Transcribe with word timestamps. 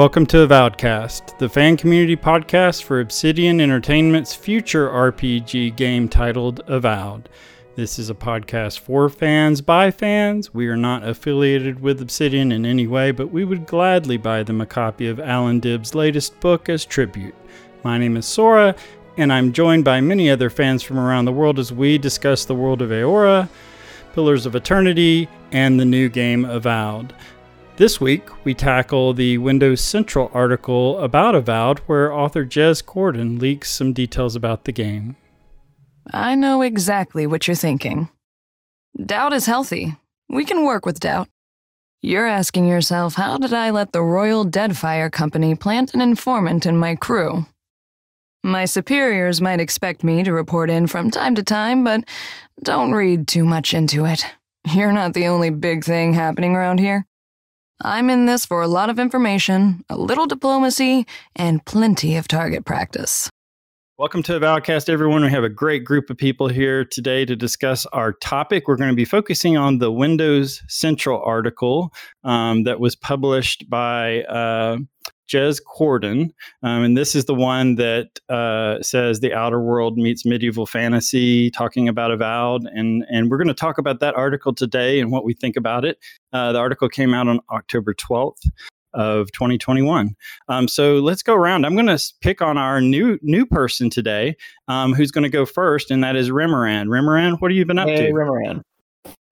Welcome 0.00 0.24
to 0.28 0.48
Avowedcast, 0.48 1.36
the 1.36 1.48
fan 1.50 1.76
community 1.76 2.16
podcast 2.16 2.84
for 2.84 3.00
Obsidian 3.00 3.60
Entertainment's 3.60 4.34
future 4.34 4.88
RPG 4.88 5.76
game 5.76 6.08
titled 6.08 6.62
Avowed. 6.68 7.28
This 7.76 7.98
is 7.98 8.08
a 8.08 8.14
podcast 8.14 8.78
for 8.78 9.10
fans 9.10 9.60
by 9.60 9.90
fans. 9.90 10.54
We 10.54 10.68
are 10.68 10.76
not 10.76 11.06
affiliated 11.06 11.80
with 11.80 12.00
Obsidian 12.00 12.50
in 12.50 12.64
any 12.64 12.86
way, 12.86 13.10
but 13.10 13.30
we 13.30 13.44
would 13.44 13.66
gladly 13.66 14.16
buy 14.16 14.42
them 14.42 14.62
a 14.62 14.66
copy 14.66 15.06
of 15.06 15.20
Alan 15.20 15.60
Dibb's 15.60 15.94
latest 15.94 16.40
book 16.40 16.70
as 16.70 16.86
tribute. 16.86 17.34
My 17.84 17.98
name 17.98 18.16
is 18.16 18.24
Sora, 18.24 18.74
and 19.18 19.30
I'm 19.30 19.52
joined 19.52 19.84
by 19.84 20.00
many 20.00 20.30
other 20.30 20.48
fans 20.48 20.82
from 20.82 20.98
around 20.98 21.26
the 21.26 21.32
world 21.32 21.58
as 21.58 21.74
we 21.74 21.98
discuss 21.98 22.46
the 22.46 22.54
world 22.54 22.80
of 22.80 22.88
Eora, 22.88 23.50
Pillars 24.14 24.46
of 24.46 24.54
Eternity, 24.54 25.28
and 25.52 25.78
the 25.78 25.84
new 25.84 26.08
game 26.08 26.46
Avowed. 26.46 27.12
This 27.80 27.98
week, 27.98 28.28
we 28.44 28.52
tackle 28.52 29.14
the 29.14 29.38
Windows 29.38 29.80
Central 29.80 30.30
article 30.34 30.98
about 30.98 31.34
Avowed, 31.34 31.78
where 31.86 32.12
author 32.12 32.44
Jez 32.44 32.84
Corden 32.84 33.40
leaks 33.40 33.70
some 33.70 33.94
details 33.94 34.36
about 34.36 34.66
the 34.66 34.72
game. 34.72 35.16
I 36.12 36.34
know 36.34 36.60
exactly 36.60 37.26
what 37.26 37.46
you're 37.46 37.54
thinking. 37.54 38.10
Doubt 39.02 39.32
is 39.32 39.46
healthy. 39.46 39.96
We 40.28 40.44
can 40.44 40.66
work 40.66 40.84
with 40.84 41.00
doubt. 41.00 41.28
You're 42.02 42.26
asking 42.26 42.68
yourself, 42.68 43.14
how 43.14 43.38
did 43.38 43.54
I 43.54 43.70
let 43.70 43.92
the 43.92 44.02
Royal 44.02 44.44
Deadfire 44.44 45.10
Company 45.10 45.54
plant 45.54 45.94
an 45.94 46.02
informant 46.02 46.66
in 46.66 46.76
my 46.76 46.96
crew? 46.96 47.46
My 48.44 48.66
superiors 48.66 49.40
might 49.40 49.58
expect 49.58 50.04
me 50.04 50.22
to 50.22 50.34
report 50.34 50.68
in 50.68 50.86
from 50.86 51.10
time 51.10 51.34
to 51.34 51.42
time, 51.42 51.82
but 51.84 52.04
don't 52.62 52.92
read 52.92 53.26
too 53.26 53.46
much 53.46 53.72
into 53.72 54.04
it. 54.04 54.22
You're 54.70 54.92
not 54.92 55.14
the 55.14 55.28
only 55.28 55.48
big 55.48 55.82
thing 55.82 56.12
happening 56.12 56.54
around 56.54 56.78
here. 56.78 57.06
I'm 57.82 58.10
in 58.10 58.26
this 58.26 58.44
for 58.44 58.60
a 58.60 58.68
lot 58.68 58.90
of 58.90 58.98
information, 58.98 59.84
a 59.88 59.96
little 59.96 60.26
diplomacy, 60.26 61.06
and 61.34 61.64
plenty 61.64 62.16
of 62.16 62.28
target 62.28 62.66
practice. 62.66 63.30
Welcome 63.96 64.22
to 64.24 64.38
Avowedcast, 64.38 64.90
everyone. 64.90 65.22
We 65.22 65.30
have 65.30 65.44
a 65.44 65.48
great 65.48 65.84
group 65.84 66.10
of 66.10 66.18
people 66.18 66.48
here 66.48 66.84
today 66.84 67.24
to 67.24 67.34
discuss 67.36 67.86
our 67.86 68.12
topic. 68.12 68.68
We're 68.68 68.76
going 68.76 68.90
to 68.90 68.96
be 68.96 69.04
focusing 69.04 69.56
on 69.56 69.78
the 69.78 69.90
Windows 69.90 70.62
Central 70.68 71.22
article 71.22 71.92
um, 72.24 72.64
that 72.64 72.80
was 72.80 72.96
published 72.96 73.68
by 73.70 74.24
uh, 74.24 74.78
Jez 75.30 75.60
Corden. 75.62 76.30
Um, 76.62 76.82
and 76.82 76.96
this 76.96 77.14
is 77.14 77.26
the 77.26 77.34
one 77.34 77.76
that 77.76 78.18
uh, 78.28 78.82
says 78.82 79.20
the 79.20 79.32
outer 79.32 79.60
world 79.60 79.96
meets 79.96 80.26
medieval 80.26 80.66
fantasy, 80.66 81.50
talking 81.50 81.88
about 81.88 82.10
Avowed. 82.10 82.66
And, 82.66 83.04
and 83.10 83.30
we're 83.30 83.38
going 83.38 83.48
to 83.48 83.54
talk 83.54 83.78
about 83.78 84.00
that 84.00 84.14
article 84.14 84.54
today 84.54 85.00
and 85.00 85.12
what 85.12 85.24
we 85.24 85.34
think 85.34 85.56
about 85.56 85.84
it. 85.84 85.98
Uh, 86.32 86.52
the 86.52 86.58
article 86.58 86.88
came 86.88 87.14
out 87.14 87.28
on 87.28 87.40
October 87.50 87.94
12th 87.94 88.48
of 88.92 89.30
2021. 89.32 90.16
Um, 90.48 90.68
so 90.68 90.98
let's 90.98 91.22
go 91.22 91.34
around. 91.34 91.64
I'm 91.64 91.74
going 91.74 91.86
to 91.86 92.12
pick 92.20 92.42
on 92.42 92.58
our 92.58 92.80
new 92.80 93.18
new 93.22 93.46
person 93.46 93.90
today, 93.90 94.36
um, 94.68 94.94
who's 94.94 95.10
going 95.10 95.22
to 95.22 95.30
go 95.30 95.46
first, 95.46 95.90
and 95.90 96.02
that 96.02 96.16
is 96.16 96.30
Remoran. 96.30 96.86
Remoran, 96.88 97.40
what 97.40 97.50
have 97.50 97.56
you 97.56 97.64
been 97.64 97.78
up 97.78 97.88
hey, 97.88 98.08
to? 98.08 98.12
Remoran. 98.12 98.62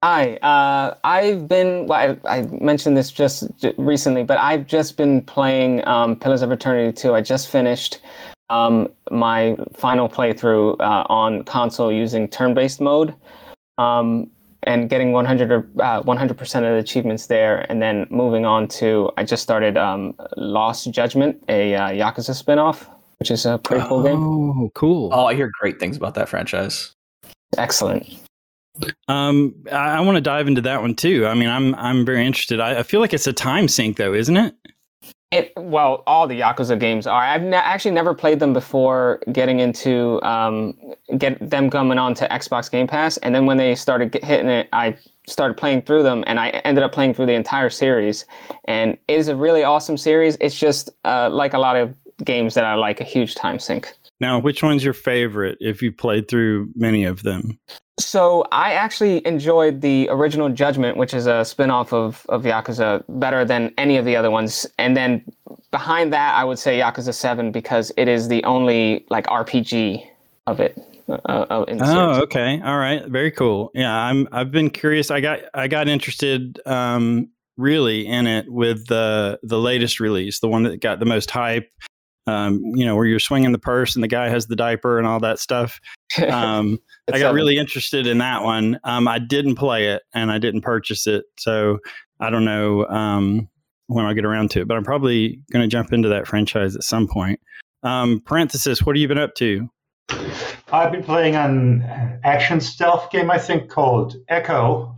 Hi, 0.04 0.36
uh, 0.36 0.94
I've 1.03 1.48
been. 1.48 1.88
Well, 1.88 2.16
I, 2.25 2.38
I, 2.38 2.42
mentioned 2.60 2.97
this 2.97 3.10
just 3.10 3.50
recently, 3.78 4.22
but 4.22 4.38
I've 4.38 4.64
just 4.64 4.97
been 4.97 5.22
playing 5.22 5.84
um, 5.88 6.14
Pillars 6.14 6.41
of 6.42 6.53
Eternity 6.53 6.92
2. 6.92 7.14
I 7.16 7.20
just 7.20 7.48
finished 7.48 7.98
um, 8.48 8.88
my 9.10 9.56
final 9.75 10.08
playthrough 10.08 10.78
uh, 10.78 11.04
on 11.08 11.42
console 11.42 11.91
using 11.91 12.28
turn-based 12.28 12.81
mode, 12.81 13.12
um, 13.78 14.31
and 14.62 14.88
getting 14.88 15.10
100 15.10 15.50
or 15.50 15.69
uh, 15.81 16.00
100% 16.04 16.31
of 16.31 16.62
the 16.62 16.76
achievements 16.76 17.26
there, 17.26 17.66
and 17.69 17.82
then 17.82 18.06
moving 18.08 18.47
on 18.47 18.69
to. 18.69 19.10
I 19.16 19.25
just 19.25 19.42
started 19.42 19.76
um, 19.76 20.14
Lost 20.37 20.88
Judgment, 20.92 21.42
a 21.48 21.75
uh, 21.75 21.88
Yakuza 21.88 22.41
spinoff, 22.41 22.87
which 23.19 23.32
is 23.32 23.44
a 23.47 23.58
pretty 23.58 23.84
cool 23.88 23.98
oh, 23.98 24.03
game. 24.04 24.22
Oh, 24.22 24.70
cool! 24.76 25.10
Oh, 25.12 25.26
I 25.26 25.34
hear 25.34 25.50
great 25.60 25.81
things 25.81 25.97
about 25.97 26.14
that 26.14 26.28
franchise. 26.28 26.92
Excellent. 27.56 28.27
Um, 29.08 29.54
I, 29.70 29.96
I 29.96 30.00
want 30.00 30.16
to 30.16 30.20
dive 30.20 30.48
into 30.48 30.60
that 30.62 30.80
one 30.80 30.94
too. 30.94 31.26
I 31.26 31.34
mean, 31.34 31.48
I'm 31.48 31.74
I'm 31.74 32.04
very 32.04 32.26
interested. 32.26 32.60
I, 32.60 32.80
I, 32.80 32.82
feel 32.82 33.00
like 33.00 33.12
it's 33.12 33.26
a 33.26 33.32
time 33.32 33.68
sink, 33.68 33.96
though, 33.96 34.14
isn't 34.14 34.36
it? 34.36 34.54
It 35.30 35.52
well, 35.56 36.02
all 36.06 36.26
the 36.26 36.40
Yakuza 36.40 36.78
games 36.78 37.06
are. 37.06 37.22
I've 37.22 37.42
ne- 37.42 37.56
actually 37.56 37.90
never 37.90 38.14
played 38.14 38.40
them 38.40 38.52
before 38.52 39.20
getting 39.32 39.60
into 39.60 40.22
um, 40.22 40.74
get 41.18 41.38
them 41.50 41.70
coming 41.70 41.98
on 41.98 42.14
to 42.14 42.28
Xbox 42.28 42.70
Game 42.70 42.86
Pass, 42.86 43.16
and 43.18 43.34
then 43.34 43.46
when 43.46 43.56
they 43.56 43.74
started 43.74 44.14
hitting 44.22 44.48
it, 44.48 44.68
I 44.72 44.96
started 45.26 45.56
playing 45.56 45.82
through 45.82 46.02
them, 46.02 46.24
and 46.26 46.40
I 46.40 46.48
ended 46.64 46.82
up 46.82 46.92
playing 46.92 47.14
through 47.14 47.26
the 47.26 47.34
entire 47.34 47.70
series. 47.70 48.24
And 48.64 48.96
it 49.08 49.18
is 49.18 49.28
a 49.28 49.36
really 49.36 49.64
awesome 49.64 49.96
series. 49.96 50.36
It's 50.40 50.58
just 50.58 50.90
uh, 51.04 51.28
like 51.30 51.54
a 51.54 51.58
lot 51.58 51.76
of 51.76 51.94
games 52.24 52.54
that 52.54 52.64
I 52.64 52.74
like, 52.74 53.00
a 53.00 53.04
huge 53.04 53.34
time 53.34 53.58
sink. 53.58 53.94
Now, 54.20 54.38
which 54.40 54.62
one's 54.62 54.84
your 54.84 54.94
favorite 54.94 55.58
if 55.60 55.80
you 55.82 55.92
played 55.92 56.28
through 56.28 56.70
many 56.74 57.04
of 57.04 57.22
them? 57.22 57.58
So 57.98 58.44
I 58.52 58.74
actually 58.74 59.26
enjoyed 59.26 59.80
the 59.80 60.08
original 60.10 60.48
Judgment, 60.48 60.96
which 60.96 61.12
is 61.12 61.26
a 61.26 61.44
spin-off 61.44 61.92
of, 61.92 62.24
of 62.28 62.44
Yakuza, 62.44 63.02
better 63.08 63.44
than 63.44 63.74
any 63.76 63.96
of 63.96 64.04
the 64.04 64.14
other 64.14 64.30
ones. 64.30 64.66
And 64.78 64.96
then 64.96 65.24
behind 65.70 66.12
that, 66.12 66.34
I 66.36 66.44
would 66.44 66.58
say 66.58 66.78
Yakuza 66.78 67.12
7 67.12 67.50
because 67.50 67.90
it 67.96 68.06
is 68.06 68.28
the 68.28 68.42
only 68.44 69.04
like 69.10 69.26
RPG 69.26 70.04
of 70.46 70.60
it. 70.60 70.78
Uh, 71.08 71.14
uh 71.24 71.64
oh, 71.80 72.22
okay, 72.22 72.60
all 72.62 72.78
right, 72.78 73.06
very 73.06 73.30
cool. 73.30 73.70
Yeah, 73.74 73.94
I'm. 73.94 74.28
I've 74.30 74.50
been 74.50 74.68
curious. 74.68 75.10
I 75.10 75.20
got 75.20 75.40
I 75.54 75.66
got 75.66 75.88
interested 75.88 76.60
um, 76.66 77.30
really 77.56 78.06
in 78.06 78.26
it 78.26 78.44
with 78.50 78.86
the 78.88 79.40
the 79.42 79.58
latest 79.58 80.00
release, 80.00 80.40
the 80.40 80.48
one 80.48 80.64
that 80.64 80.82
got 80.82 81.00
the 81.00 81.06
most 81.06 81.30
hype 81.30 81.70
um, 82.28 82.60
you 82.74 82.84
know, 82.84 82.94
where 82.94 83.06
you're 83.06 83.18
swinging 83.18 83.52
the 83.52 83.58
purse 83.58 83.94
and 83.94 84.04
the 84.04 84.08
guy 84.08 84.28
has 84.28 84.46
the 84.46 84.56
diaper 84.56 84.98
and 84.98 85.06
all 85.06 85.20
that 85.20 85.38
stuff. 85.38 85.80
Um, 86.28 86.78
I 87.12 87.18
got 87.18 87.34
really 87.34 87.58
interested 87.58 88.06
in 88.06 88.18
that 88.18 88.42
one. 88.42 88.80
Um, 88.84 89.06
I 89.06 89.18
didn't 89.18 89.56
play 89.56 89.88
it 89.88 90.02
and 90.14 90.30
I 90.30 90.38
didn't 90.38 90.62
purchase 90.62 91.06
it, 91.06 91.24
so 91.38 91.78
I 92.18 92.30
don't 92.30 92.46
know 92.46 92.86
um, 92.86 93.48
when 93.88 94.06
I'll 94.06 94.14
get 94.14 94.24
around 94.24 94.50
to 94.52 94.62
it. 94.62 94.68
But 94.68 94.78
I'm 94.78 94.84
probably 94.84 95.42
going 95.52 95.62
to 95.62 95.68
jump 95.68 95.92
into 95.92 96.08
that 96.08 96.26
franchise 96.26 96.76
at 96.76 96.82
some 96.82 97.06
point. 97.06 97.40
Um, 97.82 98.22
parenthesis, 98.24 98.82
what 98.82 98.96
have 98.96 99.00
you 99.00 99.08
been 99.08 99.18
up 99.18 99.34
to? 99.36 99.68
I've 100.72 100.92
been 100.92 101.04
playing 101.04 101.34
an 101.34 101.82
action 102.24 102.60
stealth 102.60 103.10
game, 103.10 103.30
I 103.30 103.38
think, 103.38 103.68
called 103.68 104.16
Echo, 104.28 104.94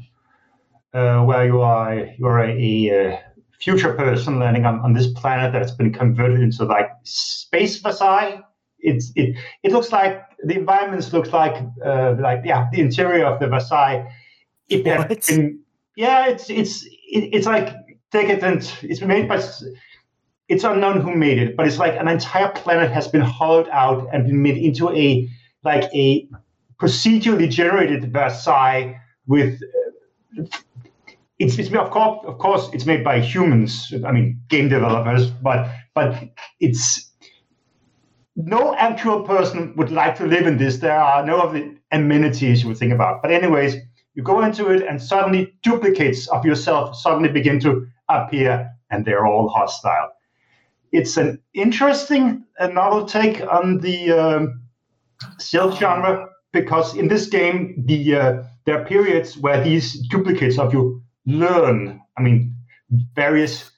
uh, 0.95 1.23
where 1.23 1.45
you 1.45 1.61
are 1.61 2.09
you 2.19 2.27
are 2.27 2.45
a, 2.45 2.89
a 2.91 3.21
future 3.61 3.95
person 3.95 4.39
landing 4.39 4.65
on, 4.65 4.81
on 4.81 4.93
this 4.95 5.09
planet 5.13 5.53
that's 5.53 5.73
been 5.73 5.93
converted 5.93 6.41
into 6.41 6.65
like 6.65 6.91
space 7.05 7.79
Versailles. 7.79 8.41
It's 8.79 9.13
it 9.15 9.37
it 9.63 9.73
looks 9.73 9.93
like 9.93 10.23
the 10.43 10.57
environments 10.57 11.13
looks 11.13 11.33
like 11.33 11.63
uh, 11.85 12.17
like 12.19 12.41
yeah 12.45 12.69
the 12.73 12.81
interior 12.81 13.27
of 13.27 13.39
the 13.41 13.47
Versailles. 13.47 14.11
It 14.69 14.85
been, 14.85 15.61
yeah, 15.97 16.29
it's 16.29 16.49
it's 16.49 16.85
it, 16.85 17.29
it's 17.33 17.47
like 17.47 17.75
take 18.11 18.29
it 18.29 18.43
and 18.43 18.63
It's 18.83 19.01
made 19.03 19.29
by 19.29 19.43
it's 20.49 20.65
unknown 20.65 21.01
who 21.01 21.15
made 21.15 21.39
it, 21.39 21.57
but 21.57 21.67
it's 21.67 21.79
like 21.79 21.95
an 21.97 22.09
entire 22.09 22.49
planet 22.49 22.91
has 22.91 23.07
been 23.07 23.21
hollowed 23.21 23.69
out 23.69 24.09
and 24.13 24.25
been 24.25 24.43
made 24.43 24.57
into 24.57 24.91
a 24.91 25.29
like 25.63 25.85
a 25.95 26.27
procedurally 26.81 27.49
generated 27.49 28.11
Versailles 28.13 28.99
with 29.27 29.61
uh, 30.39 30.45
it's, 31.41 31.59
it's 31.59 31.75
of 31.75 31.91
course 31.91 32.21
of 32.27 32.39
course 32.39 32.69
it's 32.73 32.87
made 32.87 33.03
by 33.03 33.19
humans 33.19 33.93
i 34.07 34.13
mean 34.13 34.41
game 34.49 34.69
developers 34.69 35.31
but 35.31 35.69
but 35.95 36.15
it's 36.61 37.11
no 38.37 38.75
actual 38.77 39.23
person 39.23 39.75
would 39.77 39.91
like 39.91 40.17
to 40.17 40.27
live 40.27 40.47
in 40.47 40.57
this. 40.57 40.79
There 40.79 41.01
are 41.01 41.25
no 41.25 41.41
of 41.41 41.53
the 41.53 41.77
amenities 41.93 42.63
you 42.63 42.69
would 42.69 42.79
think 42.79 42.93
about. 42.93 43.23
But 43.23 43.31
anyways 43.31 43.77
you 44.15 44.23
go 44.23 44.43
into 44.43 44.71
it 44.71 44.83
and 44.83 45.01
suddenly 45.01 45.55
duplicates 45.63 46.29
of 46.29 46.45
yourself 46.45 46.97
suddenly 46.97 47.29
begin 47.29 47.61
to 47.61 47.87
appear 48.09 48.71
and 48.91 49.05
they're 49.05 49.27
all 49.27 49.49
hostile. 49.49 50.11
It's 50.93 51.17
an 51.17 51.41
interesting 51.55 52.45
uh, 52.59 52.69
novel 52.69 53.07
take 53.07 53.41
on 53.43 53.79
the 53.79 54.11
um, 54.11 54.63
stealth 55.39 55.79
genre 55.79 56.29
because 56.53 56.97
in 56.97 57.09
this 57.09 57.27
game 57.27 57.85
the 57.87 58.17
uh, 58.17 58.43
there 58.65 58.81
are 58.81 58.85
periods 58.85 59.39
where 59.39 59.63
these 59.63 59.95
duplicates 60.09 60.59
of 60.59 60.73
you 60.73 61.03
learn. 61.39 62.01
I 62.17 62.23
mean, 62.23 62.55
various 63.15 63.71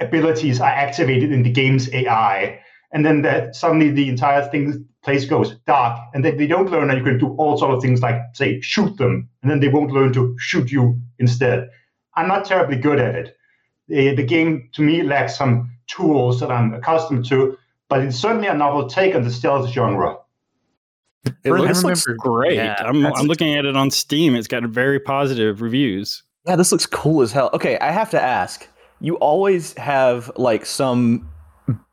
abilities 0.00 0.60
are 0.60 0.70
activated 0.70 1.32
in 1.32 1.42
the 1.42 1.50
game's 1.50 1.92
AI, 1.92 2.60
and 2.92 3.04
then 3.04 3.22
that 3.22 3.56
suddenly 3.56 3.90
the 3.90 4.08
entire 4.08 4.48
thing 4.48 4.86
place 5.02 5.26
goes 5.26 5.54
dark, 5.66 6.00
and 6.14 6.24
then 6.24 6.36
they 6.36 6.46
don't 6.46 6.70
learn 6.70 6.90
and 6.90 6.98
you 6.98 7.04
can 7.04 7.18
do 7.18 7.34
all 7.36 7.58
sort 7.58 7.74
of 7.74 7.82
things 7.82 8.00
like 8.00 8.16
say 8.32 8.60
shoot 8.60 8.96
them, 8.96 9.28
and 9.42 9.50
then 9.50 9.60
they 9.60 9.68
won't 9.68 9.92
learn 9.92 10.12
to 10.14 10.34
shoot 10.38 10.72
you 10.72 11.00
instead. 11.18 11.68
I'm 12.16 12.28
not 12.28 12.44
terribly 12.44 12.76
good 12.76 12.98
at 12.98 13.14
it. 13.14 13.36
The, 13.88 14.14
the 14.14 14.22
game 14.22 14.70
to 14.74 14.82
me 14.82 15.02
lacks 15.02 15.36
some 15.36 15.70
tools 15.86 16.40
that 16.40 16.50
I'm 16.50 16.72
accustomed 16.72 17.26
to, 17.26 17.58
but 17.88 18.00
it's 18.00 18.16
certainly 18.16 18.48
a 18.48 18.54
novel 18.54 18.88
take 18.88 19.14
on 19.14 19.22
the 19.22 19.30
stealth 19.30 19.70
genre. 19.70 20.16
It 21.42 21.52
looks, 21.52 21.84
looks 21.84 22.04
great. 22.18 22.56
Yeah, 22.56 22.76
I'm, 22.78 23.04
I'm 23.06 23.26
looking 23.26 23.54
at 23.54 23.64
it 23.64 23.76
on 23.76 23.90
Steam. 23.90 24.34
It's 24.34 24.48
got 24.48 24.62
very 24.64 25.00
positive 25.00 25.62
reviews. 25.62 26.22
Yeah, 26.46 26.56
this 26.56 26.72
looks 26.72 26.86
cool 26.86 27.22
as 27.22 27.32
hell. 27.32 27.50
Okay, 27.54 27.78
I 27.78 27.90
have 27.90 28.10
to 28.10 28.20
ask. 28.20 28.68
you 29.00 29.16
always 29.16 29.76
have 29.78 30.30
like 30.36 30.66
some 30.66 31.28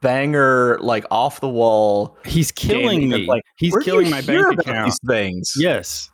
banger, 0.01 0.77
like 0.81 1.06
off 1.12 1.39
the 1.39 1.50
wall. 1.50 2.18
He's 2.25 2.51
killing 2.51 3.09
me. 3.09 3.25
Like, 3.25 3.44
He's 3.57 3.75
killing 3.77 4.09
my 4.09 4.21
bank 4.21 4.59
account. 4.59 4.88
These 4.88 5.00
things. 5.07 5.53
Yes. 5.57 6.09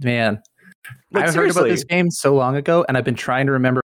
Man, 0.00 0.40
Like, 1.12 1.28
I 1.28 1.32
heard 1.32 1.50
about 1.50 1.64
this 1.68 1.84
game 1.84 2.10
so 2.10 2.34
long 2.34 2.56
ago, 2.56 2.84
and 2.88 2.96
I've 2.96 3.04
been 3.04 3.14
trying 3.14 3.46
to 3.46 3.52
remember 3.52 3.80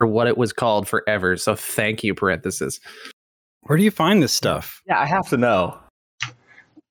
what 0.00 0.26
it 0.26 0.36
was 0.38 0.52
called 0.52 0.86
forever. 0.88 1.36
So 1.36 1.54
thank 1.54 2.04
you, 2.04 2.14
parenthesis. 2.14 2.78
Where 3.62 3.76
do 3.76 3.84
you 3.84 3.90
find 3.90 4.22
this 4.22 4.32
stuff? 4.32 4.80
Yeah, 4.86 5.00
I 5.00 5.06
have 5.06 5.28
to 5.28 5.36
know. 5.36 5.78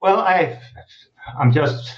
Well, 0.01 0.19
I, 0.19 0.59
I'm 1.39 1.51
just 1.51 1.93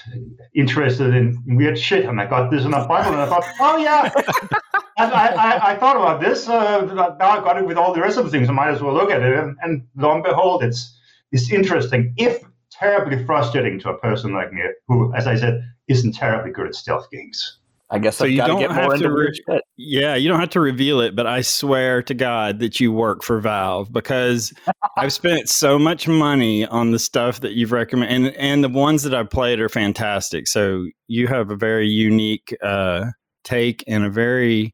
interested 0.56 1.14
in 1.14 1.42
weird 1.46 1.78
shit, 1.78 2.06
and 2.06 2.20
I 2.20 2.26
got 2.26 2.50
this 2.50 2.66
in 2.66 2.74
a 2.74 2.88
bundle, 2.88 3.14
and 3.14 3.22
I 3.22 3.26
thought, 3.28 3.44
oh 3.60 3.78
yeah, 3.78 4.12
I, 4.98 5.30
I, 5.30 5.72
I 5.72 5.76
thought 5.78 5.96
about 5.96 6.20
this. 6.20 6.48
Uh, 6.48 6.86
now 7.20 7.30
I 7.30 7.40
got 7.40 7.58
it 7.58 7.66
with 7.66 7.78
all 7.78 7.94
the 7.94 8.02
rest 8.02 8.18
of 8.18 8.26
the 8.26 8.32
things. 8.32 8.50
I 8.50 8.54
might 8.54 8.70
as 8.70 8.82
well 8.82 8.94
look 8.94 9.12
at 9.12 9.22
it, 9.22 9.38
and, 9.38 9.58
and 9.62 9.88
lo 9.96 10.14
and 10.14 10.24
behold, 10.24 10.64
it's 10.64 10.98
it's 11.32 11.52
interesting, 11.52 12.14
if 12.18 12.44
terribly 12.72 13.24
frustrating 13.26 13.80
to 13.82 13.90
a 13.90 13.98
person 14.00 14.34
like 14.34 14.52
me, 14.52 14.62
who, 14.88 15.14
as 15.14 15.28
I 15.28 15.36
said, 15.36 15.62
isn't 15.88 16.14
terribly 16.14 16.52
good 16.52 16.68
at 16.68 16.76
stealth 16.76 17.10
games. 17.12 17.59
I 17.92 18.00
guess 18.00 18.18
So 18.18 18.26
I've 18.26 18.32
you 18.32 18.38
don't 18.38 18.60
get 18.60 18.72
have 18.72 18.84
more 18.86 18.98
to 18.98 19.12
re- 19.12 19.62
Yeah, 19.78 20.16
you 20.16 20.30
don't 20.30 20.40
have 20.40 20.50
to 20.52 20.60
reveal 20.60 21.00
it, 21.02 21.16
but 21.16 21.26
I 21.26 21.42
swear 21.42 22.04
to 22.04 22.14
God 22.14 22.60
that 22.60 22.80
you 22.80 22.92
work 22.92 23.24
for 23.24 23.40
Valve 23.40 23.92
because 23.92 24.54
I've 24.98 25.14
spent 25.14 25.50
so 25.50 25.80
much 25.80 26.08
money 26.08 26.68
on 26.68 26.92
the 26.92 27.00
stuff 27.00 27.40
that 27.42 27.54
you've 27.54 27.72
recommended, 27.72 28.36
and, 28.36 28.36
and 28.36 28.64
the 28.64 28.70
ones 28.70 29.04
that 29.04 29.16
I've 29.16 29.30
played 29.30 29.60
are 29.60 29.70
fantastic. 29.70 30.48
So 30.48 30.86
you 31.08 31.28
have 31.28 31.50
a 31.50 31.56
very 31.56 31.88
unique 31.88 32.56
uh, 32.62 33.06
take 33.44 33.84
and 33.88 34.06
a 34.06 34.10
very 34.10 34.74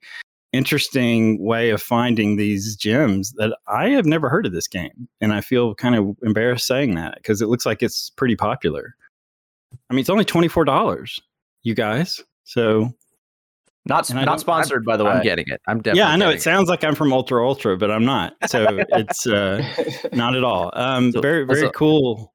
interesting 0.52 1.42
way 1.44 1.70
of 1.70 1.82
finding 1.82 2.36
these 2.36 2.76
gems 2.76 3.34
that 3.34 3.58
I 3.68 3.90
have 3.90 4.06
never 4.06 4.28
heard 4.28 4.46
of 4.46 4.52
this 4.52 4.68
game, 4.68 5.08
and 5.22 5.34
I 5.34 5.40
feel 5.40 5.74
kind 5.74 5.96
of 5.96 6.18
embarrassed 6.22 6.68
saying 6.68 6.96
that 6.96 7.16
because 7.16 7.42
it 7.42 7.48
looks 7.48 7.66
like 7.66 7.82
it's 7.82 8.10
pretty 8.10 8.36
popular. 8.36 8.96
I 9.90 9.94
mean, 9.94 10.02
it's 10.02 10.10
only 10.10 10.26
twenty 10.26 10.50
four 10.50 10.66
dollars, 10.66 11.18
you 11.64 11.76
guys. 11.76 12.22
So 12.44 12.94
Not 13.88 14.10
And 14.10 14.18
not 14.20 14.26
don't- 14.26 14.40
sponsored, 14.40 14.84
by 14.84 14.98
the 14.98 15.06
way. 15.06 15.12
I'm 15.12 15.24
getting 15.24 15.46
it. 15.48 15.62
I'm 15.68 15.78
definitely. 15.78 16.00
yeah, 16.00 16.10
I 16.10 16.16
know 16.16 16.26
getting 16.26 16.38
it 16.38 16.42
sounds 16.42 16.70
like 16.70 16.84
I'm 16.84 16.96
from 16.96 17.14
Ultra 17.14 17.48
Ultra, 17.48 17.78
but 17.78 17.92
I'm 17.92 18.04
not. 18.06 18.34
So 18.48 18.66
it's 18.90 19.28
uh, 19.28 19.64
not 20.14 20.36
at 20.36 20.44
all. 20.44 20.72
Um, 20.74 21.12
So- 21.12 21.22
very 21.22 21.46
very 21.46 21.62
also- 21.62 21.72
cool. 21.72 22.34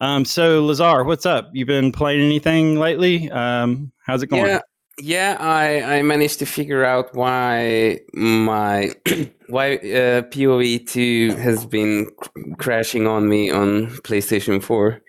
Um, 0.00 0.24
so 0.24 0.64
Lazar, 0.64 1.04
what's 1.04 1.24
up? 1.26 1.50
You 1.52 1.64
been 1.64 1.92
playing 1.92 2.20
anything 2.20 2.78
lately? 2.80 3.30
Um, 3.30 3.92
how's 4.04 4.22
it 4.24 4.26
going? 4.28 4.46
Yeah, 4.46 4.60
yeah. 4.98 5.36
I 5.38 5.98
I 5.98 6.02
managed 6.02 6.40
to 6.40 6.46
figure 6.46 6.84
out 6.84 7.14
why 7.14 8.00
my 8.12 8.90
why 9.48 9.76
uh, 9.76 10.22
PoE 10.22 10.78
two 10.84 11.34
has 11.36 11.64
been 11.64 12.10
cr- 12.16 12.28
crashing 12.58 13.06
on 13.06 13.28
me 13.28 13.50
on 13.50 13.86
PlayStation 14.02 14.60
Four. 14.60 15.00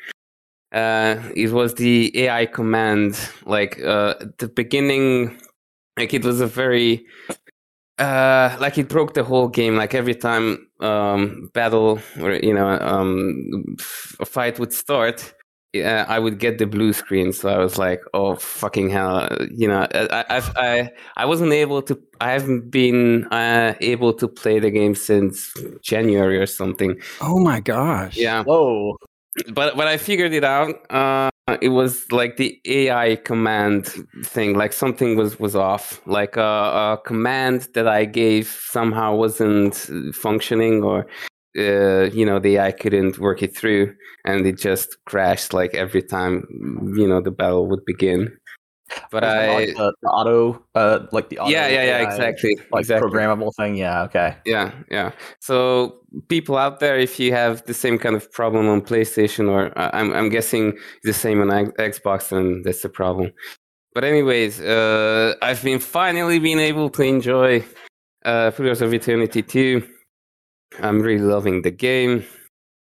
Uh, 0.72 1.18
it 1.36 1.52
was 1.52 1.74
the 1.76 2.12
AI 2.26 2.46
command. 2.46 3.20
Like 3.46 3.80
uh, 3.84 4.16
the 4.38 4.48
beginning, 4.48 5.40
like 5.98 6.14
it 6.14 6.24
was 6.24 6.42
a 6.42 6.48
very 6.48 7.06
uh 7.98 8.56
like 8.62 8.78
it 8.78 8.88
broke 8.88 9.14
the 9.14 9.24
whole 9.24 9.50
game 9.50 9.76
like 9.76 9.94
every 9.94 10.16
time 10.16 10.70
um 10.80 11.50
battle 11.54 12.00
or 12.22 12.34
you 12.34 12.54
know 12.54 12.70
um 12.80 13.76
f- 13.78 14.16
a 14.22 14.26
fight 14.26 14.58
would 14.58 14.72
start 14.72 15.34
yeah, 15.72 16.06
I 16.08 16.18
would 16.18 16.40
get 16.40 16.58
the 16.58 16.66
blue 16.66 16.94
screen, 16.94 17.32
so 17.32 17.48
I 17.48 17.60
was 17.60 17.78
like, 17.78 18.02
"Oh 18.16 18.36
fucking 18.36 18.90
hell!" 18.90 19.30
You 19.56 19.68
know, 19.68 19.86
I 19.94 20.26
I've, 20.28 20.52
I 20.58 20.90
I 21.16 21.26
wasn't 21.26 21.54
able 21.54 21.84
to. 21.84 22.02
I 22.20 22.32
haven't 22.32 22.72
been 22.72 23.26
uh, 23.26 23.76
able 23.80 24.14
to 24.14 24.28
play 24.28 24.60
the 24.60 24.72
game 24.72 24.96
since 24.96 25.54
January 25.84 26.40
or 26.40 26.48
something. 26.48 27.00
Oh 27.22 27.38
my 27.40 27.60
gosh. 27.60 28.18
Yeah, 28.18 28.44
Whoa. 28.44 28.98
But 29.54 29.76
when 29.76 29.88
I 29.88 29.98
figured 29.98 30.34
it 30.34 30.44
out. 30.44 30.76
Uh, 30.92 31.30
it 31.62 31.70
was 31.70 32.12
like 32.12 32.38
the 32.38 32.60
AI 32.66 33.16
command 33.16 33.88
thing. 34.24 34.56
Like 34.56 34.74
something 34.74 35.18
was 35.18 35.40
was 35.40 35.56
off. 35.56 36.02
Like 36.06 36.38
a, 36.38 36.42
a 36.42 37.00
command 37.06 37.70
that 37.74 37.88
I 37.88 38.06
gave 38.06 38.48
somehow 38.48 39.16
wasn't 39.16 39.76
functioning, 40.14 40.84
or 40.84 41.08
uh, 41.58 42.04
you 42.12 42.26
know, 42.26 42.40
the 42.40 42.58
AI 42.58 42.72
couldn't 42.72 43.20
work 43.20 43.42
it 43.42 43.56
through, 43.56 43.96
and 44.26 44.46
it 44.46 44.58
just 44.58 44.98
crashed 45.06 45.54
like 45.54 45.74
every 45.74 46.04
time 46.04 46.46
you 46.96 47.08
know 47.08 47.22
the 47.22 47.32
battle 47.32 47.68
would 47.68 47.86
begin. 47.86 48.38
But 49.12 49.24
I, 49.24 49.54
like 49.54 49.76
the, 49.76 49.94
the 50.02 50.10
auto, 50.10 50.64
uh, 50.76 51.06
like 51.12 51.30
the 51.30 51.40
auto 51.40 51.52
yeah, 51.52 51.68
yeah, 51.68 51.84
yeah, 51.84 51.98
AI, 51.98 52.04
exactly, 52.04 52.58
like 52.72 52.82
exactly. 52.82 53.10
programmable 53.10 53.52
thing. 53.56 53.76
Yeah, 53.76 54.04
okay. 54.04 54.36
Yeah, 54.46 54.72
yeah. 54.90 55.12
So 55.40 56.00
people 56.28 56.58
out 56.58 56.80
there, 56.80 56.98
if 56.98 57.20
you 57.20 57.32
have 57.34 57.66
the 57.66 57.74
same 57.74 57.98
kind 57.98 58.16
of 58.16 58.32
problem 58.32 58.68
on 58.68 58.82
PlayStation, 58.82 59.50
or 59.50 59.78
uh, 59.78 59.90
I'm 59.94 60.12
I'm 60.14 60.30
guessing 60.30 60.78
the 61.04 61.14
same 61.14 61.42
on 61.42 61.50
Xbox, 61.50 62.30
then 62.30 62.62
that's 62.64 62.82
the 62.82 62.90
problem. 62.90 63.32
But 63.94 64.04
anyways, 64.04 64.62
uh, 64.62 65.36
I've 65.42 65.64
been 65.64 65.80
finally 65.80 66.40
been 66.40 66.60
able 66.60 66.90
to 66.92 67.02
enjoy 67.02 67.66
uh, 68.24 68.52
Pillars 68.52 68.82
of 68.82 68.94
Eternity 68.94 69.42
2. 69.42 69.88
I'm 70.82 71.02
really 71.02 71.24
loving 71.24 71.64
the 71.64 71.72
game. 71.72 72.26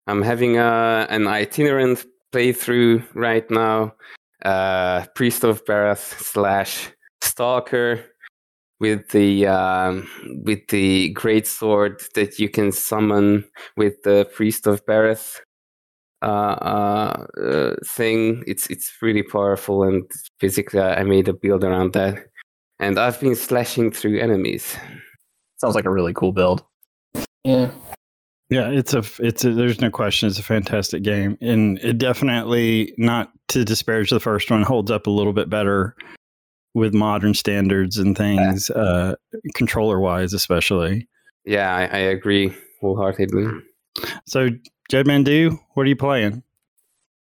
I'm 0.07 0.21
having 0.21 0.57
a, 0.57 1.07
an 1.09 1.27
itinerant 1.27 2.05
playthrough 2.33 3.05
right 3.13 3.49
now. 3.49 3.93
Uh, 4.43 5.05
Priest 5.15 5.43
of 5.43 5.63
Berath 5.65 6.19
slash 6.19 6.89
Stalker 7.21 8.03
with 8.81 9.09
the 9.09 9.45
um, 9.45 10.09
with 10.43 10.67
the 10.69 11.09
great 11.09 11.45
sword 11.45 12.01
that 12.15 12.39
you 12.39 12.49
can 12.49 12.71
summon 12.71 13.45
with 13.77 14.01
the 14.03 14.27
priest 14.33 14.65
of 14.65 14.83
Berath 14.87 15.39
uh, 16.23 16.25
uh, 16.25 17.27
uh, 17.39 17.75
thing. 17.85 18.43
It's 18.47 18.67
it's 18.67 18.91
really 19.01 19.23
powerful, 19.23 19.83
and 19.83 20.09
basically 20.39 20.81
I 20.81 21.03
made 21.03 21.27
a 21.27 21.33
build 21.33 21.63
around 21.63 21.93
that, 21.93 22.25
and 22.79 22.99
I've 22.99 23.19
been 23.19 23.35
slashing 23.35 23.91
through 23.91 24.19
enemies. 24.19 24.75
Sounds 25.57 25.75
like 25.75 25.85
a 25.85 25.91
really 25.91 26.13
cool 26.13 26.31
build. 26.31 26.63
Yeah. 27.43 27.69
Yeah, 28.51 28.67
it's 28.67 28.93
a 28.93 29.01
it's 29.19 29.45
a, 29.45 29.53
there's 29.53 29.79
no 29.79 29.89
question 29.89 30.27
it's 30.27 30.37
a 30.37 30.43
fantastic 30.43 31.03
game 31.03 31.37
and 31.39 31.79
it 31.79 31.97
definitely 31.97 32.93
not 32.97 33.31
to 33.47 33.63
disparage 33.63 34.09
the 34.09 34.19
first 34.19 34.51
one 34.51 34.61
holds 34.61 34.91
up 34.91 35.07
a 35.07 35.09
little 35.09 35.31
bit 35.31 35.49
better 35.49 35.95
with 36.73 36.93
modern 36.93 37.33
standards 37.33 37.97
and 37.97 38.17
things 38.17 38.69
uh 38.69 39.15
controller 39.55 40.01
wise 40.01 40.33
especially. 40.33 41.07
Yeah, 41.45 41.73
I, 41.73 41.83
I 41.83 41.97
agree 41.99 42.53
wholeheartedly. 42.81 43.47
So 44.27 44.49
Jed 44.89 45.05
Mandu, 45.05 45.57
what 45.73 45.83
are 45.83 45.89
you 45.89 45.95
playing? 45.95 46.43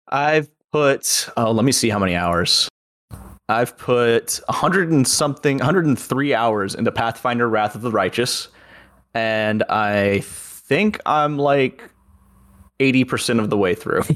I've 0.08 0.48
put 0.72 1.28
oh, 1.36 1.52
let 1.52 1.64
me 1.64 1.70
see 1.70 1.88
how 1.88 2.00
many 2.00 2.16
hours. 2.16 2.68
I've 3.48 3.78
put 3.78 4.40
100 4.46 4.90
and 4.90 5.06
something, 5.06 5.58
103 5.58 6.34
hours 6.34 6.74
into 6.74 6.90
Pathfinder 6.90 7.48
Wrath 7.48 7.76
of 7.76 7.82
the 7.82 7.92
Righteous, 7.92 8.48
and 9.14 9.62
I 9.68 10.24
think 10.72 10.98
I'm 11.04 11.36
like 11.36 11.82
80% 12.80 13.40
of 13.40 13.50
the 13.50 13.58
way 13.58 13.74
through. 13.74 14.02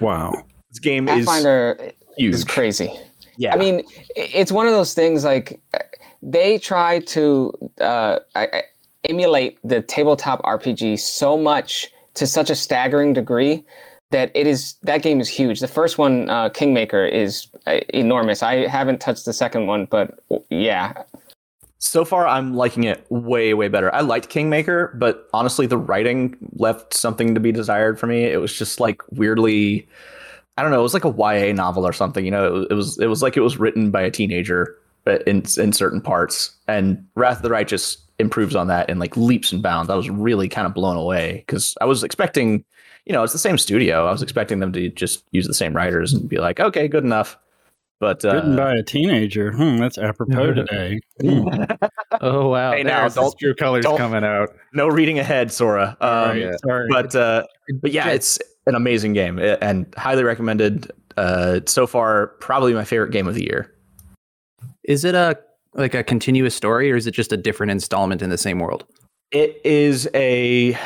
Wow. 0.00 0.32
this 0.70 0.78
game 0.78 1.08
is 1.08 1.26
Pathfinder 1.26 1.92
huge. 2.16 2.34
is 2.34 2.44
crazy. 2.44 2.92
Yeah. 3.36 3.54
I 3.54 3.56
mean, 3.58 3.82
it's 4.14 4.52
one 4.52 4.66
of 4.66 4.72
those 4.72 4.94
things 4.94 5.24
like 5.24 5.60
uh, 5.74 5.78
they 6.22 6.58
try 6.58 7.00
to 7.00 7.52
uh, 7.80 8.18
I- 8.36 8.48
I- 8.58 8.62
emulate 9.08 9.58
the 9.64 9.82
tabletop 9.82 10.40
RPG 10.42 10.98
so 11.00 11.36
much 11.36 11.88
to 12.14 12.26
such 12.26 12.50
a 12.50 12.54
staggering 12.54 13.12
degree 13.12 13.64
that 14.10 14.30
it 14.34 14.46
is 14.46 14.74
that 14.82 15.02
game 15.02 15.20
is 15.20 15.28
huge. 15.28 15.58
The 15.60 15.68
first 15.68 15.98
one, 15.98 16.30
uh, 16.30 16.48
Kingmaker, 16.50 17.04
is 17.04 17.48
uh, 17.66 17.80
enormous. 17.92 18.42
I 18.42 18.66
haven't 18.68 19.00
touched 19.00 19.24
the 19.24 19.32
second 19.32 19.66
one, 19.66 19.86
but 19.86 20.18
yeah, 20.50 21.02
so 21.78 22.04
far 22.04 22.26
I'm 22.26 22.54
liking 22.54 22.84
it 22.84 23.06
way 23.10 23.54
way 23.54 23.68
better. 23.68 23.94
I 23.94 24.00
liked 24.00 24.28
Kingmaker, 24.28 24.94
but 24.98 25.28
honestly 25.32 25.66
the 25.66 25.78
writing 25.78 26.36
left 26.54 26.94
something 26.94 27.34
to 27.34 27.40
be 27.40 27.52
desired 27.52 27.98
for 27.98 28.06
me. 28.06 28.24
It 28.24 28.40
was 28.40 28.56
just 28.56 28.80
like 28.80 29.00
weirdly 29.10 29.88
I 30.56 30.62
don't 30.62 30.72
know, 30.72 30.80
it 30.80 30.82
was 30.82 30.94
like 30.94 31.04
a 31.04 31.14
YA 31.16 31.52
novel 31.52 31.86
or 31.86 31.92
something, 31.92 32.24
you 32.24 32.32
know. 32.32 32.66
It 32.68 32.74
was 32.74 32.98
it 32.98 33.06
was 33.06 33.22
like 33.22 33.36
it 33.36 33.40
was 33.42 33.58
written 33.58 33.90
by 33.90 34.02
a 34.02 34.10
teenager 34.10 34.76
but 35.04 35.22
in 35.26 35.42
in 35.56 35.72
certain 35.72 36.00
parts 36.00 36.52
and 36.66 37.02
Wrath 37.14 37.38
of 37.38 37.42
the 37.42 37.50
Righteous 37.50 37.96
improves 38.18 38.56
on 38.56 38.66
that 38.66 38.90
in 38.90 38.98
like 38.98 39.16
leaps 39.16 39.52
and 39.52 39.62
bounds. 39.62 39.88
I 39.90 39.94
was 39.94 40.10
really 40.10 40.48
kind 40.48 40.66
of 40.66 40.74
blown 40.74 40.96
away 40.96 41.44
cuz 41.46 41.76
I 41.80 41.84
was 41.84 42.02
expecting, 42.02 42.64
you 43.06 43.12
know, 43.12 43.22
it's 43.22 43.32
the 43.32 43.38
same 43.38 43.56
studio. 43.58 44.06
I 44.06 44.12
was 44.12 44.22
expecting 44.22 44.58
them 44.58 44.72
to 44.72 44.88
just 44.90 45.24
use 45.30 45.46
the 45.46 45.54
same 45.54 45.74
writers 45.74 46.12
and 46.12 46.28
be 46.28 46.38
like, 46.38 46.58
"Okay, 46.60 46.88
good 46.88 47.04
enough." 47.04 47.38
But 48.00 48.24
uh, 48.24 48.34
Written 48.34 48.56
by 48.56 48.74
a 48.74 48.82
teenager. 48.82 49.50
Hmm, 49.52 49.78
that's 49.78 49.98
apropos 49.98 50.54
today. 50.54 51.00
Hmm. 51.20 51.48
Oh 52.20 52.48
wow! 52.48 52.72
Hey, 52.72 52.82
now, 52.82 53.06
There's 53.06 53.34
his 53.38 53.54
colors 53.58 53.84
don't- 53.84 53.98
coming 53.98 54.24
out. 54.24 54.48
no 54.72 54.88
reading 54.88 55.18
ahead, 55.18 55.52
Sora. 55.52 55.96
Um, 56.00 56.30
Right, 56.40 56.54
Sorry. 56.64 56.86
but 56.90 57.14
uh, 57.14 57.44
but 57.82 57.92
yeah, 57.92 58.08
it's 58.08 58.38
an 58.66 58.74
amazing 58.74 59.12
game 59.12 59.38
and 59.38 59.86
highly 59.96 60.24
recommended. 60.24 60.90
Uh, 61.18 61.60
so 61.66 61.86
far, 61.86 62.28
probably 62.40 62.72
my 62.72 62.84
favorite 62.84 63.10
game 63.12 63.28
of 63.28 63.34
the 63.34 63.44
year. 63.44 63.72
Is 64.84 65.04
it 65.04 65.14
a 65.14 65.38
like 65.74 65.94
a 65.94 66.02
continuous 66.02 66.54
story, 66.54 66.90
or 66.90 66.96
is 66.96 67.06
it 67.06 67.12
just 67.12 67.30
a 67.32 67.36
different 67.36 67.70
installment 67.70 68.22
in 68.22 68.30
the 68.30 68.38
same 68.38 68.58
world? 68.58 68.84
It 69.30 69.60
is 69.64 70.08
a 70.14 70.76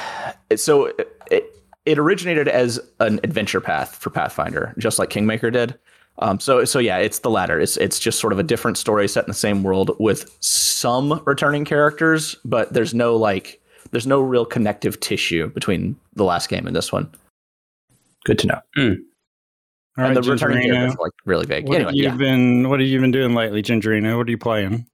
so 0.56 0.86
it, 1.30 1.54
it 1.86 1.98
originated 1.98 2.48
as 2.48 2.80
an 2.98 3.20
adventure 3.22 3.60
path 3.60 3.94
for 3.96 4.10
Pathfinder, 4.10 4.74
just 4.76 4.98
like 4.98 5.08
Kingmaker 5.08 5.50
did. 5.52 5.78
Um, 6.22 6.38
so 6.38 6.64
so 6.64 6.78
yeah, 6.78 6.98
it's 6.98 7.18
the 7.18 7.30
latter. 7.30 7.58
It's 7.60 7.76
it's 7.76 7.98
just 7.98 8.20
sort 8.20 8.32
of 8.32 8.38
a 8.38 8.44
different 8.44 8.78
story 8.78 9.08
set 9.08 9.24
in 9.24 9.28
the 9.28 9.34
same 9.34 9.64
world 9.64 9.90
with 9.98 10.34
some 10.40 11.20
returning 11.26 11.64
characters, 11.64 12.36
but 12.44 12.72
there's 12.72 12.94
no 12.94 13.16
like 13.16 13.60
there's 13.90 14.06
no 14.06 14.20
real 14.20 14.46
connective 14.46 15.00
tissue 15.00 15.48
between 15.48 15.96
the 16.14 16.24
last 16.24 16.48
game 16.48 16.66
and 16.66 16.76
this 16.76 16.92
one. 16.92 17.10
Good 18.24 18.38
to 18.38 18.46
know. 18.46 18.60
All 18.78 20.04
and 20.04 20.14
right, 20.14 20.14
the 20.14 20.22
returning 20.22 20.70
characters 20.70 20.94
are 20.94 21.04
like 21.04 21.12
really 21.26 21.44
vague. 21.44 21.68
What 21.68 21.74
Anyway, 21.74 21.90
have 22.04 22.12
yeah. 22.12 22.16
been 22.16 22.68
What 22.68 22.78
have 22.78 22.88
you 22.88 23.00
been 23.00 23.10
doing 23.10 23.34
lately, 23.34 23.60
Gingerino? 23.60 24.16
What 24.16 24.28
are 24.28 24.30
you 24.30 24.38
playing? 24.38 24.86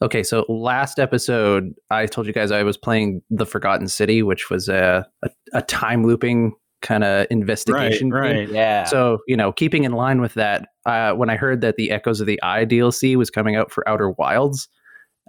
Okay, 0.00 0.22
so 0.22 0.44
last 0.48 1.00
episode, 1.00 1.74
I 1.90 2.06
told 2.06 2.28
you 2.28 2.32
guys 2.32 2.52
I 2.52 2.62
was 2.62 2.76
playing 2.76 3.22
The 3.30 3.46
Forgotten 3.46 3.88
City, 3.88 4.22
which 4.22 4.48
was 4.48 4.68
a 4.68 5.06
a, 5.22 5.30
a 5.54 5.62
time 5.62 6.06
looping 6.06 6.54
kind 6.86 7.04
of 7.04 7.26
investigation. 7.30 8.10
Right, 8.10 8.36
right. 8.36 8.48
yeah. 8.48 8.84
So 8.84 9.18
you 9.26 9.36
know, 9.36 9.52
keeping 9.52 9.84
in 9.84 9.92
line 9.92 10.20
with 10.20 10.34
that, 10.34 10.68
uh, 10.86 11.12
when 11.12 11.28
I 11.28 11.36
heard 11.36 11.60
that 11.60 11.76
the 11.76 11.90
Echoes 11.90 12.20
of 12.20 12.26
the 12.26 12.40
Eye 12.42 12.64
DLC 12.64 13.16
was 13.16 13.30
coming 13.30 13.56
out 13.56 13.70
for 13.70 13.86
Outer 13.88 14.10
Wilds, 14.10 14.68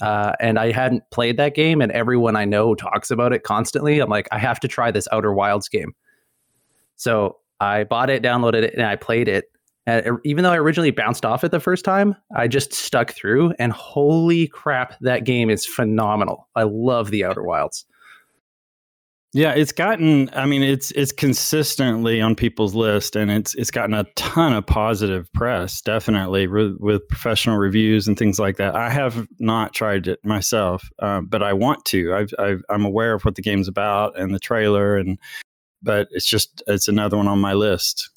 uh, 0.01 0.33
and 0.39 0.59
I 0.59 0.71
hadn't 0.71 1.03
played 1.11 1.37
that 1.37 1.55
game, 1.55 1.81
and 1.81 1.91
everyone 1.91 2.35
I 2.35 2.45
know 2.45 2.75
talks 2.75 3.09
about 3.09 3.33
it 3.33 3.43
constantly, 3.43 3.99
I'm 3.99 4.09
like, 4.09 4.27
I 4.31 4.37
have 4.37 4.59
to 4.61 4.67
try 4.67 4.91
this 4.91 5.07
Outer 5.11 5.33
Wilds 5.33 5.67
game. 5.67 5.93
So 6.95 7.37
I 7.59 7.83
bought 7.83 8.09
it, 8.09 8.21
downloaded 8.21 8.63
it, 8.63 8.73
and 8.75 8.85
I 8.85 8.95
played 8.95 9.27
it. 9.27 9.45
And 9.87 10.19
even 10.25 10.43
though 10.43 10.51
I 10.51 10.57
originally 10.57 10.91
bounced 10.91 11.25
off 11.25 11.45
it 11.45 11.51
the 11.51 11.61
first 11.61 11.85
time, 11.85 12.15
I 12.35 12.49
just 12.49 12.73
stuck 12.73 13.13
through, 13.13 13.53
and 13.57 13.71
holy 13.71 14.47
crap, 14.47 14.99
that 14.99 15.23
game 15.23 15.49
is 15.49 15.65
phenomenal. 15.65 16.47
I 16.55 16.63
love 16.63 17.09
the 17.09 17.23
Outer 17.23 17.43
Wilds. 17.43 17.85
Yeah, 19.33 19.51
it's 19.51 19.73
gotten. 19.73 20.29
I 20.33 20.45
mean, 20.45 20.63
it's 20.63 20.91
it's 20.91 21.11
consistently 21.11 22.21
on 22.21 22.33
people's 22.33 22.73
list, 22.73 23.15
and 23.15 23.29
it's 23.29 23.53
it's 23.55 23.71
gotten 23.71 23.93
a 23.93 24.05
ton 24.15 24.53
of 24.53 24.65
positive 24.65 25.31
press. 25.33 25.81
Definitely 25.81 26.47
with, 26.47 26.77
with 26.79 27.07
professional 27.09 27.57
reviews 27.57 28.07
and 28.07 28.17
things 28.17 28.39
like 28.39 28.55
that. 28.57 28.75
I 28.75 28.89
have 28.89 29.27
not 29.39 29.73
tried 29.73 30.07
it 30.07 30.23
myself, 30.23 30.89
um, 30.99 31.25
but 31.25 31.43
I 31.43 31.51
want 31.53 31.83
to. 31.85 32.13
I've, 32.13 32.33
I've 32.39 32.63
I'm 32.69 32.85
aware 32.85 33.13
of 33.13 33.25
what 33.25 33.35
the 33.35 33.41
game's 33.41 33.67
about 33.67 34.17
and 34.17 34.33
the 34.33 34.39
trailer, 34.39 34.95
and 34.95 35.19
but 35.83 36.07
it's 36.11 36.25
just 36.25 36.63
it's 36.65 36.87
another 36.87 37.17
one 37.17 37.27
on 37.27 37.39
my 37.39 37.53
list. 37.53 38.09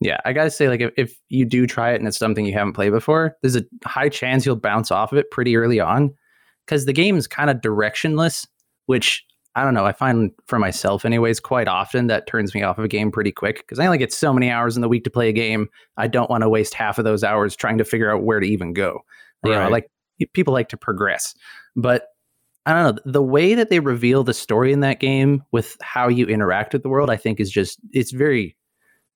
Yeah, 0.00 0.20
I 0.24 0.32
gotta 0.32 0.50
say, 0.50 0.68
like, 0.68 0.80
if, 0.80 0.92
if 0.96 1.18
you 1.28 1.44
do 1.44 1.66
try 1.66 1.92
it 1.92 1.96
and 1.96 2.06
it's 2.06 2.18
something 2.18 2.46
you 2.46 2.52
haven't 2.52 2.74
played 2.74 2.90
before, 2.90 3.36
there's 3.42 3.56
a 3.56 3.64
high 3.84 4.08
chance 4.08 4.46
you'll 4.46 4.56
bounce 4.56 4.90
off 4.92 5.12
of 5.12 5.18
it 5.18 5.30
pretty 5.30 5.56
early 5.56 5.80
on 5.80 6.14
because 6.66 6.86
the 6.86 6.92
game's 6.92 7.26
kind 7.26 7.50
of 7.50 7.56
directionless, 7.58 8.46
which 8.86 9.24
I 9.60 9.64
don't 9.64 9.74
know. 9.74 9.84
I 9.84 9.92
find 9.92 10.30
for 10.46 10.58
myself, 10.58 11.04
anyways, 11.04 11.38
quite 11.38 11.68
often 11.68 12.06
that 12.06 12.26
turns 12.26 12.54
me 12.54 12.62
off 12.62 12.78
of 12.78 12.84
a 12.84 12.88
game 12.88 13.10
pretty 13.10 13.30
quick 13.30 13.58
because 13.58 13.78
I 13.78 13.84
only 13.84 13.98
get 13.98 14.10
so 14.10 14.32
many 14.32 14.48
hours 14.48 14.74
in 14.74 14.80
the 14.80 14.88
week 14.88 15.04
to 15.04 15.10
play 15.10 15.28
a 15.28 15.34
game. 15.34 15.68
I 15.98 16.06
don't 16.06 16.30
want 16.30 16.42
to 16.44 16.48
waste 16.48 16.72
half 16.72 16.96
of 16.96 17.04
those 17.04 17.22
hours 17.22 17.54
trying 17.54 17.76
to 17.76 17.84
figure 17.84 18.10
out 18.10 18.22
where 18.22 18.40
to 18.40 18.46
even 18.46 18.72
go. 18.72 19.00
You 19.44 19.52
know, 19.52 19.68
like 19.68 19.90
people 20.32 20.54
like 20.54 20.70
to 20.70 20.78
progress, 20.78 21.34
but 21.76 22.06
I 22.64 22.72
don't 22.72 22.96
know. 22.96 23.02
The 23.04 23.22
way 23.22 23.54
that 23.54 23.68
they 23.68 23.80
reveal 23.80 24.24
the 24.24 24.32
story 24.32 24.72
in 24.72 24.80
that 24.80 24.98
game 24.98 25.42
with 25.52 25.76
how 25.82 26.08
you 26.08 26.24
interact 26.24 26.72
with 26.72 26.82
the 26.82 26.88
world, 26.88 27.10
I 27.10 27.18
think 27.18 27.38
is 27.38 27.50
just 27.50 27.78
it's 27.92 28.12
very 28.12 28.56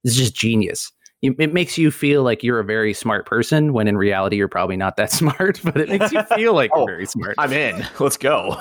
it's 0.03 0.15
just 0.15 0.35
genius. 0.35 0.93
It 1.23 1.55
makes 1.55 1.79
you 1.79 1.91
feel 1.91 2.23
like 2.23 2.43
you're 2.43 2.61
a 2.61 2.65
very 2.65 2.93
smart 2.93 3.25
person 3.25 3.73
when 3.73 3.89
in 3.89 3.97
reality 3.97 4.37
you're 4.37 4.47
probably 4.47 4.77
not 4.77 4.99
that 4.99 5.11
smart, 5.11 5.59
but 5.65 5.79
it 5.79 5.89
makes 5.89 6.13
you 6.13 6.23
feel 6.35 6.53
like 6.53 6.71
Oh, 6.75 6.81
you're 6.81 6.87
very 6.87 7.07
smart. 7.07 7.37
I'm 7.39 7.53
in. 7.55 7.87
Let's 7.99 8.19
go. 8.19 8.59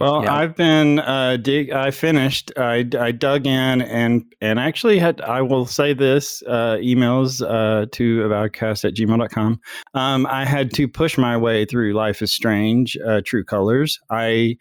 Well, 0.00 0.24
Yeah. 0.24 0.34
I've 0.34 0.56
been 0.56 0.98
uh, 1.00 1.36
dig. 1.36 1.70
I 1.72 1.90
finished. 1.90 2.50
I, 2.56 2.88
I 2.98 3.12
dug 3.12 3.46
in 3.46 3.82
and 3.82 4.24
and 4.40 4.58
actually 4.58 4.98
had. 4.98 5.20
I 5.20 5.42
will 5.42 5.66
say 5.66 5.92
this: 5.92 6.42
uh, 6.46 6.76
emails 6.76 7.42
uh, 7.42 7.86
to 7.92 8.20
avowedcast 8.20 8.86
at 8.86 8.94
gmail.com. 8.94 9.60
Um, 9.92 10.26
I 10.26 10.46
had 10.46 10.72
to 10.74 10.88
push 10.88 11.18
my 11.18 11.36
way 11.36 11.66
through 11.66 11.92
Life 11.92 12.22
is 12.22 12.32
Strange, 12.32 12.96
uh, 13.06 13.20
True 13.26 13.44
Colors. 13.44 14.00
I 14.10 14.56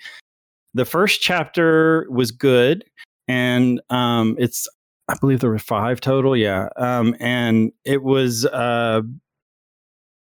the 0.74 0.86
first 0.86 1.22
chapter 1.22 2.06
was 2.10 2.32
good, 2.32 2.84
and 3.30 3.82
um, 3.90 4.36
it's. 4.38 4.68
I 5.08 5.16
believe 5.20 5.40
there 5.40 5.50
were 5.50 5.58
five 5.58 6.02
total. 6.02 6.36
Yeah, 6.36 6.68
um, 6.76 7.16
and 7.22 7.72
it 7.86 8.04
was. 8.04 8.46
Uh, 8.46 9.04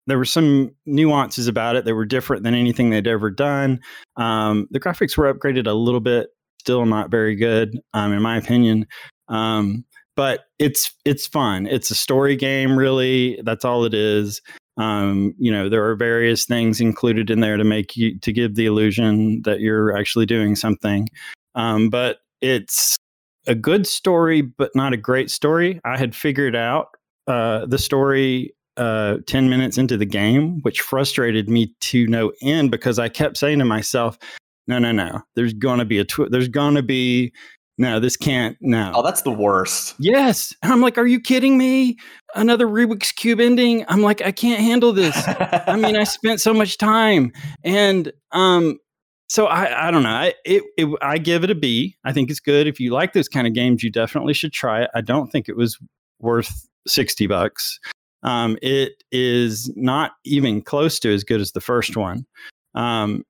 there 0.07 0.17
were 0.17 0.25
some 0.25 0.71
nuances 0.85 1.47
about 1.47 1.75
it 1.75 1.85
that 1.85 1.95
were 1.95 2.05
different 2.05 2.43
than 2.43 2.53
anything 2.53 2.89
they'd 2.89 3.07
ever 3.07 3.31
done. 3.31 3.79
Um, 4.17 4.67
the 4.71 4.79
graphics 4.79 5.17
were 5.17 5.33
upgraded 5.33 5.67
a 5.67 5.73
little 5.73 5.99
bit, 5.99 6.29
still 6.59 6.85
not 6.85 7.09
very 7.09 7.35
good, 7.35 7.79
um, 7.93 8.13
in 8.13 8.21
my 8.21 8.37
opinion. 8.37 8.85
Um, 9.27 9.85
but 10.15 10.45
it's 10.59 10.93
it's 11.03 11.27
fun. 11.27 11.67
It's 11.67 11.91
a 11.91 11.95
story 11.95 12.35
game, 12.35 12.77
really. 12.77 13.39
That's 13.43 13.65
all 13.65 13.83
it 13.83 13.93
is. 13.93 14.41
Um, 14.77 15.33
you 15.37 15.51
know, 15.51 15.69
there 15.69 15.85
are 15.89 15.95
various 15.95 16.45
things 16.45 16.81
included 16.81 17.29
in 17.29 17.39
there 17.39 17.57
to 17.57 17.63
make 17.63 17.95
you 17.95 18.17
to 18.19 18.31
give 18.31 18.55
the 18.55 18.65
illusion 18.65 19.41
that 19.43 19.59
you're 19.59 19.97
actually 19.97 20.25
doing 20.25 20.55
something. 20.55 21.09
Um, 21.55 21.89
but 21.89 22.19
it's 22.41 22.97
a 23.47 23.55
good 23.55 23.87
story, 23.87 24.41
but 24.41 24.71
not 24.75 24.93
a 24.93 24.97
great 24.97 25.29
story. 25.29 25.79
I 25.85 25.97
had 25.97 26.15
figured 26.15 26.55
out 26.55 26.87
uh, 27.27 27.65
the 27.65 27.77
story 27.77 28.53
uh, 28.77 29.17
10 29.27 29.49
minutes 29.49 29.77
into 29.77 29.97
the 29.97 30.05
game, 30.05 30.61
which 30.61 30.81
frustrated 30.81 31.49
me 31.49 31.73
to 31.81 32.07
no 32.07 32.31
end 32.41 32.71
because 32.71 32.99
I 32.99 33.09
kept 33.09 33.37
saying 33.37 33.59
to 33.59 33.65
myself, 33.65 34.17
no, 34.67 34.79
no, 34.79 34.91
no, 34.91 35.21
there's 35.35 35.53
going 35.53 35.79
to 35.79 35.85
be 35.85 35.99
a, 35.99 36.05
tw- 36.05 36.29
there's 36.29 36.47
going 36.47 36.75
to 36.75 36.83
be, 36.83 37.31
no, 37.77 37.99
this 37.99 38.17
can't, 38.17 38.57
no. 38.61 38.91
Oh, 38.95 39.03
that's 39.03 39.21
the 39.21 39.31
worst. 39.31 39.95
yes. 39.99 40.53
And 40.63 40.71
I'm 40.71 40.81
like, 40.81 40.97
are 40.97 41.05
you 41.05 41.19
kidding 41.19 41.57
me? 41.57 41.97
Another 42.33 42.67
Rubik's 42.67 43.11
Cube 43.11 43.39
ending? 43.39 43.85
I'm 43.89 44.01
like, 44.01 44.21
I 44.21 44.31
can't 44.31 44.61
handle 44.61 44.93
this. 44.93 45.15
I 45.27 45.75
mean, 45.75 45.95
I 45.95 46.03
spent 46.05 46.41
so 46.41 46.53
much 46.53 46.77
time 46.77 47.31
and, 47.63 48.11
um, 48.31 48.79
so 49.27 49.47
I, 49.47 49.87
I 49.87 49.91
don't 49.91 50.03
know. 50.03 50.09
I 50.09 50.33
it, 50.45 50.63
it 50.77 50.87
I 51.01 51.17
give 51.17 51.43
it 51.43 51.49
a 51.49 51.55
B. 51.55 51.95
I 52.05 52.13
think 52.13 52.29
it's 52.29 52.39
good. 52.39 52.67
If 52.67 52.79
you 52.79 52.91
like 52.91 53.13
those 53.13 53.27
kind 53.27 53.47
of 53.47 53.53
games, 53.53 53.83
you 53.83 53.89
definitely 53.89 54.33
should 54.33 54.53
try 54.53 54.83
it. 54.83 54.91
I 54.93 55.01
don't 55.01 55.31
think 55.31 55.49
it 55.49 55.57
was 55.57 55.79
worth 56.19 56.67
sixty 56.87 57.25
bucks. 57.25 57.79
Um, 58.25 58.57
it 58.61 59.03
is 59.11 59.71
not 59.75 60.13
even 60.25 60.61
close 60.61 60.99
to 60.99 61.13
as 61.13 61.23
good 61.23 61.39
as 61.39 61.51
the 61.51 61.61
first 61.61 61.95
one. 61.95 62.25
Um, 62.73 63.23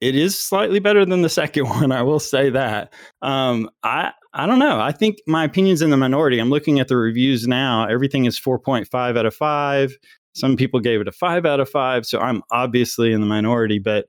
it 0.00 0.14
is 0.14 0.38
slightly 0.38 0.80
better 0.80 1.06
than 1.06 1.22
the 1.22 1.28
second 1.30 1.68
one. 1.68 1.90
I 1.90 2.02
will 2.02 2.20
say 2.20 2.50
that. 2.50 2.92
Um, 3.22 3.70
I 3.82 4.12
I 4.34 4.46
don't 4.46 4.58
know. 4.58 4.80
I 4.80 4.92
think 4.92 5.18
my 5.26 5.44
opinion's 5.44 5.80
in 5.80 5.90
the 5.90 5.96
minority. 5.96 6.38
I'm 6.38 6.50
looking 6.50 6.78
at 6.78 6.88
the 6.88 6.96
reviews 6.96 7.46
now. 7.46 7.86
Everything 7.86 8.24
is 8.24 8.38
4.5 8.38 9.16
out 9.16 9.26
of 9.26 9.34
five. 9.34 9.96
Some 10.34 10.56
people 10.56 10.80
gave 10.80 11.00
it 11.00 11.08
a 11.08 11.12
five 11.12 11.46
out 11.46 11.60
of 11.60 11.70
five. 11.70 12.04
So 12.04 12.18
I'm 12.18 12.42
obviously 12.50 13.12
in 13.12 13.20
the 13.20 13.26
minority, 13.26 13.78
but 13.78 14.06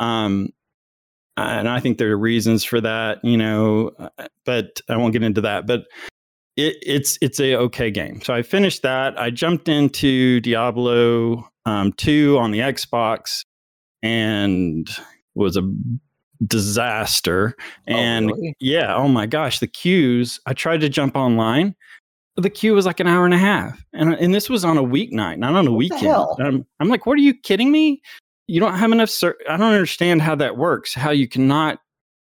um, 0.00 0.48
and 1.36 1.68
I 1.68 1.80
think 1.80 1.98
there 1.98 2.10
are 2.10 2.18
reasons 2.18 2.64
for 2.64 2.80
that, 2.80 3.24
you 3.24 3.36
know, 3.36 3.92
uh, 3.98 4.26
but 4.44 4.80
I 4.88 4.96
won't 4.96 5.12
get 5.12 5.22
into 5.22 5.40
that. 5.42 5.66
But 5.66 5.84
it, 6.56 6.76
it's 6.82 7.18
it's 7.20 7.40
a 7.40 7.56
okay 7.56 7.90
game. 7.90 8.20
So 8.22 8.34
I 8.34 8.42
finished 8.42 8.82
that. 8.82 9.18
I 9.18 9.30
jumped 9.30 9.68
into 9.68 10.40
Diablo 10.40 11.48
um, 11.66 11.92
two 11.92 12.38
on 12.38 12.50
the 12.50 12.60
Xbox, 12.60 13.44
and 14.02 14.88
was 15.34 15.56
a 15.56 15.62
disaster. 16.46 17.54
And 17.86 18.26
really? 18.26 18.54
yeah, 18.60 18.94
oh 18.94 19.08
my 19.08 19.26
gosh, 19.26 19.58
the 19.58 19.66
queues. 19.66 20.40
I 20.46 20.52
tried 20.52 20.80
to 20.80 20.88
jump 20.88 21.16
online. 21.16 21.74
The 22.36 22.50
queue 22.50 22.74
was 22.74 22.84
like 22.84 22.98
an 22.98 23.06
hour 23.06 23.24
and 23.24 23.34
a 23.34 23.38
half, 23.38 23.84
and 23.92 24.14
and 24.14 24.34
this 24.34 24.50
was 24.50 24.64
on 24.64 24.76
a 24.76 24.82
weeknight, 24.82 25.38
not 25.38 25.54
on 25.54 25.66
a 25.66 25.70
What 25.70 25.78
weekend. 25.78 26.14
I'm, 26.40 26.66
I'm 26.80 26.88
like, 26.88 27.06
what 27.06 27.14
are 27.14 27.22
you 27.22 27.34
kidding 27.34 27.70
me? 27.70 28.02
You 28.46 28.60
don't 28.60 28.76
have 28.76 28.92
enough. 28.92 29.10
Ser- 29.10 29.38
I 29.48 29.56
don't 29.56 29.72
understand 29.72 30.20
how 30.20 30.34
that 30.36 30.56
works. 30.56 30.94
How 30.94 31.10
you 31.10 31.28
cannot 31.28 31.78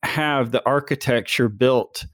have 0.03 0.51
the 0.51 0.63
architecture 0.65 1.50
built. 1.50 2.05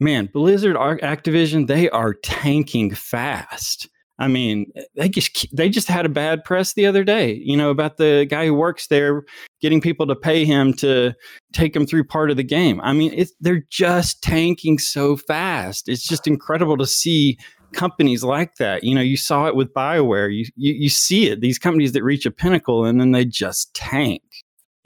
Man, 0.00 0.28
Blizzard, 0.32 0.76
Activision, 0.76 1.66
they 1.66 1.90
are 1.90 2.14
tanking 2.14 2.94
fast. 2.94 3.88
I 4.20 4.26
mean, 4.26 4.72
they 4.96 5.08
just 5.08 5.46
they 5.56 5.68
just 5.68 5.86
had 5.86 6.04
a 6.04 6.08
bad 6.08 6.42
press 6.42 6.72
the 6.72 6.86
other 6.86 7.04
day, 7.04 7.40
you 7.44 7.56
know, 7.56 7.70
about 7.70 7.98
the 7.98 8.26
guy 8.28 8.46
who 8.46 8.54
works 8.54 8.88
there 8.88 9.22
getting 9.60 9.80
people 9.80 10.06
to 10.08 10.16
pay 10.16 10.44
him 10.44 10.72
to 10.74 11.14
take 11.52 11.72
them 11.72 11.86
through 11.86 12.04
part 12.04 12.30
of 12.30 12.36
the 12.36 12.42
game. 12.42 12.80
I 12.82 12.92
mean, 12.92 13.24
they're 13.40 13.64
just 13.70 14.22
tanking 14.22 14.78
so 14.78 15.16
fast. 15.16 15.88
It's 15.88 16.06
just 16.06 16.26
incredible 16.26 16.76
to 16.78 16.86
see 16.86 17.38
companies 17.72 18.24
like 18.24 18.56
that. 18.56 18.82
You 18.82 18.94
know, 18.94 19.00
you 19.00 19.16
saw 19.16 19.46
it 19.46 19.54
with 19.54 19.72
BioWare. 19.72 20.34
You 20.34 20.46
you, 20.56 20.74
you 20.74 20.88
see 20.88 21.28
it. 21.28 21.40
These 21.40 21.60
companies 21.60 21.92
that 21.92 22.02
reach 22.02 22.26
a 22.26 22.32
pinnacle 22.32 22.84
and 22.84 23.00
then 23.00 23.12
they 23.12 23.24
just 23.24 23.72
tank. 23.74 24.22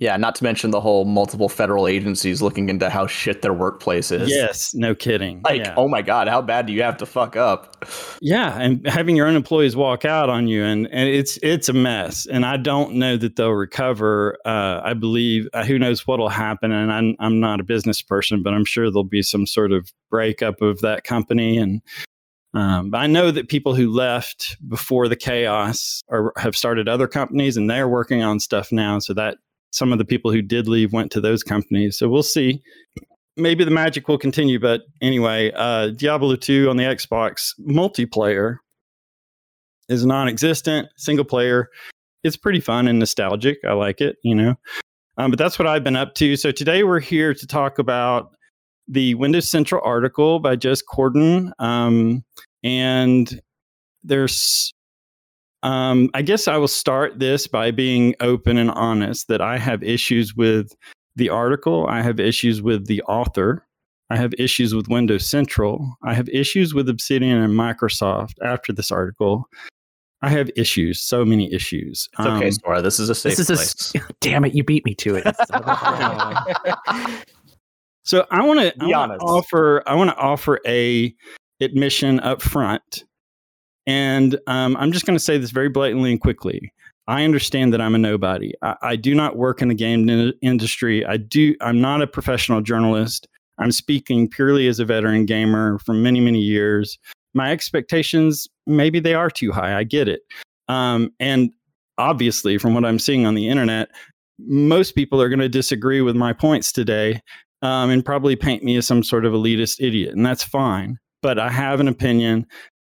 Yeah, 0.02 0.16
not 0.16 0.34
to 0.34 0.42
mention 0.42 0.72
the 0.72 0.80
whole 0.80 1.04
multiple 1.04 1.48
federal 1.48 1.86
agencies 1.86 2.42
looking 2.42 2.68
into 2.68 2.90
how 2.90 3.06
shit 3.06 3.40
their 3.40 3.52
workplace 3.52 4.10
is. 4.10 4.28
Yes, 4.28 4.74
no 4.74 4.96
kidding. 4.96 5.42
Like, 5.44 5.60
yeah. 5.60 5.74
oh 5.76 5.86
my 5.86 6.02
god, 6.02 6.26
how 6.26 6.42
bad 6.42 6.66
do 6.66 6.72
you 6.72 6.82
have 6.82 6.96
to 6.96 7.06
fuck 7.06 7.36
up? 7.36 7.76
Yeah, 8.20 8.58
and 8.58 8.84
having 8.84 9.14
your 9.14 9.28
own 9.28 9.36
employees 9.36 9.76
walk 9.76 10.04
out 10.04 10.28
on 10.28 10.48
you, 10.48 10.64
and, 10.64 10.88
and 10.88 11.08
it's 11.08 11.38
it's 11.40 11.68
a 11.68 11.72
mess. 11.72 12.26
And 12.26 12.44
I 12.44 12.56
don't 12.56 12.94
know 12.94 13.16
that 13.16 13.36
they'll 13.36 13.50
recover. 13.50 14.38
Uh, 14.44 14.80
I 14.82 14.94
believe 14.94 15.46
uh, 15.54 15.64
who 15.64 15.78
knows 15.78 16.04
what'll 16.04 16.28
happen. 16.28 16.72
And 16.72 16.90
I'm 16.92 17.14
I'm 17.20 17.38
not 17.38 17.60
a 17.60 17.64
business 17.64 18.02
person, 18.02 18.42
but 18.42 18.54
I'm 18.54 18.64
sure 18.64 18.90
there'll 18.90 19.04
be 19.04 19.22
some 19.22 19.46
sort 19.46 19.70
of 19.70 19.92
breakup 20.10 20.62
of 20.62 20.80
that 20.80 21.04
company. 21.04 21.58
And 21.58 21.80
um, 22.54 22.90
but 22.90 22.98
I 22.98 23.06
know 23.06 23.30
that 23.30 23.48
people 23.48 23.76
who 23.76 23.88
left 23.88 24.56
before 24.68 25.06
the 25.06 25.14
chaos 25.14 26.02
are, 26.08 26.32
have 26.38 26.56
started 26.56 26.88
other 26.88 27.06
companies, 27.06 27.56
and 27.56 27.70
they're 27.70 27.88
working 27.88 28.24
on 28.24 28.40
stuff 28.40 28.72
now. 28.72 28.98
So 28.98 29.14
that 29.14 29.38
some 29.72 29.92
of 29.92 29.98
the 29.98 30.04
people 30.04 30.30
who 30.30 30.42
did 30.42 30.68
leave 30.68 30.92
went 30.92 31.10
to 31.12 31.20
those 31.20 31.42
companies. 31.42 31.98
So 31.98 32.08
we'll 32.08 32.22
see. 32.22 32.62
Maybe 33.36 33.64
the 33.64 33.70
magic 33.70 34.08
will 34.08 34.18
continue, 34.18 34.60
but 34.60 34.82
anyway, 35.00 35.50
uh, 35.54 35.88
Diablo 35.88 36.36
2 36.36 36.68
on 36.68 36.76
the 36.76 36.84
Xbox 36.84 37.54
multiplayer 37.66 38.58
is 39.88 40.04
non-existent. 40.04 40.88
Single 40.96 41.24
player, 41.24 41.68
it's 42.22 42.36
pretty 42.36 42.60
fun 42.60 42.86
and 42.86 42.98
nostalgic. 42.98 43.58
I 43.66 43.72
like 43.72 44.02
it, 44.02 44.16
you 44.22 44.34
know. 44.34 44.54
Um, 45.16 45.30
but 45.30 45.38
that's 45.38 45.58
what 45.58 45.66
I've 45.66 45.84
been 45.84 45.96
up 45.96 46.14
to. 46.16 46.36
So 46.36 46.52
today 46.52 46.84
we're 46.84 47.00
here 47.00 47.34
to 47.34 47.46
talk 47.46 47.78
about 47.78 48.34
the 48.88 49.14
Windows 49.14 49.50
Central 49.50 49.80
article 49.84 50.38
by 50.38 50.56
Jez 50.56 50.82
Corden, 50.86 51.52
um, 51.58 52.24
and 52.62 53.40
there's 54.02 54.74
um, 55.62 56.10
I 56.14 56.22
guess 56.22 56.48
I 56.48 56.56
will 56.56 56.68
start 56.68 57.18
this 57.18 57.46
by 57.46 57.70
being 57.70 58.14
open 58.20 58.56
and 58.58 58.70
honest 58.72 59.28
that 59.28 59.40
I 59.40 59.58
have 59.58 59.82
issues 59.82 60.34
with 60.34 60.72
the 61.16 61.28
article. 61.28 61.86
I 61.88 62.02
have 62.02 62.18
issues 62.20 62.62
with 62.62 62.86
the 62.86 63.02
author. 63.02 63.64
I 64.10 64.16
have 64.16 64.34
issues 64.38 64.74
with 64.74 64.88
Windows 64.88 65.26
Central. 65.26 65.96
I 66.04 66.14
have 66.14 66.28
issues 66.28 66.74
with 66.74 66.88
Obsidian 66.88 67.38
and 67.38 67.54
Microsoft 67.54 68.34
after 68.42 68.72
this 68.72 68.90
article. 68.90 69.44
I 70.24 70.28
have 70.28 70.50
issues, 70.56 71.00
so 71.00 71.24
many 71.24 71.52
issues. 71.52 72.08
It's 72.18 72.26
okay, 72.26 72.46
Um, 72.46 72.52
Sora. 72.52 72.82
This 72.82 73.00
is 73.00 73.08
a 73.08 73.14
safe 73.14 73.36
This 73.36 73.50
is 73.50 73.56
place. 73.56 73.94
a. 73.94 73.98
s- 73.98 74.12
Damn 74.20 74.44
it! 74.44 74.54
You 74.54 74.62
beat 74.64 74.84
me 74.84 74.94
to 74.96 75.16
it. 75.16 75.26
So 78.04 78.26
I 78.32 78.44
want 78.44 78.58
to 78.60 78.76
Be 78.84 78.92
honest. 78.92 79.22
offer 79.22 79.80
I 79.86 79.94
want 79.94 80.10
to 80.10 80.16
offer 80.16 80.58
a 80.66 81.14
admission 81.60 82.18
up 82.20 82.42
front, 82.42 83.04
and 83.86 84.38
um, 84.46 84.76
I'm 84.76 84.92
just 84.92 85.06
going 85.06 85.16
to 85.16 85.24
say 85.24 85.38
this 85.38 85.50
very 85.50 85.68
blatantly 85.68 86.10
and 86.10 86.20
quickly. 86.20 86.72
I 87.08 87.24
understand 87.24 87.72
that 87.72 87.80
I'm 87.80 87.94
a 87.94 87.98
nobody. 87.98 88.52
I, 88.62 88.76
I 88.82 88.96
do 88.96 89.14
not 89.14 89.36
work 89.36 89.60
in 89.60 89.68
the 89.68 89.74
game 89.74 90.08
in- 90.08 90.34
industry. 90.40 91.04
I 91.04 91.16
do. 91.16 91.54
I'm 91.60 91.80
not 91.80 92.02
a 92.02 92.06
professional 92.06 92.60
journalist. 92.60 93.26
I'm 93.58 93.72
speaking 93.72 94.28
purely 94.28 94.68
as 94.68 94.78
a 94.78 94.84
veteran 94.84 95.26
gamer 95.26 95.78
for 95.80 95.92
many 95.92 96.20
many 96.20 96.40
years. 96.40 96.98
My 97.34 97.50
expectations 97.50 98.48
maybe 98.66 99.00
they 99.00 99.14
are 99.14 99.30
too 99.30 99.52
high. 99.52 99.76
I 99.76 99.84
get 99.84 100.08
it, 100.08 100.22
um, 100.68 101.10
and 101.18 101.50
obviously 101.98 102.58
from 102.58 102.74
what 102.74 102.84
I'm 102.84 102.98
seeing 102.98 103.26
on 103.26 103.34
the 103.34 103.48
internet, 103.48 103.88
most 104.38 104.94
people 104.94 105.20
are 105.20 105.28
going 105.28 105.38
to 105.40 105.48
disagree 105.48 106.00
with 106.00 106.16
my 106.16 106.32
points 106.32 106.72
today 106.72 107.20
um, 107.62 107.90
and 107.90 108.04
probably 108.04 108.36
paint 108.36 108.64
me 108.64 108.76
as 108.76 108.86
some 108.86 109.02
sort 109.02 109.24
of 109.24 109.32
elitist 109.32 109.84
idiot, 109.84 110.14
and 110.14 110.24
that's 110.24 110.44
fine. 110.44 110.98
But 111.20 111.38
I 111.38 111.50
have 111.50 111.78
an 111.78 111.88
opinion. 111.88 112.46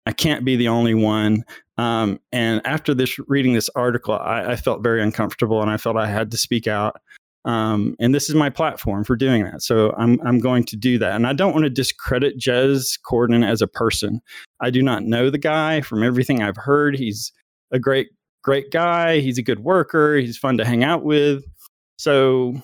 I 0.07 0.12
can't 0.12 0.45
be 0.45 0.57
the 0.57 0.69
only 0.69 0.95
one. 0.95 1.45
Um, 1.79 2.21
and 2.33 2.61
after 2.67 2.95
this, 2.95 3.19
reading 3.29 3.55
this 3.55 3.71
article, 3.75 4.15
I, 4.15 4.53
I 4.53 4.57
felt 4.57 4.83
very 4.83 5.03
uncomfortable, 5.03 5.62
and 5.62 5.71
I 5.71 5.77
felt 5.77 5.97
I 5.97 6.09
had 6.09 6.31
to 6.33 6.38
speak 6.38 6.67
out. 6.67 7.01
Um, 7.45 7.97
and 7.99 8.15
this 8.15 8.29
is 8.29 8.37
my 8.37 8.51
platform 8.51 9.03
for 9.03 9.17
doing 9.17 9.43
that, 9.45 9.62
so 9.62 9.93
I'm 9.99 10.21
I'm 10.25 10.38
going 10.38 10.65
to 10.65 10.77
do 10.77 10.99
that. 10.99 11.17
And 11.17 11.27
I 11.27 11.33
don't 11.33 11.53
want 11.53 11.65
to 11.65 11.71
discredit 11.71 12.38
Jez 12.38 12.99
Corden 13.05 13.45
as 13.45 13.61
a 13.61 13.67
person. 13.67 14.21
I 14.61 14.71
do 14.71 14.81
not 14.81 15.03
know 15.03 15.29
the 15.29 15.38
guy. 15.38 15.81
From 15.81 16.05
everything 16.05 16.41
I've 16.41 16.57
heard, 16.57 16.97
he's 16.97 17.33
a 17.73 17.81
great 17.81 18.11
great 18.43 18.71
guy. 18.71 19.21
He's 19.21 19.38
a 19.38 19.43
good 19.43 19.61
worker. 19.61 20.17
He's 20.17 20.38
fun 20.38 20.57
to 20.59 20.65
hang 20.65 20.85
out 20.85 21.03
with. 21.03 21.45
So 21.97 22.55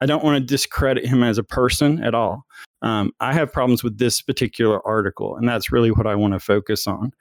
I 0.00 0.06
don't 0.06 0.24
want 0.24 0.36
to 0.36 0.44
discredit 0.44 1.06
him 1.06 1.22
as 1.22 1.38
a 1.38 1.44
person 1.44 2.02
at 2.02 2.14
all. 2.14 2.44
Um, 2.82 3.12
I 3.20 3.32
have 3.32 3.52
problems 3.52 3.82
with 3.82 3.98
this 3.98 4.20
particular 4.20 4.86
article, 4.86 5.36
and 5.36 5.48
that's 5.48 5.72
really 5.72 5.90
what 5.90 6.06
I 6.06 6.14
want 6.14 6.34
to 6.34 6.40
focus 6.40 6.86
on. 6.86 7.12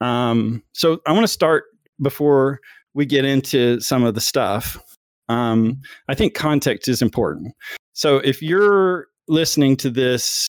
Um, 0.00 0.62
so 0.72 1.00
I 1.06 1.12
want 1.12 1.24
to 1.24 1.28
start 1.28 1.64
before 2.02 2.60
we 2.94 3.06
get 3.06 3.24
into 3.24 3.80
some 3.80 4.04
of 4.04 4.14
the 4.14 4.20
stuff. 4.20 4.78
Um, 5.28 5.80
I 6.08 6.14
think 6.14 6.34
context 6.34 6.88
is 6.88 7.00
important. 7.00 7.54
So 7.92 8.18
if 8.18 8.42
you're 8.42 9.06
listening 9.28 9.76
to 9.78 9.90
this 9.90 10.46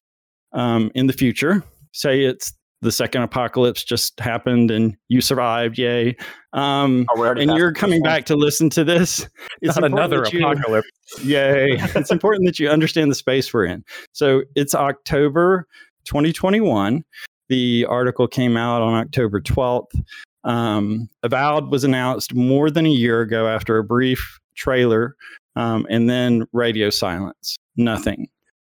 um, 0.54 0.92
in 0.96 1.08
the 1.08 1.14
future, 1.14 1.64
say 1.92 2.24
it's 2.24 2.54
the 2.86 2.92
second 2.92 3.24
apocalypse 3.24 3.84
just 3.84 4.18
happened 4.20 4.72
and 4.72 4.96
you 5.10 5.20
survived, 5.20 5.78
yay! 5.78 6.16
Um, 6.54 7.06
Oh, 7.16 7.24
and 7.24 7.52
you're 7.58 7.74
coming 7.74 8.02
back 8.02 8.26
to 8.28 8.36
listen 8.36 8.70
to 8.72 8.84
this. 8.84 9.28
It's 9.62 9.76
Not 9.76 9.84
another 9.86 10.26
you- 10.32 10.40
apocalypse. 10.40 10.88
Yay. 11.24 11.72
it's 11.96 12.12
important 12.12 12.46
that 12.46 12.60
you 12.60 12.70
understand 12.70 13.10
the 13.12 13.16
space 13.16 13.54
we're 13.54 13.66
in. 13.66 13.84
So 14.14 14.44
it's 14.56 14.74
October 14.76 15.68
2021. 16.06 17.04
The 17.50 17.86
article 17.90 18.28
came 18.28 18.58
out 18.58 18.82
on 18.82 18.94
October 18.94 19.42
12th. 19.42 20.02
Um, 20.44 21.10
Avowed 21.24 21.72
was 21.72 21.84
announced 21.84 22.34
more 22.36 22.70
than 22.70 22.86
a 22.86 22.90
year 22.90 23.22
ago 23.22 23.48
after 23.48 23.78
a 23.78 23.84
brief 23.84 24.40
trailer 24.56 25.16
um, 25.56 25.88
and 25.90 26.10
then 26.10 26.46
radio 26.54 26.90
silence. 26.90 27.56
Nothing. 27.76 28.28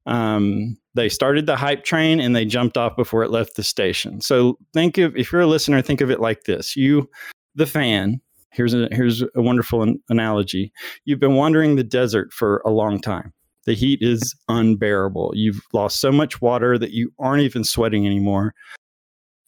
Um, 0.06 0.78
they 0.94 1.10
started 1.10 1.46
the 1.46 1.56
hype 1.56 1.84
train 1.84 2.20
and 2.20 2.36
they 2.36 2.46
jumped 2.46 2.78
off 2.78 2.96
before 2.96 3.24
it 3.24 3.32
left 3.32 3.56
the 3.56 3.64
station. 3.64 4.22
So 4.22 4.58
think 4.74 4.98
of, 4.98 5.16
if 5.18 5.32
you're 5.32 5.42
a 5.42 5.48
listener, 5.48 5.82
think 5.82 6.02
of 6.02 6.12
it 6.12 6.20
like 6.20 6.44
this 6.44 6.76
you, 6.76 7.10
the 7.56 7.66
fan, 7.66 8.22
here's 8.52 8.74
a, 8.74 8.88
here's 8.92 9.22
a 9.22 9.42
wonderful 9.42 9.82
an- 9.82 10.02
analogy 10.10 10.72
you've 11.06 11.20
been 11.20 11.36
wandering 11.36 11.76
the 11.76 11.84
desert 11.84 12.32
for 12.32 12.62
a 12.66 12.70
long 12.70 13.02
time. 13.02 13.34
The 13.66 13.74
heat 13.74 14.00
is 14.02 14.36
unbearable. 14.48 15.32
You've 15.34 15.62
lost 15.74 16.00
so 16.00 16.12
much 16.12 16.40
water 16.40 16.78
that 16.78 16.92
you 16.92 17.12
aren't 17.18 17.42
even 17.42 17.64
sweating 17.64 18.06
anymore. 18.06 18.54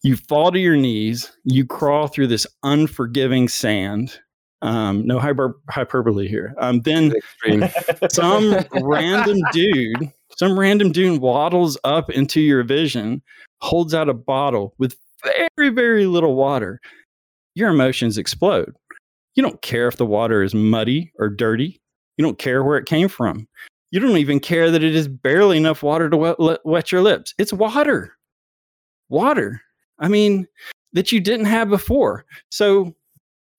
You 0.04 0.15
fall 0.15 0.52
to 0.52 0.60
your 0.60 0.76
knees. 0.76 1.32
You 1.43 1.65
crawl 1.65 2.08
through 2.08 2.28
this 2.28 2.48
unforgiving 2.63 3.48
sand. 3.48 4.20
Um, 4.62 5.06
no 5.06 5.20
hyper- 5.20 5.58
hyperbole 5.70 6.28
here. 6.28 6.56
Um, 6.60 6.82
then 6.82 7.13
some 8.12 8.56
random 8.82 9.38
dude, 9.52 10.12
some 10.38 10.58
random 10.60 10.91
dude 10.91 11.22
waddles 11.22 11.78
up 11.84 12.10
into 12.10 12.41
your 12.41 12.63
vision, 12.63 13.22
holds 13.62 13.93
out 13.93 14.10
a 14.10 14.13
bottle 14.13 14.74
with 14.78 14.96
very, 15.24 15.70
very 15.70 16.06
little 16.06 16.36
water. 16.36 16.80
Your 17.56 17.70
emotions 17.70 18.17
explode. 18.17 18.74
You 19.36 19.43
don't 19.43 19.62
care 19.62 19.88
if 19.88 19.98
the 19.98 20.06
water 20.06 20.41
is 20.41 20.56
muddy 20.56 21.12
or 21.20 21.30
dirty. 21.30 21.80
You 22.17 22.26
don't 22.26 22.39
care 22.39 22.63
where 22.63 22.78
it 22.78 22.88
came 22.88 23.08
from. 23.08 23.48
You 23.91 24.00
don't 24.00 24.17
even 24.17 24.39
care 24.39 24.70
that 24.72 24.84
it 24.84 24.96
is 24.96 25.08
barely 25.08 25.58
enough 25.58 25.84
water 25.84 26.10
to 26.10 26.17
wet, 26.17 26.60
wet 26.65 26.91
your 26.91 27.02
lips. 27.02 27.34
It's 27.38 27.54
water. 27.54 28.13
Water. 29.10 29.62
I 30.00 30.08
mean, 30.08 30.48
that 30.93 31.12
you 31.12 31.20
didn't 31.20 31.46
have 31.46 31.70
before. 31.70 32.26
So 32.50 32.96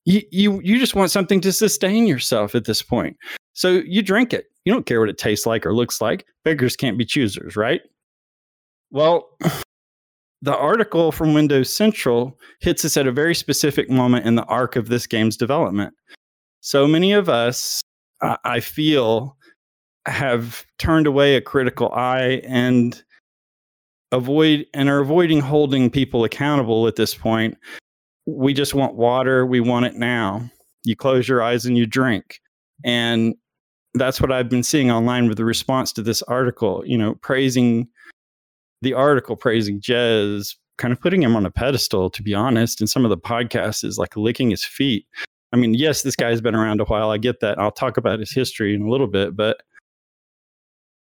you, 0.08 0.22
you 0.30 0.60
you 0.64 0.78
just 0.78 0.94
want 0.94 1.10
something 1.10 1.38
to 1.42 1.52
sustain 1.52 2.06
yourself 2.06 2.54
at 2.54 2.64
this 2.64 2.80
point. 2.80 3.16
So 3.52 3.82
you 3.86 4.00
drink 4.00 4.32
it. 4.32 4.46
You 4.64 4.72
don't 4.72 4.86
care 4.86 5.00
what 5.00 5.10
it 5.10 5.18
tastes 5.18 5.44
like 5.44 5.66
or 5.66 5.74
looks 5.74 6.00
like. 6.00 6.24
Beggars 6.44 6.76
can't 6.76 6.96
be 6.96 7.04
choosers, 7.04 7.56
right? 7.56 7.82
Well, 8.90 9.28
the 10.42 10.56
article 10.56 11.12
from 11.12 11.34
Windows 11.34 11.70
Central 11.70 12.38
hits 12.60 12.86
us 12.86 12.96
at 12.96 13.06
a 13.06 13.12
very 13.12 13.34
specific 13.34 13.90
moment 13.90 14.24
in 14.24 14.34
the 14.34 14.44
arc 14.44 14.76
of 14.76 14.88
this 14.88 15.06
game's 15.06 15.36
development. 15.36 15.92
So 16.60 16.88
many 16.88 17.12
of 17.12 17.28
us, 17.28 17.82
I 18.22 18.38
I 18.44 18.60
feel, 18.60 19.36
have 20.06 20.64
turned 20.78 21.06
away 21.06 21.36
a 21.36 21.42
critical 21.42 21.92
eye 21.92 22.40
and 22.44 23.02
avoid 24.10 24.64
and 24.72 24.88
are 24.88 25.00
avoiding 25.00 25.40
holding 25.40 25.90
people 25.90 26.24
accountable 26.24 26.86
at 26.86 26.96
this 26.96 27.14
point. 27.14 27.58
We 28.28 28.52
just 28.52 28.74
want 28.74 28.94
water. 28.94 29.46
We 29.46 29.60
want 29.60 29.86
it 29.86 29.94
now. 29.94 30.50
You 30.84 30.94
close 30.94 31.26
your 31.26 31.42
eyes 31.42 31.64
and 31.64 31.78
you 31.78 31.86
drink. 31.86 32.40
And 32.84 33.34
that's 33.94 34.20
what 34.20 34.30
I've 34.30 34.50
been 34.50 34.62
seeing 34.62 34.90
online 34.90 35.28
with 35.28 35.38
the 35.38 35.46
response 35.46 35.92
to 35.94 36.02
this 36.02 36.22
article, 36.22 36.82
you 36.84 36.98
know, 36.98 37.14
praising 37.16 37.88
the 38.82 38.92
article, 38.92 39.34
praising 39.34 39.80
Jez, 39.80 40.54
kind 40.76 40.92
of 40.92 41.00
putting 41.00 41.22
him 41.22 41.36
on 41.36 41.46
a 41.46 41.50
pedestal, 41.50 42.10
to 42.10 42.22
be 42.22 42.34
honest. 42.34 42.80
And 42.80 42.88
some 42.88 43.04
of 43.04 43.08
the 43.08 43.16
podcasts 43.16 43.82
is 43.82 43.96
like 43.98 44.14
licking 44.14 44.50
his 44.50 44.64
feet. 44.64 45.06
I 45.52 45.56
mean, 45.56 45.72
yes, 45.72 46.02
this 46.02 46.14
guy's 46.14 46.42
been 46.42 46.54
around 46.54 46.80
a 46.80 46.84
while. 46.84 47.10
I 47.10 47.16
get 47.16 47.40
that. 47.40 47.58
I'll 47.58 47.70
talk 47.70 47.96
about 47.96 48.20
his 48.20 48.30
history 48.30 48.74
in 48.74 48.82
a 48.82 48.90
little 48.90 49.06
bit, 49.06 49.34
but 49.34 49.62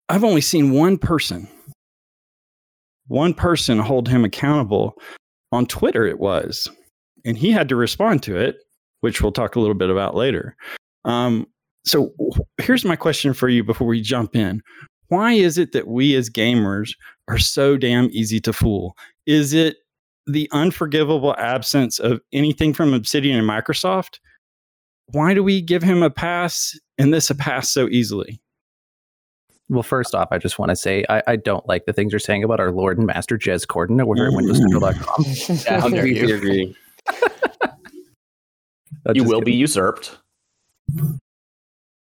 I've 0.09 0.25
only 0.25 0.41
seen 0.41 0.73
one 0.73 0.99
person, 0.99 1.49
one 3.07 3.33
person 3.33 3.79
hold 3.79 4.09
him 4.09 4.25
accountable 4.25 4.99
on 5.53 5.67
Twitter, 5.67 6.05
it 6.05 6.19
was. 6.19 6.69
And 7.25 7.37
he 7.39 7.51
had 7.51 7.69
to 7.69 7.77
respond 7.77 8.23
to 8.25 8.37
it, 8.37 8.57
which 9.01 9.23
we'll 9.23 9.33
talk 9.33 9.57
a 9.57 9.61
little 9.61 9.75
bit 9.75 9.91
about 9.91 10.15
later. 10.15 10.57
Um, 11.05 11.47
so 11.85 12.13
here's 12.59 12.85
my 12.85 12.97
question 12.97 13.35
for 13.35 13.49
you 13.49 13.65
before 13.65 13.87
we 13.87 14.01
jump 14.01 14.37
in. 14.37 14.63
Why 15.09 15.33
is 15.33 15.59
it 15.59 15.73
that 15.73 15.89
we 15.89 16.15
as 16.15 16.31
gamers 16.31 16.95
are 17.29 17.39
so 17.39 17.77
damn 17.77 18.09
easy 18.13 18.41
to 18.41 18.53
fool? 18.53 18.97
Is 19.27 19.53
it 19.53 19.77
the 20.27 20.49
unforgivable 20.53 21.35
absence 21.39 21.99
of 21.99 22.21
anything 22.33 22.73
from 22.73 22.95
Obsidian 22.95 23.39
and 23.39 23.49
Microsoft? 23.49 24.21
Why 25.07 25.35
do 25.35 25.43
we 25.43 25.61
give 25.61 25.83
him 25.83 26.03
a 26.03 26.11
pass 26.11 26.79
and 26.97 27.13
this 27.13 27.29
a 27.29 27.35
pass 27.35 27.69
so 27.69 27.89
easily? 27.89 28.41
Well, 29.69 29.83
first 29.83 30.15
off, 30.15 30.29
I 30.31 30.39
just 30.39 30.59
want 30.59 30.71
to 30.71 30.77
say 30.77 31.05
I, 31.09 31.23
I 31.27 31.37
don't 31.37 31.67
like 31.67 31.87
the 31.87 31.93
things 31.93 32.13
you're 32.13 32.19
saying 32.19 32.45
about 32.45 32.61
our 32.61 32.71
Lord 32.71 32.99
and 32.99 33.07
Master 33.07 33.39
Jez 33.39 33.67
Corden 33.67 34.01
over 34.01 34.27
at 34.27 34.33
WindowsCentral.com. 34.33 35.25
Yeah, 35.65 35.81
how 35.81 35.89
dare 35.89 36.05
Completely 36.05 36.33
agree. 36.33 36.77
You 39.15 39.25
will 39.25 39.41
be 39.41 39.53
usurped. 39.53 40.17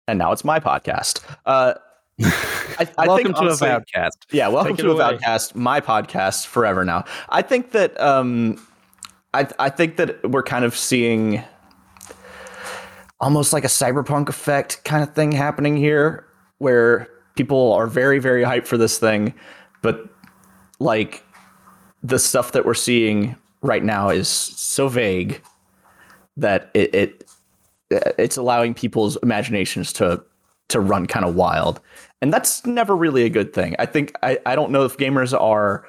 And 0.07 0.19
now 0.19 0.31
it's 0.33 0.45
my 0.45 0.61
podcast. 0.61 1.21
Uh, 1.45 1.75
I, 2.23 2.89
I 2.97 3.07
Welcome 3.09 3.25
think 3.25 3.37
to 3.37 3.43
honestly- 3.43 3.69
Avowedcast. 3.69 4.11
Yeah, 4.31 4.47
welcome 4.49 4.77
Take 4.77 4.85
to 4.87 4.93
away. 4.93 5.17
Avowedcast, 5.19 5.55
my 5.57 5.81
podcast 5.81 6.47
forever 6.47 6.85
now. 6.85 7.05
I 7.31 7.43
think 7.43 7.73
that 7.73 8.01
um 8.01 8.65
I 9.33 9.49
I 9.59 9.71
think 9.71 9.97
that 9.97 10.31
we're 10.31 10.45
kind 10.45 10.65
of 10.65 10.77
seeing 10.77 11.43
almost 13.21 13.53
like 13.53 13.65
a 13.65 13.69
cyberpunk 13.69 14.29
effect 14.29 14.85
kind 14.85 15.03
of 15.03 15.15
thing 15.15 15.33
happening 15.33 15.77
here 15.77 16.25
where 16.59 17.09
people 17.35 17.73
are 17.73 17.89
very 17.89 18.21
very 18.21 18.45
hyped 18.45 18.67
for 18.69 18.77
this 18.77 18.99
thing, 18.99 19.35
but 19.83 20.09
like 20.79 21.25
the 22.05 22.19
stuff 22.21 22.53
that 22.53 22.65
we're 22.65 22.75
seeing 22.75 23.35
right 23.65 23.83
now 23.83 24.11
is 24.11 24.29
so 24.29 24.89
vague 24.89 25.43
that 26.37 26.71
it, 26.75 26.95
it 26.95 27.25
it's 28.19 28.37
allowing 28.37 28.75
people's 28.75 29.17
imaginations 29.23 29.93
to 29.95 30.23
to 30.69 30.81
run 30.81 31.07
kind 31.07 31.25
of 31.25 31.35
wild. 31.35 31.81
And 32.23 32.33
that's 32.33 32.65
never 32.65 32.97
really 32.97 33.25
a 33.25 33.31
good 33.31 33.53
thing. 33.53 33.75
I 33.79 33.87
think 33.87 34.13
i, 34.23 34.39
I 34.47 34.55
don't 34.55 34.71
know 34.71 34.85
if 34.85 34.97
gamers 34.97 35.39
are 35.39 35.87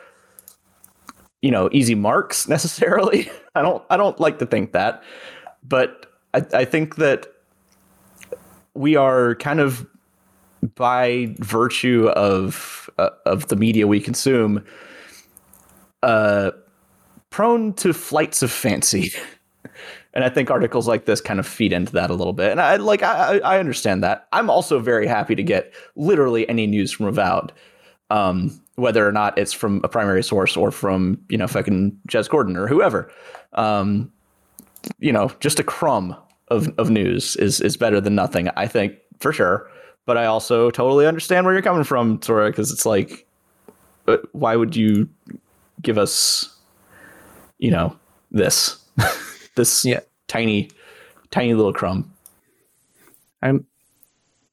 you 1.42 1.52
know 1.52 1.70
easy 1.72 1.96
marks 1.96 2.48
necessarily. 2.56 3.30
I 3.54 3.62
don't 3.62 3.84
i 3.90 3.98
don't 3.98 4.20
like 4.20 4.40
to 4.40 4.46
think 4.46 4.72
that. 4.72 5.04
But 5.62 6.12
i, 6.34 6.46
I 6.54 6.66
think 6.66 6.96
that 6.96 7.28
we 8.74 8.96
are 8.96 9.36
kind 9.36 9.60
of 9.60 9.86
by 10.76 11.36
virtue 11.40 12.08
of 12.10 12.90
uh, 12.98 13.10
of 13.26 13.50
the 13.50 13.56
media 13.56 13.86
we 13.86 14.00
consume 14.00 14.64
uh 16.02 16.52
prone 17.36 17.74
to 17.74 17.92
flights 17.92 18.42
of 18.42 18.50
fancy 18.50 19.12
and 20.14 20.24
I 20.24 20.30
think 20.30 20.50
articles 20.50 20.88
like 20.88 21.04
this 21.04 21.20
kind 21.20 21.38
of 21.40 21.46
feed 21.46 21.74
into 21.74 21.92
that 21.92 22.10
a 22.10 22.14
little 22.14 22.32
bit. 22.32 22.50
And 22.50 22.62
I 22.62 22.78
like 22.78 23.04
I, 23.04 23.40
I 23.40 23.60
understand 23.60 24.02
that. 24.04 24.28
I'm 24.32 24.50
also 24.50 24.80
very 24.80 25.06
happy 25.06 25.36
to 25.36 25.44
get 25.44 25.74
literally 25.98 26.48
any 26.48 26.66
news 26.66 26.94
from 26.94 27.08
Avowed, 27.08 27.52
um, 28.10 28.58
whether 28.76 29.06
or 29.06 29.12
not 29.12 29.38
it's 29.38 29.52
from 29.52 29.82
a 29.84 29.90
primary 29.90 30.24
source 30.24 30.56
or 30.56 30.72
from 30.72 31.20
you 31.28 31.38
know 31.38 31.48
fucking 31.48 32.00
Jez 32.08 32.30
Corden 32.30 32.56
or 32.56 32.68
whoever. 32.68 33.12
Um, 33.54 34.10
you 35.00 35.12
know, 35.12 35.30
just 35.42 35.60
a 35.60 35.64
crumb 35.64 36.16
of 36.48 36.74
of 36.78 36.90
news 36.90 37.36
is 37.36 37.60
is 37.60 37.76
better 37.76 38.00
than 38.00 38.16
nothing. 38.16 38.50
I 38.56 38.68
think 38.68 38.96
for 39.20 39.34
sure. 39.34 39.70
But 40.06 40.18
I 40.18 40.26
also 40.26 40.72
totally 40.72 41.06
understand 41.06 41.46
where 41.46 41.54
you're 41.54 41.64
coming 41.64 41.84
from, 41.84 42.22
Sora, 42.22 42.50
because 42.50 42.72
it's 42.72 42.86
like, 42.86 43.28
uh, 44.08 44.18
why 44.32 44.56
would 44.56 44.76
you 44.76 45.10
give 45.82 45.98
us, 45.98 46.55
you 47.58 47.72
know, 47.72 47.96
this? 48.32 48.78
this 49.56 49.86
Yeah. 49.86 50.00
tiny, 50.28 50.70
tiny 51.32 51.54
little 51.54 51.74
crumb. 51.74 52.12
I'm 53.42 53.66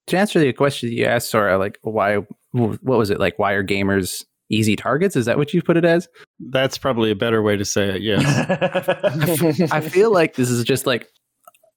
to 0.09 0.19
answer 0.19 0.39
the 0.41 0.53
question 0.53 0.93
you 0.93 1.05
asked, 1.05 1.31
Sora, 1.31 1.59
like 1.59 1.79
why? 1.83 2.17
What 2.53 2.83
was 2.83 3.11
it 3.11 3.19
like? 3.19 3.39
Why 3.39 3.53
are 3.53 3.65
gamers 3.65 4.25
easy 4.51 4.77
targets? 4.77 5.17
Is 5.17 5.25
that 5.25 5.39
what 5.39 5.55
you 5.55 5.63
put 5.63 5.77
it 5.79 5.85
as? 5.85 6.09
That's 6.39 6.77
probably 6.77 7.11
a 7.11 7.17
better 7.17 7.43
way 7.43 7.57
to 7.57 7.65
say 7.65 7.97
it. 7.97 8.03
Yes. 8.03 9.71
I 9.73 9.81
feel 9.81 10.13
like 10.13 10.35
this 10.35 10.51
is 10.51 10.63
just 10.65 10.85
like 10.87 11.09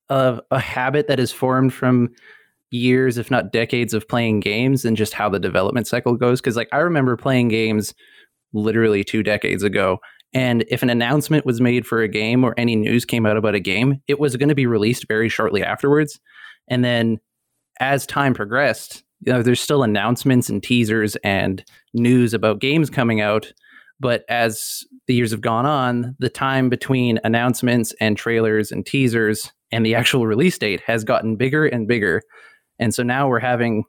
a, 0.09 0.41
a 0.51 0.59
habit 0.59 1.07
that 1.07 1.19
is 1.19 1.31
formed 1.31 1.73
from 1.73 2.09
years, 2.71 3.17
if 3.17 3.31
not 3.31 3.53
decades, 3.53 3.93
of 3.93 4.07
playing 4.09 4.41
games 4.41 4.83
and 4.83 4.97
just 4.97 5.13
how 5.13 5.29
the 5.29 5.39
development 5.39 5.87
cycle 5.87 6.15
goes. 6.15 6.41
Because 6.41 6.57
like 6.57 6.67
I 6.73 6.79
remember 6.79 7.15
playing 7.15 7.47
games 7.47 7.93
literally 8.51 9.03
two 9.05 9.23
decades 9.23 9.63
ago. 9.63 9.99
And 10.35 10.65
if 10.67 10.83
an 10.83 10.89
announcement 10.89 11.45
was 11.45 11.61
made 11.61 11.87
for 11.87 12.01
a 12.01 12.09
game 12.09 12.43
or 12.43 12.53
any 12.57 12.75
news 12.75 13.05
came 13.05 13.25
out 13.25 13.37
about 13.37 13.55
a 13.55 13.59
game, 13.59 14.01
it 14.07 14.19
was 14.19 14.35
going 14.35 14.49
to 14.49 14.55
be 14.55 14.67
released 14.67 15.07
very 15.07 15.29
shortly 15.29 15.63
afterwards. 15.63 16.19
And 16.67 16.83
then 16.83 17.19
as 17.79 18.05
time 18.05 18.33
progressed, 18.33 19.03
you 19.21 19.31
know, 19.31 19.41
there's 19.41 19.61
still 19.61 19.81
announcements 19.81 20.49
and 20.49 20.61
teasers 20.61 21.15
and 21.23 21.63
news 21.93 22.33
about 22.33 22.59
games 22.59 22.89
coming 22.89 23.21
out. 23.21 23.53
But 23.99 24.25
as 24.27 24.83
the 25.07 25.15
years 25.15 25.31
have 25.31 25.39
gone 25.39 25.65
on, 25.65 26.17
the 26.19 26.29
time 26.29 26.67
between 26.67 27.17
announcements 27.23 27.93
and 28.01 28.17
trailers 28.17 28.73
and 28.73 28.85
teasers 28.85 29.53
and 29.71 29.85
the 29.85 29.95
actual 29.95 30.27
release 30.27 30.57
date 30.57 30.81
has 30.81 31.05
gotten 31.05 31.37
bigger 31.37 31.65
and 31.65 31.87
bigger. 31.87 32.21
And 32.77 32.93
so 32.93 33.03
now 33.03 33.29
we're 33.29 33.39
having 33.39 33.85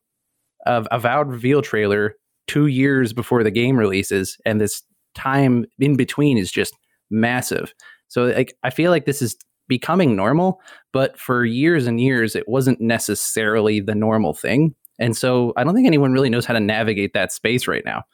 a 0.65 0.87
avowed 0.93 1.29
reveal 1.29 1.61
trailer 1.61 2.15
two 2.47 2.67
years 2.67 3.13
before 3.13 3.43
the 3.43 3.51
game 3.51 3.77
releases, 3.77 4.39
and 4.47 4.61
this 4.61 4.85
time 5.17 5.65
in 5.79 5.97
between 5.97 6.39
is 6.39 6.51
just 6.51 6.75
massive. 7.11 7.75
So 8.09 8.27
like 8.27 8.57
I 8.63 8.71
feel 8.71 8.91
like 8.91 9.05
this 9.05 9.21
is 9.21 9.37
becoming 9.69 10.15
normal, 10.15 10.61
but 10.93 11.19
for 11.19 11.45
years 11.45 11.87
and 11.87 12.01
years 12.01 12.37
it 12.37 12.49
wasn't 12.49 12.81
necessarily 12.81 13.81
the 13.81 13.95
normal 13.95 14.33
thing. 14.33 14.75
And 14.99 15.17
so 15.17 15.53
I 15.57 15.65
don't 15.65 15.75
think 15.75 15.87
anyone 15.87 16.13
really 16.13 16.31
knows 16.31 16.47
how 16.47 16.55
to 16.55 16.61
navigate 16.61 17.13
that 17.15 17.33
space 17.33 17.67
right 17.67 17.85
now. 17.85 18.05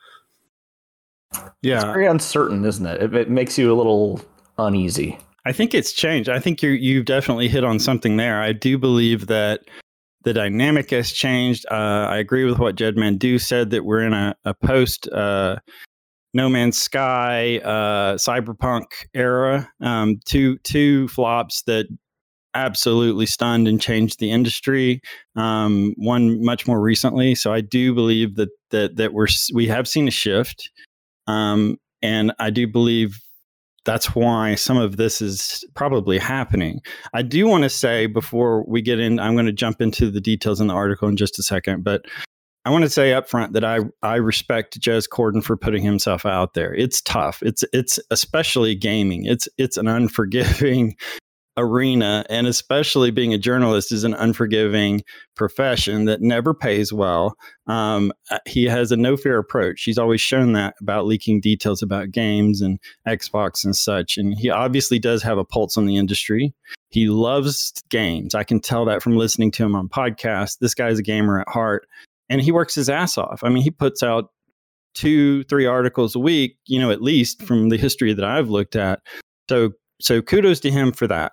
Yeah. 1.63 1.77
It's 1.77 1.85
very 1.85 2.07
uncertain, 2.07 2.65
isn't 2.65 2.87
it? 2.87 3.03
it? 3.03 3.15
It 3.15 3.31
makes 3.31 3.59
you 3.59 3.73
a 3.73 3.77
little 3.77 4.21
uneasy. 4.59 5.19
I 5.45 5.53
think 5.53 5.75
it's 5.75 5.93
changed. 5.93 6.29
I 6.29 6.39
think 6.39 6.63
you 6.63 6.71
you've 6.71 7.05
definitely 7.05 7.49
hit 7.49 7.65
on 7.65 7.79
something 7.79 8.17
there. 8.17 8.41
I 8.41 8.53
do 8.53 8.79
believe 8.79 9.27
that 9.27 9.63
the 10.25 10.33
dynamic 10.33 10.91
has 10.91 11.11
changed. 11.11 11.67
Uh, 11.71 12.07
I 12.09 12.19
agree 12.19 12.45
with 12.45 12.59
what 12.59 12.77
Jed 12.77 12.95
Mandu 12.95 13.41
said 13.41 13.71
that 13.71 13.85
we're 13.85 14.03
in 14.03 14.13
a, 14.13 14.37
a 14.45 14.55
post 14.55 15.09
uh, 15.09 15.57
No 16.35 16.49
Man's 16.49 16.79
Sky 16.79 17.59
uh, 17.59 18.17
cyberpunk 18.17 18.85
era. 19.15 19.71
Um, 19.81 20.21
two 20.25 20.59
two 20.59 21.09
flops 21.09 21.63
that 21.63 21.87
absolutely 22.55 23.27
stunned 23.27 23.67
and 23.67 23.81
changed 23.81 24.19
the 24.19 24.31
industry. 24.31 25.01
Um, 25.37 25.95
one 25.97 26.45
much 26.45 26.67
more 26.67 26.81
recently. 26.81 27.35
So 27.35 27.53
I 27.53 27.61
do 27.61 27.95
believe 27.95 28.37
that 28.37 28.51
that 28.71 28.97
that 28.97 29.13
we're 29.13 29.29
we 29.53 29.67
have 29.69 29.87
seen 29.89 30.09
a 30.09 30.13
shift, 30.13 30.71
um, 31.27 31.79
and 32.01 32.33
I 32.39 32.51
do 32.51 32.67
believe 32.67 33.21
that's 33.85 34.15
why 34.15 34.55
some 34.55 34.77
of 34.77 34.97
this 34.97 35.21
is 35.21 35.65
probably 35.75 36.19
happening. 36.19 36.81
I 37.15 37.23
do 37.23 37.47
want 37.47 37.65
to 37.65 37.69
say 37.69 38.07
before 38.07 38.65
we 38.69 38.81
get 38.81 39.01
in, 39.01 39.19
I'm 39.19 39.35
going 39.35 39.47
to 39.47 39.53
jump 39.53 39.81
into 39.81 40.11
the 40.11 40.21
details 40.21 40.61
in 40.61 40.69
the 40.69 40.75
article 40.75 41.09
in 41.09 41.17
just 41.17 41.39
a 41.39 41.43
second, 41.43 41.83
but 41.83 42.05
I 42.65 42.71
want 42.71 42.85
to 42.85 42.91
say 42.91 43.13
up 43.13 43.29
front 43.29 43.55
that 43.55 43.65
I 43.65 43.81
I 44.03 44.17
respect 44.17 44.81
Jez 44.81 45.09
Corden 45.09 45.43
for 45.43 45.57
putting 45.57 45.83
himself 45.83 46.25
out 46.25 46.55
there. 46.55 46.73
It's 46.75 47.01
tough. 47.01 47.43
It's 47.43 47.65
it's 47.73 47.99
especially 48.11 48.75
gaming. 48.75 49.25
It's 49.25 49.49
it's 49.59 49.77
an 49.77 49.89
unforgiving 49.89 50.97
arena 51.59 52.25
and 52.31 52.47
especially 52.47 53.11
being 53.11 53.35
a 53.35 53.39
journalist 53.39 53.93
is 53.93 54.05
an 54.05 54.15
unforgiving 54.15 55.03
profession 55.35 56.07
that 56.07 56.23
never 56.23 56.55
pays 56.55 56.95
well 56.95 57.35
um, 57.67 58.11
uh, 58.31 58.39
he 58.47 58.65
has 58.65 58.91
a 58.91 58.97
no 58.97 59.19
fear 59.19 59.37
approach 59.37 59.83
he's 59.83 59.99
always 59.99 60.21
shown 60.21 60.55
that 60.55 60.75
about 60.81 61.05
leaking 61.05 61.43
details 61.43 61.83
about 61.83 62.11
games 62.11 62.63
and 62.63 62.79
xbox 63.07 63.67
and 63.67 63.77
such 63.77 64.17
and 64.17 64.39
he 64.39 64.49
obviously 64.49 64.99
does 64.99 65.23
have 65.23 65.37
a 65.37 65.45
pulse 65.45 65.77
on 65.77 65.85
the 65.85 65.99
industry 65.99 66.55
he 66.89 67.09
loves 67.09 67.75
games 67.91 68.35
i 68.35 68.43
can 68.43 68.59
tell 68.59 68.87
that 68.87 69.03
from 69.03 69.19
listening 69.19 69.51
to 69.51 69.63
him 69.63 69.77
on 69.77 69.91
podcasts 69.91 70.57
this 70.59 70.75
guy's 70.75 70.99
a 70.99 71.03
gamer 71.03 71.39
at 71.39 71.49
heart 71.51 71.87
and 72.33 72.41
he 72.41 72.51
works 72.51 72.75
his 72.75 72.89
ass 72.89 73.17
off 73.19 73.41
i 73.45 73.49
mean 73.49 73.63
he 73.63 73.71
puts 73.71 74.03
out 74.03 74.31
two 74.95 75.45
three 75.45 75.67
articles 75.67 76.15
a 76.15 76.19
week 76.19 76.57
you 76.67 76.79
know 76.79 76.91
at 76.91 77.01
least 77.03 77.43
from 77.43 77.69
the 77.69 77.77
history 77.77 78.13
that 78.13 78.25
i've 78.25 78.51
looked 78.51 78.77
at 78.77 79.01
so 79.49 79.71
so 80.03 80.21
kudos 80.21 80.61
to 80.61 80.71
him 80.71 80.93
for 80.93 81.07
that. 81.07 81.33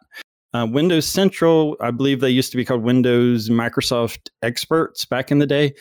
Uh, 0.54 0.66
Windows 0.70 1.06
Central, 1.06 1.76
I 1.82 1.92
believe 1.92 2.22
they 2.22 2.30
used 2.30 2.52
to 2.52 2.58
be 2.58 2.66
called 2.66 2.84
Windows 2.84 3.50
Microsoft 3.50 4.30
Experts 4.42 5.06
back 5.06 5.32
in 5.32 5.40
the 5.40 5.46
day. 5.46 5.74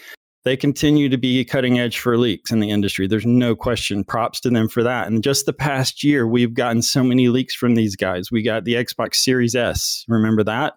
They 0.45 0.57
continue 0.57 1.09
to 1.09 1.19
be 1.19 1.45
cutting 1.45 1.79
edge 1.79 1.99
for 1.99 2.17
leaks 2.17 2.51
in 2.51 2.61
the 2.61 2.71
industry. 2.71 3.07
There's 3.07 3.27
no 3.27 3.57
question. 3.57 4.05
Props 4.05 4.41
to 4.41 4.51
them 4.51 4.69
for 4.69 4.83
that. 4.83 5.07
And 5.07 5.23
just 5.23 5.47
the 5.47 5.53
past 5.53 6.05
year, 6.05 6.27
we've 6.27 6.55
gotten 6.55 6.81
so 6.83 7.03
many 7.03 7.29
leaks 7.29 7.55
from 7.55 7.75
these 7.75 7.97
guys. 7.97 8.31
We 8.31 8.43
got 8.43 8.65
the 8.65 8.75
Xbox 8.75 9.17
Series 9.17 9.55
S. 9.55 10.05
Remember 10.09 10.45
that? 10.45 10.75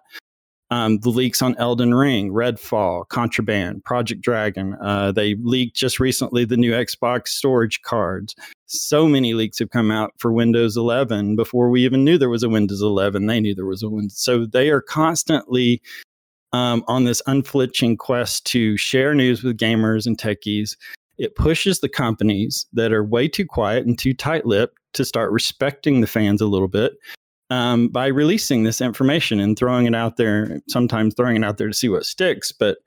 Um, 0.72 0.98
the 1.00 1.10
leaks 1.10 1.42
on 1.42 1.54
Elden 1.58 1.94
Ring, 1.94 2.32
Redfall, 2.32 3.06
Contraband, 3.08 3.84
Project 3.84 4.22
Dragon. 4.22 4.74
Uh, 4.82 5.12
they 5.12 5.34
leaked 5.42 5.76
just 5.76 6.00
recently 6.00 6.44
the 6.44 6.56
new 6.56 6.72
Xbox 6.72 7.28
storage 7.28 7.82
cards 7.82 8.34
so 8.72 9.06
many 9.06 9.34
leaks 9.34 9.58
have 9.58 9.70
come 9.70 9.90
out 9.90 10.12
for 10.18 10.32
Windows 10.32 10.76
11 10.76 11.36
before 11.36 11.68
we 11.68 11.84
even 11.84 12.04
knew 12.04 12.16
there 12.16 12.30
was 12.30 12.42
a 12.42 12.48
Windows 12.48 12.80
11. 12.80 13.26
They 13.26 13.40
knew 13.40 13.54
there 13.54 13.66
was 13.66 13.82
a 13.82 13.88
Windows. 13.88 14.18
So 14.18 14.46
they 14.46 14.70
are 14.70 14.80
constantly 14.80 15.82
um, 16.52 16.84
on 16.88 17.04
this 17.04 17.22
unflinching 17.26 17.96
quest 17.98 18.46
to 18.46 18.76
share 18.76 19.14
news 19.14 19.42
with 19.42 19.58
gamers 19.58 20.06
and 20.06 20.18
techies. 20.18 20.76
It 21.18 21.36
pushes 21.36 21.80
the 21.80 21.88
companies 21.88 22.66
that 22.72 22.92
are 22.92 23.04
way 23.04 23.28
too 23.28 23.46
quiet 23.46 23.86
and 23.86 23.98
too 23.98 24.14
tight 24.14 24.46
lipped 24.46 24.78
to 24.94 25.04
start 25.04 25.30
respecting 25.30 26.00
the 26.00 26.06
fans 26.06 26.40
a 26.40 26.46
little 26.46 26.68
bit 26.68 26.94
um, 27.52 27.88
by 27.88 28.06
releasing 28.06 28.62
this 28.62 28.80
information 28.80 29.38
and 29.38 29.58
throwing 29.58 29.84
it 29.84 29.94
out 29.94 30.16
there, 30.16 30.62
sometimes 30.68 31.12
throwing 31.14 31.36
it 31.36 31.44
out 31.44 31.58
there 31.58 31.68
to 31.68 31.74
see 31.74 31.90
what 31.90 32.06
sticks, 32.06 32.50
but 32.50 32.78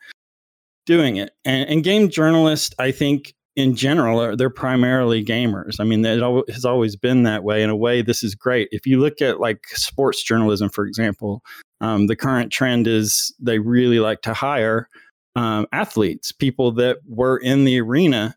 doing 0.87 1.17
it. 1.17 1.33
And, 1.45 1.69
and 1.69 1.83
game 1.83 2.09
journalists, 2.09 2.73
I 2.79 2.89
think, 2.89 3.35
in 3.55 3.75
general, 3.75 4.19
are, 4.19 4.35
they're 4.35 4.49
primarily 4.49 5.23
gamers. 5.23 5.75
I 5.79 5.83
mean, 5.83 6.03
it 6.03 6.19
has 6.51 6.65
always 6.65 6.95
been 6.95 7.23
that 7.23 7.43
way. 7.43 7.61
In 7.61 7.69
a 7.69 7.75
way, 7.75 8.01
this 8.01 8.23
is 8.23 8.33
great. 8.33 8.67
If 8.71 8.87
you 8.87 8.99
look 8.99 9.21
at 9.21 9.39
like 9.39 9.67
sports 9.67 10.23
journalism, 10.23 10.69
for 10.69 10.87
example, 10.87 11.43
um, 11.79 12.07
the 12.07 12.15
current 12.15 12.51
trend 12.51 12.87
is 12.87 13.35
they 13.39 13.59
really 13.59 13.99
like 13.99 14.23
to 14.23 14.33
hire 14.33 14.89
um, 15.35 15.67
athletes, 15.73 16.31
people 16.31 16.71
that 16.71 16.97
were 17.07 17.37
in 17.37 17.65
the 17.65 17.79
arena 17.79 18.35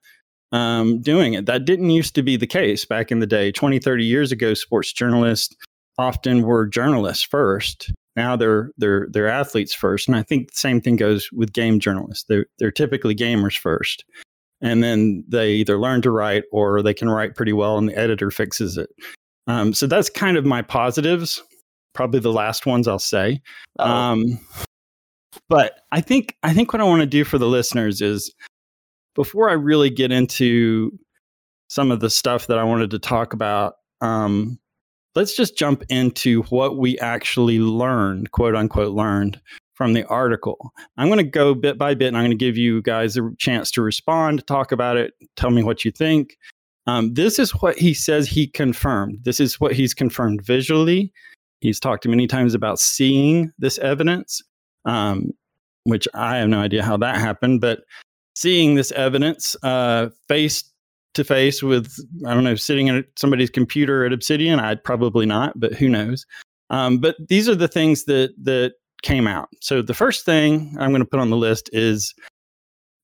um, 0.52 1.00
doing 1.00 1.32
it. 1.32 1.46
That 1.46 1.64
didn't 1.64 1.88
used 1.88 2.14
to 2.16 2.22
be 2.22 2.36
the 2.36 2.46
case 2.46 2.84
back 2.84 3.10
in 3.10 3.20
the 3.20 3.26
day. 3.26 3.50
20, 3.50 3.78
30 3.78 4.04
years 4.04 4.30
ago, 4.30 4.52
sports 4.52 4.92
journalists 4.92 5.56
often 5.98 6.42
were 6.42 6.66
journalists 6.66 7.24
first. 7.24 7.92
Now 8.16 8.36
they're 8.36 8.70
they're 8.78 9.08
they're 9.10 9.28
athletes 9.28 9.74
first, 9.74 10.08
and 10.08 10.16
I 10.16 10.22
think 10.22 10.50
the 10.52 10.58
same 10.58 10.80
thing 10.80 10.96
goes 10.96 11.30
with 11.32 11.52
game 11.52 11.80
journalists. 11.80 12.24
They're 12.28 12.46
they're 12.58 12.72
typically 12.72 13.14
gamers 13.14 13.56
first, 13.56 14.04
and 14.60 14.82
then 14.82 15.24
they 15.28 15.52
either 15.52 15.78
learn 15.78 16.02
to 16.02 16.10
write 16.10 16.44
or 16.52 16.82
they 16.82 16.94
can 16.94 17.08
write 17.08 17.36
pretty 17.36 17.52
well, 17.52 17.78
and 17.78 17.88
the 17.88 17.98
editor 17.98 18.30
fixes 18.30 18.76
it. 18.76 18.90
Um, 19.46 19.72
so 19.72 19.86
that's 19.86 20.10
kind 20.10 20.36
of 20.36 20.44
my 20.44 20.62
positives. 20.62 21.42
Probably 21.94 22.20
the 22.20 22.32
last 22.32 22.66
ones 22.66 22.86
I'll 22.86 22.98
say. 22.98 23.40
Um, 23.78 24.40
but 25.48 25.80
I 25.92 26.00
think 26.00 26.36
I 26.42 26.52
think 26.52 26.72
what 26.72 26.80
I 26.80 26.84
want 26.84 27.00
to 27.00 27.06
do 27.06 27.24
for 27.24 27.38
the 27.38 27.46
listeners 27.46 28.00
is 28.00 28.34
before 29.14 29.48
I 29.48 29.54
really 29.54 29.90
get 29.90 30.12
into 30.12 30.90
some 31.68 31.90
of 31.90 32.00
the 32.00 32.10
stuff 32.10 32.46
that 32.46 32.58
I 32.58 32.64
wanted 32.64 32.90
to 32.90 32.98
talk 32.98 33.32
about, 33.32 33.74
um, 34.00 34.58
let's 35.18 35.34
just 35.34 35.58
jump 35.58 35.82
into 35.88 36.44
what 36.44 36.76
we 36.76 36.96
actually 37.00 37.58
learned, 37.58 38.30
quote 38.30 38.54
unquote, 38.54 38.94
learned 38.94 39.40
from 39.74 39.92
the 39.92 40.06
article. 40.06 40.72
I'm 40.96 41.08
going 41.08 41.18
to 41.18 41.24
go 41.24 41.56
bit 41.56 41.76
by 41.76 41.94
bit 41.94 42.06
and 42.06 42.16
I'm 42.16 42.22
going 42.22 42.30
to 42.30 42.36
give 42.36 42.56
you 42.56 42.82
guys 42.82 43.16
a 43.16 43.28
chance 43.36 43.72
to 43.72 43.82
respond, 43.82 44.46
talk 44.46 44.70
about 44.70 44.96
it, 44.96 45.14
tell 45.34 45.50
me 45.50 45.64
what 45.64 45.84
you 45.84 45.90
think. 45.90 46.38
Um, 46.86 47.14
this 47.14 47.40
is 47.40 47.50
what 47.50 47.76
he 47.76 47.94
says 47.94 48.28
he 48.28 48.46
confirmed. 48.46 49.18
This 49.24 49.40
is 49.40 49.58
what 49.58 49.72
he's 49.72 49.92
confirmed 49.92 50.46
visually. 50.46 51.12
He's 51.60 51.80
talked 51.80 52.06
many 52.06 52.28
times 52.28 52.54
about 52.54 52.78
seeing 52.78 53.52
this 53.58 53.76
evidence, 53.78 54.40
um, 54.84 55.32
which 55.82 56.06
I 56.14 56.36
have 56.36 56.48
no 56.48 56.60
idea 56.60 56.84
how 56.84 56.96
that 56.98 57.16
happened, 57.16 57.60
but 57.60 57.80
seeing 58.36 58.76
this 58.76 58.92
evidence 58.92 59.56
uh, 59.64 60.10
face 60.28 60.62
to 61.18 61.24
face 61.24 61.62
with, 61.62 61.94
I 62.26 62.32
don't 62.32 62.44
know, 62.44 62.54
sitting 62.54 62.88
at 62.88 63.04
somebody's 63.16 63.50
computer 63.50 64.06
at 64.06 64.12
Obsidian. 64.12 64.58
I'd 64.58 64.82
probably 64.82 65.26
not, 65.26 65.58
but 65.60 65.74
who 65.74 65.88
knows? 65.88 66.26
Um, 66.70 66.98
but 66.98 67.16
these 67.28 67.48
are 67.48 67.54
the 67.54 67.68
things 67.68 68.04
that 68.04 68.32
that 68.42 68.72
came 69.02 69.26
out. 69.26 69.48
So 69.60 69.82
the 69.82 69.94
first 69.94 70.24
thing 70.24 70.74
I'm 70.78 70.90
going 70.90 71.02
to 71.02 71.08
put 71.08 71.20
on 71.20 71.30
the 71.30 71.36
list 71.36 71.70
is 71.72 72.14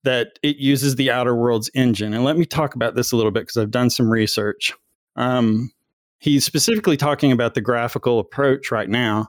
that 0.05 0.39
it 0.43 0.57
uses 0.57 0.97
the 0.97 1.11
Outer 1.11 1.35
Worlds 1.35 1.71
engine. 1.75 2.13
And 2.13 2.25
let 2.25 2.37
me 2.37 2.45
talk 2.45 2.75
about 2.75 2.95
this 2.95 3.13
a 3.13 3.17
little 3.17 3.31
bit 3.31 3.41
because 3.41 3.57
I've 3.57 3.71
done 3.71 3.91
some 3.91 4.11
research. 4.11 4.73
Um, 5.17 5.73
he's 6.19 6.45
specifically 6.45 6.97
talking 6.97 7.33
about 7.33 7.55
the 7.55 7.61
graphical 7.61 8.19
approach 8.19 8.71
right 8.71 8.89
now. 8.89 9.29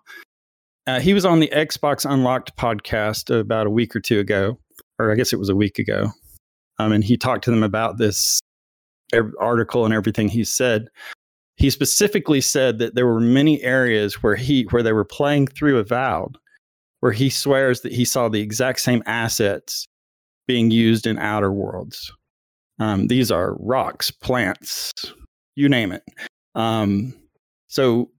Uh, 0.87 0.99
he 0.99 1.13
was 1.13 1.25
on 1.25 1.39
the 1.39 1.49
Xbox 1.49 2.09
Unlocked 2.09 2.55
podcast 2.57 3.35
about 3.35 3.67
a 3.67 3.71
week 3.71 3.95
or 3.95 3.99
two 3.99 4.19
ago, 4.19 4.59
or 4.99 5.11
I 5.11 5.15
guess 5.15 5.33
it 5.33 5.39
was 5.39 5.49
a 5.49 5.55
week 5.55 5.79
ago. 5.79 6.11
Um, 6.77 6.91
and 6.91 7.03
he 7.03 7.17
talked 7.17 7.43
to 7.45 7.51
them 7.51 7.63
about 7.63 7.97
this 7.97 8.39
article 9.39 9.85
and 9.85 9.93
everything 9.93 10.27
he 10.27 10.43
said, 10.43 10.87
he 11.57 11.69
specifically 11.69 12.41
said 12.41 12.79
that 12.79 12.95
there 12.95 13.07
were 13.07 13.19
many 13.19 13.61
areas 13.63 14.21
where 14.21 14.35
he 14.35 14.63
where 14.71 14.83
they 14.83 14.93
were 14.93 15.05
playing 15.05 15.47
through 15.47 15.77
Avowed, 15.77 16.37
where 16.99 17.11
he 17.11 17.29
swears 17.29 17.81
that 17.81 17.93
he 17.93 18.05
saw 18.05 18.27
the 18.27 18.41
exact 18.41 18.79
same 18.79 19.03
assets 19.05 19.87
being 20.47 20.71
used 20.71 21.07
in 21.07 21.17
Outer 21.17 21.51
Worlds. 21.51 22.11
Um, 22.79 23.07
these 23.07 23.31
are 23.31 23.55
rocks, 23.59 24.11
plants, 24.11 24.91
you 25.55 25.69
name 25.69 25.91
it. 25.91 26.03
Um, 26.55 27.13
so 27.67 28.09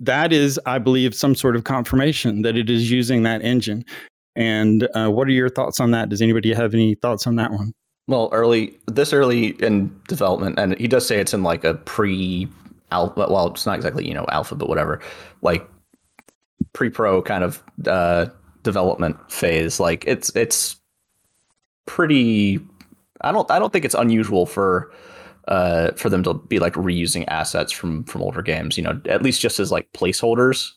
that 0.00 0.32
is, 0.32 0.58
I 0.64 0.78
believe, 0.78 1.14
some 1.14 1.34
sort 1.34 1.56
of 1.56 1.64
confirmation 1.64 2.42
that 2.42 2.56
it 2.56 2.70
is 2.70 2.90
using 2.90 3.22
that 3.24 3.42
engine. 3.42 3.84
And 4.36 4.88
uh, 4.94 5.10
what 5.10 5.28
are 5.28 5.32
your 5.32 5.48
thoughts 5.48 5.80
on 5.80 5.90
that? 5.90 6.08
Does 6.08 6.22
anybody 6.22 6.54
have 6.54 6.72
any 6.72 6.94
thoughts 6.94 7.26
on 7.26 7.36
that 7.36 7.50
one? 7.50 7.72
Well, 8.08 8.30
early 8.32 8.78
this 8.86 9.12
early 9.12 9.48
in 9.62 9.94
development, 10.08 10.58
and 10.58 10.76
he 10.78 10.88
does 10.88 11.06
say 11.06 11.20
it's 11.20 11.34
in 11.34 11.42
like 11.42 11.62
a 11.62 11.74
pre 11.74 12.48
alpha. 12.90 13.26
Well, 13.30 13.48
it's 13.48 13.66
not 13.66 13.76
exactly 13.76 14.08
you 14.08 14.14
know 14.14 14.24
alpha, 14.30 14.54
but 14.54 14.68
whatever, 14.68 15.00
like 15.42 15.68
pre 16.72 16.88
pro 16.88 17.20
kind 17.20 17.44
of 17.44 17.62
uh, 17.86 18.26
development 18.62 19.30
phase. 19.30 19.78
Like 19.78 20.04
it's 20.06 20.34
it's 20.34 20.76
pretty. 21.84 22.60
I 23.20 23.30
don't 23.30 23.50
I 23.50 23.58
don't 23.58 23.74
think 23.74 23.84
it's 23.84 23.94
unusual 23.94 24.46
for 24.46 24.90
uh, 25.46 25.92
for 25.92 26.08
them 26.08 26.22
to 26.22 26.32
be 26.32 26.58
like 26.58 26.74
reusing 26.74 27.26
assets 27.28 27.72
from 27.72 28.04
from 28.04 28.22
older 28.22 28.40
games. 28.40 28.78
You 28.78 28.84
know, 28.84 29.00
at 29.06 29.22
least 29.22 29.42
just 29.42 29.60
as 29.60 29.70
like 29.70 29.92
placeholders. 29.92 30.72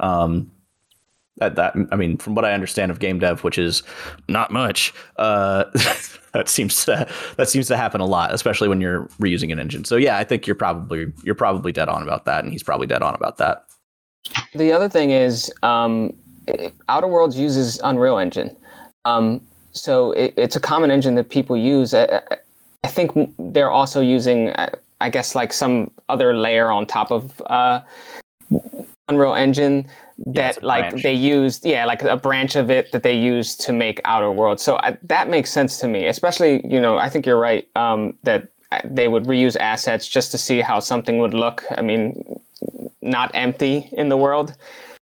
Um, 0.00 0.50
that 1.38 1.56
that 1.56 1.74
I 1.90 1.96
mean, 1.96 2.16
from 2.16 2.34
what 2.34 2.44
I 2.44 2.52
understand 2.52 2.90
of 2.90 2.98
game 2.98 3.18
dev, 3.18 3.44
which 3.44 3.58
is 3.58 3.82
not 4.28 4.50
much, 4.50 4.94
uh, 5.16 5.64
that 6.32 6.48
seems 6.48 6.84
to 6.86 7.06
that 7.36 7.48
seems 7.48 7.68
to 7.68 7.76
happen 7.76 8.00
a 8.00 8.06
lot, 8.06 8.32
especially 8.32 8.68
when 8.68 8.80
you're 8.80 9.04
reusing 9.20 9.52
an 9.52 9.58
engine. 9.58 9.84
So 9.84 9.96
yeah, 9.96 10.18
I 10.18 10.24
think 10.24 10.46
you're 10.46 10.56
probably 10.56 11.12
you're 11.24 11.34
probably 11.34 11.72
dead 11.72 11.88
on 11.88 12.02
about 12.02 12.24
that, 12.24 12.44
and 12.44 12.52
he's 12.52 12.62
probably 12.62 12.86
dead 12.86 13.02
on 13.02 13.14
about 13.14 13.38
that. 13.38 13.64
The 14.54 14.72
other 14.72 14.88
thing 14.88 15.10
is, 15.10 15.52
um, 15.62 16.12
Outer 16.88 17.06
Worlds 17.06 17.38
uses 17.38 17.80
Unreal 17.84 18.18
Engine, 18.18 18.56
um, 19.04 19.40
so 19.72 20.12
it, 20.12 20.34
it's 20.36 20.56
a 20.56 20.60
common 20.60 20.90
engine 20.90 21.14
that 21.16 21.28
people 21.28 21.56
use. 21.56 21.94
I, 21.94 22.22
I, 22.82 22.88
think 22.88 23.12
they're 23.38 23.70
also 23.70 24.00
using, 24.00 24.52
I 25.00 25.10
guess, 25.10 25.34
like 25.34 25.52
some 25.52 25.90
other 26.08 26.36
layer 26.36 26.70
on 26.70 26.86
top 26.86 27.12
of 27.12 27.40
uh, 27.46 27.80
Unreal 29.08 29.34
Engine 29.34 29.86
that 30.26 30.56
yeah, 30.56 30.66
like 30.66 30.90
branch. 30.90 31.02
they 31.02 31.12
used 31.12 31.64
yeah 31.64 31.84
like 31.84 32.02
a 32.02 32.16
branch 32.16 32.56
of 32.56 32.70
it 32.70 32.90
that 32.92 33.02
they 33.02 33.16
used 33.16 33.60
to 33.60 33.72
make 33.72 34.00
outer 34.04 34.32
worlds. 34.32 34.62
So 34.62 34.76
I, 34.78 34.96
that 35.02 35.28
makes 35.28 35.52
sense 35.52 35.78
to 35.80 35.88
me 35.88 36.06
especially 36.06 36.66
you 36.66 36.80
know 36.80 36.96
i 36.96 37.08
think 37.08 37.26
you're 37.26 37.38
right 37.38 37.68
um, 37.76 38.16
that 38.22 38.48
uh, 38.72 38.80
they 38.84 39.08
would 39.08 39.24
reuse 39.24 39.56
assets 39.58 40.08
just 40.08 40.30
to 40.32 40.38
see 40.38 40.60
how 40.60 40.80
something 40.80 41.18
would 41.18 41.34
look. 41.34 41.64
I 41.76 41.82
mean 41.82 42.40
not 43.02 43.30
empty 43.34 43.88
in 43.92 44.08
the 44.08 44.16
world. 44.16 44.54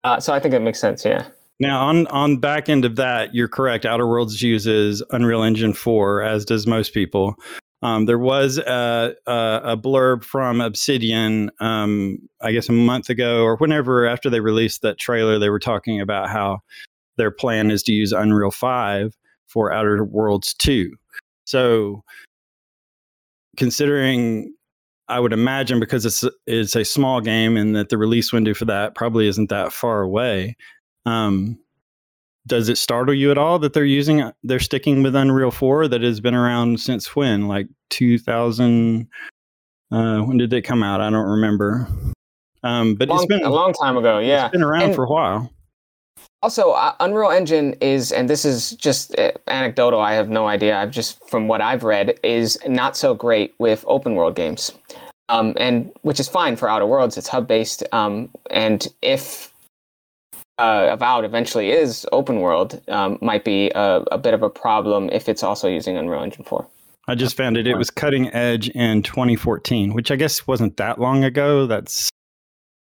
Uh, 0.03 0.19
so 0.19 0.33
i 0.33 0.39
think 0.39 0.53
it 0.53 0.61
makes 0.61 0.79
sense 0.79 1.03
yeah. 1.03 1.25
Now 1.59 1.85
on 1.85 2.07
on 2.07 2.37
back 2.37 2.69
end 2.69 2.85
of 2.85 2.95
that 2.95 3.35
you're 3.35 3.47
correct. 3.47 3.85
Outer 3.85 4.07
worlds 4.07 4.41
uses 4.41 5.03
unreal 5.09 5.43
engine 5.43 5.73
4 5.73 6.21
as 6.21 6.45
does 6.45 6.65
most 6.67 6.93
people 6.93 7.35
um, 7.81 8.05
there 8.05 8.19
was 8.19 8.57
a, 8.57 9.15
a, 9.25 9.61
a, 9.63 9.77
blurb 9.77 10.23
from 10.23 10.61
Obsidian, 10.61 11.49
um, 11.59 12.19
I 12.39 12.51
guess 12.51 12.69
a 12.69 12.73
month 12.73 13.09
ago 13.09 13.43
or 13.43 13.57
whenever 13.57 14.05
after 14.05 14.29
they 14.29 14.39
released 14.39 14.83
that 14.83 14.99
trailer, 14.99 15.39
they 15.39 15.49
were 15.49 15.59
talking 15.59 15.99
about 15.99 16.29
how 16.29 16.59
their 17.17 17.31
plan 17.31 17.71
is 17.71 17.81
to 17.83 17.91
use 17.91 18.11
Unreal 18.11 18.51
5 18.51 19.17
for 19.47 19.73
Outer 19.73 20.03
Worlds 20.03 20.53
2. 20.53 20.91
So, 21.45 22.03
considering, 23.57 24.53
I 25.07 25.19
would 25.19 25.33
imagine 25.33 25.79
because 25.79 26.05
it's 26.05 26.23
it's 26.47 26.75
a 26.75 26.85
small 26.85 27.19
game 27.19 27.57
and 27.57 27.75
that 27.75 27.89
the 27.89 27.97
release 27.97 28.31
window 28.31 28.53
for 28.53 28.65
that 28.65 28.95
probably 28.95 29.27
isn't 29.27 29.49
that 29.49 29.73
far 29.73 30.01
away. 30.01 30.55
Um, 31.05 31.57
does 32.47 32.69
it 32.69 32.77
startle 32.77 33.13
you 33.13 33.31
at 33.31 33.37
all 33.37 33.59
that 33.59 33.73
they're 33.73 33.85
using 33.85 34.31
they're 34.43 34.59
sticking 34.59 35.03
with 35.03 35.15
Unreal 35.15 35.51
4 35.51 35.87
that 35.87 36.01
has 36.01 36.19
been 36.19 36.35
around 36.35 36.79
since 36.79 37.15
when? 37.15 37.47
Like 37.47 37.67
2000 37.91 39.07
uh, 39.91 40.21
when 40.21 40.37
did 40.37 40.53
it 40.53 40.61
come 40.61 40.83
out? 40.83 41.01
I 41.01 41.09
don't 41.09 41.27
remember. 41.27 41.87
Um, 42.63 42.95
but 42.95 43.09
long, 43.09 43.17
it's 43.17 43.25
been 43.25 43.43
a 43.43 43.49
long 43.49 43.73
time 43.73 43.97
ago. 43.97 44.19
Yeah, 44.19 44.45
it's 44.45 44.51
been 44.53 44.63
around 44.63 44.83
and 44.83 44.95
for 44.95 45.03
a 45.03 45.07
while. 45.07 45.51
Also, 46.43 46.71
uh, 46.71 46.93
Unreal 46.99 47.29
Engine 47.29 47.73
is, 47.81 48.11
and 48.11 48.29
this 48.29 48.45
is 48.45 48.71
just 48.71 49.17
uh, 49.19 49.31
anecdotal. 49.47 49.99
I 49.99 50.13
have 50.13 50.29
no 50.29 50.47
idea. 50.47 50.77
I've 50.77 50.91
just 50.91 51.19
from 51.29 51.47
what 51.47 51.61
I've 51.61 51.83
read 51.83 52.19
is 52.23 52.57
not 52.65 52.95
so 52.95 53.13
great 53.13 53.53
with 53.59 53.83
open 53.87 54.15
world 54.15 54.35
games, 54.35 54.71
um, 55.29 55.53
and 55.57 55.91
which 56.01 56.19
is 56.19 56.27
fine 56.27 56.55
for 56.55 56.69
Outer 56.69 56.85
Worlds. 56.85 57.17
It's 57.17 57.27
hub 57.27 57.47
based, 57.47 57.83
um, 57.91 58.29
and 58.49 58.87
if 59.01 59.50
uh, 60.57 60.89
Avowed 60.91 61.25
eventually 61.25 61.71
is 61.71 62.05
open 62.11 62.39
world 62.39 62.81
um, 62.87 63.17
might 63.21 63.43
be 63.43 63.71
a, 63.73 64.03
a, 64.11 64.17
bit 64.17 64.33
of 64.33 64.43
a 64.43 64.49
problem 64.49 65.09
if 65.11 65.27
it's 65.27 65.43
also 65.43 65.67
using 65.67 65.97
Unreal 65.97 66.21
Engine 66.21 66.43
4. 66.43 66.67
I 67.07 67.15
just 67.15 67.35
found 67.35 67.57
it. 67.57 67.67
It 67.67 67.77
was 67.77 67.89
cutting 67.89 68.31
edge 68.33 68.69
in 68.69 69.01
2014, 69.01 69.93
which 69.93 70.11
I 70.11 70.15
guess 70.15 70.45
wasn't 70.45 70.77
that 70.77 70.99
long 70.99 71.23
ago. 71.23 71.65
That's 71.65 72.09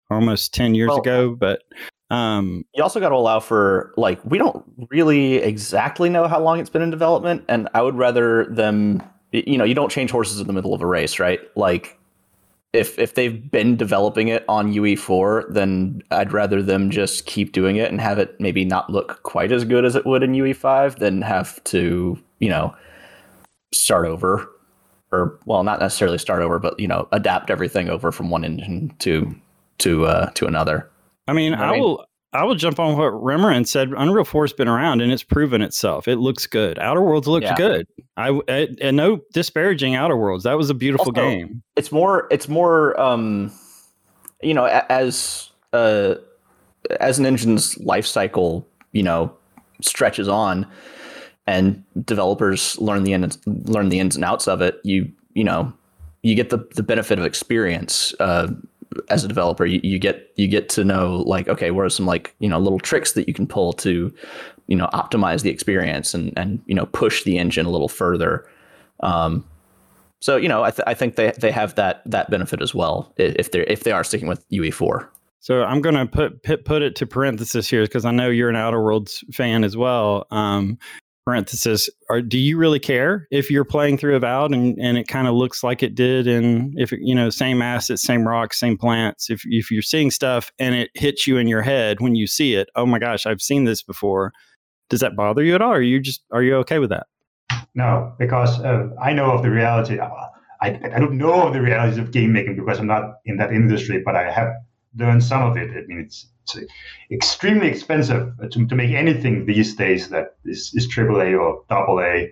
almost 0.09 0.53
10 0.53 0.75
years 0.75 0.89
well, 0.89 0.99
ago, 0.99 1.35
but 1.35 1.63
Um, 2.11 2.65
you 2.73 2.81
also 2.81 2.99
got 2.99 3.09
to 3.09 3.15
allow 3.15 3.39
for 3.39 3.93
like 3.95 4.19
we 4.25 4.39
don't 4.39 4.63
really 4.89 5.35
exactly 5.35 6.09
know 6.09 6.27
how 6.27 6.39
long 6.39 6.59
it's 6.59 6.69
been 6.69 6.81
in 6.81 6.89
development, 6.89 7.45
and 7.47 7.69
I 7.75 7.83
would 7.83 7.95
rather 7.95 8.45
them. 8.45 9.03
You 9.31 9.59
know, 9.59 9.63
you 9.63 9.75
don't 9.75 9.91
change 9.91 10.09
horses 10.09 10.39
in 10.39 10.47
the 10.47 10.53
middle 10.53 10.73
of 10.73 10.81
a 10.81 10.87
race, 10.87 11.19
right? 11.19 11.39
Like 11.55 11.98
if 12.73 12.99
if 12.99 13.15
they've 13.15 13.49
been 13.49 13.75
developing 13.75 14.27
it 14.27 14.45
on 14.47 14.73
UE4, 14.73 15.53
then 15.53 16.03
I'd 16.11 16.33
rather 16.33 16.61
them 16.61 16.91
just 16.91 17.25
keep 17.25 17.51
doing 17.51 17.77
it 17.77 17.91
and 17.91 17.99
have 17.99 18.19
it 18.19 18.39
maybe 18.39 18.63
not 18.63 18.89
look 18.89 19.23
quite 19.23 19.51
as 19.51 19.65
good 19.65 19.85
as 19.85 19.95
it 19.95 20.05
would 20.05 20.21
in 20.21 20.33
UE5 20.33 20.97
than 20.97 21.21
have 21.21 21.63
to, 21.65 22.19
you 22.39 22.49
know, 22.49 22.75
start 23.73 24.05
over 24.05 24.47
or 25.11 25.39
well, 25.45 25.63
not 25.63 25.79
necessarily 25.79 26.19
start 26.19 26.43
over, 26.43 26.59
but 26.59 26.79
you 26.79 26.87
know, 26.87 27.07
adapt 27.11 27.49
everything 27.49 27.89
over 27.89 28.11
from 28.11 28.29
one 28.29 28.45
engine 28.45 28.93
to 28.99 29.33
to 29.79 30.05
uh 30.05 30.29
to 30.31 30.45
another. 30.45 30.89
I 31.27 31.33
mean, 31.33 31.53
I, 31.55 31.71
mean, 31.71 31.81
will 31.81 32.05
I 32.31 32.43
will 32.43 32.55
jump 32.55 32.79
on 32.79 32.95
what 32.95 33.11
Remoran 33.13 33.65
said. 33.65 33.89
Unreal 33.97 34.23
4's 34.23 34.53
been 34.53 34.67
around 34.67 35.01
and 35.01 35.11
it's 35.11 35.23
proven 35.23 35.61
itself. 35.61 36.07
It 36.07 36.17
looks 36.17 36.45
good. 36.45 36.77
Outer 36.77 37.01
Worlds 37.01 37.27
looks 37.27 37.45
yeah. 37.45 37.55
good. 37.55 37.87
I, 38.17 38.39
I, 38.47 38.67
and 38.81 38.95
no 38.95 39.21
disparaging 39.33 39.95
Outer 39.95 40.15
Worlds. 40.15 40.43
That 40.43 40.57
was 40.57 40.69
a 40.69 40.75
beautiful 40.75 41.07
also, 41.07 41.13
game. 41.21 41.63
It's 41.75 41.91
more. 41.91 42.27
It's 42.29 42.47
more. 42.47 42.99
Um, 42.99 43.51
you 44.41 44.53
know, 44.53 44.65
as 44.65 45.49
uh, 45.73 46.15
as 46.99 47.19
an 47.19 47.25
engine's 47.25 47.77
life 47.79 48.05
cycle, 48.05 48.65
you 48.91 49.03
know, 49.03 49.33
stretches 49.81 50.27
on, 50.27 50.67
and 51.47 51.83
developers 52.05 52.79
learn 52.79 53.03
the 53.03 53.13
ins, 53.13 53.39
learn 53.45 53.89
the 53.89 53.99
ins 53.99 54.15
and 54.15 54.23
outs 54.23 54.47
of 54.47 54.61
it. 54.61 54.79
You 54.83 55.11
you 55.33 55.43
know, 55.43 55.73
you 56.21 56.35
get 56.35 56.51
the 56.51 56.57
the 56.75 56.83
benefit 56.83 57.19
of 57.19 57.25
experience. 57.25 58.13
Uh, 58.19 58.49
as 59.09 59.23
a 59.23 59.27
developer 59.27 59.65
you, 59.65 59.79
you 59.83 59.99
get 59.99 60.31
you 60.35 60.47
get 60.47 60.69
to 60.69 60.83
know 60.83 61.23
like 61.25 61.47
okay 61.47 61.71
what 61.71 61.85
are 61.85 61.89
some 61.89 62.05
like 62.05 62.35
you 62.39 62.49
know 62.49 62.59
little 62.59 62.79
tricks 62.79 63.13
that 63.13 63.27
you 63.27 63.33
can 63.33 63.45
pull 63.45 63.73
to 63.73 64.13
you 64.67 64.75
know 64.75 64.87
optimize 64.93 65.43
the 65.43 65.49
experience 65.49 66.13
and 66.13 66.33
and 66.37 66.61
you 66.65 66.75
know 66.75 66.85
push 66.87 67.23
the 67.23 67.37
engine 67.37 67.65
a 67.65 67.69
little 67.69 67.89
further 67.89 68.47
um, 69.01 69.45
so 70.19 70.35
you 70.35 70.49
know 70.49 70.63
I, 70.63 70.71
th- 70.71 70.83
I 70.87 70.93
think 70.93 71.15
they 71.15 71.31
they 71.37 71.51
have 71.51 71.75
that 71.75 72.01
that 72.05 72.29
benefit 72.29 72.61
as 72.61 72.73
well 72.73 73.13
if 73.17 73.51
they 73.51 73.61
if 73.61 73.83
they 73.83 73.91
are 73.91 74.03
sticking 74.03 74.27
with 74.27 74.47
UE4 74.49 75.07
so 75.41 75.63
I'm 75.63 75.81
going 75.81 75.95
to 75.95 76.05
put, 76.05 76.43
put 76.43 76.65
put 76.65 76.81
it 76.81 76.95
to 76.97 77.07
parenthesis 77.07 77.69
here 77.69 77.83
because 77.83 78.05
I 78.05 78.11
know 78.11 78.29
you're 78.29 78.49
an 78.49 78.55
Outer 78.55 78.81
Worlds 78.81 79.23
fan 79.31 79.63
as 79.63 79.77
well. 79.77 80.27
Um, 80.31 80.77
parenthesis 81.25 81.89
are, 82.09 82.21
do 82.21 82.37
you 82.37 82.57
really 82.57 82.79
care 82.79 83.27
if 83.31 83.51
you're 83.51 83.65
playing 83.65 83.97
through 83.97 84.13
a 84.13 84.17
avowed 84.17 84.51
and, 84.51 84.77
and 84.79 84.97
it 84.97 85.07
kind 85.07 85.27
of 85.27 85.35
looks 85.35 85.63
like 85.63 85.83
it 85.83 85.93
did 85.93 86.27
and 86.27 86.73
if 86.77 86.91
you 86.91 87.13
know 87.13 87.29
same 87.29 87.61
assets 87.61 88.01
same 88.01 88.27
rocks 88.27 88.59
same 88.59 88.77
plants 88.77 89.29
if, 89.29 89.41
if 89.45 89.69
you're 89.69 89.81
seeing 89.81 90.09
stuff 90.09 90.51
and 90.59 90.75
it 90.75 90.89
hits 90.95 91.27
you 91.27 91.37
in 91.37 91.47
your 91.47 91.61
head 91.61 91.99
when 91.99 92.15
you 92.15 92.25
see 92.25 92.55
it 92.55 92.69
oh 92.75 92.85
my 92.85 92.99
gosh 92.99 93.25
i've 93.25 93.41
seen 93.41 93.65
this 93.65 93.83
before 93.83 94.31
does 94.89 95.01
that 95.01 95.15
bother 95.15 95.43
you 95.43 95.53
at 95.53 95.61
all 95.61 95.71
or 95.71 95.77
are 95.77 95.81
you 95.81 95.99
just 95.99 96.23
are 96.31 96.41
you 96.41 96.55
okay 96.55 96.79
with 96.79 96.89
that? 96.89 97.05
No 97.75 98.13
because 98.17 98.59
uh, 98.61 98.89
i 99.01 99.13
know 99.13 99.31
of 99.31 99.43
the 99.43 99.51
reality 99.51 99.99
I, 99.99 100.67
I 100.93 100.99
don't 100.99 101.17
know 101.17 101.47
of 101.47 101.53
the 101.53 101.61
realities 101.61 101.97
of 101.97 102.11
game 102.11 102.33
making 102.33 102.55
because 102.55 102.79
i'm 102.79 102.87
not 102.87 103.19
in 103.25 103.37
that 103.37 103.51
industry 103.51 104.01
but 104.03 104.15
i 104.15 104.31
have 104.31 104.49
learned 104.97 105.23
some 105.23 105.43
of 105.43 105.57
it. 105.57 105.69
I 105.71 105.85
mean 105.87 105.99
it's 105.99 106.27
it's 106.55 106.71
extremely 107.11 107.67
expensive 107.67 108.33
to, 108.51 108.65
to 108.65 108.75
make 108.75 108.91
anything 108.91 109.45
these 109.45 109.75
days 109.75 110.09
that 110.09 110.35
is, 110.45 110.71
is 110.73 110.87
AAA 110.87 111.39
or 111.39 111.63
AA. 111.69 112.31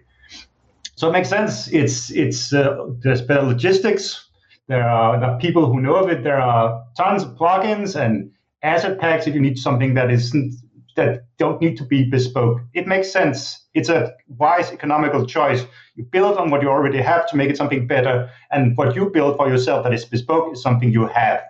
So 0.95 1.09
it 1.09 1.11
makes 1.11 1.29
sense. 1.29 1.67
It's 1.67 2.09
it's 2.09 2.51
uh, 2.53 2.87
there's 3.03 3.21
better 3.21 3.43
logistics. 3.43 4.29
There 4.67 4.83
are, 4.83 5.37
people 5.39 5.65
who 5.71 5.79
know 5.79 5.95
of 5.95 6.09
it. 6.09 6.23
There 6.23 6.41
are 6.41 6.83
tons 6.97 7.23
of 7.23 7.37
plugins 7.37 7.95
and 7.95 8.31
asset 8.63 8.99
packs 8.99 9.27
if 9.27 9.33
you 9.33 9.39
need 9.39 9.57
something 9.57 9.93
that 9.93 10.11
isn't 10.11 10.59
that 10.95 11.25
don't 11.37 11.61
need 11.61 11.77
to 11.77 11.85
be 11.85 12.03
bespoke. 12.03 12.59
It 12.73 12.87
makes 12.87 13.11
sense. 13.11 13.67
It's 13.75 13.89
a 13.89 14.13
wise 14.27 14.71
economical 14.71 15.25
choice. 15.25 15.63
You 15.95 16.03
build 16.05 16.37
on 16.37 16.49
what 16.49 16.63
you 16.63 16.69
already 16.69 16.99
have 16.99 17.29
to 17.29 17.37
make 17.37 17.51
it 17.51 17.57
something 17.57 17.85
better, 17.85 18.29
and 18.51 18.75
what 18.75 18.95
you 18.95 19.11
build 19.11 19.37
for 19.37 19.47
yourself 19.47 19.83
that 19.83 19.93
is 19.93 20.03
bespoke 20.03 20.53
is 20.53 20.61
something 20.63 20.91
you 20.91 21.05
have 21.05 21.41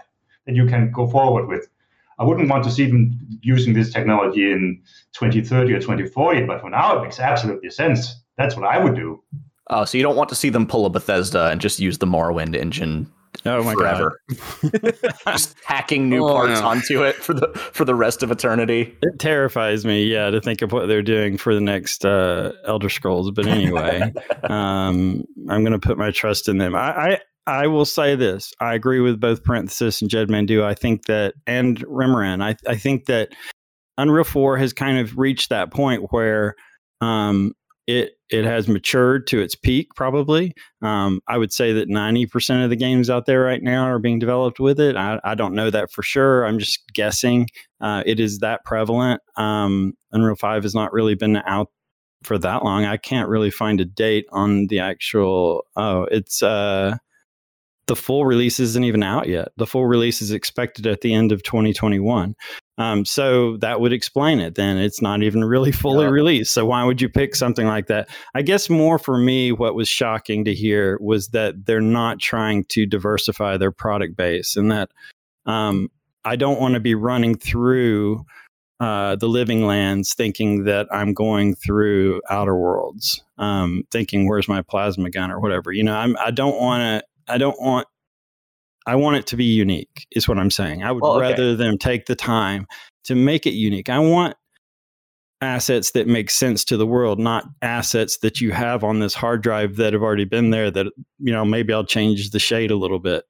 that 0.45 0.55
you 0.55 0.65
can 0.65 0.91
go 0.91 1.07
forward 1.07 1.47
with. 1.47 1.67
I 2.19 2.23
wouldn't 2.23 2.49
want 2.49 2.63
to 2.63 2.71
see 2.71 2.87
them 2.87 3.17
using 3.41 3.73
this 3.73 3.91
technology 3.93 4.51
in 4.51 4.81
2030 5.13 5.73
or 5.73 5.79
2040, 5.79 6.45
but 6.45 6.61
for 6.61 6.69
now, 6.69 6.97
it 6.97 7.03
makes 7.03 7.19
absolutely 7.19 7.69
sense. 7.69 8.23
That's 8.37 8.55
what 8.55 8.65
I 8.65 8.83
would 8.83 8.95
do. 8.95 9.21
Oh, 9.69 9.85
so 9.85 9.97
you 9.97 10.03
don't 10.03 10.15
want 10.15 10.29
to 10.29 10.35
see 10.35 10.49
them 10.49 10.65
pull 10.65 10.85
a 10.85 10.89
Bethesda 10.89 11.47
and 11.47 11.59
just 11.59 11.79
use 11.79 11.97
the 11.97 12.05
Morrowind 12.05 12.55
engine 12.55 13.11
oh 13.45 13.63
my 13.63 13.73
forever. 13.73 14.21
god 14.29 14.99
just 15.27 15.55
hacking 15.65 16.09
new 16.09 16.25
oh, 16.25 16.33
parts 16.33 16.61
no. 16.61 16.67
onto 16.67 17.03
it 17.03 17.15
for 17.15 17.33
the 17.33 17.47
for 17.73 17.85
the 17.85 17.95
rest 17.95 18.23
of 18.23 18.31
eternity 18.31 18.95
it 19.01 19.19
terrifies 19.19 19.85
me 19.85 20.03
yeah 20.05 20.29
to 20.29 20.41
think 20.41 20.61
of 20.61 20.71
what 20.71 20.87
they're 20.87 21.03
doing 21.03 21.37
for 21.37 21.53
the 21.53 21.61
next 21.61 22.05
uh, 22.05 22.51
elder 22.65 22.89
scrolls 22.89 23.31
but 23.31 23.45
anyway 23.45 24.01
um, 24.43 25.23
i'm 25.49 25.63
gonna 25.63 25.79
put 25.79 25.97
my 25.97 26.11
trust 26.11 26.47
in 26.47 26.57
them 26.57 26.75
I, 26.75 26.79
I 26.79 27.19
I 27.47 27.65
will 27.67 27.85
say 27.85 28.15
this. 28.15 28.53
I 28.59 28.73
agree 28.75 28.99
with 28.99 29.19
both 29.19 29.43
Parenthesis 29.43 30.01
and 30.01 30.11
Jed 30.11 30.27
Mandu. 30.27 30.63
I 30.63 30.73
think 30.73 31.05
that, 31.05 31.33
and 31.47 31.79
Remoran, 31.87 32.43
I, 32.43 32.55
I 32.69 32.75
think 32.75 33.05
that 33.05 33.29
Unreal 33.97 34.25
4 34.25 34.57
has 34.57 34.73
kind 34.73 34.99
of 34.99 35.17
reached 35.17 35.49
that 35.49 35.71
point 35.71 36.11
where 36.11 36.55
um, 36.99 37.53
it 37.87 38.11
it 38.29 38.43
has 38.43 38.67
matured 38.67 39.25
to 39.27 39.39
its 39.39 39.55
peak, 39.55 39.87
probably. 39.95 40.53
Um, 40.81 41.21
I 41.29 41.37
would 41.37 41.53
say 41.53 41.71
that 41.71 41.87
90% 41.87 42.61
of 42.61 42.69
the 42.69 42.75
games 42.75 43.09
out 43.09 43.25
there 43.25 43.41
right 43.41 43.63
now 43.63 43.83
are 43.85 43.99
being 43.99 44.19
developed 44.19 44.59
with 44.59 44.81
it. 44.81 44.97
I, 44.97 45.21
I 45.23 45.33
don't 45.33 45.53
know 45.53 45.69
that 45.69 45.93
for 45.93 46.03
sure. 46.03 46.45
I'm 46.45 46.59
just 46.59 46.81
guessing. 46.93 47.47
Uh, 47.79 48.03
it 48.05 48.19
is 48.19 48.39
that 48.39 48.65
prevalent. 48.65 49.21
Um, 49.37 49.93
Unreal 50.11 50.35
5 50.35 50.63
has 50.63 50.75
not 50.75 50.91
really 50.91 51.15
been 51.15 51.37
out 51.37 51.69
for 52.23 52.37
that 52.39 52.65
long. 52.65 52.83
I 52.83 52.97
can't 52.97 53.29
really 53.29 53.51
find 53.51 53.79
a 53.79 53.85
date 53.85 54.25
on 54.33 54.67
the 54.67 54.79
actual. 54.79 55.63
Oh, 55.77 56.03
it's. 56.11 56.43
Uh, 56.43 56.97
the 57.87 57.95
full 57.95 58.25
release 58.25 58.59
isn't 58.59 58.83
even 58.83 59.01
out 59.01 59.27
yet. 59.27 59.49
The 59.57 59.65
full 59.65 59.87
release 59.87 60.21
is 60.21 60.31
expected 60.31 60.85
at 60.85 61.01
the 61.01 61.13
end 61.13 61.31
of 61.31 61.41
2021. 61.43 62.35
Um, 62.77 63.05
so 63.05 63.57
that 63.57 63.79
would 63.79 63.93
explain 63.93 64.39
it. 64.39 64.55
Then 64.55 64.77
it's 64.77 65.01
not 65.01 65.23
even 65.23 65.43
really 65.43 65.71
fully 65.71 66.05
yeah. 66.05 66.11
released. 66.11 66.53
So 66.53 66.65
why 66.65 66.83
would 66.83 67.01
you 67.01 67.09
pick 67.09 67.35
something 67.35 67.65
like 67.65 67.87
that? 67.87 68.09
I 68.35 68.41
guess 68.41 68.69
more 68.69 68.99
for 68.99 69.17
me, 69.17 69.51
what 69.51 69.73
was 69.73 69.87
shocking 69.87 70.45
to 70.45 70.53
hear 70.53 70.97
was 71.01 71.29
that 71.29 71.65
they're 71.65 71.81
not 71.81 72.19
trying 72.19 72.65
to 72.65 72.85
diversify 72.85 73.57
their 73.57 73.71
product 73.71 74.15
base, 74.15 74.55
and 74.55 74.69
that 74.71 74.91
um, 75.45 75.89
I 76.25 76.35
don't 76.35 76.59
want 76.59 76.75
to 76.75 76.79
be 76.79 76.95
running 76.95 77.35
through. 77.35 78.25
Uh, 78.79 79.15
the 79.15 79.27
living 79.27 79.65
lands 79.65 80.13
thinking 80.13 80.65
that 80.65 80.87
I'm 80.91 81.15
going 81.15 81.55
through 81.55 82.21
outer 82.29 82.55
worlds, 82.55 83.23
um, 83.39 83.81
thinking 83.89 84.27
where's 84.27 84.47
my 84.47 84.61
plasma 84.61 85.09
gun 85.09 85.31
or 85.31 85.39
whatever. 85.39 85.71
You 85.71 85.83
know, 85.83 85.95
I'm, 85.95 86.15
I 86.23 86.29
don't 86.29 86.61
want 86.61 86.81
to 86.81 87.03
I 87.27 87.37
don't 87.37 87.59
want 87.61 87.87
I 88.87 88.95
want 88.95 89.17
it 89.17 89.27
to 89.27 89.35
be 89.35 89.43
unique, 89.43 90.07
is 90.11 90.29
what 90.29 90.37
I'm 90.37 90.49
saying. 90.49 90.81
I 90.81 90.91
would 90.91 91.03
well, 91.03 91.17
okay. 91.17 91.31
rather 91.31 91.55
them 91.57 91.77
take 91.77 92.05
the 92.05 92.15
time 92.15 92.67
to 93.03 93.15
make 93.15 93.45
it 93.45 93.51
unique. 93.51 93.89
I 93.89 93.99
want 93.99 94.35
assets 95.41 95.91
that 95.91 96.07
make 96.07 96.29
sense 96.29 96.63
to 96.65 96.77
the 96.77 96.87
world, 96.87 97.19
not 97.19 97.45
assets 97.61 98.17
that 98.19 98.39
you 98.39 98.51
have 98.51 98.83
on 98.85 98.99
this 98.99 99.13
hard 99.13 99.43
drive 99.43 99.75
that 99.75 99.93
have 99.93 100.01
already 100.01 100.25
been 100.25 100.51
there 100.51 100.71
that, 100.71 100.87
you 101.19 101.33
know, 101.33 101.43
maybe 101.43 101.73
I'll 101.73 101.85
change 101.85 102.31
the 102.31 102.39
shade 102.39 102.71
a 102.71 102.77
little 102.77 102.99
bit. 102.99 103.25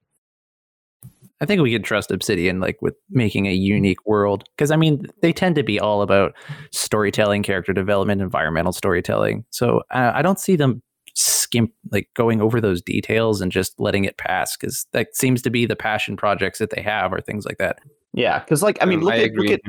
I 1.41 1.45
think 1.45 1.61
we 1.61 1.71
can 1.71 1.83
trust 1.83 2.11
Obsidian 2.11 2.59
like 2.59 2.81
with 2.81 2.95
making 3.09 3.47
a 3.47 3.53
unique 3.53 4.05
world 4.07 4.43
because 4.55 4.71
I 4.71 4.75
mean 4.75 5.05
they 5.21 5.31
tend 5.31 5.55
to 5.55 5.63
be 5.63 5.79
all 5.79 6.01
about 6.01 6.33
storytelling, 6.71 7.43
character 7.43 7.73
development, 7.73 8.21
environmental 8.21 8.73
storytelling. 8.73 9.45
So 9.51 9.81
uh, 9.91 10.13
I 10.15 10.23
don't 10.23 10.39
see 10.39 10.55
them 10.55 10.81
skimp 11.47 11.71
like 11.91 12.09
going 12.13 12.41
over 12.41 12.59
those 12.59 12.81
details 12.81 13.41
and 13.41 13.51
just 13.51 13.79
letting 13.79 14.05
it 14.05 14.17
pass 14.17 14.57
because 14.57 14.85
that 14.91 15.15
seems 15.15 15.41
to 15.41 15.49
be 15.49 15.65
the 15.65 15.75
passion 15.75 16.17
projects 16.17 16.59
that 16.59 16.71
they 16.71 16.81
have 16.81 17.13
or 17.13 17.21
things 17.21 17.45
like 17.45 17.57
that. 17.57 17.79
Yeah, 18.13 18.39
because 18.39 18.61
like 18.61 18.77
I 18.81 18.85
mean, 18.85 18.99
um, 18.99 19.05
look, 19.05 19.13
I 19.13 19.23
at, 19.23 19.33
look 19.33 19.49
at 19.49 19.61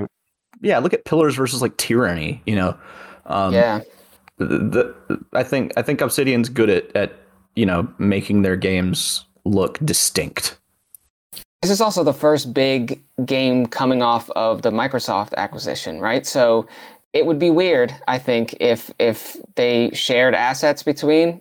yeah, 0.60 0.78
look 0.78 0.92
at 0.92 1.04
Pillars 1.04 1.36
versus 1.36 1.62
like 1.62 1.76
Tyranny. 1.76 2.42
You 2.46 2.56
know, 2.56 2.78
um, 3.26 3.54
yeah. 3.54 3.80
The, 4.38 4.94
the, 5.08 5.24
I 5.32 5.42
think 5.42 5.72
I 5.76 5.82
think 5.82 6.00
Obsidian's 6.00 6.48
good 6.48 6.70
at 6.70 6.94
at 6.96 7.12
you 7.54 7.66
know 7.66 7.88
making 7.98 8.42
their 8.42 8.56
games 8.56 9.24
look 9.44 9.78
distinct. 9.84 10.58
This 11.62 11.70
is 11.70 11.80
also 11.80 12.04
the 12.04 12.12
first 12.12 12.54
big 12.54 13.02
game 13.24 13.66
coming 13.66 14.02
off 14.02 14.30
of 14.30 14.62
the 14.62 14.70
Microsoft 14.70 15.34
acquisition, 15.34 16.00
right? 16.00 16.24
So 16.24 16.68
it 17.12 17.26
would 17.26 17.38
be 17.38 17.50
weird, 17.50 17.94
I 18.06 18.18
think, 18.18 18.56
if 18.60 18.92
if 18.98 19.36
they 19.56 19.90
shared 19.92 20.34
assets 20.34 20.82
between 20.82 21.40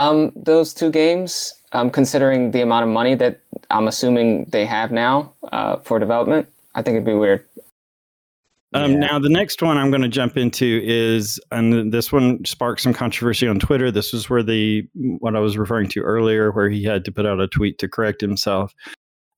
um, 0.00 0.32
those 0.34 0.74
two 0.74 0.90
games, 0.90 1.54
um, 1.72 1.90
considering 1.90 2.50
the 2.50 2.62
amount 2.62 2.84
of 2.84 2.90
money 2.90 3.14
that 3.16 3.40
I'm 3.70 3.88
assuming 3.88 4.44
they 4.46 4.66
have 4.66 4.92
now 4.92 5.32
uh, 5.52 5.76
for 5.78 5.98
development. 5.98 6.48
I 6.74 6.82
think 6.82 6.96
it'd 6.96 7.06
be 7.06 7.14
weird. 7.14 7.44
Um, 8.72 8.92
yeah. 8.92 8.98
Now, 8.98 9.18
the 9.20 9.28
next 9.28 9.62
one 9.62 9.78
I'm 9.78 9.90
going 9.90 10.02
to 10.02 10.08
jump 10.08 10.36
into 10.36 10.80
is, 10.82 11.40
and 11.52 11.92
this 11.92 12.10
one 12.10 12.44
sparked 12.44 12.80
some 12.80 12.92
controversy 12.92 13.46
on 13.46 13.60
Twitter. 13.60 13.92
This 13.92 14.12
was 14.12 14.28
where 14.28 14.42
the 14.42 14.86
what 14.94 15.36
I 15.36 15.38
was 15.38 15.56
referring 15.56 15.88
to 15.90 16.00
earlier, 16.00 16.50
where 16.50 16.68
he 16.68 16.82
had 16.82 17.04
to 17.04 17.12
put 17.12 17.24
out 17.24 17.40
a 17.40 17.46
tweet 17.46 17.78
to 17.78 17.88
correct 17.88 18.20
himself. 18.20 18.74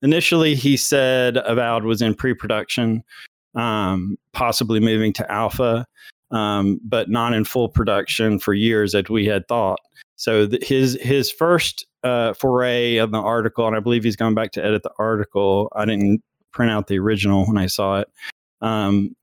Initially, 0.01 0.55
he 0.55 0.77
said 0.77 1.37
Avowed 1.39 1.85
was 1.85 2.01
in 2.01 2.15
pre-production 2.15 3.03
um, 3.57 4.17
possibly 4.33 4.81
moving 4.81 5.13
to 5.15 5.33
alpha, 5.33 5.87
um, 6.31 6.79
but 6.85 7.09
not 7.11 7.33
in 7.33 7.45
full 7.45 7.69
production 7.69 8.39
for 8.39 8.55
years 8.55 8.95
as 8.95 9.09
we 9.09 9.27
had 9.27 9.49
thought. 9.49 9.81
So 10.17 10.47
th- 10.47 10.67
his 10.67 10.99
his 11.01 11.31
first 11.31 11.87
uh, 12.03 12.33
foray 12.35 12.97
of 12.97 13.11
the 13.13 13.19
article, 13.19 13.67
and 13.67 13.77
I 13.77 13.81
believe 13.81 14.05
he's 14.05 14.17
gone 14.17 14.35
back 14.35 14.53
to 14.53 14.65
edit 14.65 14.83
the 14.83 14.93
article. 14.99 15.71
I 15.77 15.85
didn't 15.85 16.23
print 16.53 16.73
out 16.73 16.87
the 16.87 16.99
original 16.99 17.47
when 17.47 17.59
I 17.59 17.67
saw 17.67 18.01
it, 18.01 18.09
um, 18.61 19.15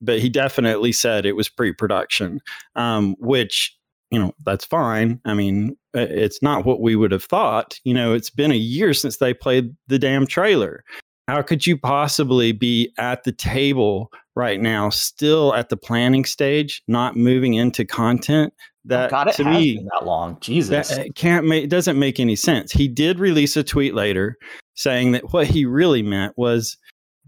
but 0.00 0.18
he 0.18 0.28
definitely 0.28 0.92
said 0.92 1.26
it 1.26 1.36
was 1.36 1.48
pre-production, 1.48 2.40
um, 2.74 3.16
which 3.18 3.76
you 4.10 4.18
know 4.18 4.32
that's 4.44 4.64
fine. 4.64 5.20
I 5.24 5.34
mean, 5.34 5.76
it's 5.94 6.42
not 6.42 6.64
what 6.64 6.80
we 6.80 6.96
would 6.96 7.12
have 7.12 7.24
thought. 7.24 7.78
You 7.84 7.94
know, 7.94 8.14
it's 8.14 8.30
been 8.30 8.52
a 8.52 8.56
year 8.56 8.94
since 8.94 9.18
they 9.18 9.34
played 9.34 9.76
the 9.88 9.98
damn 9.98 10.26
trailer. 10.26 10.84
How 11.28 11.42
could 11.42 11.64
you 11.64 11.78
possibly 11.78 12.50
be 12.50 12.92
at 12.98 13.22
the 13.22 13.30
table 13.30 14.10
right 14.34 14.60
now, 14.60 14.90
still 14.90 15.54
at 15.54 15.68
the 15.68 15.76
planning 15.76 16.24
stage, 16.24 16.82
not 16.88 17.14
moving 17.14 17.54
into 17.54 17.84
content? 17.84 18.52
That 18.86 19.10
God, 19.10 19.24
to 19.32 19.44
me 19.44 19.86
that 19.92 20.06
long. 20.06 20.38
Jesus. 20.40 20.88
that 20.88 21.06
it 21.06 21.14
can't 21.14 21.46
make 21.46 21.64
it 21.64 21.70
doesn't 21.70 21.98
make 21.98 22.18
any 22.18 22.36
sense. 22.36 22.72
He 22.72 22.88
did 22.88 23.18
release 23.18 23.56
a 23.56 23.62
tweet 23.62 23.94
later 23.94 24.36
saying 24.74 25.12
that 25.12 25.32
what 25.32 25.46
he 25.46 25.66
really 25.66 26.02
meant 26.02 26.32
was 26.38 26.78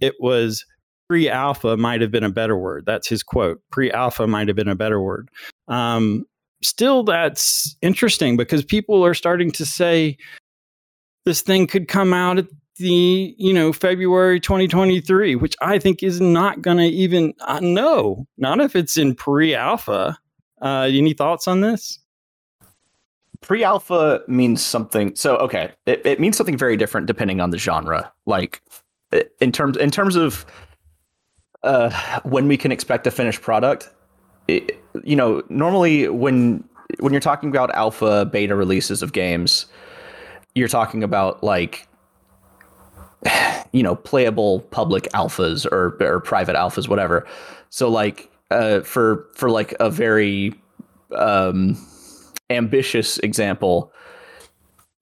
it 0.00 0.14
was 0.18 0.64
pre-alpha 1.08 1.76
might 1.76 2.00
have 2.00 2.10
been 2.10 2.24
a 2.24 2.30
better 2.30 2.56
word. 2.56 2.84
That's 2.86 3.06
his 3.06 3.22
quote. 3.22 3.60
Pre-alpha 3.70 4.26
might 4.26 4.48
have 4.48 4.56
been 4.56 4.68
a 4.68 4.74
better 4.74 4.98
word. 5.00 5.28
Um, 5.68 6.24
still, 6.62 7.02
that's 7.02 7.76
interesting 7.82 8.38
because 8.38 8.64
people 8.64 9.04
are 9.04 9.12
starting 9.12 9.50
to 9.52 9.66
say 9.66 10.16
this 11.26 11.42
thing 11.42 11.66
could 11.66 11.86
come 11.86 12.14
out 12.14 12.38
at 12.38 12.46
the 12.76 13.34
you 13.36 13.52
know 13.52 13.72
February 13.72 14.40
2023, 14.40 15.36
which 15.36 15.54
I 15.60 15.78
think 15.78 16.02
is 16.02 16.20
not 16.20 16.62
going 16.62 16.78
to 16.78 16.86
even 16.86 17.34
uh, 17.42 17.60
no, 17.60 18.26
not 18.38 18.60
if 18.60 18.74
it's 18.74 18.96
in 18.96 19.14
pre-alpha. 19.14 20.18
Uh, 20.62 20.88
any 20.90 21.12
thoughts 21.12 21.46
on 21.46 21.60
this? 21.60 21.98
pre-alpha 23.42 24.22
means 24.28 24.62
something 24.64 25.14
so 25.14 25.36
okay 25.36 25.70
it, 25.84 26.00
it 26.06 26.20
means 26.20 26.36
something 26.36 26.56
very 26.56 26.76
different 26.76 27.06
depending 27.06 27.40
on 27.40 27.50
the 27.50 27.58
genre 27.58 28.10
like 28.24 28.62
in 29.40 29.52
terms 29.52 29.76
in 29.76 29.90
terms 29.90 30.16
of 30.16 30.46
uh 31.64 31.90
when 32.22 32.46
we 32.46 32.56
can 32.56 32.70
expect 32.72 33.06
a 33.06 33.10
finished 33.10 33.42
product 33.42 33.90
it, 34.48 34.80
you 35.02 35.16
know 35.16 35.42
normally 35.48 36.08
when 36.08 36.62
when 37.00 37.12
you're 37.12 37.20
talking 37.20 37.48
about 37.48 37.70
alpha 37.74 38.24
beta 38.26 38.54
releases 38.54 39.02
of 39.02 39.12
games 39.12 39.66
you're 40.54 40.68
talking 40.68 41.02
about 41.02 41.42
like 41.42 41.88
you 43.72 43.82
know 43.82 43.96
playable 43.96 44.60
public 44.70 45.04
alphas 45.14 45.66
or 45.66 45.96
or 46.00 46.20
private 46.20 46.54
alphas 46.54 46.86
whatever 46.86 47.26
so 47.70 47.88
like 47.88 48.31
uh 48.52 48.80
for 48.82 49.28
for 49.34 49.50
like 49.50 49.74
a 49.80 49.90
very 49.90 50.54
um 51.16 51.76
ambitious 52.50 53.18
example 53.18 53.92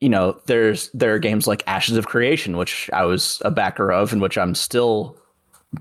you 0.01 0.09
know 0.09 0.39
there's 0.47 0.91
there 0.93 1.15
are 1.15 1.19
games 1.19 1.47
like 1.47 1.63
ashes 1.67 1.97
of 1.97 2.07
creation 2.07 2.57
which 2.57 2.89
i 2.93 3.05
was 3.05 3.41
a 3.45 3.51
backer 3.51 3.93
of 3.93 4.13
and 4.13 4.23
which 4.23 4.39
i'm 4.39 4.55
still 4.55 5.17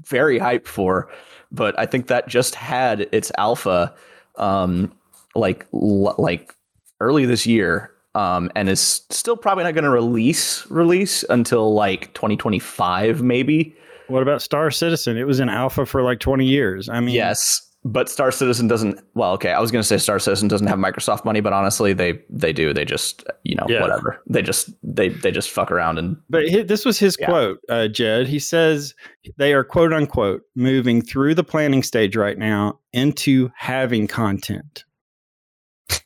very 0.06 0.40
hyped 0.40 0.68
for 0.68 1.10
but 1.52 1.78
i 1.80 1.86
think 1.86 2.08
that 2.08 2.28
just 2.28 2.56
had 2.56 3.08
its 3.12 3.32
alpha 3.38 3.94
um 4.36 4.92
like 5.36 5.66
l- 5.74 6.16
like 6.18 6.54
early 7.00 7.26
this 7.26 7.46
year 7.46 7.92
um 8.16 8.52
and 8.56 8.70
is 8.70 9.02
still 9.10 9.38
probably 9.38 9.64
not 9.64 9.74
going 9.74 9.84
to 9.84 9.90
release 9.90 10.70
release 10.70 11.24
until 11.30 11.74
like 11.74 12.14
2025 12.14 13.22
maybe 13.22 13.76
What 14.10 14.22
about 14.24 14.41
Star 14.41 14.70
Citizen? 14.72 15.18
It 15.18 15.26
was 15.28 15.39
in 15.39 15.49
alpha 15.49 15.86
for 15.86 16.01
like 16.03 16.20
20 16.20 16.45
years. 16.45 16.89
I 16.89 16.99
mean, 16.99 17.16
Yes, 17.16 17.62
but 17.86 18.10
Star 18.10 18.32
Citizen 18.32 18.68
doesn't. 18.68 18.99
Well, 19.14 19.32
okay, 19.34 19.51
I 19.51 19.60
was 19.62 19.72
going 19.72 19.82
to 19.82 19.88
say 19.88 19.97
Star 19.97 20.20
Citizen 20.20 20.47
doesn't 20.49 20.68
have 20.68 20.78
Microsoft 20.80 21.24
money, 21.24 21.39
but 21.39 21.53
honestly, 21.53 21.93
they 21.93 22.20
they 22.30 22.51
do. 22.51 22.74
They 22.74 22.84
just 22.84 23.24
you 23.43 23.55
know 23.55 23.66
Yeah. 23.70 23.82
whatever. 23.82 24.22
They 24.28 24.41
just 24.41 24.70
they 24.84 25.07
they 25.10 25.32
just 25.32 25.49
fuck 25.49 25.72
around 25.72 25.97
and 25.97 26.18
But 26.30 26.43
hi 26.49 26.64
this 26.64 26.84
was 26.84 26.99
his 26.99 27.16
Yeah. 27.20 27.28
quote, 27.28 27.60
uh, 27.70 27.88
Jed. 27.88 28.28
He 28.28 28.39
says 28.39 28.93
they 29.38 29.53
are 29.53 29.64
quote 29.64 29.93
unquote 29.93 30.41
moving 30.55 31.01
through 31.01 31.36
the 31.36 31.43
planning 31.43 31.82
stage 31.84 32.18
right 32.18 32.38
now 32.38 32.80
into 32.91 33.49
having 33.55 34.07
content. 34.07 34.84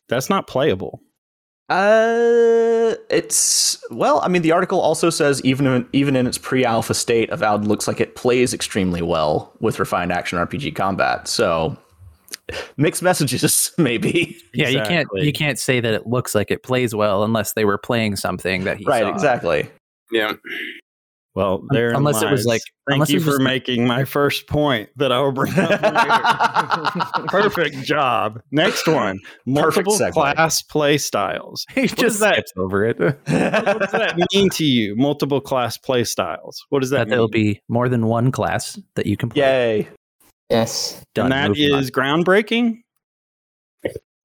That's 0.09 0.29
not 0.29 0.45
playable. 0.47 1.01
Uh, 1.69 2.95
it's 3.09 3.81
well. 3.89 4.19
I 4.21 4.27
mean, 4.27 4.41
the 4.41 4.51
article 4.51 4.81
also 4.81 5.09
says 5.09 5.41
even 5.43 5.65
in, 5.65 5.87
even 5.93 6.15
in 6.15 6.27
its 6.27 6.37
pre-alpha 6.37 6.93
state, 6.93 7.29
Avowed 7.29 7.65
looks 7.65 7.87
like 7.87 8.01
it 8.01 8.15
plays 8.15 8.53
extremely 8.53 9.01
well 9.01 9.53
with 9.59 9.79
refined 9.79 10.11
action 10.11 10.37
RPG 10.37 10.75
combat. 10.75 11.27
So 11.27 11.77
mixed 12.77 13.01
messages, 13.01 13.71
maybe. 13.77 14.37
Yeah, 14.53 14.67
you 14.67 14.81
can't 14.81 15.07
you 15.13 15.31
can't 15.31 15.57
say 15.57 15.79
that 15.79 15.93
it 15.93 16.05
looks 16.05 16.35
like 16.35 16.51
it 16.51 16.63
plays 16.63 16.93
well 16.93 17.23
unless 17.23 17.53
they 17.53 17.65
were 17.65 17.77
playing 17.77 18.17
something 18.17 18.65
that 18.65 18.77
he 18.77 18.85
right, 18.85 19.03
saw. 19.03 19.09
exactly. 19.09 19.69
Yeah. 20.11 20.33
Well, 21.35 21.63
there 21.71 21.91
unless 21.93 22.21
it 22.21 22.29
was 22.29 22.45
like- 22.45 22.61
thank 22.87 23.09
you 23.09 23.19
for 23.19 23.31
just- 23.31 23.41
making 23.41 23.87
my 23.87 24.03
first 24.05 24.47
point 24.47 24.89
that 24.97 25.11
I 25.11 25.19
will 25.19 25.31
bring 25.31 25.51
up 25.57 25.69
later. 25.81 27.25
Perfect 27.27 27.81
job. 27.83 28.39
Next 28.51 28.87
one: 28.87 29.17
multiple 29.47 29.97
class 30.11 30.61
play 30.61 30.97
styles. 30.99 31.65
he 31.73 31.87
does 31.87 31.95
just 31.95 32.19
that- 32.19 32.45
over 32.57 32.85
it. 32.85 32.99
What 32.99 33.25
does 33.25 33.91
that 33.91 34.15
mean 34.33 34.49
to 34.51 34.63
you? 34.63 34.95
Multiple 34.95 35.41
class 35.41 35.77
play 35.77 36.03
styles. 36.03 36.63
What 36.69 36.81
does 36.81 36.91
that 36.91 36.97
that 36.97 37.05
mean? 37.05 37.11
there'll 37.11 37.27
be 37.29 37.61
more 37.67 37.89
than 37.89 38.05
one 38.05 38.31
class 38.31 38.79
that 38.95 39.07
you 39.07 39.17
can 39.17 39.29
play. 39.29 39.41
Yay! 39.41 39.87
Yes. 40.51 41.01
Done. 41.15 41.31
and 41.31 41.33
that 41.33 41.47
Moving 41.57 41.73
on. 41.73 41.83
groundbreaking. 41.85 42.77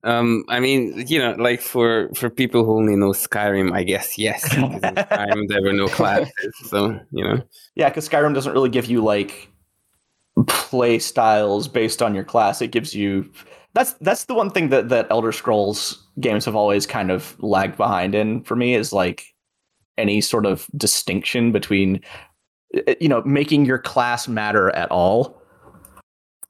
Um, 0.04 0.44
I 0.48 0.60
mean, 0.60 1.06
you 1.08 1.18
know, 1.18 1.32
like 1.32 1.60
for 1.60 2.08
for 2.14 2.30
people 2.30 2.64
who 2.64 2.76
only 2.76 2.96
know 2.96 3.10
Skyrim, 3.10 3.72
I 3.72 3.82
guess 3.82 4.16
yes. 4.16 4.42
Because 4.54 4.82
in 4.82 4.94
Skyrim 4.94 5.48
there 5.48 5.62
were 5.62 5.72
no 5.72 5.88
classes, 5.88 6.54
so 6.64 6.98
you 7.10 7.24
know. 7.24 7.42
Yeah, 7.74 7.88
because 7.88 8.08
Skyrim 8.08 8.34
doesn't 8.34 8.52
really 8.52 8.68
give 8.68 8.86
you 8.86 9.02
like 9.02 9.50
play 10.46 10.98
styles 10.98 11.66
based 11.66 12.00
on 12.00 12.14
your 12.14 12.24
class. 12.24 12.62
It 12.62 12.68
gives 12.68 12.94
you 12.94 13.30
that's 13.74 13.94
that's 13.94 14.24
the 14.24 14.34
one 14.34 14.50
thing 14.50 14.68
that 14.70 14.88
that 14.88 15.06
Elder 15.10 15.32
Scrolls 15.32 16.06
games 16.20 16.44
have 16.44 16.56
always 16.56 16.86
kind 16.86 17.10
of 17.10 17.36
lagged 17.42 17.76
behind 17.76 18.14
in 18.14 18.42
for 18.42 18.56
me 18.56 18.74
is 18.74 18.92
like 18.92 19.24
any 19.96 20.20
sort 20.20 20.46
of 20.46 20.66
distinction 20.76 21.52
between 21.52 22.00
uh, 22.76 22.94
you 23.00 23.08
know 23.08 23.22
making 23.24 23.64
your 23.64 23.78
class 23.78 24.28
matter 24.28 24.70
at 24.70 24.90
all. 24.90 25.37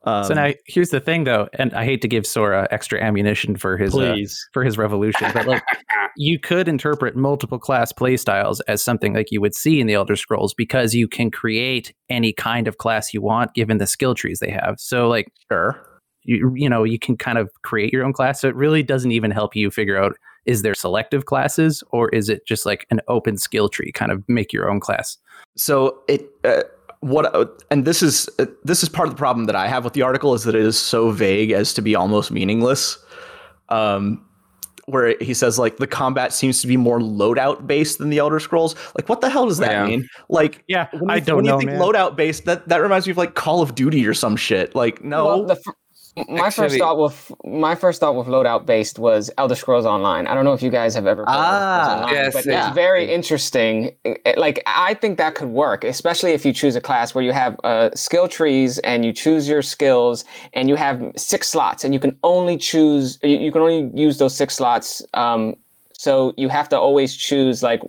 Um, 0.05 0.24
so 0.24 0.34
now 0.34 0.53
here's 0.66 0.90
the 0.90 1.01
thing 1.01 1.24
though, 1.24 1.49
and 1.55 1.74
I 1.74 1.84
hate 1.84 2.03
to 2.03 2.09
give 2.09 2.26
Sora 2.26 2.68
extra 2.70 3.01
ammunition 3.01 3.57
for 3.57 3.76
his 3.76 3.94
uh, 3.94 4.16
for 4.53 4.62
his 4.64 4.78
revolution, 4.78 5.28
but 5.34 5.46
like 5.46 5.62
you 6.16 6.38
could 6.38 6.68
interpret 6.68 7.16
multiple 7.16 7.59
class 7.59 7.92
playstyles 7.92 8.61
as 8.68 8.82
something 8.82 9.12
like 9.12 9.32
you 9.32 9.40
would 9.40 9.55
see 9.55 9.80
in 9.80 9.86
the 9.86 9.94
Elder 9.94 10.16
Scrolls 10.16 10.55
because 10.55 10.94
you 10.94 11.09
can 11.09 11.30
create 11.30 11.92
any 12.09 12.32
kind 12.32 12.68
of 12.68 12.78
class 12.78 13.12
you 13.12 13.20
want 13.20 13.55
given 13.55 13.78
the 13.78 13.86
skill 13.86 14.14
trees 14.14 14.38
they 14.38 14.51
have. 14.51 14.76
So 14.78 15.09
like 15.09 15.32
sure. 15.51 15.84
you 16.22 16.53
you 16.55 16.68
know 16.68 16.84
you 16.84 16.99
can 16.99 17.16
kind 17.16 17.38
of 17.38 17.51
create 17.62 17.92
your 17.92 18.05
own 18.05 18.12
class. 18.12 18.40
So 18.40 18.49
it 18.49 18.55
really 18.55 18.84
doesn't 18.84 19.12
even 19.12 19.32
help 19.32 19.57
you 19.57 19.70
figure 19.70 20.01
out 20.01 20.16
is 20.46 20.62
there 20.62 20.74
selective 20.74 21.26
classes 21.26 21.82
or 21.90 22.09
is 22.11 22.28
it 22.28 22.46
just 22.46 22.64
like 22.64 22.86
an 22.90 23.01
open 23.09 23.36
skill 23.36 23.68
tree 23.68 23.92
kind 23.92 24.11
of 24.11 24.26
make 24.28 24.53
your 24.53 24.70
own 24.70 24.80
class. 24.80 25.18
So 25.57 26.01
it 26.09 26.26
uh, 26.44 26.62
what 27.01 27.34
uh, 27.34 27.46
and 27.70 27.84
this 27.84 28.03
is 28.03 28.28
uh, 28.38 28.46
this 28.64 28.82
is 28.82 28.88
part 28.88 29.09
of 29.09 29.14
the 29.14 29.18
problem 29.18 29.46
that 29.46 29.57
I 29.57 29.68
have 29.68 29.84
with 29.84 29.92
the 29.92 30.03
article 30.03 30.34
is 30.34 30.44
that 30.44 30.55
it 30.55 30.62
is 30.62 30.78
so 30.78 31.11
vague 31.11 31.51
as 31.53 31.72
to 31.74 31.82
be 31.82 31.94
almost 31.94 32.30
meaningless. 32.30 32.99
Um, 33.68 34.24
where 34.86 35.14
he 35.20 35.34
says 35.34 35.59
like 35.59 35.76
the 35.76 35.86
combat 35.86 36.32
seems 36.32 36.62
to 36.62 36.66
be 36.66 36.78
more 36.78 36.99
loadout 36.99 37.66
based 37.66 37.99
than 37.99 38.09
the 38.09 38.16
Elder 38.18 38.40
Scrolls. 38.40 38.74
Like 38.96 39.07
what 39.09 39.20
the 39.20 39.28
hell 39.28 39.46
does 39.46 39.59
that 39.59 39.70
Yeah. 39.70 39.86
mean? 39.86 40.09
Like 40.30 40.64
Yeah, 40.66 40.88
when 40.92 41.03
you, 41.03 41.11
I 41.11 41.20
don't 41.20 41.36
when 41.36 41.44
know, 41.44 41.61
you 41.61 41.66
think 41.66 41.72
man. 41.72 41.80
loadout 41.82 42.16
based, 42.16 42.46
that 42.46 42.66
that 42.68 42.78
reminds 42.78 43.07
me 43.07 43.11
of 43.11 43.18
like 43.18 43.34
Call 43.34 43.61
of 43.61 43.74
Duty 43.74 44.07
or 44.07 44.14
some 44.14 44.34
shit. 44.34 44.74
Like 44.74 45.05
no, 45.05 45.26
Well, 45.26 45.44
the 45.44 45.62
fir- 46.16 46.24
my 46.28 46.50
first 46.50 46.78
thought 46.78 46.98
with 46.98 47.32
my 47.44 47.74
first 47.74 48.00
thought 48.00 48.14
with 48.16 48.26
loadout 48.26 48.66
based 48.66 48.98
was 48.98 49.30
Elder 49.38 49.54
Scrolls 49.54 49.86
Online. 49.86 50.26
I 50.26 50.34
don't 50.34 50.44
know 50.44 50.52
if 50.52 50.62
you 50.62 50.70
guys 50.70 50.94
have 50.94 51.06
ever 51.06 51.24
played 51.24 51.34
Elder 51.34 51.46
Ah, 51.48 51.96
Online, 51.96 52.14
yes, 52.14 52.32
but 52.34 52.46
yeah. 52.46 52.66
it's 52.66 52.74
very 52.74 53.11
interesting. 53.12 53.92
Like 54.36 54.62
I 54.66 54.94
think 54.94 55.18
that 55.18 55.34
could 55.34 55.48
work, 55.48 55.84
especially 55.84 56.32
if 56.32 56.44
you 56.44 56.52
choose 56.52 56.76
a 56.76 56.80
class 56.80 57.14
where 57.14 57.24
you 57.24 57.32
have 57.32 57.59
uh, 57.64 57.90
skill 57.94 58.28
trees 58.28 58.78
and 58.80 59.04
you 59.04 59.12
choose 59.12 59.48
your 59.48 59.62
skills 59.62 60.24
and 60.54 60.68
you 60.68 60.76
have 60.76 61.02
six 61.16 61.48
slots 61.48 61.84
and 61.84 61.94
you 61.94 62.00
can 62.00 62.16
only 62.22 62.56
choose 62.56 63.18
you, 63.22 63.38
you 63.38 63.52
can 63.52 63.62
only 63.62 63.90
use 63.94 64.18
those 64.18 64.36
six 64.36 64.54
slots. 64.54 65.02
Um, 65.14 65.56
so 65.92 66.32
you 66.36 66.48
have 66.48 66.68
to 66.68 66.78
always 66.78 67.16
choose 67.16 67.62
like 67.62 67.80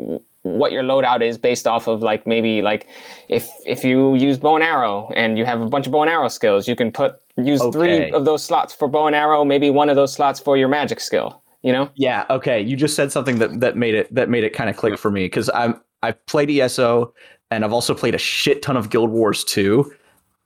what 0.44 0.72
your 0.72 0.84
loadout 0.84 1.22
is 1.22 1.38
based 1.38 1.68
off 1.68 1.88
of 1.88 2.02
like 2.02 2.26
maybe 2.26 2.62
like 2.62 2.88
if 3.28 3.50
if 3.66 3.84
you 3.84 4.16
use 4.16 4.38
bow 4.38 4.56
and 4.56 4.64
arrow 4.64 5.12
and 5.16 5.38
you 5.38 5.46
have 5.46 5.62
a 5.62 5.68
bunch 5.68 5.86
of 5.86 5.92
bow 5.92 6.02
and 6.02 6.10
arrow 6.10 6.30
skills, 6.30 6.68
you 6.68 6.76
can 6.76 6.92
put 6.92 7.20
use 7.46 7.62
Okay. 7.62 7.72
three 7.72 8.12
of 8.12 8.26
those 8.26 8.44
slots 8.44 8.74
for 8.74 8.88
bow 8.88 9.08
and 9.08 9.16
arrow, 9.16 9.44
maybe 9.46 9.70
one 9.70 9.90
of 9.90 9.96
those 9.96 10.14
slots 10.14 10.40
for 10.40 10.58
your 10.58 10.68
magic 10.68 11.00
skill. 11.00 11.42
You 11.62 11.74
know? 11.74 11.90
Yeah, 11.96 12.26
okay. 12.30 12.62
You 12.62 12.78
just 12.78 12.96
said 12.96 13.12
something 13.12 13.40
that 13.40 13.60
that 13.60 13.76
made 13.76 13.94
it 13.94 14.14
that 14.16 14.30
made 14.30 14.44
it 14.46 14.54
kind 14.54 14.70
of 14.70 14.78
click 14.78 14.98
for 14.98 15.12
me 15.12 15.26
because 15.26 15.50
I'm 15.54 15.82
I've 16.02 16.26
played 16.26 16.50
ESO 16.50 17.14
and 17.52 17.66
I've 17.66 17.74
also 17.74 17.94
played 17.94 18.16
a 18.16 18.20
shit 18.20 18.62
ton 18.62 18.78
of 18.78 18.90
Guild 18.90 19.10
Wars 19.10 19.44
2. 19.44 19.92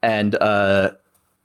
and 0.02 0.34
uh, 0.40 0.90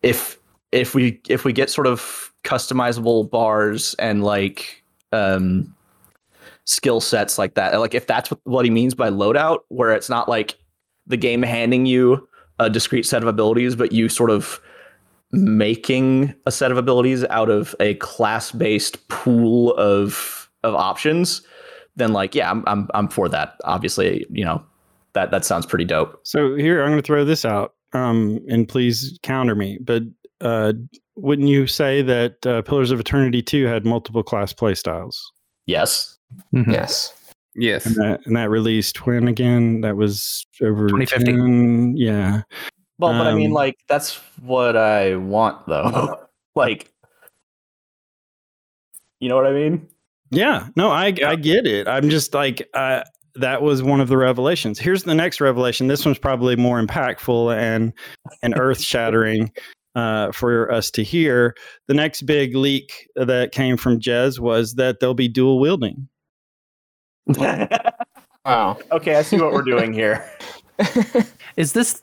if 0.02 0.40
if 0.72 0.96
we 0.96 1.20
if 1.30 1.46
we 1.46 1.54
get 1.54 1.70
sort 1.70 1.86
of 1.88 2.34
customizable 2.44 3.30
bars 3.30 3.94
and 4.00 4.24
like 4.24 4.84
um, 5.12 5.74
skill 6.66 7.00
sets 7.02 7.38
like 7.38 7.54
that, 7.56 7.80
like 7.80 7.94
if 7.94 8.08
that's 8.08 8.32
what, 8.32 8.40
what 8.46 8.66
he 8.66 8.72
means 8.72 8.94
by 8.96 9.10
loadout, 9.10 9.60
where 9.68 9.92
it's 9.92 10.10
not 10.10 10.28
like 10.30 10.58
the 11.08 11.18
game 11.18 11.42
handing 11.44 11.86
you 11.86 12.28
a 12.60 12.70
discrete 12.70 13.06
set 13.06 13.22
of 13.22 13.28
abilities, 13.28 13.76
but 13.76 13.92
you 13.92 14.10
sort 14.10 14.30
of 14.30 14.60
making 15.32 16.34
a 16.46 16.52
set 16.52 16.72
of 16.72 16.78
abilities 16.78 17.24
out 17.26 17.50
of 17.50 17.76
a 17.80 17.96
class-based 17.96 19.08
pool 19.10 19.74
of 19.76 20.50
of 20.64 20.76
options, 20.76 21.42
then 21.96 22.14
like 22.14 22.36
yeah, 22.36 22.50
I'm 22.50 22.64
I'm 22.68 22.88
I'm 22.94 23.08
for 23.08 23.30
that. 23.30 23.56
Obviously, 23.64 24.26
you 24.30 24.44
know, 24.44 24.64
that 25.14 25.32
that 25.32 25.46
sounds 25.46 25.66
pretty 25.66 25.86
dope. 25.86 26.20
So 26.24 26.56
here 26.56 26.82
I'm 26.82 26.90
going 26.90 27.02
to 27.02 27.06
throw 27.06 27.26
this 27.26 27.46
out, 27.46 27.74
um, 27.94 28.40
and 28.50 28.68
please 28.68 29.18
counter 29.24 29.56
me. 29.56 29.78
But 29.82 30.04
uh, 30.42 30.74
wouldn't 31.16 31.48
you 31.50 31.68
say 31.68 32.02
that 32.02 32.46
uh, 32.46 32.62
Pillars 32.62 32.92
of 32.92 33.00
Eternity 33.00 33.42
2 33.42 33.66
had 33.66 33.86
multiple 33.86 34.24
class 34.24 34.54
playstyles? 34.54 35.16
Yes. 35.66 36.18
Mhm. 36.54 36.72
Yes. 36.72 37.14
Yes. 37.56 37.86
And 37.86 37.96
that, 37.96 38.22
and 38.26 38.36
that 38.36 38.50
released 38.50 39.06
when 39.06 39.28
again? 39.28 39.82
That 39.82 39.98
was 39.98 40.46
over 40.62 40.88
2015. 40.88 41.36
10 41.36 41.94
yeah. 41.98 42.42
Well, 43.00 43.14
but 43.14 43.28
I 43.28 43.34
mean, 43.34 43.48
Um, 43.48 43.54
like 43.54 43.78
that's 43.88 44.16
what 44.42 44.76
I 44.76 45.16
want, 45.16 45.66
though. 45.68 46.20
like, 46.56 46.92
you 49.20 49.30
know 49.30 49.36
what 49.38 49.48
I 49.48 49.54
mean? 49.54 49.88
Yeah, 50.32 50.68
no, 50.76 50.90
I 50.92 51.14
I 51.26 51.36
get 51.36 51.66
it. 51.66 51.88
I'm 51.88 52.10
just 52.10 52.34
like 52.34 52.68
uh, 52.74 53.04
that 53.36 53.62
was 53.62 53.82
one 53.82 54.02
of 54.02 54.10
the 54.10 54.18
revelations. 54.18 54.78
Here's 54.80 55.04
the 55.04 55.16
next 55.16 55.40
revelation. 55.42 55.88
This 55.88 56.06
one's 56.06 56.20
probably 56.20 56.56
more 56.56 56.82
impactful 56.82 57.56
and 57.58 57.94
and 58.44 58.54
earth 58.60 58.82
shattering 58.82 59.52
uh, 59.96 60.32
for 60.34 60.72
us 60.72 60.92
to 60.92 61.04
hear. 61.04 61.56
The 61.88 61.94
next 61.94 62.24
big 62.24 62.56
leak 62.56 63.08
that 63.16 63.54
came 63.54 63.78
from 63.78 64.00
Jez 64.00 64.40
was 64.40 64.76
that 64.76 65.00
they'll 65.00 65.14
be 65.14 65.30
dual 65.30 65.60
wielding. 65.60 66.08
Wow. 68.46 68.80
okay, 68.92 69.16
I 69.16 69.22
see 69.22 69.40
what 69.40 69.52
we're 69.52 69.62
doing 69.62 69.94
here. 69.94 70.28
Is 71.56 71.74
this? 71.74 72.02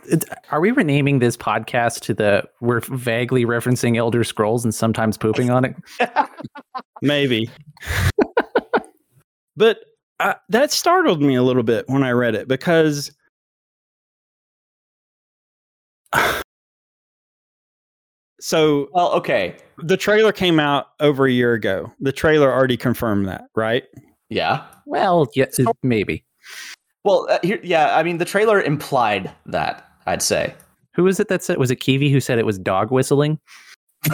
Are 0.50 0.60
we 0.60 0.70
renaming 0.70 1.18
this 1.18 1.36
podcast 1.36 2.00
to 2.02 2.14
the? 2.14 2.44
We're 2.60 2.80
vaguely 2.80 3.44
referencing 3.44 3.96
Elder 3.96 4.24
Scrolls 4.24 4.64
and 4.64 4.74
sometimes 4.74 5.16
pooping 5.16 5.50
on 5.50 5.64
it. 5.64 5.76
Maybe, 7.02 7.50
but 9.56 9.78
uh, 10.20 10.34
that 10.48 10.72
startled 10.72 11.22
me 11.22 11.34
a 11.34 11.42
little 11.42 11.62
bit 11.62 11.88
when 11.88 12.02
I 12.02 12.10
read 12.10 12.34
it 12.34 12.48
because. 12.48 13.10
So 18.38 18.90
Well, 18.92 19.12
okay, 19.12 19.56
the 19.78 19.96
trailer 19.96 20.30
came 20.30 20.60
out 20.60 20.88
over 21.00 21.26
a 21.26 21.32
year 21.32 21.54
ago. 21.54 21.90
The 22.00 22.12
trailer 22.12 22.52
already 22.52 22.76
confirmed 22.76 23.26
that, 23.26 23.46
right? 23.56 23.84
yeah. 24.28 24.64
Well, 24.84 25.26
yeah, 25.34 25.46
maybe. 25.82 26.22
Well, 27.06 27.26
uh, 27.30 27.38
here, 27.42 27.60
yeah. 27.62 27.96
I 27.96 28.02
mean, 28.02 28.18
the 28.18 28.24
trailer 28.24 28.60
implied 28.60 29.30
that. 29.46 29.88
I'd 30.06 30.22
say. 30.22 30.54
Who 30.94 31.04
was 31.04 31.20
it 31.20 31.28
that 31.28 31.42
said? 31.42 31.58
Was 31.58 31.70
it 31.70 31.76
Kiwi 31.76 32.10
who 32.10 32.20
said 32.20 32.38
it 32.38 32.46
was 32.46 32.58
dog 32.58 32.90
whistling? 32.90 33.38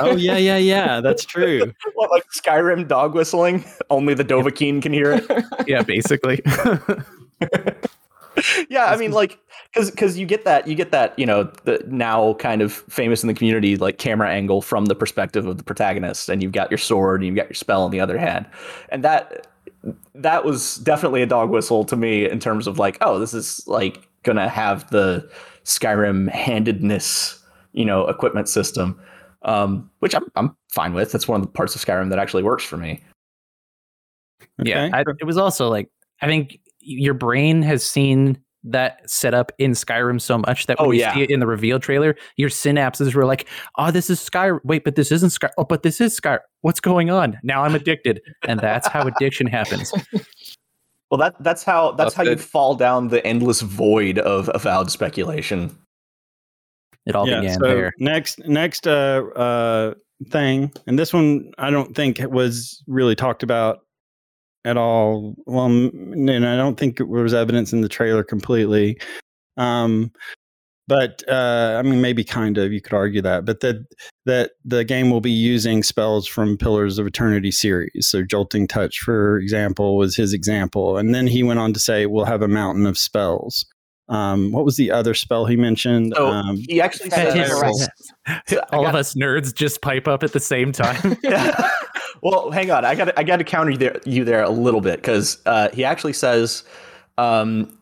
Oh 0.00 0.16
yeah, 0.16 0.36
yeah, 0.36 0.56
yeah. 0.56 1.00
That's 1.00 1.24
true. 1.24 1.72
What, 1.94 2.10
like 2.10 2.24
Skyrim 2.30 2.88
dog 2.88 3.14
whistling? 3.14 3.64
Only 3.90 4.14
the 4.14 4.24
Dovahkiin 4.24 4.80
can 4.80 4.92
hear 4.92 5.12
it. 5.12 5.44
Yeah, 5.66 5.82
basically. 5.82 6.40
yeah, 8.70 8.86
I 8.86 8.96
mean, 8.96 9.10
like, 9.10 9.38
because 9.74 9.90
because 9.90 10.16
you 10.16 10.24
get 10.24 10.44
that 10.44 10.68
you 10.68 10.74
get 10.74 10.92
that 10.92 11.18
you 11.18 11.26
know 11.26 11.50
the 11.64 11.84
now 11.88 12.34
kind 12.34 12.62
of 12.62 12.72
famous 12.72 13.22
in 13.22 13.26
the 13.26 13.34
community 13.34 13.76
like 13.76 13.98
camera 13.98 14.30
angle 14.30 14.62
from 14.62 14.86
the 14.86 14.94
perspective 14.94 15.46
of 15.46 15.58
the 15.58 15.64
protagonist, 15.64 16.28
and 16.28 16.42
you've 16.42 16.52
got 16.52 16.70
your 16.70 16.78
sword 16.78 17.20
and 17.20 17.26
you've 17.26 17.36
got 17.36 17.48
your 17.48 17.54
spell 17.54 17.82
on 17.82 17.90
the 17.90 18.00
other 18.00 18.16
hand, 18.16 18.46
and 18.88 19.04
that 19.04 19.48
that 20.14 20.44
was 20.44 20.76
definitely 20.76 21.22
a 21.22 21.26
dog 21.26 21.50
whistle 21.50 21.84
to 21.84 21.96
me 21.96 22.28
in 22.28 22.38
terms 22.38 22.66
of 22.66 22.78
like, 22.78 22.98
oh, 23.00 23.18
this 23.18 23.34
is 23.34 23.62
like 23.66 24.08
gonna 24.22 24.48
have 24.48 24.88
the 24.90 25.28
Skyrim 25.64 26.28
handedness, 26.30 27.42
you 27.72 27.84
know, 27.84 28.06
equipment 28.08 28.48
system, 28.48 29.00
um, 29.42 29.90
which 30.00 30.14
I'm 30.14 30.26
I'm 30.34 30.56
fine 30.72 30.94
with. 30.94 31.12
That's 31.12 31.28
one 31.28 31.40
of 31.40 31.46
the 31.46 31.52
parts 31.52 31.74
of 31.74 31.84
Skyrim 31.84 32.10
that 32.10 32.18
actually 32.18 32.42
works 32.42 32.64
for 32.64 32.76
me. 32.76 33.02
Yeah, 34.62 34.90
I, 34.92 35.04
it 35.20 35.24
was 35.24 35.38
also 35.38 35.68
like 35.68 35.88
I 36.20 36.26
think 36.26 36.58
your 36.80 37.14
brain 37.14 37.62
has 37.62 37.84
seen 37.84 38.38
that 38.72 39.08
setup 39.08 39.52
in 39.58 39.72
Skyrim 39.72 40.20
so 40.20 40.38
much 40.38 40.66
that 40.66 40.78
when 40.78 40.88
Oh, 40.88 40.90
you 40.92 41.00
yeah. 41.00 41.14
see 41.14 41.22
it 41.22 41.30
in 41.30 41.40
the 41.40 41.46
reveal 41.46 41.78
trailer, 41.78 42.16
your 42.36 42.48
synapses 42.50 43.14
were 43.14 43.24
like, 43.24 43.48
"Oh, 43.76 43.90
this 43.90 44.10
is 44.10 44.20
Sky. 44.20 44.52
Wait, 44.64 44.84
but 44.84 44.94
this 44.96 45.10
isn't 45.12 45.30
Sky. 45.30 45.50
Oh, 45.58 45.64
but 45.64 45.82
this 45.82 46.00
is 46.00 46.14
Sky. 46.14 46.38
What's 46.62 46.80
going 46.80 47.10
on? 47.10 47.38
Now 47.42 47.64
I'm 47.64 47.74
addicted." 47.74 48.20
And 48.46 48.60
that's 48.60 48.88
how 48.88 49.06
addiction 49.06 49.46
happens. 49.46 49.92
Well, 51.10 51.18
that 51.20 51.42
that's 51.42 51.64
how 51.64 51.92
that's 51.92 52.12
how 52.12 52.22
you 52.22 52.36
fall 52.36 52.74
down 52.74 53.08
the 53.08 53.26
endless 53.26 53.62
void 53.62 54.18
of 54.18 54.50
avowed 54.54 54.90
speculation. 54.90 55.74
It 57.06 57.14
all 57.16 57.26
yeah. 57.26 57.40
began 57.40 57.58
So 57.58 57.66
there. 57.66 57.92
next, 57.98 58.46
next 58.46 58.86
uh, 58.86 59.22
uh, 59.34 59.94
thing, 60.28 60.70
and 60.86 60.98
this 60.98 61.14
one 61.14 61.50
I 61.56 61.70
don't 61.70 61.96
think 61.96 62.20
was 62.30 62.82
really 62.86 63.14
talked 63.14 63.42
about 63.42 63.78
at 64.64 64.76
all. 64.76 65.34
Well, 65.46 65.66
and 65.66 66.46
I 66.46 66.56
don't 66.56 66.78
think 66.78 67.00
it 67.00 67.08
was 67.08 67.34
evidence 67.34 67.72
in 67.72 67.80
the 67.80 67.88
trailer 67.88 68.24
completely. 68.24 68.98
Um, 69.56 70.12
but 70.86 71.22
uh, 71.28 71.76
I 71.78 71.82
mean, 71.82 72.00
maybe 72.00 72.24
kind 72.24 72.56
of. 72.56 72.72
You 72.72 72.80
could 72.80 72.94
argue 72.94 73.20
that, 73.20 73.44
but 73.44 73.60
that 73.60 73.84
that 74.24 74.52
the 74.64 74.84
game 74.84 75.10
will 75.10 75.20
be 75.20 75.30
using 75.30 75.82
spells 75.82 76.26
from 76.26 76.56
Pillars 76.56 76.98
of 76.98 77.06
Eternity 77.06 77.50
series. 77.50 78.08
So, 78.08 78.22
Jolting 78.22 78.66
Touch, 78.66 78.98
for 79.00 79.38
example, 79.38 79.98
was 79.98 80.16
his 80.16 80.32
example, 80.32 80.96
and 80.96 81.14
then 81.14 81.26
he 81.26 81.42
went 81.42 81.60
on 81.60 81.74
to 81.74 81.80
say 81.80 82.06
we'll 82.06 82.24
have 82.24 82.40
a 82.40 82.48
mountain 82.48 82.86
of 82.86 82.96
spells. 82.96 83.66
Um, 84.08 84.52
what 84.52 84.64
was 84.64 84.76
the 84.76 84.90
other 84.90 85.12
spell 85.12 85.44
he 85.44 85.56
mentioned? 85.56 86.14
So 86.16 86.28
um, 86.28 86.56
he 86.56 86.80
actually 86.80 87.10
Fetish 87.10 87.48
says, 87.48 87.60
arrest. 87.60 87.90
So 88.46 88.62
I 88.70 88.76
all 88.76 88.86
of 88.86 88.94
us 88.94 89.14
nerds 89.14 89.54
just 89.54 89.82
pipe 89.82 90.08
up 90.08 90.22
at 90.22 90.32
the 90.32 90.40
same 90.40 90.72
time. 90.72 91.16
Yeah. 91.22 91.70
Well, 92.22 92.50
hang 92.50 92.70
on. 92.70 92.84
I 92.84 92.94
got 92.94 93.18
I 93.18 93.22
got 93.22 93.36
to 93.36 93.44
counter 93.44 93.70
you 93.72 93.78
there, 93.78 94.00
you 94.04 94.24
there 94.24 94.42
a 94.42 94.50
little 94.50 94.80
bit 94.80 94.96
because 94.96 95.38
uh, 95.46 95.68
he 95.72 95.84
actually 95.84 96.12
says 96.12 96.64
um, 97.18 97.76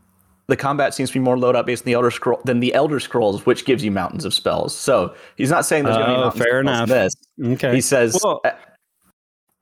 the 0.48 0.56
combat 0.56 0.94
seems 0.94 1.10
to 1.10 1.14
be 1.14 1.20
more 1.20 1.36
loadout 1.36 1.66
based 1.66 1.84
than 1.84 1.90
the 1.90 1.94
Elder 1.94 2.10
Scroll 2.10 2.40
than 2.44 2.60
the 2.60 2.74
Elder 2.74 3.00
Scrolls, 3.00 3.44
which 3.46 3.64
gives 3.64 3.84
you 3.84 3.90
mountains 3.90 4.24
of 4.24 4.32
spells. 4.34 4.76
So 4.76 5.14
he's 5.36 5.50
not 5.50 5.64
saying 5.66 5.84
there's 5.84 5.96
going 5.96 6.08
to 6.08 6.14
be 6.14 6.18
Oh, 6.18 6.24
mountains 6.24 6.44
fair 6.44 6.60
of 6.60 6.66
spells 6.66 6.90
enough. 6.90 7.14
in 7.38 7.48
This. 7.48 7.54
okay. 7.64 7.74
He 7.74 7.80
says, 7.80 8.20
Well, 8.22 8.40
uh, 8.44 8.50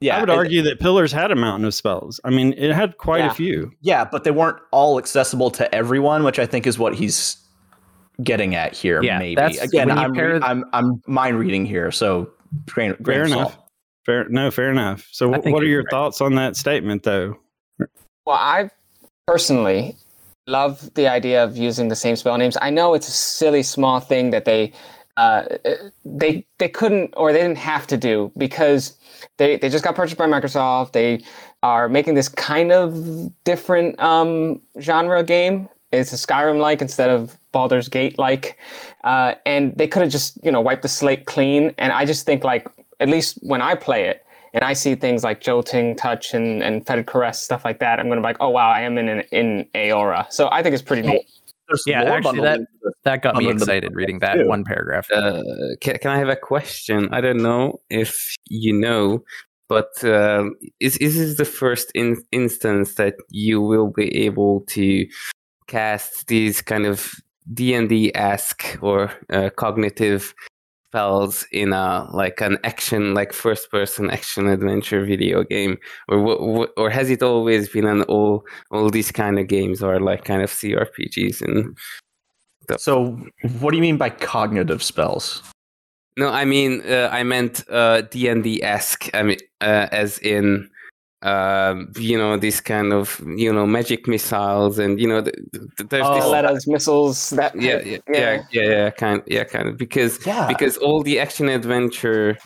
yeah, 0.01 0.17
I 0.17 0.19
would 0.19 0.29
and- 0.29 0.37
argue 0.37 0.61
that 0.63 0.79
Pillars 0.79 1.11
had 1.11 1.31
a 1.31 1.35
mountain 1.35 1.65
of 1.65 1.73
spells. 1.73 2.19
I 2.23 2.29
mean, 2.29 2.53
it 2.57 2.73
had 2.73 2.97
quite 2.97 3.19
Yeah. 3.19 3.31
a 3.31 3.33
few. 3.33 3.71
yeah, 3.81 4.05
but 4.05 4.23
they 4.23 4.31
weren't 4.31 4.57
all 4.71 4.97
accessible 4.99 5.49
to 5.51 5.73
everyone, 5.73 6.23
which 6.23 6.37
I 6.37 6.45
think 6.45 6.67
is 6.67 6.77
what 6.77 6.93
he's 6.95 7.37
getting 8.23 8.55
at 8.55 8.73
here. 8.73 9.01
Yeah, 9.01 9.19
maybe 9.19 9.41
again, 9.57 9.89
I'm, 9.91 10.11
re- 10.11 10.17
pair- 10.17 10.43
I'm 10.43 10.63
I'm 10.73 11.01
mind 11.07 11.37
reading 11.39 11.65
here, 11.65 11.91
so 11.91 12.29
grain, 12.69 12.95
grain 13.01 13.17
Fair 13.17 13.21
of 13.25 13.31
enough. 13.31 13.53
salt. 13.53 13.64
Fair, 14.05 14.29
no, 14.29 14.51
fair 14.51 14.71
enough. 14.71 15.07
So, 15.11 15.33
I 15.33 15.39
wh- 15.39 15.41
think 15.41 15.53
what 15.53 15.63
are 15.63 15.65
you're 15.65 15.73
your 15.73 15.83
right. 15.83 15.91
thoughts 15.91 16.21
on 16.21 16.35
that 16.35 16.55
statement, 16.55 17.03
though? 17.03 17.37
Well, 18.25 18.37
I 18.37 18.69
personally 19.27 19.95
love 20.47 20.93
the 20.93 21.07
idea 21.07 21.43
of 21.43 21.57
using 21.57 21.87
the 21.87 21.95
same 21.95 22.15
spell 22.15 22.37
names. 22.37 22.57
I 22.61 22.69
know 22.69 22.93
it's 22.93 23.07
a 23.07 23.11
silly 23.11 23.63
small 23.63 23.99
thing 23.99 24.29
that 24.31 24.45
they 24.45 24.71
uh, 25.17 25.43
they 26.03 26.45
they 26.59 26.67
couldn't 26.67 27.13
or 27.15 27.31
they 27.31 27.41
didn't 27.41 27.57
have 27.57 27.87
to 27.87 27.97
do 27.97 28.31
because 28.37 28.97
they 29.37 29.57
they 29.57 29.69
just 29.69 29.83
got 29.83 29.95
purchased 29.95 30.17
by 30.17 30.27
Microsoft. 30.27 30.91
They 30.91 31.23
are 31.63 31.87
making 31.87 32.15
this 32.15 32.27
kind 32.29 32.71
of 32.71 33.31
different 33.43 33.99
um, 33.99 34.61
genre 34.81 35.23
game. 35.23 35.69
It's 35.91 36.11
a 36.11 36.17
Skyrim 36.17 36.59
like 36.59 36.81
instead 36.81 37.09
of 37.09 37.37
Baldur's 37.53 37.87
Gate 37.87 38.19
like, 38.19 38.57
uh, 39.05 39.35
and 39.45 39.75
they 39.77 39.87
could 39.87 40.01
have 40.01 40.11
just 40.11 40.37
you 40.43 40.51
know 40.51 40.59
wiped 40.59 40.81
the 40.81 40.89
slate 40.89 41.25
clean. 41.25 41.73
And 41.77 41.93
I 41.93 42.05
just 42.05 42.25
think 42.25 42.43
like 42.43 42.67
at 42.99 43.09
least 43.09 43.39
when 43.41 43.61
I 43.61 43.75
play 43.75 44.05
it, 44.05 44.21
and 44.53 44.63
I 44.63 44.73
see 44.73 44.95
things 44.95 45.23
like 45.23 45.41
jolting, 45.41 45.95
touch, 45.95 46.33
and 46.33 46.63
and 46.63 46.85
fetid 46.85 47.07
caress, 47.07 47.41
stuff 47.41 47.65
like 47.65 47.79
that, 47.79 47.99
I'm 47.99 48.07
gonna 48.09 48.21
be 48.21 48.25
like, 48.25 48.37
oh 48.39 48.49
wow, 48.49 48.69
I 48.69 48.81
am 48.81 48.97
in 48.97 49.09
an, 49.09 49.23
in 49.31 49.67
Eora. 49.75 50.31
So 50.31 50.49
I 50.51 50.63
think 50.63 50.73
it's 50.73 50.83
pretty 50.83 51.07
neat. 51.07 51.25
There's 51.67 51.83
Yeah, 51.87 52.03
actually, 52.03 52.41
that- 52.41 52.59
into. 52.59 52.67
That 53.03 53.21
got 53.21 53.35
me 53.35 53.45
Other 53.45 53.49
than 53.49 53.57
the 53.57 53.63
excited 53.63 53.95
reading 53.95 54.19
that 54.19 54.35
too. 54.35 54.47
one 54.47 54.63
paragraph. 54.63 55.11
Uh, 55.11 55.41
can, 55.81 55.97
can 55.97 56.11
I 56.11 56.17
have 56.17 56.29
a 56.29 56.35
question? 56.35 57.09
I 57.11 57.21
don't 57.21 57.41
know 57.41 57.81
if 57.89 58.35
you 58.47 58.71
know, 58.71 59.23
but 59.67 60.03
uh, 60.03 60.45
is 60.79 60.95
is 60.97 61.17
this 61.17 61.37
the 61.37 61.45
first 61.45 61.91
in, 61.95 62.17
instance 62.31 62.95
that 62.95 63.15
you 63.29 63.61
will 63.61 63.91
be 63.91 64.15
able 64.25 64.61
to 64.69 65.05
cast 65.67 66.27
these 66.27 66.61
kind 66.61 66.85
of 66.85 67.11
D 67.51 67.73
and 67.73 67.89
D 67.89 68.11
esque 68.15 68.77
or 68.81 69.11
uh, 69.31 69.49
cognitive 69.55 70.33
spells 70.95 71.45
in 71.51 71.73
a 71.73 72.07
like 72.13 72.39
an 72.39 72.57
action, 72.63 73.13
like 73.13 73.33
first 73.33 73.69
person 73.69 74.09
action 74.09 74.47
adventure 74.47 75.05
video 75.05 75.43
game, 75.43 75.77
or 76.07 76.69
or 76.77 76.89
has 76.89 77.09
it 77.09 77.21
always 77.21 77.67
been 77.67 77.85
an 77.85 78.03
all 78.03 78.45
all 78.71 78.89
these 78.89 79.11
kind 79.11 79.37
of 79.37 79.47
games 79.47 79.83
or 79.83 79.99
like 79.99 80.23
kind 80.23 80.41
of 80.41 80.49
CRPGs 80.49 81.41
and 81.41 81.77
So, 82.79 83.19
what 83.59 83.71
do 83.71 83.77
you 83.77 83.81
mean 83.81 83.97
by 83.97 84.09
cognitive 84.09 84.81
spells? 84.81 85.43
No, 86.17 86.29
I 86.29 86.45
mean 86.45 86.81
uh, 86.87 87.09
I 87.11 87.23
meant 87.23 87.69
uh, 87.69 88.01
D 88.09 88.29
and 88.29 88.41
D 88.41 88.63
esque. 88.63 89.09
I 89.13 89.23
mean, 89.23 89.39
uh, 89.59 89.87
as 89.91 90.17
in, 90.19 90.69
um, 91.25 91.91
you 91.97 92.17
know, 92.17 92.37
these 92.37 92.61
kind 92.61 92.93
of 92.93 93.19
you 93.35 93.51
know 93.51 93.65
magic 93.65 94.07
missiles, 94.07 94.77
and 94.79 94.99
you 95.01 95.07
know, 95.07 95.21
th- 95.21 95.35
th- 95.77 95.89
there's 95.89 96.05
Oh. 96.07 96.13
this. 96.15 96.25
Letters, 96.25 96.67
missiles. 96.67 97.29
That 97.31 97.51
Yeah, 97.55 97.81
yeah, 97.83 97.97
yeah, 98.07 98.41
yeah, 98.51 98.61
yeah, 98.69 98.89
kind, 98.91 99.21
yeah, 99.25 99.43
kind 99.43 99.67
of 99.69 99.75
because 99.77 100.13
Yeah. 100.25 100.47
because 100.47 100.77
all 100.77 101.03
the 101.03 101.19
action 101.19 101.49
adventure 101.49 102.37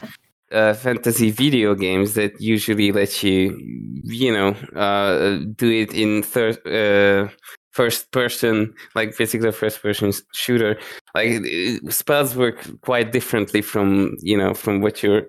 uh, 0.51 0.73
fantasy 0.73 1.29
video 1.29 1.75
games 1.75 2.13
that 2.15 2.31
usually 2.41 2.91
let 2.91 3.21
you, 3.21 3.55
you 4.03 4.31
know, 4.33 4.49
uh, 4.75 5.37
do 5.55 5.69
it 5.69 5.93
in 5.93 6.23
third, 6.23 6.57
uh, 6.65 7.29
first 7.71 8.11
person, 8.11 8.73
like 8.95 9.15
basically 9.17 9.51
first 9.51 9.79
person 9.81 10.11
shooter, 10.33 10.75
like 11.13 11.45
spells 11.89 12.35
work 12.35 12.57
quite 12.81 13.11
differently 13.11 13.61
from 13.61 14.15
you 14.21 14.37
know 14.37 14.53
from 14.55 14.81
what 14.81 15.03
you're 15.03 15.23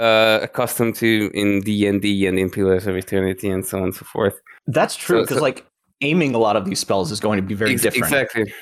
uh, 0.00 0.40
accustomed 0.42 0.94
to 0.96 1.30
in 1.34 1.60
D 1.60 1.86
and 1.86 2.00
D 2.02 2.26
and 2.26 2.38
in 2.38 2.50
Pillars 2.50 2.86
of 2.86 2.96
Eternity 2.96 3.48
and 3.50 3.64
so 3.64 3.78
on 3.78 3.84
and 3.84 3.94
so 3.94 4.04
forth. 4.04 4.34
That's 4.66 4.96
true 4.96 5.20
because 5.22 5.36
so- 5.38 5.42
like 5.42 5.66
aiming 6.00 6.34
a 6.34 6.38
lot 6.38 6.56
of 6.56 6.64
these 6.64 6.78
spells 6.80 7.12
is 7.12 7.20
going 7.20 7.36
to 7.36 7.42
be 7.42 7.54
very 7.54 7.72
Ex- 7.72 7.82
different. 7.82 8.04
Exactly. 8.12 8.52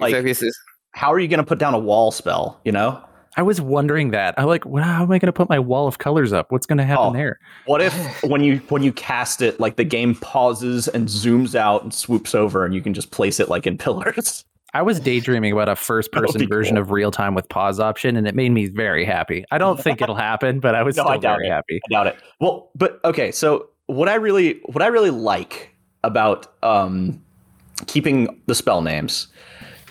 Like- 0.00 0.14
exactly. 0.14 0.50
How 0.94 1.12
are 1.12 1.20
you 1.20 1.28
going 1.28 1.38
to 1.38 1.44
put 1.46 1.58
down 1.58 1.74
a 1.74 1.78
wall 1.78 2.10
spell? 2.10 2.60
You 2.64 2.72
know, 2.72 3.00
I 3.36 3.42
was 3.42 3.60
wondering 3.60 4.10
that. 4.10 4.34
I'm 4.36 4.46
like, 4.46 4.64
well, 4.66 4.82
how 4.82 5.02
am 5.04 5.12
I 5.12 5.18
going 5.18 5.26
to 5.26 5.32
put 5.32 5.48
my 5.48 5.58
wall 5.60 5.86
of 5.86 5.98
colors 5.98 6.32
up? 6.32 6.50
What's 6.50 6.66
going 6.66 6.78
to 6.78 6.84
happen 6.84 7.06
Oh. 7.08 7.12
there? 7.12 7.38
what 7.66 7.80
if 7.80 7.94
when 8.24 8.42
you 8.42 8.56
when 8.68 8.82
you 8.82 8.92
cast 8.92 9.40
it, 9.42 9.60
like 9.60 9.76
the 9.76 9.84
game 9.84 10.16
pauses 10.16 10.88
and 10.88 11.06
zooms 11.06 11.54
out 11.54 11.84
and 11.84 11.94
swoops 11.94 12.34
over, 12.34 12.64
and 12.64 12.74
you 12.74 12.80
can 12.80 12.94
just 12.94 13.12
place 13.12 13.38
it 13.38 13.48
like 13.48 13.64
in 13.66 13.78
pillars? 13.78 14.44
I 14.74 14.82
was 14.82 15.00
daydreaming 15.00 15.52
about 15.52 15.68
a 15.68 15.76
first 15.76 16.12
person 16.12 16.46
version 16.48 16.76
cool. 16.76 16.82
of 16.82 16.90
real 16.90 17.10
time 17.10 17.34
with 17.34 17.48
pause 17.48 17.80
option, 17.80 18.16
and 18.16 18.26
it 18.28 18.34
made 18.34 18.50
me 18.50 18.66
very 18.66 19.04
happy. 19.04 19.44
I 19.50 19.58
don't 19.58 19.80
think 19.82 20.02
it'll 20.02 20.14
happen, 20.14 20.60
but 20.60 20.74
I 20.74 20.82
was 20.82 20.96
No, 20.96 21.04
I 21.04 21.12
still 21.12 21.20
doubt 21.20 21.36
very 21.38 21.48
it. 21.48 21.52
happy. 21.52 21.80
I 21.88 21.92
doubt 21.92 22.06
it. 22.08 22.16
Well, 22.40 22.70
but 22.74 23.00
okay. 23.04 23.32
So 23.32 23.70
what 23.86 24.08
I 24.08 24.14
really 24.16 24.60
what 24.66 24.82
I 24.82 24.88
really 24.88 25.10
like 25.10 25.74
about 26.04 26.52
um, 26.62 27.22
keeping 27.86 28.40
the 28.46 28.54
spell 28.54 28.82
names 28.82 29.28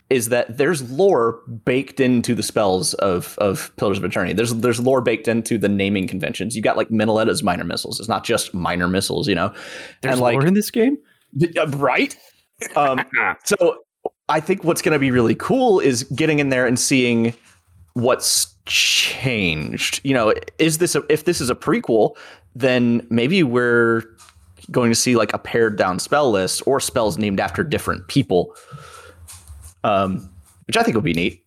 is 0.09 0.29
that 0.29 0.57
there's 0.57 0.89
lore 0.89 1.41
baked 1.65 1.99
into 1.99 2.33
the 2.33 2.43
spells 2.43 2.93
of 2.95 3.37
of 3.39 3.75
Pillars 3.75 3.97
of 3.97 4.05
Eternity. 4.05 4.33
There's 4.33 4.53
there's 4.53 4.79
lore 4.79 5.01
baked 5.01 5.27
into 5.27 5.57
the 5.57 5.67
naming 5.67 6.07
conventions. 6.07 6.55
You 6.55 6.61
got 6.61 6.77
like 6.77 6.89
Minoletta's 6.89 7.43
minor 7.43 7.65
missiles. 7.65 7.99
It's 7.99 8.07
not 8.07 8.23
just 8.23 8.53
minor 8.53 8.87
missiles, 8.87 9.27
you 9.27 9.35
know. 9.35 9.53
There's 10.01 10.13
and 10.13 10.21
like 10.21 10.33
lore 10.33 10.45
in 10.45 10.53
this 10.53 10.71
game. 10.71 10.97
uh, 11.57 11.67
right. 11.69 12.15
Um, 12.75 13.01
so 13.43 13.79
I 14.29 14.39
think 14.39 14.63
what's 14.63 14.81
going 14.81 14.93
to 14.93 14.99
be 14.99 15.11
really 15.11 15.35
cool 15.35 15.79
is 15.79 16.03
getting 16.03 16.39
in 16.39 16.49
there 16.49 16.65
and 16.65 16.77
seeing 16.79 17.33
what's 17.93 18.53
changed. 18.65 20.01
You 20.03 20.13
know, 20.13 20.33
is 20.59 20.79
this 20.79 20.95
a, 20.95 21.03
if 21.09 21.25
this 21.25 21.39
is 21.41 21.49
a 21.49 21.55
prequel, 21.55 22.15
then 22.55 23.05
maybe 23.09 23.43
we're 23.43 24.03
going 24.71 24.91
to 24.91 24.95
see 24.95 25.15
like 25.15 25.33
a 25.33 25.37
pared 25.37 25.77
down 25.77 25.99
spell 25.99 26.29
list 26.29 26.61
or 26.67 26.79
spells 26.79 27.17
named 27.17 27.39
after 27.39 27.63
different 27.63 28.07
people. 28.07 28.53
Um, 29.83 30.29
which 30.65 30.75
I 30.75 30.83
think 30.83 30.95
would 30.95 31.03
be 31.03 31.13
neat. 31.13 31.43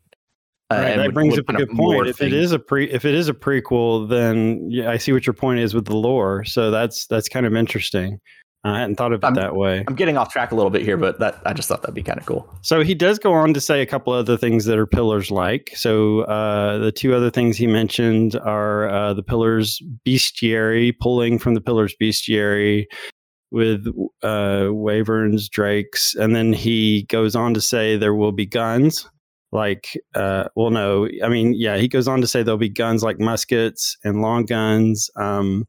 Uh, 0.71 0.77
Right, 0.77 0.85
and 0.93 1.01
that 1.01 1.07
would- 1.09 1.15
brings 1.15 1.33
would 1.37 1.51
up 1.51 1.55
a 1.55 1.59
good 1.59 1.77
point. 1.77 2.09
If 2.09 2.17
it 2.23 2.31
things. 2.31 2.35
is 2.35 2.53
a 2.53 2.59
pre, 2.59 2.89
if 2.91 3.05
it 3.05 3.15
is 3.15 3.29
a 3.29 3.35
prequel, 3.35 4.09
then 4.09 4.71
yeah, 4.71 4.89
I 4.91 4.97
see 4.97 5.13
what 5.13 5.27
your 5.27 5.35
point 5.35 5.59
is 5.61 5.75
with 5.75 5.85
the 5.85 5.97
lore. 5.97 6.45
So 6.45 6.71
that's 6.71 7.07
that's 7.07 7.29
kind 7.29 7.45
of 7.45 7.55
interesting. 7.55 8.21
I 8.63 8.79
hadn't 8.81 8.97
thought 8.97 9.13
of 9.13 9.23
it 9.23 9.25
I'm- 9.25 9.35
that 9.35 9.57
way. 9.57 9.85
I'm 9.89 9.95
getting 9.95 10.19
off 10.19 10.31
track 10.33 10.53
a 10.53 10.55
little 10.55 10.71
bit 10.71 10.83
here, 10.83 10.97
but 10.99 11.19
that 11.21 11.41
I 11.47 11.55
just 11.55 11.69
thought 11.69 11.81
that'd 11.83 11.95
be 11.95 12.03
kind 12.03 12.19
of 12.19 12.27
cool. 12.27 12.47
So 12.61 12.83
he 12.83 12.95
does 12.95 13.19
go 13.19 13.33
on 13.33 13.55
to 13.55 13.61
say 13.61 13.81
a 13.81 13.87
couple 13.87 14.13
other 14.13 14.37
things 14.37 14.67
that 14.67 14.79
are 14.79 14.87
pillars 14.87 15.31
like. 15.31 15.71
So 15.75 16.21
uh, 16.23 16.79
the 16.79 16.93
two 16.93 17.15
other 17.15 17.31
things 17.31 17.57
he 17.57 17.67
mentioned 17.67 18.37
are 18.37 18.89
uh, 18.91 19.15
the 19.15 19.23
pillars 19.23 19.81
bestiary, 20.07 20.93
pulling 21.01 21.39
from 21.39 21.55
the 21.55 21.61
pillars 21.63 21.95
bestiary 22.01 22.85
with 23.51 23.87
uh, 24.23 24.69
wyverns, 24.71 25.49
drakes, 25.49 26.15
and 26.15 26.37
then 26.37 26.53
he 26.53 27.05
goes 27.09 27.35
on 27.35 27.55
to 27.55 27.61
say 27.61 27.97
there 27.97 28.15
will 28.15 28.33
be 28.33 28.47
guns. 28.47 29.09
Like, 29.53 29.99
uh, 30.15 30.45
well, 30.55 30.71
no, 30.71 31.09
I 31.25 31.29
mean, 31.29 31.55
yeah, 31.57 31.77
he 31.77 31.89
goes 31.89 32.07
on 32.07 32.21
to 32.21 32.27
say 32.29 32.43
there'll 32.45 32.59
be 32.59 32.69
guns 32.69 33.03
like 33.03 33.19
muskets 33.19 33.97
and 34.05 34.23
long 34.23 34.45
guns. 34.45 35.11
Um, 35.17 35.67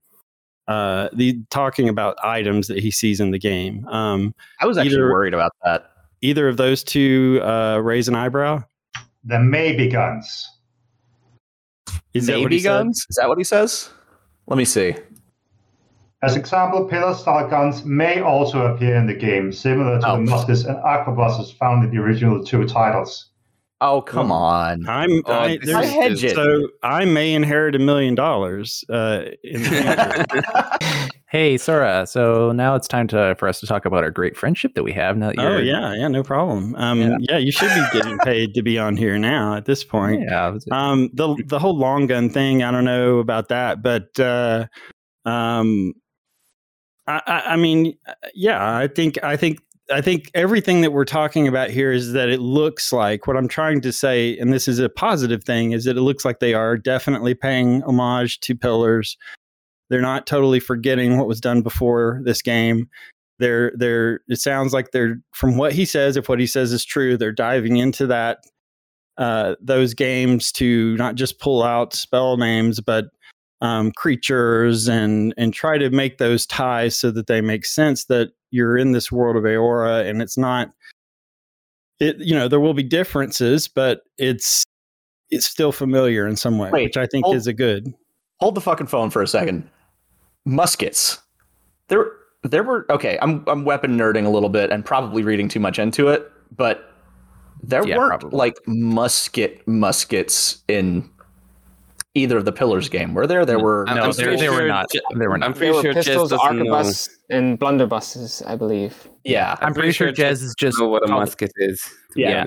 uh, 0.72 1.10
the 1.14 1.40
talking 1.50 1.90
about 1.90 2.16
items 2.24 2.68
that 2.68 2.80
he 2.80 2.92
sees 2.92 3.20
in 3.20 3.32
the 3.32 3.40
game. 3.40 3.86
Um, 3.88 4.34
I 4.60 4.66
was 4.66 4.78
actually 4.78 4.96
Either- 4.96 5.12
worried 5.12 5.34
about 5.34 5.52
that. 5.64 5.92
either 6.22 6.48
of 6.48 6.58
those 6.58 6.84
two 6.84 7.40
uh, 7.44 7.78
raise 7.78 8.08
an 8.08 8.16
eyebrow? 8.16 8.64
There 9.24 9.40
may 9.40 9.76
be 9.76 9.88
guns. 9.90 10.48
Is 12.14 12.28
that 12.28 12.34
what 12.38 12.44
Maybe 12.46 12.56
he 12.56 12.62
said? 12.62 12.70
guns? 12.70 13.06
Is 13.10 13.16
that 13.18 13.28
what 13.30 13.38
he 13.38 13.44
says? 13.44 13.90
Let 14.48 14.58
me 14.58 14.66
see. 14.66 14.96
As 16.24 16.36
example, 16.36 16.86
pillar-style 16.86 17.50
guns 17.50 17.84
may 17.84 18.22
also 18.22 18.68
appear 18.68 18.96
in 18.96 19.08
the 19.08 19.14
game, 19.16 19.52
similar 19.52 20.00
to 20.00 20.08
Oh. 20.08 20.16
the 20.18 20.22
muskets 20.30 20.64
and 20.66 20.78
arquebuses 20.78 21.52
found 21.58 21.84
in 21.84 21.90
the 21.90 21.98
original 21.98 22.44
two 22.44 22.68
titles. 22.68 23.31
Oh, 23.82 24.02
come 24.02 24.32
on. 24.32 24.88
I'm 24.88 25.24
Oh, 25.26 25.34
I, 25.34 25.58
this 25.58 25.74
I 25.76 25.86
hedge 25.86 26.24
it. 26.24 26.36
so 26.36 26.68
I 26.84 27.04
may 27.06 27.34
inherit 27.34 27.76
a 27.76 27.80
million 27.80 28.14
dollars 28.16 28.86
uh, 28.90 29.24
in 29.44 29.64
the 29.64 30.26
future. 30.30 31.08
Hey, 31.32 31.58
Sora. 31.58 32.06
So 32.08 32.52
now 32.52 32.76
it's 32.76 32.90
time 32.90 33.08
to 33.08 33.36
for 33.40 33.48
us 33.48 33.62
to 33.62 33.66
talk 33.66 33.86
about 33.86 34.04
our 34.04 34.12
great 34.12 34.36
friendship 34.36 34.74
that 34.76 34.84
we 34.84 34.92
have. 34.92 35.16
Now 35.16 35.30
that 35.30 35.40
oh 35.40 35.52
you're, 35.52 35.62
yeah, 35.62 35.94
yeah, 35.94 36.10
no 36.10 36.24
problem. 36.24 36.76
Um, 36.76 37.00
Yeah. 37.00 37.18
yeah. 37.22 37.38
you 37.38 37.54
should 37.54 37.70
be 37.74 37.86
getting 37.94 38.18
paid 38.26 38.54
to 38.54 38.62
be 38.62 38.78
on 38.78 38.98
here 38.98 39.18
now 39.18 39.56
at 39.56 39.64
this 39.64 39.82
point. 39.86 40.24
yeah. 40.24 40.58
Um, 40.72 41.10
the 41.14 41.42
the 41.48 41.58
whole 41.58 41.78
long 41.78 42.06
gun 42.08 42.30
thing, 42.30 42.64
I 42.64 42.72
don't 42.72 42.84
know 42.84 43.20
about 43.20 43.48
that, 43.48 43.82
but 43.82 44.20
uh, 44.20 44.68
um, 45.24 45.94
I, 47.08 47.22
I, 47.26 47.42
I 47.54 47.56
mean, 47.56 47.98
yeah, 48.36 48.76
I 48.78 48.88
think 48.90 49.24
I 49.24 49.38
think 49.38 49.60
I 49.92 50.02
think 50.02 50.32
everything 50.34 50.82
that 50.82 50.92
we're 50.92 51.06
talking 51.06 51.48
about 51.48 51.70
here 51.70 51.92
is 51.92 52.14
that 52.14 52.30
it 52.30 52.40
looks 52.40 52.94
like 52.94 53.28
what 53.28 53.38
I'm 53.38 53.48
trying 53.48 53.82
to 53.82 53.92
say, 53.92 54.38
and 54.38 54.54
this 54.54 54.68
is 54.68 54.80
a 54.80 54.90
positive 54.90 55.44
thing, 55.44 55.72
is 55.72 55.86
that 55.86 55.98
it 55.98 56.02
looks 56.02 56.26
like 56.26 56.40
they 56.40 56.54
are 56.54 56.78
definitely 56.78 57.34
paying 57.34 57.84
homage 57.84 58.40
to 58.42 58.56
Pillars. 58.56 59.18
They're 59.90 60.02
not 60.02 60.28
totally 60.28 60.60
forgetting 60.60 61.18
what 61.18 61.28
was 61.28 61.42
done 61.42 61.62
before 61.62 62.22
this 62.24 62.42
game. 62.42 62.90
They're 63.40 63.74
they're 63.76 64.22
it 64.28 64.40
sounds 64.40 64.72
like 64.72 64.92
they're 64.92 65.20
from 65.34 65.58
what 65.58 65.74
he 65.74 65.86
says, 65.86 66.16
if 66.16 66.30
what 66.30 66.40
he 66.40 66.48
says 66.48 66.72
is 66.72 66.86
true, 66.86 67.18
they're 67.18 67.32
diving 67.32 67.78
into 67.78 68.08
that 68.08 68.40
uh, 69.18 69.56
those 69.62 69.94
games 69.94 70.52
to 70.54 70.96
not 70.98 71.16
just 71.16 71.40
pull 71.40 71.64
out 71.64 71.94
spell 71.94 72.38
names, 72.38 72.80
but 72.80 73.06
um, 73.62 73.92
creatures 73.92 74.88
and 74.88 75.34
and 75.38 75.54
try 75.54 75.78
to 75.78 75.90
make 75.90 76.18
those 76.18 76.46
ties 76.46 76.96
so 76.96 77.12
that 77.12 77.28
they 77.28 77.42
make 77.42 77.66
sense 77.66 78.06
that 78.06 78.30
you're 78.52 78.78
in 78.78 78.92
this 78.92 79.12
world 79.12 79.36
of 79.36 79.44
Eora 79.44 80.08
and 80.08 80.22
it's 80.22 80.38
not. 80.38 80.72
It 82.00 82.18
you 82.20 82.34
know 82.36 82.48
there 82.48 82.60
will 82.60 82.74
be 82.74 82.84
differences, 82.84 83.68
but 83.68 84.02
it's 84.18 84.64
it's 85.30 85.46
still 85.46 85.72
familiar 85.72 86.28
in 86.28 86.36
some 86.36 86.58
way, 86.58 86.70
Wait, 86.72 86.84
which 86.84 86.98
I 86.98 87.06
think 87.08 87.26
hold- 87.26 87.36
is 87.38 87.48
a 87.48 87.54
good. 87.54 87.94
Hold 88.40 88.56
the 88.56 88.62
fucking 88.62 88.88
phone 88.88 89.10
for 89.12 89.22
a 89.22 89.28
second. 89.28 89.70
Muskets. 90.46 91.20
There 91.90 92.12
there 92.44 92.64
were 92.64 92.88
okay, 92.90 93.20
I'm 93.22 93.44
I'm 93.48 93.66
weapon 93.66 93.98
nerding 93.98 94.26
a 94.26 94.30
little 94.30 94.50
bit 94.50 94.72
and 94.72 94.84
probably 94.84 95.22
reading 95.24 95.48
too 95.48 95.60
much 95.60 95.78
into 95.78 96.08
it, 96.08 96.32
but 96.56 96.92
there 97.62 97.88
Yeah, 97.88 97.98
weren't 98.00 98.22
probably. 98.22 98.36
like 98.38 98.56
musket 98.66 99.62
muskets 99.68 100.64
in 100.68 101.08
either 102.14 102.38
of 102.38 102.46
the 102.46 102.52
pillars 102.52 102.90
game. 102.90 103.14
Were 103.14 103.26
there? 103.28 103.46
There 103.46 103.58
mm. 103.58 103.64
were 103.64 103.88
I'm- 103.88 103.98
no, 103.98 104.04
I'm 104.04 104.12
they, 104.12 104.24
pretty 104.24 104.42
they 104.42 104.50
were 104.50 104.68
not. 104.68 104.92
Je- 104.92 105.00
They 105.16 105.28
were 105.28 105.34
I'm 105.36 105.40
not. 105.40 105.56
pretty 105.56 105.66
There 105.68 105.76
were 105.76 105.82
sure 105.82 105.94
Jez 105.94 106.06
pistols, 106.06 106.30
doesn't 106.32 106.58
know. 106.58 106.66
arquebus, 106.66 107.10
and 107.30 107.60
blunderbusses, 107.60 108.46
I 108.46 108.56
believe. 108.56 109.08
yeah. 109.24 109.56
I'm 109.62 109.74
pretty 109.74 109.92
sure 109.92 110.12
Jez 110.12 110.44
is 110.44 110.56
just. 110.58 110.80
know 110.80 110.88
what 110.88 111.08
a 111.08 111.12
musket 111.12 111.52
is. 111.58 111.80
to 112.14 112.20
Yeah. 112.20 112.46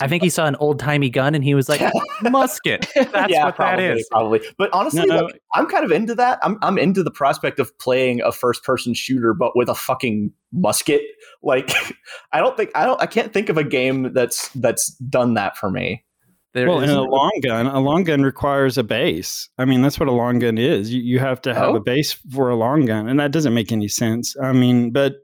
I 0.00 0.08
think 0.08 0.24
he 0.24 0.28
saw 0.28 0.46
an 0.46 0.56
old 0.56 0.80
timey 0.80 1.08
gun 1.08 1.36
and 1.36 1.44
he 1.44 1.54
was 1.54 1.68
like, 1.68 1.80
musket. 2.22 2.86
That's 2.96 3.32
yeah, 3.32 3.44
what 3.44 3.54
probably, 3.54 3.86
that 3.86 3.96
is. 3.98 4.08
Probably. 4.10 4.40
But 4.58 4.70
honestly, 4.72 5.06
No, 5.06 5.16
no. 5.18 5.24
like, 5.26 5.40
I'm 5.54 5.66
kind 5.66 5.84
of 5.84 5.92
into 5.92 6.16
that. 6.16 6.40
I'm 6.42 6.58
I'm 6.62 6.78
into 6.78 7.04
the 7.04 7.12
prospect 7.12 7.60
of 7.60 7.76
playing 7.78 8.20
a 8.20 8.32
first 8.32 8.64
person 8.64 8.92
shooter 8.92 9.32
but 9.34 9.56
with 9.56 9.68
a 9.68 9.76
fucking 9.76 10.32
musket. 10.52 11.02
Like 11.44 11.70
I 12.32 12.40
don't 12.40 12.56
think 12.56 12.70
I 12.74 12.84
don't 12.86 13.00
I 13.00 13.06
can't 13.06 13.32
think 13.32 13.48
of 13.48 13.56
a 13.56 13.62
game 13.64 14.12
that's 14.12 14.48
that's 14.50 14.88
done 14.94 15.34
that 15.34 15.56
for 15.56 15.70
me. 15.70 16.04
There 16.54 16.66
well, 16.66 16.80
in 16.80 16.88
a 16.90 17.02
long 17.02 17.30
gun, 17.42 17.66
a 17.66 17.78
long 17.78 18.04
gun 18.04 18.22
requires 18.22 18.78
a 18.78 18.82
base. 18.82 19.48
I 19.58 19.64
mean, 19.66 19.82
that's 19.82 20.00
what 20.00 20.08
a 20.08 20.12
long 20.12 20.38
gun 20.38 20.56
is. 20.58 20.92
You, 20.92 21.00
you 21.02 21.18
have 21.18 21.42
to 21.42 21.52
have 21.54 21.70
Oh. 21.70 21.76
a 21.76 21.80
base 21.80 22.12
for 22.32 22.48
a 22.48 22.56
long 22.56 22.86
gun, 22.86 23.06
and 23.08 23.20
that 23.20 23.32
doesn't 23.32 23.52
make 23.54 23.70
any 23.70 23.86
sense. 23.88 24.34
I 24.42 24.52
mean, 24.52 24.90
but 24.90 25.16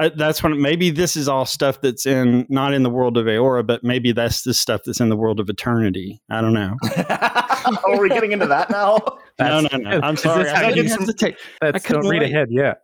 uh, 0.00 0.08
that's 0.16 0.42
when 0.42 0.60
maybe 0.60 0.88
this 0.90 1.14
is 1.14 1.28
all 1.28 1.44
stuff 1.44 1.80
that's 1.82 2.06
in 2.06 2.46
not 2.48 2.72
in 2.72 2.82
the 2.84 2.90
world 2.90 3.18
of 3.18 3.26
Eora, 3.26 3.66
but 3.66 3.84
maybe 3.84 4.12
that's 4.12 4.42
the 4.42 4.54
stuff 4.54 4.80
that's 4.86 4.98
in 5.00 5.10
the 5.10 5.16
world 5.16 5.38
of 5.40 5.50
eternity. 5.50 6.22
I 6.30 6.40
don't 6.40 6.54
know. 6.54 6.74
Are 7.26 8.00
we 8.00 8.08
getting 8.08 8.32
into 8.32 8.46
that 8.46 8.70
now? 8.70 8.98
no, 9.38 9.60
no, 9.60 9.76
no. 9.76 10.00
I'm 10.02 10.16
sorry. 10.16 10.44
this 10.44 10.52
I 10.52 10.64
how 10.64 10.70
didn't 10.70 10.98
hesitate. 10.98 11.36
that's, 11.60 11.76
I 11.76 11.78
couldn't 11.78 12.02
don't 12.02 12.10
read 12.10 12.22
wait. 12.22 12.30
ahead. 12.32 12.48
Yeah. 12.50 12.74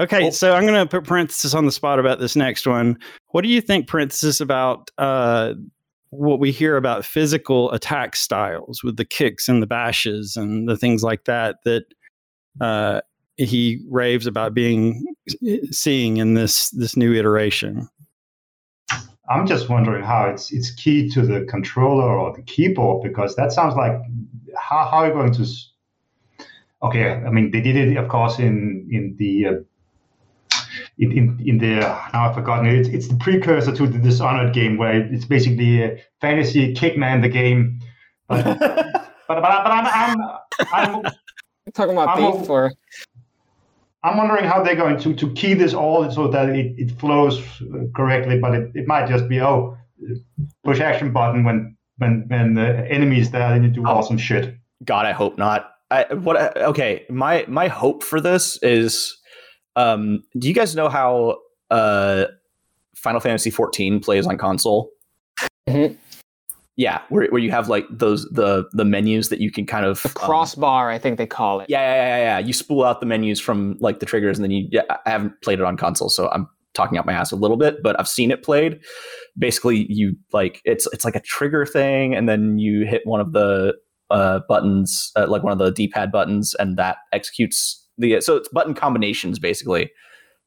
Okay, 0.00 0.22
Well- 0.24 0.32
so 0.32 0.52
I'm 0.54 0.66
going 0.66 0.74
to 0.74 0.86
put 0.86 1.04
parenthesis 1.06 1.54
on 1.54 1.64
the 1.64 1.72
spot 1.72 1.98
about 1.98 2.18
this 2.18 2.36
next 2.36 2.66
one. 2.66 2.98
What 3.28 3.42
do 3.42 3.48
you 3.48 3.60
think, 3.62 3.86
parenthesis, 3.88 4.40
about 4.42 4.90
uh, 4.98 5.54
what 6.10 6.38
we 6.38 6.52
hear 6.52 6.76
about 6.76 7.04
physical 7.04 7.70
attack 7.72 8.16
styles 8.16 8.82
with 8.82 8.96
the 8.96 9.04
kicks 9.04 9.48
and 9.48 9.62
the 9.62 9.66
bashes 9.66 10.36
and 10.36 10.68
the 10.68 10.76
things 10.76 11.02
like 11.02 11.24
that 11.24 11.56
that 11.64 11.84
uh, 12.60 13.00
he 13.36 13.84
raves 13.88 14.26
about 14.26 14.54
being 14.54 15.04
seeing 15.70 16.16
in 16.16 16.34
this 16.34 16.70
this 16.70 16.96
new 16.96 17.14
iteration. 17.14 17.88
I'm 19.28 19.46
just 19.46 19.68
wondering 19.68 20.04
how 20.04 20.26
it's 20.30 20.52
it's 20.52 20.70
key 20.70 21.08
to 21.10 21.22
the 21.22 21.44
controller 21.44 22.08
or 22.08 22.34
the 22.34 22.42
keyboard 22.42 23.02
because 23.02 23.34
that 23.36 23.52
sounds 23.52 23.74
like 23.74 24.00
how 24.56 24.86
how 24.86 24.98
are 24.98 25.08
you 25.08 25.12
going 25.12 25.32
to? 25.32 25.46
Okay, 26.82 27.10
I 27.10 27.30
mean 27.30 27.50
they 27.50 27.60
did 27.60 27.76
it, 27.76 27.96
of 27.96 28.08
course, 28.08 28.38
in 28.38 28.88
in 28.90 29.16
the 29.18 29.46
uh, 29.46 29.52
in, 30.98 31.12
in, 31.12 31.40
in 31.46 31.58
the 31.58 31.76
now 31.76 32.28
I've 32.28 32.34
forgotten 32.34 32.66
it. 32.66 32.74
It's, 32.78 32.88
it's 32.88 33.08
the 33.08 33.16
precursor 33.16 33.74
to 33.74 33.86
the 33.86 33.98
Dishonored 33.98 34.52
game 34.54 34.76
where 34.78 35.00
it's 35.12 35.24
basically 35.24 35.82
a 35.82 35.98
fantasy 36.20 36.74
kickman 36.74 37.20
the 37.20 37.28
game. 37.28 37.80
But 38.28 38.44
but, 38.58 38.62
but, 39.28 39.40
but 39.40 39.70
I'm, 39.70 39.86
I'm, 39.86 40.20
I'm 40.72 41.12
talking 41.74 41.92
about 41.92 42.18
I'm- 42.18 42.40
beef 42.40 42.48
or 42.50 42.72
I'm 44.02 44.18
wondering 44.18 44.44
how 44.44 44.62
they're 44.62 44.76
going 44.76 44.98
to, 45.00 45.14
to 45.14 45.32
key 45.32 45.54
this 45.54 45.74
all 45.74 46.08
so 46.12 46.28
that 46.28 46.50
it, 46.50 46.74
it 46.78 46.92
flows 46.92 47.40
uh, 47.40 47.86
correctly, 47.96 48.38
but 48.38 48.54
it, 48.54 48.70
it 48.74 48.86
might 48.86 49.08
just 49.08 49.28
be 49.28 49.40
oh, 49.40 49.76
push 50.64 50.78
action 50.80 51.12
button 51.12 51.42
when 51.44 51.76
when 51.98 52.24
when 52.28 52.54
the 52.54 52.86
enemies 52.90 53.30
there 53.32 53.52
and 53.52 53.64
you 53.64 53.70
do 53.70 53.82
Oh. 53.84 53.90
awesome 53.96 54.18
shit. 54.18 54.54
God, 54.84 55.06
I 55.06 55.12
hope 55.12 55.38
not. 55.38 55.72
I 55.90 56.04
what? 56.14 56.36
I- 56.36 56.64
Okay, 56.66 57.04
my 57.10 57.44
my 57.48 57.66
hope 57.66 58.04
for 58.04 58.20
this 58.20 58.62
is, 58.62 59.16
um, 59.76 60.24
do 60.38 60.48
you 60.48 60.54
guys 60.54 60.74
know 60.74 60.88
how 60.88 61.38
uh, 61.70 62.24
Final 62.94 63.20
Fantasy 63.20 63.50
14 63.50 64.00
plays 64.00 64.26
on 64.26 64.38
console? 64.38 64.90
Mhm. 65.68 65.96
Yeah, 66.76 67.00
where 67.08 67.26
where 67.28 67.40
you 67.40 67.50
have 67.52 67.68
like 67.70 67.86
those 67.90 68.26
the 68.26 68.68
the 68.72 68.84
menus 68.84 69.30
that 69.30 69.40
you 69.40 69.50
can 69.50 69.64
kind 69.64 69.86
of 69.86 70.02
the 70.02 70.08
um, 70.10 70.14
crossbar, 70.14 70.90
I 70.90 70.98
think 70.98 71.16
they 71.16 71.26
call 71.26 71.60
it. 71.60 71.70
yeah, 71.70 71.80
yeah, 71.80 72.06
yeah, 72.06 72.18
yeah. 72.18 72.38
You 72.38 72.52
spool 72.52 72.84
out 72.84 73.00
the 73.00 73.06
menus 73.06 73.40
from 73.40 73.76
like 73.80 74.00
the 74.00 74.06
triggers, 74.06 74.36
and 74.36 74.44
then 74.44 74.50
you. 74.50 74.68
Yeah, 74.70 74.82
I 75.06 75.10
haven't 75.10 75.40
played 75.40 75.58
it 75.58 75.64
on 75.64 75.78
console, 75.78 76.10
so 76.10 76.28
I'm 76.30 76.46
talking 76.74 76.98
out 76.98 77.06
my 77.06 77.14
ass 77.14 77.32
a 77.32 77.36
little 77.36 77.56
bit, 77.56 77.82
but 77.82 77.98
I've 77.98 78.06
seen 78.06 78.30
it 78.30 78.42
played. 78.42 78.78
Basically, 79.38 79.86
you 79.88 80.16
like 80.34 80.60
it's 80.66 80.86
it's 80.92 81.04
like 81.04 81.16
a 81.16 81.20
trigger 81.20 81.64
thing, 81.64 82.14
and 82.14 82.28
then 82.28 82.58
you 82.58 82.84
hit 82.84 83.00
one 83.06 83.20
of 83.20 83.32
the 83.32 83.74
uh, 84.10 84.40
buttons, 84.46 85.12
uh, 85.16 85.26
like 85.28 85.42
one 85.42 85.52
of 85.52 85.58
the 85.58 85.72
D-pad 85.72 86.12
buttons, 86.12 86.54
and 86.58 86.76
that 86.76 86.98
executes 87.12 87.85
the. 87.98 88.20
So 88.20 88.36
it's 88.36 88.48
button 88.48 88.74
combinations 88.74 89.38
basically 89.38 89.90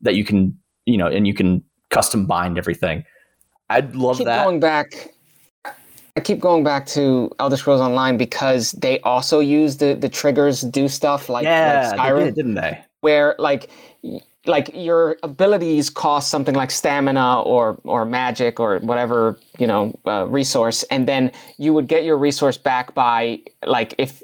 that 0.02 0.16
you 0.16 0.24
can 0.24 0.58
you 0.86 0.97
know, 0.97 1.08
and 1.08 1.28
you 1.28 1.34
can 1.34 1.64
custom 1.89 2.26
bind 2.26 2.58
everything. 2.58 3.04
I'd 3.70 3.95
love 3.95 4.18
keep 4.18 4.26
that. 4.26 4.43
going 4.43 4.60
back. 4.60 5.14
I 6.18 6.22
keep 6.22 6.39
going 6.39 6.64
back 6.64 6.88
to 6.88 7.32
Elder 7.39 7.56
Scrolls 7.56 7.80
Online 7.80 8.18
because 8.18 8.72
they 8.74 9.00
also 9.02 9.39
use 9.39 9.78
the 9.78 9.93
the 9.93 10.10
triggers 10.10 10.62
do 10.62 10.88
stuff 10.88 11.30
like, 11.30 11.43
yeah, 11.43 11.89
like 11.89 11.91
they 11.91 11.97
Skyrim, 11.97 12.26
did, 12.26 12.36
didn't 12.36 12.56
they? 12.56 12.84
where 13.02 13.36
like 13.39 13.70
like 14.45 14.72
your 14.74 15.18
abilities 15.22 15.89
cost 15.89 16.30
something 16.32 16.56
like 16.56 16.72
stamina 16.72 17.41
or 17.41 17.80
or 17.84 18.06
magic 18.06 18.60
or 18.60 18.80
whatever 18.80 19.38
you 19.60 19.68
know 19.68 19.93
uh, 20.08 20.26
resource, 20.28 20.84
and 20.84 21.08
then 21.08 21.32
you 21.58 21.74
would 21.74 21.88
get 21.88 22.04
your 22.04 22.18
resource 22.18 22.58
back 22.58 22.93
by 22.95 23.39
like 23.66 23.93
if 23.97 24.24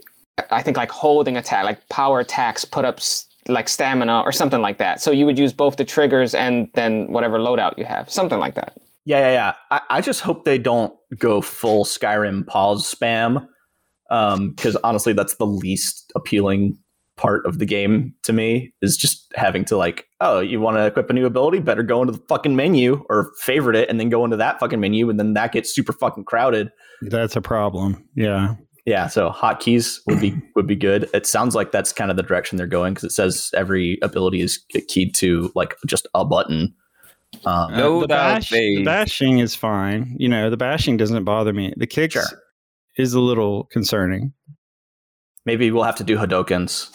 I 0.51 0.61
think 0.61 0.77
like 0.77 0.91
holding 0.91 1.37
attack, 1.37 1.63
like 1.65 1.87
power 1.89 2.19
attacks 2.19 2.65
put 2.65 2.85
up 2.85 2.99
like 3.47 3.69
stamina 3.69 4.21
or 4.21 4.31
something 4.31 4.61
like 4.61 4.77
that. 4.79 5.01
So 5.01 5.11
you 5.11 5.25
would 5.25 5.39
use 5.39 5.53
both 5.53 5.77
the 5.77 5.85
triggers 5.85 6.33
and 6.33 6.69
then 6.73 7.11
whatever 7.11 7.39
loadout 7.39 7.77
you 7.77 7.85
have, 7.85 8.09
something 8.09 8.39
like 8.39 8.55
that. 8.55 8.77
Yeah, 9.05 9.19
yeah, 9.19 9.31
yeah. 9.31 9.53
I, 9.71 9.81
I 9.97 10.01
just 10.01 10.21
hope 10.21 10.45
they 10.45 10.57
don't 10.57 10.93
go 11.17 11.41
full 11.41 11.85
Skyrim 11.85 12.47
pause 12.47 12.91
spam. 12.91 13.47
Um, 14.11 14.51
because 14.51 14.75
honestly, 14.77 15.13
that's 15.13 15.35
the 15.35 15.47
least 15.47 16.11
appealing 16.15 16.77
part 17.17 17.45
of 17.45 17.59
the 17.59 17.65
game 17.65 18.13
to 18.23 18.33
me 18.33 18.73
is 18.81 18.97
just 18.97 19.31
having 19.35 19.63
to 19.65 19.77
like, 19.77 20.05
oh, 20.21 20.39
you 20.39 20.59
want 20.59 20.77
to 20.77 20.85
equip 20.85 21.09
a 21.09 21.13
new 21.13 21.25
ability? 21.25 21.59
Better 21.59 21.83
go 21.83 22.01
into 22.01 22.13
the 22.13 22.23
fucking 22.27 22.55
menu 22.55 23.03
or 23.09 23.31
favorite 23.39 23.75
it 23.75 23.89
and 23.89 23.99
then 23.99 24.09
go 24.09 24.23
into 24.25 24.37
that 24.37 24.59
fucking 24.59 24.79
menu, 24.79 25.09
and 25.09 25.19
then 25.19 25.33
that 25.33 25.51
gets 25.53 25.73
super 25.73 25.93
fucking 25.93 26.25
crowded. 26.25 26.69
That's 27.01 27.35
a 27.35 27.41
problem. 27.41 28.07
Yeah. 28.15 28.55
Yeah, 28.85 29.07
so 29.07 29.31
hotkeys 29.31 29.99
would 30.07 30.19
be 30.21 30.35
would 30.55 30.67
be 30.67 30.75
good. 30.75 31.09
It 31.13 31.25
sounds 31.25 31.55
like 31.55 31.71
that's 31.71 31.91
kind 31.91 32.11
of 32.11 32.17
the 32.17 32.23
direction 32.23 32.57
they're 32.57 32.67
going 32.67 32.93
because 32.93 33.05
it 33.05 33.13
says 33.13 33.49
every 33.55 33.97
ability 34.03 34.41
is 34.41 34.57
keyed 34.87 35.15
to 35.15 35.51
like 35.55 35.75
just 35.87 36.07
a 36.13 36.23
button. 36.23 36.73
Um, 37.45 37.73
No 37.73 38.01
the, 38.01 38.07
doubt 38.07 38.35
bash, 38.41 38.49
the 38.51 38.83
bashing 38.83 39.39
is 39.39 39.55
fine. 39.55 40.15
You 40.19 40.29
know, 40.29 40.49
the 40.49 40.57
bashing 40.57 40.97
doesn't 40.97 41.23
bother 41.23 41.51
me. 41.51 41.73
The 41.77 41.87
kicks 41.87 42.13
Sure. 42.13 42.23
is 42.97 43.13
a 43.13 43.19
little 43.19 43.65
concerning. 43.65 44.33
maybe 45.45 45.69
we'll 45.71 45.83
have 45.83 45.95
to 45.97 46.03
do 46.03 46.17
Hadokens. 46.17 46.89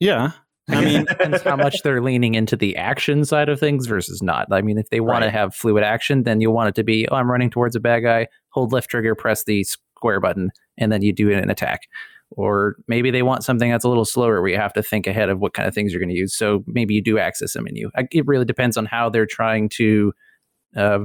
Yeah. 0.00 0.32
I 0.68 0.84
mean, 0.84 1.04
depends 1.04 1.42
how 1.42 1.54
much 1.56 1.82
they're 1.84 2.00
leaning 2.02 2.34
into 2.34 2.56
the 2.56 2.76
action 2.76 3.24
side 3.24 3.48
of 3.48 3.60
things 3.60 3.86
versus 3.86 4.20
not. 4.22 4.48
I 4.50 4.62
mean, 4.62 4.78
if 4.78 4.90
they 4.90 5.00
want 5.00 5.20
Right. 5.22 5.26
to 5.26 5.30
have 5.30 5.54
fluid 5.54 5.84
action, 5.84 6.24
then 6.24 6.40
you'll 6.40 6.54
want 6.54 6.68
it 6.70 6.74
to 6.74 6.82
be, 6.82 7.06
oh, 7.08 7.14
I'm 7.16 7.30
running 7.30 7.50
towards 7.50 7.76
a 7.76 7.80
bad 7.80 8.00
guy, 8.00 8.26
hold 8.50 8.72
left 8.72 8.90
trigger, 8.90 9.14
press 9.14 9.44
the 9.44 9.64
square 9.96 10.20
button, 10.20 10.50
and 10.78 10.92
then 10.92 11.02
you 11.02 11.12
do 11.12 11.30
an 11.32 11.50
attack. 11.50 11.82
Or 12.30 12.76
maybe 12.88 13.10
they 13.12 13.22
want 13.22 13.44
something 13.44 13.70
that's 13.70 13.84
a 13.84 13.88
little 13.88 14.04
slower 14.04 14.40
where 14.40 14.50
you 14.50 14.56
have 14.56 14.72
to 14.72 14.82
think 14.82 15.06
ahead 15.06 15.28
of 15.28 15.38
what 15.38 15.54
kind 15.54 15.68
of 15.68 15.74
things 15.74 15.92
you're 15.92 16.00
going 16.00 16.08
to 16.10 16.16
use. 16.16 16.34
So 16.36 16.64
maybe 16.66 16.92
you 16.94 17.00
do 17.02 17.18
access 17.18 17.54
a 17.54 17.62
menu. 17.62 17.88
I- 17.96 18.08
It 18.10 18.26
really 18.26 18.44
depends 18.44 18.76
on 18.76 18.84
how 18.86 19.08
they're 19.08 19.26
trying 19.26 19.68
to 19.70 20.12
uh, 20.74 20.98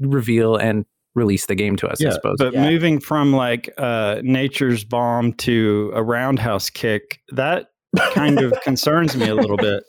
reveal 0.00 0.56
and 0.56 0.84
release 1.14 1.46
the 1.46 1.54
game 1.54 1.76
to 1.76 1.88
us, 1.88 2.04
I 2.04 2.10
suppose. 2.10 2.36
But 2.38 2.52
Yeah. 2.52 2.68
moving 2.68 2.98
from 3.00 3.32
like 3.32 3.72
uh, 3.78 4.20
nature's 4.24 4.82
bomb 4.84 5.32
to 5.34 5.92
a 5.94 6.02
roundhouse 6.02 6.68
kick, 6.68 7.20
that 7.30 7.68
kind 8.12 8.40
of 8.40 8.52
concerns 8.64 9.16
me 9.16 9.28
a 9.28 9.34
little 9.36 9.56
bit. 9.56 9.84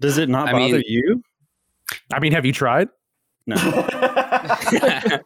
Does 0.00 0.18
it 0.18 0.28
not 0.28 0.48
I 0.48 0.52
bother 0.52 0.74
mean- 0.74 0.82
you? 0.86 1.22
I 2.12 2.20
mean, 2.20 2.32
have 2.32 2.44
you 2.44 2.52
tried? 2.52 2.88
No. 3.46 3.56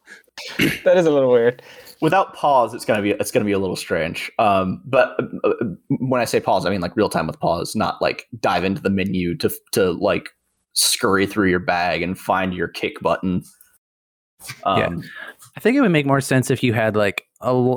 That 0.85 0.97
is 0.97 1.07
a 1.07 1.11
little 1.11 1.31
weird. 1.33 1.63
Without 2.01 2.35
pause, 2.35 2.75
it's 2.75 2.85
gonna 2.85 3.03
be 3.03 3.11
it's 3.13 3.31
gonna 3.31 3.45
be 3.45 3.53
a 3.53 3.59
little 3.59 3.77
strange. 3.77 4.31
Um, 4.39 4.83
but 4.85 5.17
uh, 5.45 5.49
uh, 5.49 5.65
when 6.01 6.21
I 6.21 6.25
say 6.25 6.41
pause, 6.41 6.67
I 6.67 6.71
mean 6.71 6.81
like 6.81 6.97
real 6.97 7.09
time 7.09 7.27
with 7.27 7.41
pause, 7.41 7.75
not 7.75 8.01
like 8.03 8.27
dive 8.41 8.65
into 8.65 8.83
the 8.83 8.91
menu 8.91 9.37
to 9.39 9.51
to 9.73 9.93
like 9.93 10.31
scurry 10.75 11.27
through 11.27 11.49
your 11.49 11.59
bag 11.61 12.03
and 12.03 12.19
find 12.19 12.53
your 12.55 12.69
kick 12.69 13.01
button. 13.01 13.43
Um, 14.65 15.03
I 15.57 15.61
think 15.61 15.77
it 15.77 15.81
would 15.81 15.91
make 15.91 16.07
more 16.07 16.21
sense 16.21 16.51
if 16.51 16.63
you 16.63 16.73
had 16.73 16.97
like 16.97 17.25
a 17.41 17.77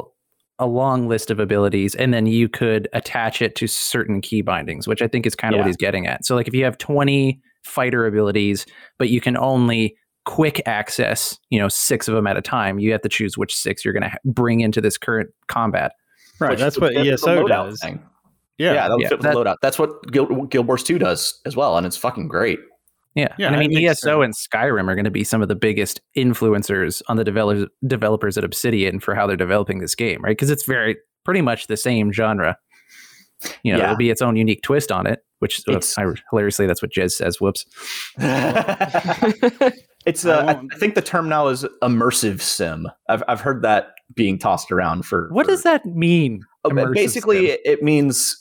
a 0.61 0.67
long 0.67 1.07
list 1.07 1.32
of 1.32 1.39
abilities 1.39 1.95
and 1.95 2.13
then 2.13 2.26
you 2.26 2.49
could 2.49 2.89
attach 2.91 3.41
it 3.41 3.55
to 3.55 3.65
certain 3.65 4.20
key 4.20 4.41
bindings, 4.41 4.88
which 4.88 5.01
I 5.01 5.07
think 5.07 5.26
is 5.26 5.34
kind 5.34 5.53
of 5.53 5.57
Yeah. 5.59 5.61
what 5.61 5.67
he's 5.67 5.78
getting 5.78 6.05
at. 6.05 6.26
So, 6.26 6.36
like 6.36 6.47
if 6.49 6.53
you 6.53 6.65
have 6.65 6.78
20 6.78 7.39
fighter 7.63 8.05
abilities, 8.05 8.65
but 8.97 9.09
you 9.09 9.22
can 9.22 9.38
only 9.38 9.95
quick 10.30 10.61
access, 10.67 11.36
you 11.49 11.57
know, 11.59 11.67
six 11.67 12.07
of 12.07 12.13
them 12.13 12.27
at 12.27 12.38
a 12.38 12.41
time, 12.41 12.77
you 12.77 12.91
have 12.91 13.01
to 13.01 13.09
choose 13.09 13.36
which 13.36 13.55
six 13.55 13.84
you're 13.84 13.93
going 13.95 14.03
to 14.03 14.09
ha- 14.09 14.17
bring 14.25 14.59
into 14.59 14.80
this 14.80 14.95
current 14.95 15.30
combat. 15.47 15.93
Right. 16.39 16.51
which 16.51 16.59
That's 16.59 16.77
what 16.80 16.95
ESO 16.95 17.47
does. 17.47 17.80
thing. 17.82 17.99
Yeah. 18.59 18.73
Yeah, 18.73 18.88
that 18.89 18.93
would 18.95 19.01
Yeah, 19.01 19.07
fit 19.09 19.17
with 19.17 19.23
the 19.23 19.27
that- 19.30 19.38
loadout. 19.38 19.55
That's 19.63 19.80
what 19.80 20.03
Guild, 20.11 20.51
Guild 20.51 20.67
Wars 20.67 20.84
2 20.84 20.99
does 20.99 21.39
as 21.47 21.55
well, 21.55 21.77
and 21.77 21.88
it's 21.88 21.97
fucking 21.97 22.27
great. 22.27 22.59
Yeah. 23.15 23.30
Yeah, 23.39 23.47
and 23.47 23.55
I 23.55 23.59
mean, 23.59 23.73
makes 23.73 24.03
ESO 24.03 24.21
and 24.21 24.36
Skyrim 24.36 24.88
are 24.88 24.93
going 24.95 25.03
to 25.05 25.09
be 25.11 25.23
some 25.23 25.41
of 25.41 25.47
the 25.47 25.55
biggest 25.55 25.99
influencers 26.15 27.01
on 27.09 27.17
the 27.17 27.23
developers 27.23 27.67
developers 27.88 28.38
at 28.38 28.43
Obsidian 28.43 28.99
for 28.99 29.15
how 29.15 29.25
they're 29.25 29.36
developing 29.36 29.80
this 29.80 29.95
game, 29.95 30.21
right? 30.21 30.32
Because 30.38 30.51
it's 30.51 30.65
very 30.65 30.95
pretty 31.25 31.41
much 31.41 31.65
the 31.67 31.75
same 31.77 32.11
genre. 32.13 32.55
You 33.63 33.73
know, 33.73 33.80
Yeah. 33.80 33.86
it'll 33.86 33.95
be 33.97 34.09
its 34.11 34.21
own 34.21 34.36
unique 34.36 34.61
twist 34.61 34.91
on 34.91 35.07
it, 35.07 35.21
which 35.39 35.61
uh, 35.67 35.80
I, 35.97 36.05
hilariously 36.30 36.67
that's 36.67 36.82
what 36.84 36.91
Jez 36.91 37.13
says. 37.13 37.41
Whoops. 37.41 37.65
it's 40.10 40.26
I 40.26 40.32
uh, 40.34 40.53
I, 40.53 40.62
I 40.74 40.78
think 40.78 40.95
the 40.95 41.01
term 41.01 41.30
now 41.30 41.47
is 41.47 41.64
immersive 41.82 42.41
sim. 42.41 42.88
I've 43.07 43.24
I've 43.28 43.41
heard 43.41 43.62
that 43.62 43.93
being 44.16 44.38
tossed 44.38 44.72
around 44.72 45.05
for 45.05 45.30
What 45.32 45.45
for- 45.45 45.51
does 45.51 45.64
that 45.64 45.86
mean? 45.86 46.43
Immersive 46.66 46.93
basically 46.93 47.47
sim? 47.47 47.55
it, 47.55 47.62
it 47.66 47.84
means 47.84 48.36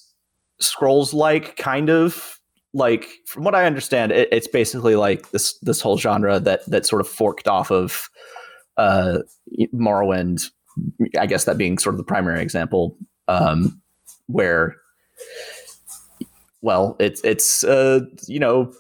scrolls 0.61 1.15
like 1.15 1.57
kind 1.57 1.89
of 1.89 2.41
like 2.75 3.09
from 3.27 3.45
what 3.45 3.55
i 3.55 3.65
understand 3.65 4.11
it, 4.13 4.29
it's 4.33 4.49
basically 4.49 4.97
like 4.97 5.31
this 5.31 5.57
this 5.61 5.81
whole 5.81 5.97
genre 5.97 6.39
that 6.41 6.67
that 6.67 6.85
sort 6.85 7.01
of 7.01 7.09
forked 7.09 7.47
off 7.49 7.71
of 7.71 8.11
uh 8.77 9.19
morrowind 9.73 10.51
i 11.19 11.27
guess 11.27 11.45
that 11.45 11.57
being 11.57 11.79
sort 11.79 11.95
of 11.95 11.97
the 11.99 12.05
primary 12.05 12.43
example 12.43 12.97
um 13.29 13.81
where 14.27 14.75
well 16.61 16.97
it's 16.99 17.23
it's 17.23 17.65
uh 17.65 18.01
you 18.27 18.39
know 18.41 18.73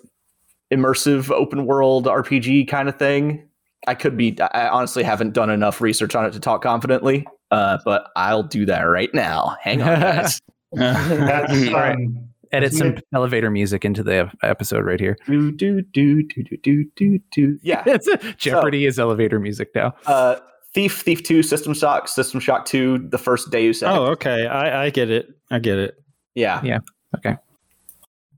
immersive 0.73 1.31
open 1.31 1.65
world 1.67 2.07
rpg 2.07 2.69
kind 2.69 2.89
of 2.89 2.99
thing 2.99 3.43
i 3.87 3.95
could 3.95 4.17
be 4.17 4.37
i 4.41 4.69
honestly 4.69 5.03
haven't 5.03 5.33
done 5.33 5.51
enough 5.51 5.81
research 5.81 6.15
on 6.15 6.25
it 6.27 6.33
to 6.33 6.41
talk 6.41 6.63
confidently 6.63 7.27
uh 7.51 7.79
but 7.85 8.11
i'll 8.17 8.43
do 8.43 8.67
that 8.67 8.83
right 8.83 9.13
now 9.15 9.57
hang 9.63 9.81
on 9.83 10.01
guys 10.01 10.41
That's 10.73 11.53
Right. 11.71 11.95
um, 11.95 12.29
edit 12.53 12.73
some 12.75 12.89
Maybe- 12.91 13.03
elevator 13.15 13.51
music 13.51 13.85
into 13.87 14.03
the 14.03 14.31
episode 14.43 14.85
right 14.85 15.01
here. 15.01 15.17
Do 15.27 15.51
do 15.51 15.81
do 15.81 16.23
do 16.25 16.43
do 16.43 16.57
do 16.63 16.85
do 16.95 17.19
do. 17.33 17.59
Yeah. 17.63 17.83
It's 17.87 18.07
Jeopardy 18.37 18.85
is 18.85 18.99
elevator 18.99 19.41
music 19.41 19.71
now. 19.75 19.95
Uh, 20.05 20.37
Thief, 20.75 21.01
Thief 21.01 21.23
Two, 21.23 21.43
System 21.43 21.73
Shock, 21.73 22.07
System 22.09 22.39
Shock 22.39 22.67
Two, 22.67 22.99
the 23.09 23.17
first 23.17 23.51
Deus 23.51 23.83
Ex. 23.83 23.91
Oh, 23.91 24.07
okay. 24.09 24.47
I, 24.47 24.85
I 24.85 24.91
get 24.91 25.09
it. 25.11 25.29
I 25.51 25.59
get 25.59 25.79
it. 25.79 25.95
yeah. 26.35 26.61
Yeah. 26.63 26.81
Okay. 27.17 27.37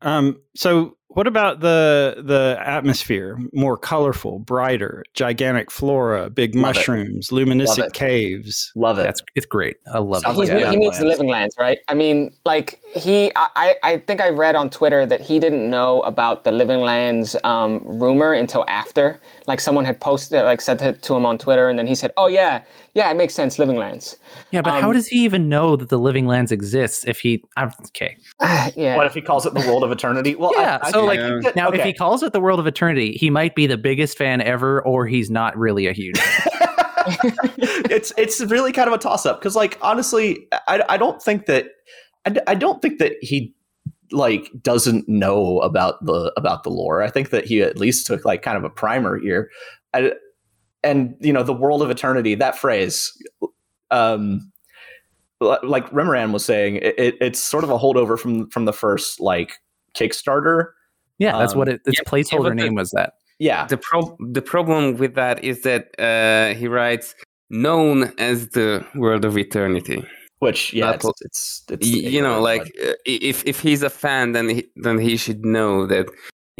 Um, 0.02 0.40
so 0.54 0.96
what 1.12 1.26
about 1.26 1.60
the 1.60 2.22
the 2.24 2.56
atmosphere? 2.64 3.38
More 3.52 3.76
colorful, 3.76 4.38
brighter, 4.38 5.04
gigantic 5.14 5.70
flora, 5.70 6.30
big 6.30 6.54
Love 6.54 6.60
it. 6.60 6.78
mushrooms, 6.78 7.32
luminescent 7.32 7.88
it. 7.88 7.92
caves. 7.92 8.70
Love 8.76 8.98
it. 8.98 9.02
That's 9.02 9.20
it's 9.34 9.46
great. 9.46 9.76
I 9.92 9.98
love 9.98 10.22
Sounds 10.22 10.38
it. 10.38 10.40
He's, 10.42 10.48
Yeah. 10.50 10.70
he 10.70 10.76
needs 10.76 10.98
the 10.98 11.06
living 11.06 11.28
lands, 11.28 11.56
right? 11.58 11.78
I 11.88 11.94
mean, 11.94 12.32
like 12.44 12.80
he, 12.94 13.32
I, 13.36 13.48
I 13.56 13.74
I 13.82 13.98
think 13.98 14.20
I 14.20 14.28
read 14.28 14.54
on 14.54 14.70
Twitter 14.70 15.04
that 15.06 15.20
he 15.20 15.38
didn't 15.40 15.68
know 15.68 16.00
about 16.02 16.44
the 16.44 16.52
living 16.52 16.80
lands 16.80 17.34
um, 17.44 17.80
rumor 17.84 18.32
until 18.32 18.64
after, 18.68 19.20
like 19.46 19.60
someone 19.60 19.84
had 19.84 20.00
posted, 20.00 20.44
like 20.44 20.60
said 20.60 20.80
it 20.80 21.02
to 21.02 21.14
him 21.16 21.26
on 21.26 21.38
Twitter, 21.38 21.68
and 21.68 21.78
then 21.78 21.86
he 21.86 21.94
said, 21.96 22.12
"Oh 22.16 22.28
yeah, 22.28 22.62
yeah, 22.94 23.10
it 23.10 23.16
makes 23.16 23.34
sense, 23.34 23.58
living 23.58 23.76
lands." 23.76 24.16
Yeah, 24.50 24.62
but 24.62 24.80
how 24.80 24.88
Um, 24.88 24.94
does 24.94 25.06
he 25.08 25.24
even 25.24 25.48
know 25.48 25.76
that 25.76 25.88
the 25.88 25.98
Living 25.98 26.26
Lands 26.26 26.50
exists 26.52 27.04
if 27.06 27.20
he? 27.20 27.42
I'm, 27.56 27.70
okay, 27.88 28.16
yeah, 28.76 28.96
What 28.96 29.06
if 29.06 29.14
he 29.14 29.20
calls 29.20 29.46
it 29.46 29.54
the 29.54 29.60
world 29.60 29.84
of 29.84 29.92
eternity? 29.92 30.34
Well, 30.34 30.52
Yeah, 30.56 30.78
I, 30.82 30.90
so, 30.90 31.04
I 31.04 31.06
like, 31.06 31.20
think 31.20 31.42
that- 31.44 31.56
now 31.56 31.70
if 31.70 31.82
he 31.82 31.92
calls 31.92 32.22
it 32.22 32.32
the 32.32 32.40
World 32.40 32.60
of 32.60 32.66
Eternity, 32.66 33.12
he 33.12 33.30
might 33.30 33.54
be 33.54 33.66
the 33.66 33.78
biggest 33.78 34.16
fan 34.18 34.40
ever, 34.40 34.82
or 34.86 35.06
he's 35.06 35.30
not 35.30 35.56
really 35.56 35.86
a 35.86 35.92
huge. 35.92 36.18
it's 37.90 38.12
it's 38.18 38.40
really 38.42 38.72
kind 38.72 38.86
of 38.88 38.92
a 38.94 38.98
toss 38.98 39.24
up 39.26 39.40
because 39.40 39.56
like 39.56 39.78
honestly 39.80 40.46
I, 40.68 40.82
I 40.88 40.96
don't 40.96 41.20
think 41.22 41.46
that 41.46 41.66
I 42.46 42.54
don't 42.54 42.82
think 42.82 42.98
that 42.98 43.14
he 43.22 43.54
like 44.12 44.50
doesn't 44.62 45.08
know 45.08 45.60
about 45.60 46.04
the 46.04 46.30
about 46.36 46.62
the 46.62 46.70
lore 46.70 47.02
I 47.02 47.08
think 47.10 47.30
that 47.30 47.46
he 47.46 47.62
at 47.62 47.78
least 47.78 48.06
took 48.06 48.24
like 48.26 48.42
kind 48.42 48.58
of 48.58 48.64
a 48.64 48.70
primer 48.70 49.18
here 49.18 49.50
I, 49.94 50.12
and 50.82 51.14
you 51.20 51.32
know 51.32 51.42
the 51.42 51.52
world 51.52 51.82
of 51.82 51.90
eternity 51.90 52.34
that 52.34 52.56
phrase 52.58 53.12
um 53.90 54.50
like 55.40 55.88
Remoran 55.90 56.32
was 56.32 56.44
saying 56.44 56.76
it, 56.76 56.94
it, 56.98 57.14
it's 57.20 57.40
sort 57.40 57.64
of 57.64 57.70
a 57.70 57.78
holdover 57.78 58.18
from 58.18 58.48
from 58.50 58.64
the 58.66 58.72
first 58.72 59.20
like 59.20 59.52
Kickstarter 59.94 60.72
Yeah, 61.18 61.38
that's 61.38 61.52
Um, 61.54 61.58
what 61.60 61.68
it. 61.68 61.80
Its 61.86 61.98
yeah, 61.98 62.04
placeholder 62.10 62.42
but 62.44 62.48
the- 62.50 62.54
name 62.64 62.74
was 62.74 62.90
that. 62.92 63.14
yeah 63.38 63.66
The 63.66 63.76
pro- 63.78 64.16
the 64.32 64.42
problem 64.42 64.96
with 64.98 65.14
that 65.14 65.42
is 65.42 65.62
that 65.62 65.82
uh, 65.98 66.54
he 66.58 66.68
writes 66.68 67.14
known 67.50 68.12
as 68.18 68.48
the 68.50 68.84
world 68.94 69.24
of 69.24 69.36
eternity. 69.36 70.04
which 70.40 70.72
yeah 70.72 70.92
it's, 70.94 71.06
it's, 71.20 71.64
it's 71.68 71.86
you 71.88 72.22
know, 72.22 72.40
like 72.40 72.62
uh, 72.86 72.92
if 73.06 73.44
if 73.46 73.60
he's 73.60 73.82
a 73.82 73.90
fan, 73.90 74.32
then 74.32 74.48
he, 74.48 74.62
then 74.84 74.98
he 74.98 75.16
should 75.16 75.44
know 75.44 75.86
that 75.86 76.06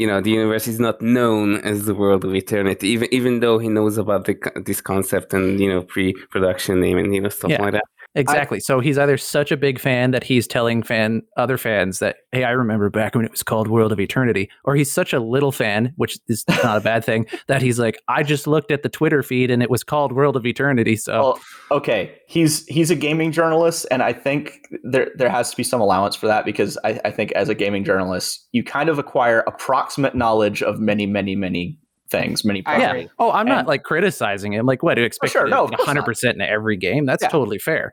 you 0.00 0.06
know 0.08 0.20
the 0.20 0.30
universe 0.40 0.66
is 0.72 0.78
not 0.86 0.96
known 1.02 1.48
as 1.72 1.84
the 1.86 1.94
world 1.94 2.24
of 2.24 2.34
eternity, 2.34 2.86
even 2.94 3.08
even 3.18 3.32
though 3.40 3.58
he 3.64 3.68
knows 3.68 3.96
about 3.98 4.22
the, 4.26 4.34
this 4.68 4.80
concept 4.92 5.28
and 5.34 5.60
you 5.60 5.68
know 5.72 5.82
pre-production 5.82 6.80
name 6.80 6.98
and 6.98 7.14
you 7.14 7.20
know 7.22 7.28
stuff 7.38 7.52
Yeah. 7.52 7.62
like 7.64 7.72
that. 7.78 7.84
Exactly. 8.14 8.58
so 8.58 8.80
he's 8.80 8.98
either 8.98 9.16
such 9.16 9.52
a 9.52 9.56
big 9.56 9.78
fan 9.78 10.10
that 10.10 10.24
he's 10.24 10.46
telling 10.46 10.82
fan 10.82 11.22
other 11.36 11.56
fans 11.56 12.00
that, 12.00 12.16
hey, 12.32 12.42
I 12.42 12.50
remember 12.50 12.90
back 12.90 13.14
when 13.14 13.24
it 13.24 13.30
was 13.30 13.42
called 13.42 13.68
World 13.68 13.92
of 13.92 14.00
Eternity, 14.00 14.50
or 14.64 14.74
he's 14.74 14.90
such 14.90 15.12
a 15.12 15.20
little 15.20 15.52
fan, 15.52 15.92
which 15.96 16.18
is 16.28 16.44
not 16.48 16.76
a 16.76 16.80
bad 16.80 17.04
thing, 17.04 17.26
that 17.46 17.62
he's 17.62 17.78
like, 17.78 18.02
I 18.08 18.22
just 18.22 18.46
looked 18.46 18.72
at 18.72 18.82
the 18.82 18.88
Twitter 18.88 19.22
feed 19.22 19.50
and 19.50 19.62
it 19.62 19.70
was 19.70 19.84
called 19.84 20.12
World 20.12 20.36
of 20.36 20.44
Eternity. 20.44 20.96
So 20.96 21.12
Well, 21.12 21.40
okay, 21.70 22.16
he's 22.26 22.66
he's 22.66 22.90
a 22.90 22.96
gaming 22.96 23.30
journalist, 23.30 23.86
and 23.90 24.02
I 24.02 24.12
think 24.12 24.66
there 24.82 25.10
there 25.16 25.30
has 25.30 25.50
to 25.50 25.56
be 25.56 25.62
some 25.62 25.80
allowance 25.80 26.16
for 26.16 26.26
that 26.26 26.44
because 26.44 26.76
I, 26.84 27.00
I 27.04 27.10
think 27.10 27.30
as 27.32 27.48
a 27.48 27.54
gaming 27.54 27.84
journalist, 27.84 28.48
you 28.52 28.64
kind 28.64 28.88
of 28.88 28.98
acquire 28.98 29.40
approximate 29.46 30.14
knowledge 30.14 30.62
of 30.62 30.80
many, 30.80 31.06
many, 31.06 31.36
many 31.36 31.78
things, 32.10 32.44
many. 32.44 32.62
I 32.66 32.78
yeah. 32.78 33.06
Oh, 33.18 33.30
I'm 33.32 33.46
not 33.46 33.66
like 33.66 33.82
criticizing 33.84 34.52
him. 34.52 34.66
Like, 34.66 34.82
what 34.82 34.94
do 34.94 35.00
you 35.02 35.06
expect? 35.06 35.32
sure, 35.32 35.44
to 35.44 35.50
no, 35.50 35.64
of 35.64 35.70
do 35.70 35.76
course 35.76 35.94
not. 35.94 36.06
100% 36.06 36.34
in 36.34 36.40
every 36.40 36.76
game? 36.76 37.06
That's 37.06 37.22
Yeah. 37.22 37.28
totally 37.28 37.58
fair. 37.58 37.92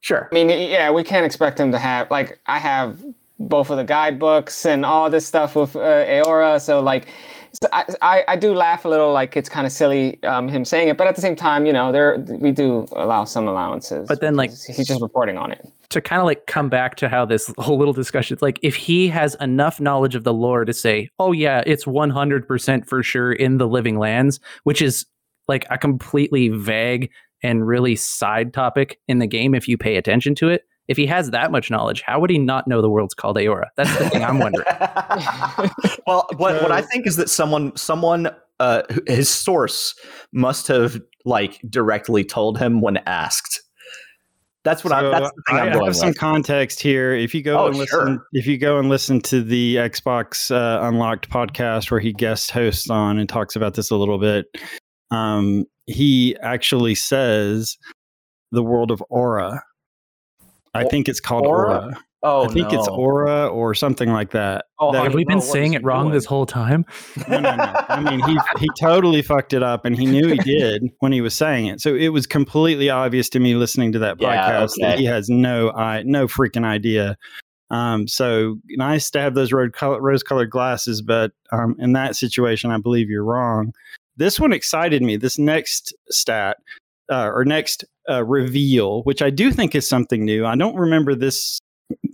Sure. 0.00 0.28
I 0.32 0.34
mean, 0.34 0.48
yeah, 0.48 0.90
we 0.90 1.04
can't 1.04 1.26
expect 1.26 1.60
him 1.60 1.72
to 1.72 1.78
have 1.78 2.10
like 2.10 2.40
I 2.46 2.58
have 2.58 3.04
both 3.38 3.70
of 3.70 3.76
the 3.76 3.84
guidebooks 3.84 4.64
and 4.66 4.84
all 4.84 5.10
this 5.10 5.26
stuff 5.26 5.54
with 5.56 5.76
uh, 5.76 5.80
Eora. 5.80 6.60
So 6.60 6.80
like, 6.80 7.04
so 7.04 7.10
I, 7.72 7.84
I 8.00 8.24
I 8.28 8.36
do 8.36 8.54
laugh 8.54 8.84
a 8.84 8.88
little, 8.88 9.12
like 9.12 9.36
it's 9.36 9.48
kind 9.48 9.66
of 9.66 9.72
silly 9.72 10.22
um, 10.22 10.48
him 10.48 10.64
saying 10.64 10.88
it, 10.88 10.96
but 10.96 11.06
at 11.06 11.14
the 11.14 11.20
same 11.20 11.36
time, 11.36 11.66
you 11.66 11.72
know, 11.72 11.92
there 11.92 12.18
we 12.40 12.52
do 12.52 12.86
allow 12.92 13.24
some 13.24 13.46
allowances. 13.46 14.08
But 14.08 14.20
then, 14.20 14.34
like- 14.34 14.50
he's 14.50 14.86
just 14.88 15.02
reporting 15.02 15.36
on 15.36 15.52
it. 15.52 15.66
to 15.90 16.00
kind 16.00 16.20
of 16.20 16.26
like 16.26 16.46
come 16.46 16.68
back 16.70 16.96
to 16.96 17.08
how 17.08 17.26
this 17.26 17.52
whole 17.58 17.76
little 17.76 17.92
discussion 17.92 18.34
it's 18.34 18.42
like 18.42 18.58
if 18.62 18.76
he 18.76 19.08
has 19.08 19.34
enough 19.40 19.78
knowledge 19.80 20.14
of 20.14 20.24
the 20.24 20.32
lore 20.32 20.64
to 20.64 20.72
say 20.72 21.08
oh 21.18 21.32
yeah 21.32 21.62
it's 21.66 21.84
100% 21.84 22.86
for 22.86 23.02
sure 23.02 23.32
in 23.32 23.58
the 23.58 23.66
living 23.66 23.98
lands 23.98 24.38
which 24.64 24.80
is 24.80 25.04
like 25.48 25.66
a 25.68 25.76
completely 25.76 26.48
vague 26.48 27.10
and 27.42 27.66
really 27.66 27.96
side 27.96 28.52
topic 28.54 29.00
in 29.08 29.18
the 29.18 29.26
game 29.26 29.52
if 29.54 29.66
you 29.66 29.76
pay 29.76 29.96
attention 29.96 30.34
to 30.36 30.48
it 30.48 30.62
if 30.90 30.96
he 30.98 31.06
has 31.06 31.30
that 31.30 31.50
much 31.50 31.70
knowledge 31.70 32.02
how 32.02 32.20
would 32.20 32.28
he 32.28 32.38
not 32.38 32.68
know 32.68 32.82
the 32.82 32.90
world's 32.90 33.14
called 33.14 33.36
Eora 33.36 33.68
that's 33.76 33.96
the 33.96 34.10
thing 34.10 34.22
i'm 34.24 34.38
wondering 34.38 34.66
well, 36.06 36.26
what 36.36 36.62
what 36.62 36.72
I 36.72 36.82
think 36.82 37.06
is 37.06 37.16
that 37.16 37.28
someone 37.28 37.74
someone 37.76 38.30
uh, 38.58 38.82
his 39.06 39.28
source 39.28 39.94
must 40.32 40.68
have 40.68 41.00
like 41.24 41.60
directly 41.68 42.24
told 42.24 42.58
him 42.58 42.80
when 42.80 42.98
asked. 42.98 43.62
That's 44.62 44.84
what 44.84 44.92
I. 44.92 45.00
So 45.00 45.10
That's 45.10 45.30
the 45.30 45.42
thing 45.48 45.56
I 45.56 45.60
I'm 45.66 45.72
going 45.72 45.86
have 45.86 45.96
some 45.96 46.14
context 46.14 46.80
here. 46.82 47.14
If 47.14 47.34
you 47.34 47.42
go 47.42 47.58
Oh, 47.58 47.66
and 47.68 47.76
listen, 47.76 48.06
sure. 48.16 48.26
if 48.32 48.46
you 48.46 48.58
go 48.58 48.78
and 48.78 48.88
listen 48.88 49.20
to 49.22 49.42
the 49.42 49.76
Xbox 49.76 50.50
uh, 50.50 50.86
Unlocked 50.86 51.30
podcast 51.30 51.90
where 51.90 52.00
he 52.00 52.12
guest 52.12 52.50
hosts 52.50 52.90
on 52.90 53.18
and 53.18 53.28
talks 53.28 53.56
about 53.56 53.74
this 53.74 53.90
a 53.90 53.96
little 53.96 54.18
bit, 54.18 54.46
um, 55.10 55.64
he 55.86 56.36
actually 56.42 56.94
says 56.94 57.78
the 58.52 58.62
world 58.62 58.90
of 58.90 59.02
aura. 59.08 59.62
I 60.74 60.84
O- 60.84 60.88
think 60.88 61.08
it's 61.08 61.20
called 61.20 61.46
aura? 61.46 61.74
aura. 61.84 61.96
oh, 62.22 62.44
I 62.44 62.48
think 62.48 62.72
it's 62.72 62.86
aura 62.88 63.48
or 63.48 63.74
something 63.74 64.10
like 64.12 64.30
that. 64.32 64.66
Oh, 64.78 64.92
That- 64.92 65.02
have 65.04 65.14
we 65.14 65.24
been 65.24 65.40
saying 65.40 65.74
it 65.74 65.82
wrong 65.82 66.04
doing? 66.06 66.14
this 66.14 66.24
whole 66.26 66.46
time 66.46 66.84
no, 67.28 67.40
no, 67.40 67.56
no. 67.56 67.74
I 67.88 68.00
mean, 68.00 68.20
he 68.20 68.38
he 68.58 68.68
totally 68.78 69.22
fucked 69.22 69.52
it 69.52 69.62
up, 69.62 69.84
and 69.84 69.96
he 69.96 70.06
knew 70.06 70.28
he 70.28 70.38
did 70.38 70.84
when 71.00 71.12
he 71.12 71.20
was 71.20 71.34
saying 71.34 71.66
it. 71.66 71.80
So 71.80 71.94
it 71.94 72.08
was 72.08 72.26
completely 72.26 72.88
obvious 72.90 73.28
to 73.30 73.40
me 73.40 73.54
listening 73.54 73.92
to 73.92 73.98
that 74.00 74.20
Yeah, 74.20 74.48
podcast 74.60 74.74
that 74.80 74.98
he 74.98 75.04
has 75.06 75.28
no 75.28 75.70
I 75.72 76.02
no 76.04 76.26
freaking 76.28 76.64
idea. 76.64 77.16
Um, 77.72 78.08
so 78.08 78.56
nice 78.70 79.10
to 79.12 79.20
have 79.20 79.34
those 79.34 79.52
rose 79.52 79.70
rose 79.80 80.22
colored 80.24 80.50
glasses, 80.50 81.02
but 81.02 81.30
um, 81.52 81.76
in 81.78 81.92
that 81.92 82.16
situation, 82.16 82.70
I 82.72 82.78
believe 82.78 83.08
you're 83.08 83.24
wrong. 83.24 83.72
This 84.16 84.40
one 84.40 84.52
excited 84.52 85.02
me. 85.02 85.16
This 85.16 85.38
next 85.38 85.94
stat 86.10 86.56
uh, 87.10 87.30
or 87.32 87.44
next 87.44 87.84
uh, 88.08 88.24
reveal, 88.24 89.02
which 89.02 89.22
I 89.22 89.30
do 89.30 89.52
think 89.52 89.74
is 89.74 89.88
something 89.88 90.24
new. 90.24 90.46
I 90.46 90.56
don't 90.56 90.76
remember 90.76 91.14
this 91.14 91.58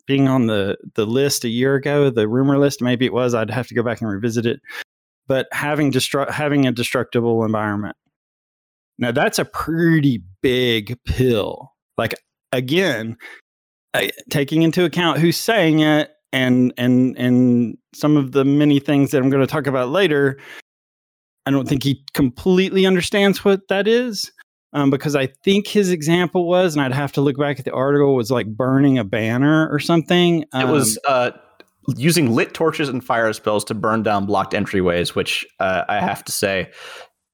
being 0.07 0.29
on 0.29 0.47
the 0.47 0.77
the 0.95 1.07
list 1.07 1.45
a 1.45 1.49
year 1.49 1.75
ago, 1.75 2.11
the 2.11 2.29
rumor 2.29 2.59
list. 2.59 2.81
Maybe 2.83 3.05
it 3.05 3.13
was. 3.13 3.35
I'd 3.35 3.51
have 3.51 3.67
to 3.69 3.75
go 3.75 3.83
back 3.83 4.01
and 4.01 4.11
revisit 4.11 4.47
it. 4.47 4.61
But 5.27 5.49
having 5.53 5.93
destru- 5.93 6.31
having 6.31 6.67
a 6.67 6.73
destructible 6.73 7.45
environment. 7.45 7.97
Now 8.99 9.13
that's 9.13 9.39
a 9.39 9.45
pretty 9.45 10.23
big 10.41 10.99
pill. 11.05 11.73
Like 11.99 12.15
again, 12.53 13.17
I- 13.95 14.13
taking 14.31 14.63
into 14.63 14.85
account 14.85 15.19
who's 15.19 15.37
saying 15.37 15.81
it 15.81 16.11
and 16.33 16.73
and 16.79 17.17
and 17.19 17.77
some 17.95 18.17
of 18.17 18.33
the 18.33 18.45
many 18.45 18.79
things 18.81 19.11
that 19.11 19.23
I'm 19.23 19.31
going 19.31 19.41
to 19.41 19.47
talk 19.47 19.67
about 19.67 19.91
later. 19.91 20.39
I 21.45 21.53
don't 21.53 21.69
think 21.69 21.85
he 21.85 22.03
completely 22.13 22.87
understands 22.87 23.45
what 23.45 23.69
that 23.69 23.87
is. 23.87 24.33
Um, 24.77 24.91
because 24.91 25.16
I 25.16 25.27
think 25.43 25.66
his 25.66 25.91
example 25.91 26.47
was, 26.47 26.77
and 26.77 26.85
I'd 26.85 26.93
have 26.93 27.11
to 27.12 27.22
look 27.22 27.39
back 27.39 27.59
at 27.59 27.64
the 27.64 27.72
article, 27.72 28.14
was 28.14 28.31
like 28.31 28.47
burning 28.47 28.99
a 28.99 29.05
banner 29.05 29.68
or 29.70 29.79
something. 29.79 30.43
It 30.43 30.49
Um, 30.53 30.70
was 30.70 30.99
uh, 31.09 31.31
using 31.97 32.35
lit 32.35 32.53
torches 32.53 32.89
and 32.91 33.03
fire 33.03 33.33
spells 33.33 33.64
to 33.64 33.74
burn 33.74 34.03
down 34.03 34.27
blocked 34.27 34.53
entryways, 34.53 35.14
which 35.14 35.47
uh, 35.61 35.85
I 35.89 36.01
have 36.01 36.22
to 36.27 36.33
say, 36.33 36.70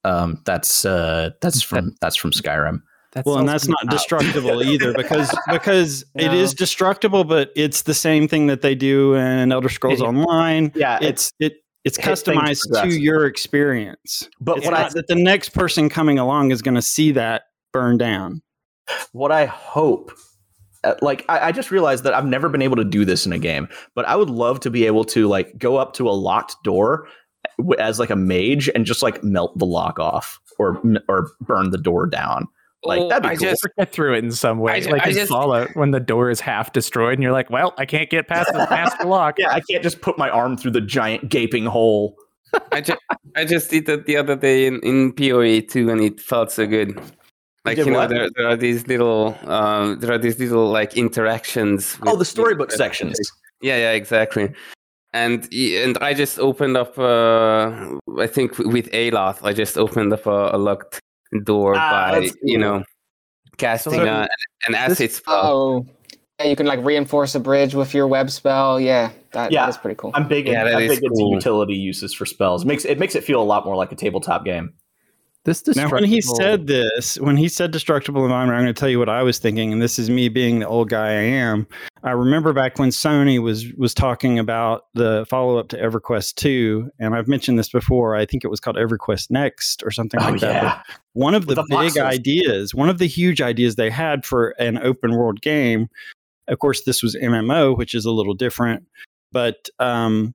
um, 0.05 0.41
that's 0.45 0.85
uh, 0.85 1.31
that's 1.41 1.63
from 1.63 1.95
that's 2.01 2.17
from 2.17 2.31
Skyrim. 2.31 2.83
that's 3.13 3.27
well, 3.27 3.39
and 3.39 3.49
that's 3.49 3.67
not 3.69 3.87
destructible 3.91 4.63
either 4.63 4.93
because 4.95 5.35
because 5.51 6.05
it 6.15 6.29
No. 6.29 6.35
is 6.35 6.55
destructible, 6.55 7.25
but 7.25 7.51
it's 7.57 7.83
the 7.83 7.95
same 7.95 8.29
thing 8.29 8.47
that 8.49 8.63
they 8.63 8.75
do 8.75 9.15
in 9.15 9.51
Elder 9.53 9.69
Scrolls 9.69 10.01
It- 10.01 10.05
Online. 10.05 10.71
Yeah, 10.77 10.99
It's 11.01 11.33
it 11.41 11.55
it's 11.85 11.99
customized 11.99 12.83
to 12.83 12.89
your 13.01 13.27
experience. 13.27 14.29
but 14.41 14.59
It's 14.59 14.67
what 14.67 14.75
I 14.75 14.89
that 14.91 15.09
the 15.09 15.15
next 15.15 15.51
person 15.51 15.89
coming 15.89 16.19
along 16.19 16.51
is 16.53 16.63
going 16.63 16.75
to 16.75 16.83
see 16.83 17.13
that 17.13 17.45
burn 17.73 17.99
down. 17.99 18.43
what 19.13 19.33
I 19.33 19.47
hope. 19.47 20.13
uh, 20.85 20.95
Like 21.03 21.25
I, 21.29 21.49
I 21.49 21.53
just 21.53 21.71
realized 21.71 22.05
that 22.05 22.15
I've 22.15 22.27
never 22.27 22.49
been 22.49 22.63
able 22.63 22.77
to 22.77 22.85
do 22.85 23.05
this 23.05 23.27
in 23.27 23.33
a 23.33 23.39
game, 23.39 23.69
but 23.95 24.05
I 24.07 24.17
would 24.17 24.31
love 24.31 24.61
to 24.61 24.71
be 24.71 24.87
able 24.87 25.05
to 25.07 25.27
like 25.29 25.57
go 25.59 25.77
up 25.77 25.93
to 25.95 26.09
a 26.09 26.13
locked 26.13 26.57
door 26.65 27.09
as 27.79 27.99
like 27.99 28.11
a 28.11 28.17
mage 28.17 28.71
and 28.75 28.87
just 28.87 29.03
like 29.03 29.23
melt 29.25 29.59
the 29.59 29.67
lock 29.67 29.99
off 29.99 30.39
or 30.59 30.81
or 31.09 31.31
burn 31.41 31.71
the 31.71 31.79
door 31.79 32.07
down 32.07 32.47
Like 32.85 33.01
Oh, 33.01 33.09
that'd 33.09 33.23
be 33.23 33.29
I 33.29 33.37
cool. 33.37 33.49
just- 33.51 33.67
get 33.79 33.93
through 33.93 34.15
it 34.15 34.25
in 34.25 34.33
some 34.33 34.59
way, 34.59 34.73
I 34.73 34.81
ju- 34.81 34.91
like 34.91 35.07
I 35.07 35.11
in 35.11 35.15
just- 35.15 35.31
Fallout 35.31 35.69
when 35.75 35.93
the 35.93 36.01
door 36.01 36.31
is 36.31 36.41
half 36.41 36.73
destroyed 36.73 37.15
and 37.15 37.23
you're 37.23 37.33
like, 37.33 37.49
"Well, 37.49 37.75
I 37.79 37.87
can't 37.87 38.11
get 38.11 38.27
past 38.27 38.53
the 38.53 38.59
master 38.59 39.05
lock." 39.07 39.39
yeah, 39.39 39.51
I 39.53 39.61
can't 39.61 39.83
just 39.83 40.01
put 40.01 40.19
my 40.19 40.29
arm 40.29 40.57
through 40.57 40.73
the 40.73 40.81
giant 40.81 41.29
gaping 41.29 41.65
hole. 41.67 42.17
I 42.73 42.81
just 42.81 42.99
I 43.37 43.45
just 43.45 43.71
did 43.71 43.87
that 43.87 44.07
the 44.07 44.17
other 44.17 44.35
day 44.37 44.67
in, 44.67 44.81
in 44.81 45.13
PoE 45.13 45.61
too, 45.61 45.91
and 45.91 46.01
it 46.01 46.21
felt 46.21 46.51
so 46.51 46.67
good. 46.67 47.01
Like 47.65 47.77
did 47.77 47.87
you 47.87 47.93
know, 47.93 48.09
there, 48.09 48.29
there 48.35 48.49
are 48.49 48.57
these 48.57 48.89
little 48.89 49.39
um, 49.45 50.01
there 50.01 50.13
are 50.13 50.19
these 50.19 50.39
little 50.41 50.69
like 50.69 50.97
interactions. 50.97 51.97
Oh, 52.05 52.17
the 52.17 52.25
storybook 52.25 52.69
with- 52.71 52.77
sections. 52.77 53.17
Yeah, 53.61 53.77
yeah, 53.77 53.93
exactly. 53.93 54.53
And 55.15 55.47
and 55.55 55.97
I 56.01 56.15
just 56.15 56.41
opened 56.41 56.77
up. 56.77 56.99
Uh, 56.99 57.97
I 58.19 58.27
think 58.27 58.59
with 58.59 58.91
Aloth, 58.91 59.39
I 59.45 59.53
just 59.53 59.79
opened 59.79 60.13
up 60.13 60.27
a, 60.27 60.51
a 60.53 60.59
locked 60.59 60.99
door 61.41 61.75
Ah, 61.77 62.11
by 62.13 62.21
that's 62.21 62.37
you 62.43 62.59
know 62.59 62.85
casting 63.57 63.95
So 63.95 64.03
a, 64.05 64.29
an 64.67 64.75
acid 64.75 65.11
spell. 65.13 65.35
Oh, 65.35 65.87
yeah, 66.41 66.47
you 66.47 66.57
can 66.57 66.67
like 66.67 66.85
reinforce 66.85 67.35
a 67.35 67.41
bridge 67.41 67.75
with 67.75 67.95
your 67.95 68.07
web 68.07 68.31
spell. 68.31 68.81
Yeah, 68.81 69.13
that, 69.33 69.53
Yeah. 69.53 69.63
that 69.63 69.71
is 69.71 69.77
pretty 69.77 69.97
cool. 69.97 70.11
I'm 70.15 70.27
big. 70.29 70.49
Yeah, 70.49 70.67
in, 70.69 70.75
I'm 70.77 70.83
is 70.83 70.89
big 70.97 71.05
into 71.05 71.17
cool. 71.17 71.35
utility 71.35 71.75
uses 71.75 72.13
for 72.15 72.27
spells. 72.27 72.65
Makes 72.65 72.85
it 72.85 72.99
makes 72.99 73.15
it 73.15 73.25
feel 73.25 73.41
a 73.41 73.45
lot 73.45 73.65
more 73.65 73.77
like 73.77 73.93
a 73.93 73.97
tabletop 73.97 74.45
game. 74.45 74.73
This 75.45 75.67
Now, 75.75 75.89
when 75.89 76.05
he 76.05 76.21
said 76.21 76.69
this, 76.69 77.19
when 77.19 77.37
he 77.37 77.49
said 77.49 77.73
destructible 77.73 78.23
environment, 78.23 78.57
I'm 78.59 78.65
going 78.65 78.75
to 78.75 78.79
tell 78.79 78.89
you 78.89 79.01
what 79.01 79.09
I 79.09 79.25
was 79.25 79.41
thinking, 79.41 79.73
and 79.73 79.83
this 79.83 79.99
is 79.99 80.09
me 80.09 80.29
being 80.29 80.61
the 80.61 80.69
old 80.69 80.89
guy 80.89 81.09
I 81.09 81.23
am. 81.23 81.67
I 82.05 82.11
remember 82.11 82.53
back 82.53 82.79
when 82.79 82.89
Sony 82.89 83.41
was 83.41 83.73
was 83.75 83.95
talking 83.95 84.39
about 84.39 84.87
the 84.95 85.25
follow 85.29 85.59
up 85.59 85.69
to 85.69 85.77
EverQuest 85.77 86.35
2, 86.35 86.91
and 86.99 87.15
I've 87.15 87.29
mentioned 87.29 87.59
this 87.59 87.69
before. 87.69 88.17
I 88.17 88.27
think 88.27 88.45
it 88.45 88.49
was 88.49 88.59
called 88.59 88.77
EverQuest 88.77 89.31
Next 89.31 89.83
or 89.85 89.91
something 89.93 90.21
Oh 90.21 90.31
like 90.31 90.41
that. 90.41 90.63
yeah, 90.63 90.83
one 91.13 91.35
of 91.35 91.47
the, 91.47 91.55
the 91.55 91.67
big 91.69 91.93
voxels. 91.93 92.03
ideas, 92.03 92.75
one 92.75 92.89
of 92.89 92.99
the 92.99 93.07
huge 93.07 93.41
ideas 93.41 93.77
they 93.77 93.91
had 93.91 94.25
for 94.27 94.51
an 94.59 94.79
open 94.79 95.15
world 95.17 95.41
game, 95.43 95.89
of 96.49 96.59
course, 96.59 96.83
this 96.83 97.03
was 97.03 97.15
MMO, 97.15 97.77
which 97.77 97.95
is 97.95 98.05
a 98.05 98.11
little 98.11 98.35
different, 98.35 98.85
but 99.31 99.69
um, 99.79 100.35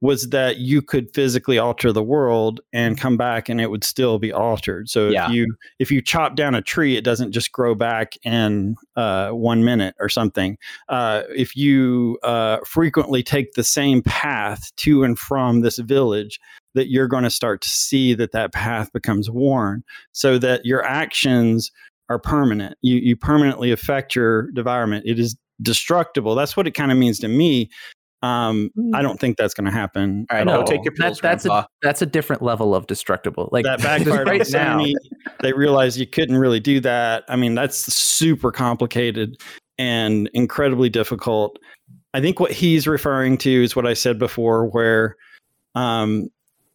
was 0.00 0.28
that 0.30 0.58
you 0.58 0.80
could 0.80 1.12
physically 1.12 1.58
alter 1.58 1.92
the 1.92 2.02
world 2.02 2.60
and 2.72 2.98
come 2.98 3.16
back 3.16 3.48
and 3.48 3.60
it 3.60 3.68
would 3.70 3.82
still 3.82 4.18
be 4.18 4.32
altered. 4.32 4.88
So 4.88 5.08
Yeah. 5.08 5.26
if 5.26 5.32
you 5.32 5.56
if 5.78 5.90
you 5.90 6.00
chop 6.00 6.36
down 6.36 6.54
a 6.54 6.62
tree, 6.62 6.96
it 6.96 7.02
doesn't 7.04 7.32
just 7.32 7.50
grow 7.50 7.74
back 7.74 8.12
in 8.22 8.76
uh, 8.96 9.30
one 9.30 9.64
minute 9.64 9.96
or 9.98 10.08
something. 10.08 10.56
Uh, 10.88 11.22
if 11.34 11.56
you 11.56 12.18
uh, 12.22 12.58
frequently 12.64 13.22
take 13.22 13.54
the 13.54 13.64
same 13.64 14.02
path 14.02 14.70
to 14.76 15.02
and 15.02 15.18
from 15.18 15.62
this 15.62 15.78
village, 15.78 16.38
that 16.74 16.90
you're 16.90 17.08
going 17.08 17.24
to 17.24 17.30
start 17.30 17.60
to 17.62 17.68
see 17.68 18.14
that 18.14 18.32
that 18.32 18.52
path 18.52 18.92
becomes 18.92 19.28
worn 19.28 19.82
so 20.12 20.38
that 20.38 20.64
your 20.64 20.84
actions 20.84 21.72
are 22.08 22.20
permanent. 22.20 22.76
You, 22.82 22.96
you 22.96 23.16
permanently 23.16 23.72
affect 23.72 24.14
your 24.14 24.50
environment. 24.56 25.04
It 25.06 25.18
is 25.18 25.36
destructible. 25.60 26.36
That's 26.36 26.56
what 26.56 26.68
it 26.68 26.70
kind 26.72 26.92
of 26.92 26.98
means 26.98 27.18
to 27.18 27.28
me. 27.28 27.68
Um, 28.20 28.70
I 28.94 29.02
don't 29.02 29.20
think 29.20 29.36
that's 29.36 29.54
going 29.54 29.66
to 29.66 29.70
happen. 29.70 30.26
All 30.30 30.34
right, 30.36 30.40
at 30.40 30.46
no, 30.46 30.60
all. 30.60 30.64
take 30.64 30.84
your 30.84 30.92
That- 30.98 31.18
that's 31.22 31.44
Grandpa. 31.44 31.60
a 31.60 31.68
that's 31.82 32.02
a 32.02 32.06
different 32.06 32.42
level 32.42 32.74
of 32.74 32.86
destructible. 32.88 33.48
Like 33.52 33.64
that 33.64 33.78
just 33.80 33.88
backfired 33.88 34.26
right 34.26 34.40
on 34.40 34.50
now. 34.52 34.78
Sony. 34.78 34.94
They 35.40 35.52
realized 35.52 35.98
you 35.98 36.06
couldn't 36.06 36.36
really 36.36 36.58
do 36.60 36.80
that. 36.80 37.24
I 37.28 37.36
mean, 37.36 37.54
that's 37.54 37.76
super 37.92 38.50
complicated 38.50 39.40
and 39.78 40.28
incredibly 40.34 40.88
difficult. 40.88 41.58
I 42.14 42.20
think 42.20 42.40
what 42.40 42.50
he's 42.50 42.88
referring 42.88 43.38
to 43.38 43.62
is 43.62 43.76
what 43.76 43.86
I 43.86 43.92
said 43.94 44.18
before, 44.18 44.66
where 44.66 45.14
um, 45.76 46.28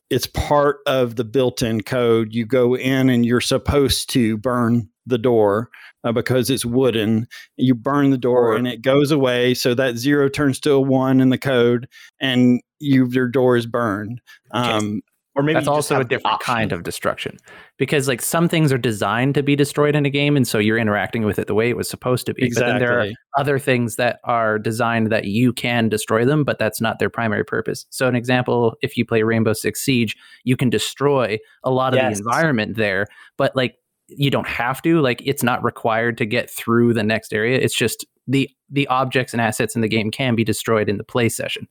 it's 0.10 0.28
part 0.28 0.78
of 0.86 1.16
the 1.18 1.26
built-in 1.26 1.82
code. 1.82 2.34
You 2.34 2.46
go 2.46 2.76
in 2.78 3.10
and 3.10 3.26
you're 3.26 3.42
supposed 3.42 4.10
to 4.12 4.38
burn 4.38 4.88
the 5.06 5.18
door 5.18 5.70
uh, 6.04 6.12
because 6.12 6.50
it's 6.50 6.66
wooden. 6.66 7.28
You 7.58 7.76
burn 7.76 8.10
the 8.12 8.18
door 8.18 8.54
Or- 8.54 8.56
and 8.56 8.68
it 8.68 8.82
goes 8.82 9.12
away, 9.12 9.54
so 9.54 9.74
that 9.76 9.98
zero 9.98 10.30
turns 10.30 10.60
to 10.62 10.72
a 10.74 10.82
one 10.82 11.20
in 11.22 11.30
the 11.30 11.38
code, 11.38 11.88
and 12.20 12.62
you 12.80 13.08
your 13.12 13.28
door 13.28 13.56
is 13.58 13.66
burned. 13.66 14.22
Um, 14.52 15.02
Or 15.36 15.42
maybe 15.42 15.56
that's 15.56 15.68
also 15.68 16.00
a 16.00 16.04
different 16.04 16.36
option. 16.36 16.54
kind 16.54 16.72
of 16.72 16.84
destruction 16.84 17.38
because 17.80 18.08
like 18.08 18.22
some 18.22 18.48
things 18.48 18.72
are 18.72 18.78
designed 18.78 19.34
to 19.34 19.42
be 19.42 19.56
destroyed 19.56 19.96
in 19.96 20.06
a 20.06 20.10
game 20.12 20.38
and 20.38 20.48
so 20.48 20.60
you're 20.60 20.78
interacting 20.78 21.24
with 21.26 21.40
it 21.40 21.48
the 21.48 21.56
way 21.56 21.72
it 21.72 21.76
was 21.76 21.90
supposed 21.90 22.28
to 22.28 22.36
be 22.36 22.52
but 22.54 22.60
then 22.64 22.78
there 22.78 23.00
are 23.00 23.08
other 23.40 23.58
things 23.58 23.96
that 23.96 24.20
are 24.26 24.60
designed 24.60 25.12
that 25.12 25.26
you 25.26 25.52
can 25.52 25.90
destroy 25.90 26.24
them 26.24 26.44
but 26.44 26.60
that's 26.60 26.80
not 26.80 27.00
their 27.00 27.10
primary 27.10 27.44
purpose 27.44 27.88
so 27.90 28.08
an 28.08 28.16
example 28.16 28.76
if 28.84 28.96
you 28.96 29.06
play 29.06 29.24
rainbow 29.24 29.54
six 29.54 29.82
siege 29.82 30.16
you 30.44 30.56
can 30.56 30.70
destroy 30.70 31.40
a 31.64 31.72
lot 31.72 31.94
of 31.94 31.98
Yes. 31.98 32.20
the 32.20 32.24
environment 32.30 32.78
there 32.78 33.08
but 33.36 33.56
like 33.56 33.76
you 34.08 34.30
don't 34.30 34.48
have 34.48 34.82
to 34.82 35.00
like 35.02 35.22
it's 35.26 35.44
not 35.44 35.64
required 35.64 36.18
to 36.18 36.26
get 36.26 36.50
through 36.50 36.94
the 36.94 37.04
next 37.04 37.34
area 37.34 37.58
it's 37.58 37.76
just 37.76 38.06
the 38.28 38.50
the 38.70 38.88
objects 38.88 39.34
and 39.34 39.42
assets 39.42 39.76
in 39.76 39.82
the 39.82 39.88
game 39.88 40.12
can 40.12 40.36
be 40.36 40.44
destroyed 40.44 40.90
in 40.90 40.98
the 40.98 41.04
play 41.04 41.30
session 41.30 41.68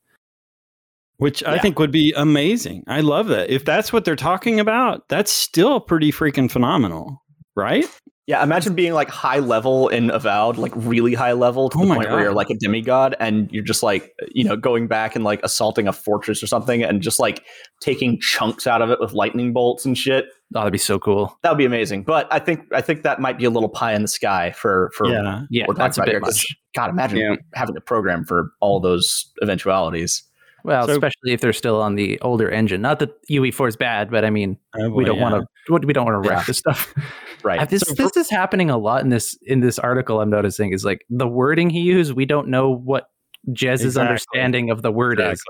which 1.23 1.45
I 1.45 1.59
think 1.59 1.79
would 1.79 1.93
be 1.93 2.13
amazing. 2.17 2.83
I 2.89 3.01
love 3.01 3.29
that. 3.29 3.49
If 3.49 3.65
that's 3.65 3.93
what 3.93 4.05
they're 4.05 4.17
talking 4.17 4.59
about, 4.59 5.09
that's 5.09 5.31
still 5.31 5.79
pretty 5.79 6.11
freaking 6.11 6.51
phenomenal, 6.51 7.23
right? 7.55 7.85
Yeah, 8.27 8.43
imagine 8.43 8.75
being 8.75 8.93
like 8.93 9.09
high 9.09 9.39
level 9.39 9.89
in 9.89 10.11
Avowed, 10.11 10.57
like 10.57 10.73
really 10.75 11.15
high 11.15 11.33
level 11.33 11.69
to 11.71 11.79
Oh 11.79 11.83
the 11.83 11.87
my 11.87 11.95
point 11.95 12.11
where 12.11 12.21
you're 12.23 12.35
like 12.35 12.51
a 12.51 12.57
demigod 12.57 13.15
and 13.21 13.49
you're 13.53 13.63
just 13.63 13.85
like, 13.85 14.13
you 14.33 14.43
know, 14.43 14.57
going 14.57 14.89
back 14.89 15.15
and 15.15 15.25
like 15.25 15.39
assaulting 15.45 15.87
a 15.87 15.93
fortress 15.93 16.43
or 16.43 16.49
something 16.49 16.83
and 16.83 17.03
just 17.03 17.21
like 17.21 17.45
taking 17.81 18.19
chunks 18.21 18.67
out 18.67 18.83
of 18.83 18.91
it 18.91 18.99
with 18.99 19.13
lightning 19.13 19.53
bolts 19.53 19.85
and 19.85 19.97
shit. 19.97 20.27
Oh 20.55 20.61
that'd 20.61 20.73
be 20.73 20.79
so 20.79 20.99
cool 20.99 21.39
That 21.43 21.51
would 21.51 21.59
be 21.59 21.65
amazing. 21.65 22.03
But 22.05 22.27
I 22.33 22.39
think 22.39 22.67
I 22.73 22.81
think 22.81 23.03
that 23.03 23.21
might 23.21 23.39
be 23.39 23.45
a 23.45 23.51
little 23.51 23.69
pie 23.69 23.93
in 23.95 24.03
the 24.03 24.09
sky 24.09 24.53
for 24.53 24.91
for 24.97 25.07
Yeah. 25.09 25.43
yeah 25.51 25.67
that's 25.77 25.99
a 25.99 26.03
bit 26.03 26.09
about 26.09 26.11
here, 26.13 26.21
'cause, 26.21 26.35
much 26.35 26.57
God, 26.75 26.91
imagine 26.91 27.19
Yeah. 27.19 27.35
having 27.55 27.77
a 27.77 27.81
program 27.81 28.25
for 28.25 28.53
all 28.61 28.81
those 28.81 29.31
eventualities. 29.43 30.23
well 30.65 30.87
So- 30.87 30.93
especially 30.93 31.33
if 31.33 31.41
they're 31.41 31.53
still 31.53 31.81
on 31.83 31.97
the 31.97 32.21
older 32.21 32.49
engine 32.49 32.81
not 32.83 32.99
that 33.01 33.11
ue4 33.29 33.69
is 33.69 33.77
bad 33.77 34.11
but 34.13 34.25
i 34.25 34.31
mean 34.31 34.57
Oh, 34.79 34.91
we 34.91 35.05
don't 35.05 35.17
yeah. 35.17 35.23
want 35.31 35.45
to 35.69 35.87
we 35.87 35.93
don't 35.93 36.05
want 36.07 36.23
to 36.23 36.29
wreck 36.29 36.39
Yeah. 36.41 36.45
this 36.47 36.59
stuff 36.59 36.95
Right. 37.45 37.59
Uh, 37.59 37.65
This 37.65 37.81
So 37.83 37.95
this 37.95 38.17
is 38.17 38.31
happening 38.31 38.71
a 38.71 38.79
lot 38.79 39.03
in 39.03 39.09
this 39.09 39.37
in 39.43 39.59
this 39.59 39.77
article. 39.77 40.21
I'm 40.21 40.31
noticing 40.31 40.73
is 40.73 40.85
like 40.85 41.05
the 41.11 41.27
wording 41.27 41.71
he 41.71 41.81
used. 41.81 42.13
We 42.13 42.25
don't 42.25 42.47
know 42.47 42.71
what 42.73 43.09
Jez's 43.53 43.85
Exactly. 43.85 44.09
understanding 44.09 44.71
of 44.71 44.83
the 44.83 44.93
word 44.93 45.21
is. 45.21 45.43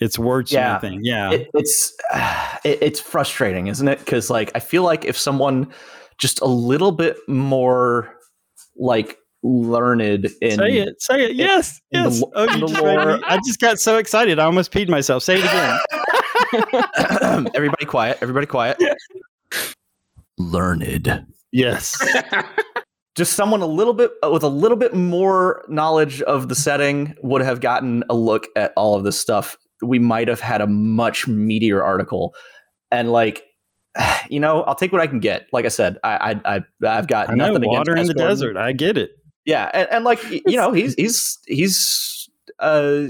It's 0.00 0.16
wordsmithing. 0.16 0.98
Yeah. 1.02 1.30
Yeah. 1.30 1.30
yeah. 1.30 1.36
it, 1.38 1.50
it's 1.54 1.92
it, 2.64 2.78
it's 2.82 3.00
frustrating, 3.00 3.68
isn't 3.68 3.86
it? 3.86 3.98
Because 4.00 4.30
like 4.30 4.50
I 4.54 4.58
feel 4.60 4.82
like 4.82 5.04
if 5.04 5.16
someone 5.16 5.68
just 6.18 6.40
a 6.40 6.46
little 6.46 6.92
bit 6.92 7.16
more 7.28 8.12
like 8.76 9.18
learned 9.42 10.26
in 10.40 10.58
say 10.58 10.78
it. 10.78 11.00
Say 11.00 11.24
it. 11.26 11.36
Yes. 11.36 11.80
in 11.92 12.02
Yes. 12.04 12.20
lo- 12.20 12.32
oh, 12.34 12.42
you 12.44 12.60
the 12.60 12.66
just 12.66 12.82
lore- 12.82 13.16
me- 13.18 13.22
I 13.26 13.36
just 13.46 13.60
got 13.60 13.78
so 13.78 13.96
excited. 13.98 14.38
I 14.40 14.44
almost 14.44 14.72
peed 14.72 14.88
myself. 14.88 15.22
Say 15.22 15.38
it 15.38 15.44
again. 15.44 15.78
everybody 17.54 17.84
quiet, 17.84 18.18
everybody 18.20 18.46
quiet. 18.46 18.78
Learned. 20.38 21.26
yes. 21.52 21.96
Just 23.16 23.32
someone 23.32 23.62
a 23.62 23.66
little 23.66 23.94
bit 23.94 24.12
uh, 24.22 24.30
with 24.30 24.42
a 24.42 24.48
little 24.48 24.76
bit 24.76 24.94
more 24.94 25.64
knowledge 25.68 26.20
of 26.22 26.48
the 26.48 26.54
setting 26.54 27.14
would 27.22 27.40
have 27.40 27.60
gotten 27.60 28.04
a 28.10 28.14
look 28.14 28.46
at 28.56 28.72
all 28.76 28.94
of 28.94 29.04
this 29.04 29.18
stuff. 29.18 29.56
We 29.82 29.98
might 29.98 30.28
have 30.28 30.40
had 30.40 30.60
a 30.60 30.66
much 30.66 31.26
meatier 31.26 31.82
article, 31.82 32.34
and 32.90 33.10
like, 33.10 33.42
you 34.28 34.38
know, 34.38 34.62
I'll 34.64 34.74
take 34.74 34.92
what 34.92 35.00
I 35.00 35.06
can 35.06 35.20
get. 35.20 35.46
Like 35.52 35.64
I 35.64 35.68
said, 35.68 35.98
I, 36.04 36.40
I, 36.44 36.56
I 36.56 36.64
I've 36.86 37.08
got 37.08 37.30
I 37.30 37.34
know. 37.34 37.52
nothing 37.52 37.68
Water 37.68 37.96
in 37.96 38.06
the 38.06 38.12
Escort. 38.12 38.28
desert. 38.28 38.56
I 38.56 38.72
get 38.72 38.98
it. 38.98 39.12
Yeah, 39.46 39.70
and, 39.72 39.88
and 39.90 40.04
like 40.04 40.22
you 40.30 40.56
know, 40.56 40.72
he's 40.72 40.94
he's 40.98 41.38
he's 41.46 42.28
uh 42.58 43.06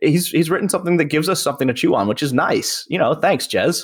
he's 0.00 0.28
he's 0.28 0.50
written 0.50 0.68
something 0.68 0.96
that 0.96 1.06
gives 1.06 1.28
us 1.28 1.42
something 1.42 1.68
to 1.68 1.74
chew 1.74 1.94
on, 1.94 2.08
which 2.08 2.22
is 2.22 2.32
nice. 2.32 2.86
You 2.88 2.98
know, 2.98 3.14
thanks, 3.14 3.46
Jez. 3.46 3.82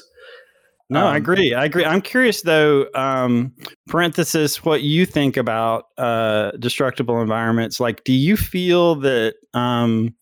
No, 0.90 1.06
I 1.06 1.10
Um, 1.10 1.16
agree. 1.16 1.52
I 1.54 1.64
agree. 1.66 1.84
I'm 1.84 2.00
curious 2.00 2.42
though, 2.42 2.86
um, 2.94 3.52
parenthesis, 3.88 4.64
what 4.64 4.82
you 4.82 5.04
think 5.04 5.36
about 5.36 5.84
uh, 5.98 6.52
destructible 6.52 7.20
environments. 7.20 7.78
Like, 7.78 8.04
do 8.04 8.12
you 8.12 8.36
feel 8.36 8.94
that 8.96 9.34
um, 9.52 10.14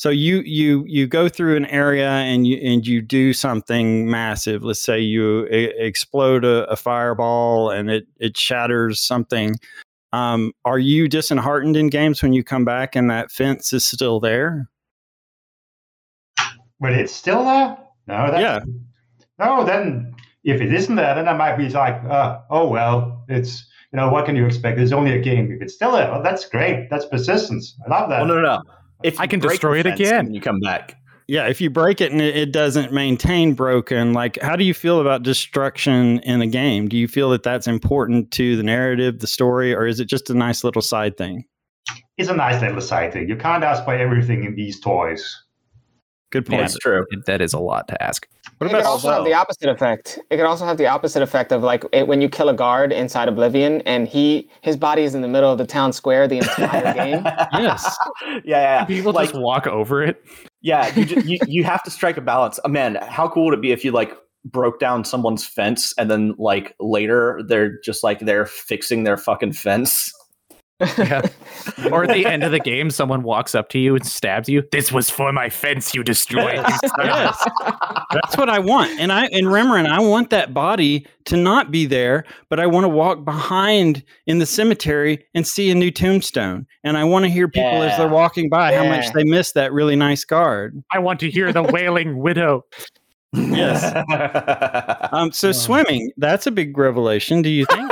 so 0.00 0.08
you 0.08 0.40
you 0.46 0.82
you 0.88 1.06
go 1.06 1.28
through 1.28 1.56
an 1.58 1.66
area 1.66 2.08
and 2.08 2.46
you 2.46 2.56
and 2.56 2.86
you 2.86 3.02
do 3.02 3.34
something 3.34 4.10
massive. 4.10 4.64
Let's 4.64 4.80
say 4.82 4.98
you 4.98 5.46
e- 5.48 5.74
explode 5.76 6.42
a, 6.42 6.64
a 6.70 6.76
fireball 6.76 7.70
and 7.70 7.90
it 7.90 8.06
it 8.18 8.34
shatters 8.36 8.98
something. 8.98 9.56
Um, 10.14 10.54
are 10.64 10.78
you 10.78 11.06
disheartened 11.06 11.76
in 11.76 11.88
games 11.88 12.22
when 12.22 12.32
you 12.32 12.42
come 12.42 12.64
back 12.64 12.96
and 12.96 13.10
that 13.10 13.30
fence 13.30 13.72
is 13.74 13.86
still 13.86 14.20
there? 14.20 14.68
But 16.80 16.94
it's 16.94 17.12
still 17.12 17.44
there? 17.44 17.76
No, 18.06 18.30
that's, 18.30 18.40
Yeah. 18.40 18.60
No, 19.40 19.64
then 19.64 20.14
if 20.44 20.60
it 20.60 20.72
isn't 20.72 20.94
there, 20.94 21.14
then 21.14 21.26
I 21.26 21.32
might 21.32 21.56
be 21.56 21.68
like, 21.70 21.94
uh, 22.04 22.40
oh 22.50 22.68
well, 22.68 23.24
it's 23.28 23.66
you 23.92 23.96
know 23.96 24.10
what 24.10 24.26
can 24.26 24.36
you 24.36 24.46
expect? 24.46 24.78
It's 24.78 24.92
only 24.92 25.12
a 25.12 25.20
game. 25.20 25.50
If 25.50 25.62
it's 25.62 25.74
still 25.74 25.92
there, 25.92 26.10
well, 26.10 26.22
that's 26.22 26.44
great. 26.44 26.88
That's 26.90 27.06
persistence. 27.06 27.74
I 27.86 27.90
love 27.90 28.10
that. 28.10 28.18
Well, 28.18 28.28
no, 28.28 28.34
no, 28.34 28.42
no. 28.42 28.62
If 29.02 29.18
I 29.18 29.26
can 29.26 29.40
destroy 29.40 29.80
it 29.80 29.86
again. 29.86 30.26
when 30.26 30.34
you 30.34 30.42
come 30.42 30.60
back. 30.60 30.96
yeah, 31.26 31.46
if 31.46 31.58
you 31.60 31.70
break 31.70 32.02
it 32.02 32.12
and 32.12 32.20
it, 32.20 32.36
it 32.36 32.52
doesn't 32.52 32.92
maintain 32.92 33.54
broken, 33.54 34.12
like 34.12 34.38
how 34.42 34.56
do 34.56 34.64
you 34.64 34.74
feel 34.74 35.00
about 35.00 35.22
destruction 35.22 36.18
in 36.20 36.42
a 36.42 36.46
game? 36.46 36.88
Do 36.88 36.98
you 36.98 37.08
feel 37.08 37.30
that 37.30 37.42
that's 37.42 37.66
important 37.66 38.30
to 38.32 38.56
the 38.56 38.62
narrative, 38.62 39.20
the 39.20 39.26
story, 39.26 39.74
or 39.74 39.86
is 39.86 40.00
it 40.00 40.04
just 40.04 40.28
a 40.28 40.34
nice 40.34 40.62
little 40.64 40.82
side 40.82 41.16
thing? 41.16 41.46
It's 42.18 42.28
a 42.28 42.36
nice 42.36 42.60
little 42.60 42.82
side 42.82 43.14
thing. 43.14 43.26
You 43.26 43.36
can't 43.36 43.64
ask 43.64 43.84
for 43.84 43.94
everything 43.94 44.44
in 44.44 44.54
these 44.54 44.78
toys. 44.80 45.44
Good 46.30 46.46
point. 46.46 46.60
That's 46.60 46.78
true. 46.78 47.06
That 47.26 47.40
is 47.40 47.54
a 47.54 47.58
lot 47.58 47.88
to 47.88 48.02
ask. 48.02 48.28
What 48.60 48.66
it 48.66 48.70
could 48.74 48.80
about 48.80 48.90
also 48.90 49.10
have 49.10 49.24
the 49.24 49.32
opposite 49.32 49.70
effect. 49.70 50.18
It 50.28 50.36
could 50.36 50.44
also 50.44 50.66
have 50.66 50.76
the 50.76 50.86
opposite 50.86 51.22
effect 51.22 51.50
of 51.50 51.62
like 51.62 51.82
it, 51.92 52.06
when 52.06 52.20
you 52.20 52.28
kill 52.28 52.50
a 52.50 52.54
guard 52.54 52.92
inside 52.92 53.26
Oblivion 53.26 53.80
and 53.86 54.06
he 54.06 54.50
his 54.60 54.76
body 54.76 55.02
is 55.02 55.14
in 55.14 55.22
the 55.22 55.28
middle 55.28 55.50
of 55.50 55.56
the 55.56 55.66
town 55.66 55.94
square 55.94 56.28
the 56.28 56.36
entire 56.36 56.92
game. 56.94 57.22
Yes. 57.54 57.96
yeah, 58.22 58.40
yeah. 58.44 58.84
People 58.84 59.12
like, 59.12 59.30
just 59.30 59.40
walk 59.40 59.66
over 59.66 60.02
it. 60.02 60.22
yeah, 60.60 60.94
you, 60.94 61.06
ju- 61.06 61.20
you 61.20 61.38
you 61.46 61.64
have 61.64 61.82
to 61.84 61.90
strike 61.90 62.18
a 62.18 62.20
balance. 62.20 62.60
Oh, 62.62 62.68
man, 62.68 62.96
how 62.96 63.30
cool 63.30 63.46
would 63.46 63.54
it 63.54 63.62
be 63.62 63.72
if 63.72 63.82
you 63.82 63.92
like 63.92 64.12
broke 64.44 64.78
down 64.78 65.04
someone's 65.06 65.46
fence 65.46 65.94
and 65.96 66.10
then 66.10 66.34
like 66.38 66.74
later 66.80 67.40
they're 67.46 67.78
just 67.80 68.04
like 68.04 68.20
they're 68.20 68.44
fixing 68.44 69.04
their 69.04 69.16
fucking 69.16 69.54
fence. 69.54 70.12
Yeah. 70.80 71.22
or 71.92 72.04
at 72.04 72.14
the 72.14 72.26
end 72.26 72.42
of 72.42 72.52
the 72.52 72.58
game, 72.58 72.90
someone 72.90 73.22
walks 73.22 73.54
up 73.54 73.68
to 73.70 73.78
you 73.78 73.94
and 73.94 74.06
stabs 74.06 74.48
you. 74.48 74.62
This 74.72 74.90
was 74.90 75.10
for 75.10 75.32
my 75.32 75.48
fence 75.48 75.94
you 75.94 76.02
destroyed. 76.02 76.56
you 76.56 76.88
son 76.88 77.00
of 77.00 77.06
a-" 77.06 77.06
yes. 77.06 77.48
That's 78.12 78.36
what 78.36 78.48
I 78.48 78.58
want. 78.58 78.98
And 78.98 79.12
I 79.12 79.26
and 79.26 79.46
Remoran, 79.46 79.86
I 79.86 80.00
want 80.00 80.30
that 80.30 80.54
body 80.54 81.06
to 81.26 81.36
not 81.36 81.70
be 81.70 81.86
there, 81.86 82.24
but 82.48 82.58
I 82.58 82.66
want 82.66 82.84
to 82.84 82.88
walk 82.88 83.24
behind 83.24 84.02
in 84.26 84.38
the 84.38 84.46
cemetery 84.46 85.24
and 85.34 85.46
see 85.46 85.70
a 85.70 85.74
new 85.74 85.90
tombstone. 85.90 86.66
And 86.82 86.96
I 86.96 87.04
want 87.04 87.24
to 87.24 87.30
hear 87.30 87.48
people 87.48 87.82
as 87.82 87.96
they're 87.96 88.08
walking 88.08 88.48
by 88.48 88.74
how 88.74 88.84
much 88.84 89.12
they 89.12 89.24
miss 89.24 89.52
that 89.52 89.72
really 89.72 89.96
nice 89.96 90.24
guard. 90.24 90.82
I 90.92 90.98
want 90.98 91.20
to 91.20 91.30
hear 91.30 91.52
the 91.52 91.62
wailing 91.62 92.18
widow. 92.18 92.64
Yes. 93.32 93.94
Um, 95.12 95.32
so 95.32 95.50
swimming, 95.50 96.12
that's 96.18 96.46
a 96.46 96.52
big 96.52 96.78
revelation, 96.78 97.42
do 97.42 97.50
you 97.50 97.66
think? 97.66 97.89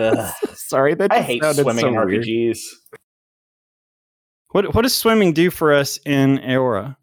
Ugh. 0.00 0.34
Sorry, 0.54 0.94
that 0.94 1.12
I 1.12 1.20
hate 1.22 1.42
swimming 1.44 1.78
so 1.80 1.88
in 1.88 1.94
weird. 1.94 2.24
RPGs. 2.24 2.58
what 4.50 4.74
what 4.74 4.82
does 4.82 4.94
swimming 4.94 5.32
do 5.32 5.50
for 5.50 5.72
us 5.72 5.98
in 6.06 6.38
Eora? 6.38 6.96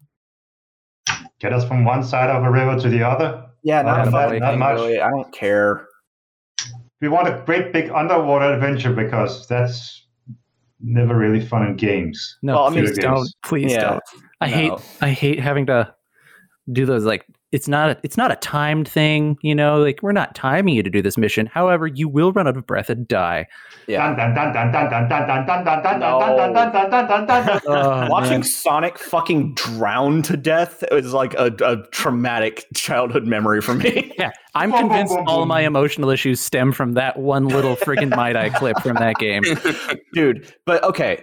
Get 1.40 1.52
us 1.52 1.66
from 1.66 1.84
one 1.84 2.02
side 2.02 2.30
of 2.30 2.42
a 2.44 2.50
river 2.50 2.78
to 2.80 2.88
the 2.88 3.02
other. 3.06 3.44
Yeah, 3.62 3.82
not 3.82 4.06
not, 4.06 4.10
much, 4.12 4.30
much, 4.32 4.40
not 4.40 4.58
much. 4.58 4.76
Really. 4.76 5.00
I 5.00 5.08
don't 5.10 5.32
care. 5.32 5.86
We 7.00 7.08
want 7.08 7.28
a 7.28 7.42
great 7.46 7.72
big 7.72 7.90
underwater 7.90 8.52
adventure 8.52 8.92
because 8.92 9.46
that's 9.46 10.06
never 10.80 11.16
really 11.16 11.44
fun 11.44 11.66
in 11.66 11.76
games. 11.76 12.38
No, 12.42 12.54
Well, 12.54 12.64
I 12.66 12.70
mean, 12.70 12.84
please 12.86 12.98
don't. 12.98 13.28
Please 13.44 13.72
Yeah. 13.72 13.90
don't. 13.90 14.02
I 14.40 14.48
hate 14.48 14.68
No. 14.70 14.80
I 15.00 15.10
hate 15.10 15.38
having 15.40 15.66
to 15.66 15.94
do 16.72 16.86
those 16.86 17.04
like 17.04 17.26
it's 17.50 17.66
not 17.66 17.90
a, 17.90 17.98
it's 18.02 18.18
not 18.18 18.30
a 18.30 18.36
timed 18.36 18.86
thing, 18.86 19.38
you 19.40 19.54
know. 19.54 19.80
Like 19.82 20.02
we're 20.02 20.12
not 20.12 20.34
timing 20.34 20.74
you 20.74 20.82
to 20.82 20.90
do 20.90 21.00
this 21.00 21.16
mission. 21.16 21.46
However, 21.46 21.86
you 21.86 22.06
will 22.06 22.30
run 22.32 22.46
out 22.46 22.58
of 22.58 22.66
breath 22.66 22.90
and 22.90 23.08
die. 23.08 23.46
Yeah. 23.86 24.08
Watching 28.10 28.42
Sonic 28.42 28.98
fucking 28.98 29.54
drown 29.54 30.20
to 30.22 30.36
death 30.36 30.84
is 30.92 31.14
like 31.14 31.32
a, 31.34 31.50
a 31.64 31.86
traumatic 31.90 32.66
childhood 32.74 33.24
memory 33.24 33.62
for 33.62 33.72
me. 33.74 34.12
yeah, 34.18 34.30
I'm 34.54 34.70
convinced 34.70 35.16
all 35.26 35.46
my 35.46 35.62
emotional 35.62 36.10
issues 36.10 36.40
stem 36.40 36.72
from 36.72 36.92
that 36.94 37.18
one 37.18 37.48
little 37.48 37.76
frigging 37.76 38.14
Might 38.14 38.36
I 38.36 38.50
clip 38.50 38.78
from 38.80 38.96
that 38.96 39.16
game, 39.16 39.42
dude. 40.12 40.52
But 40.66 40.84
okay, 40.84 41.22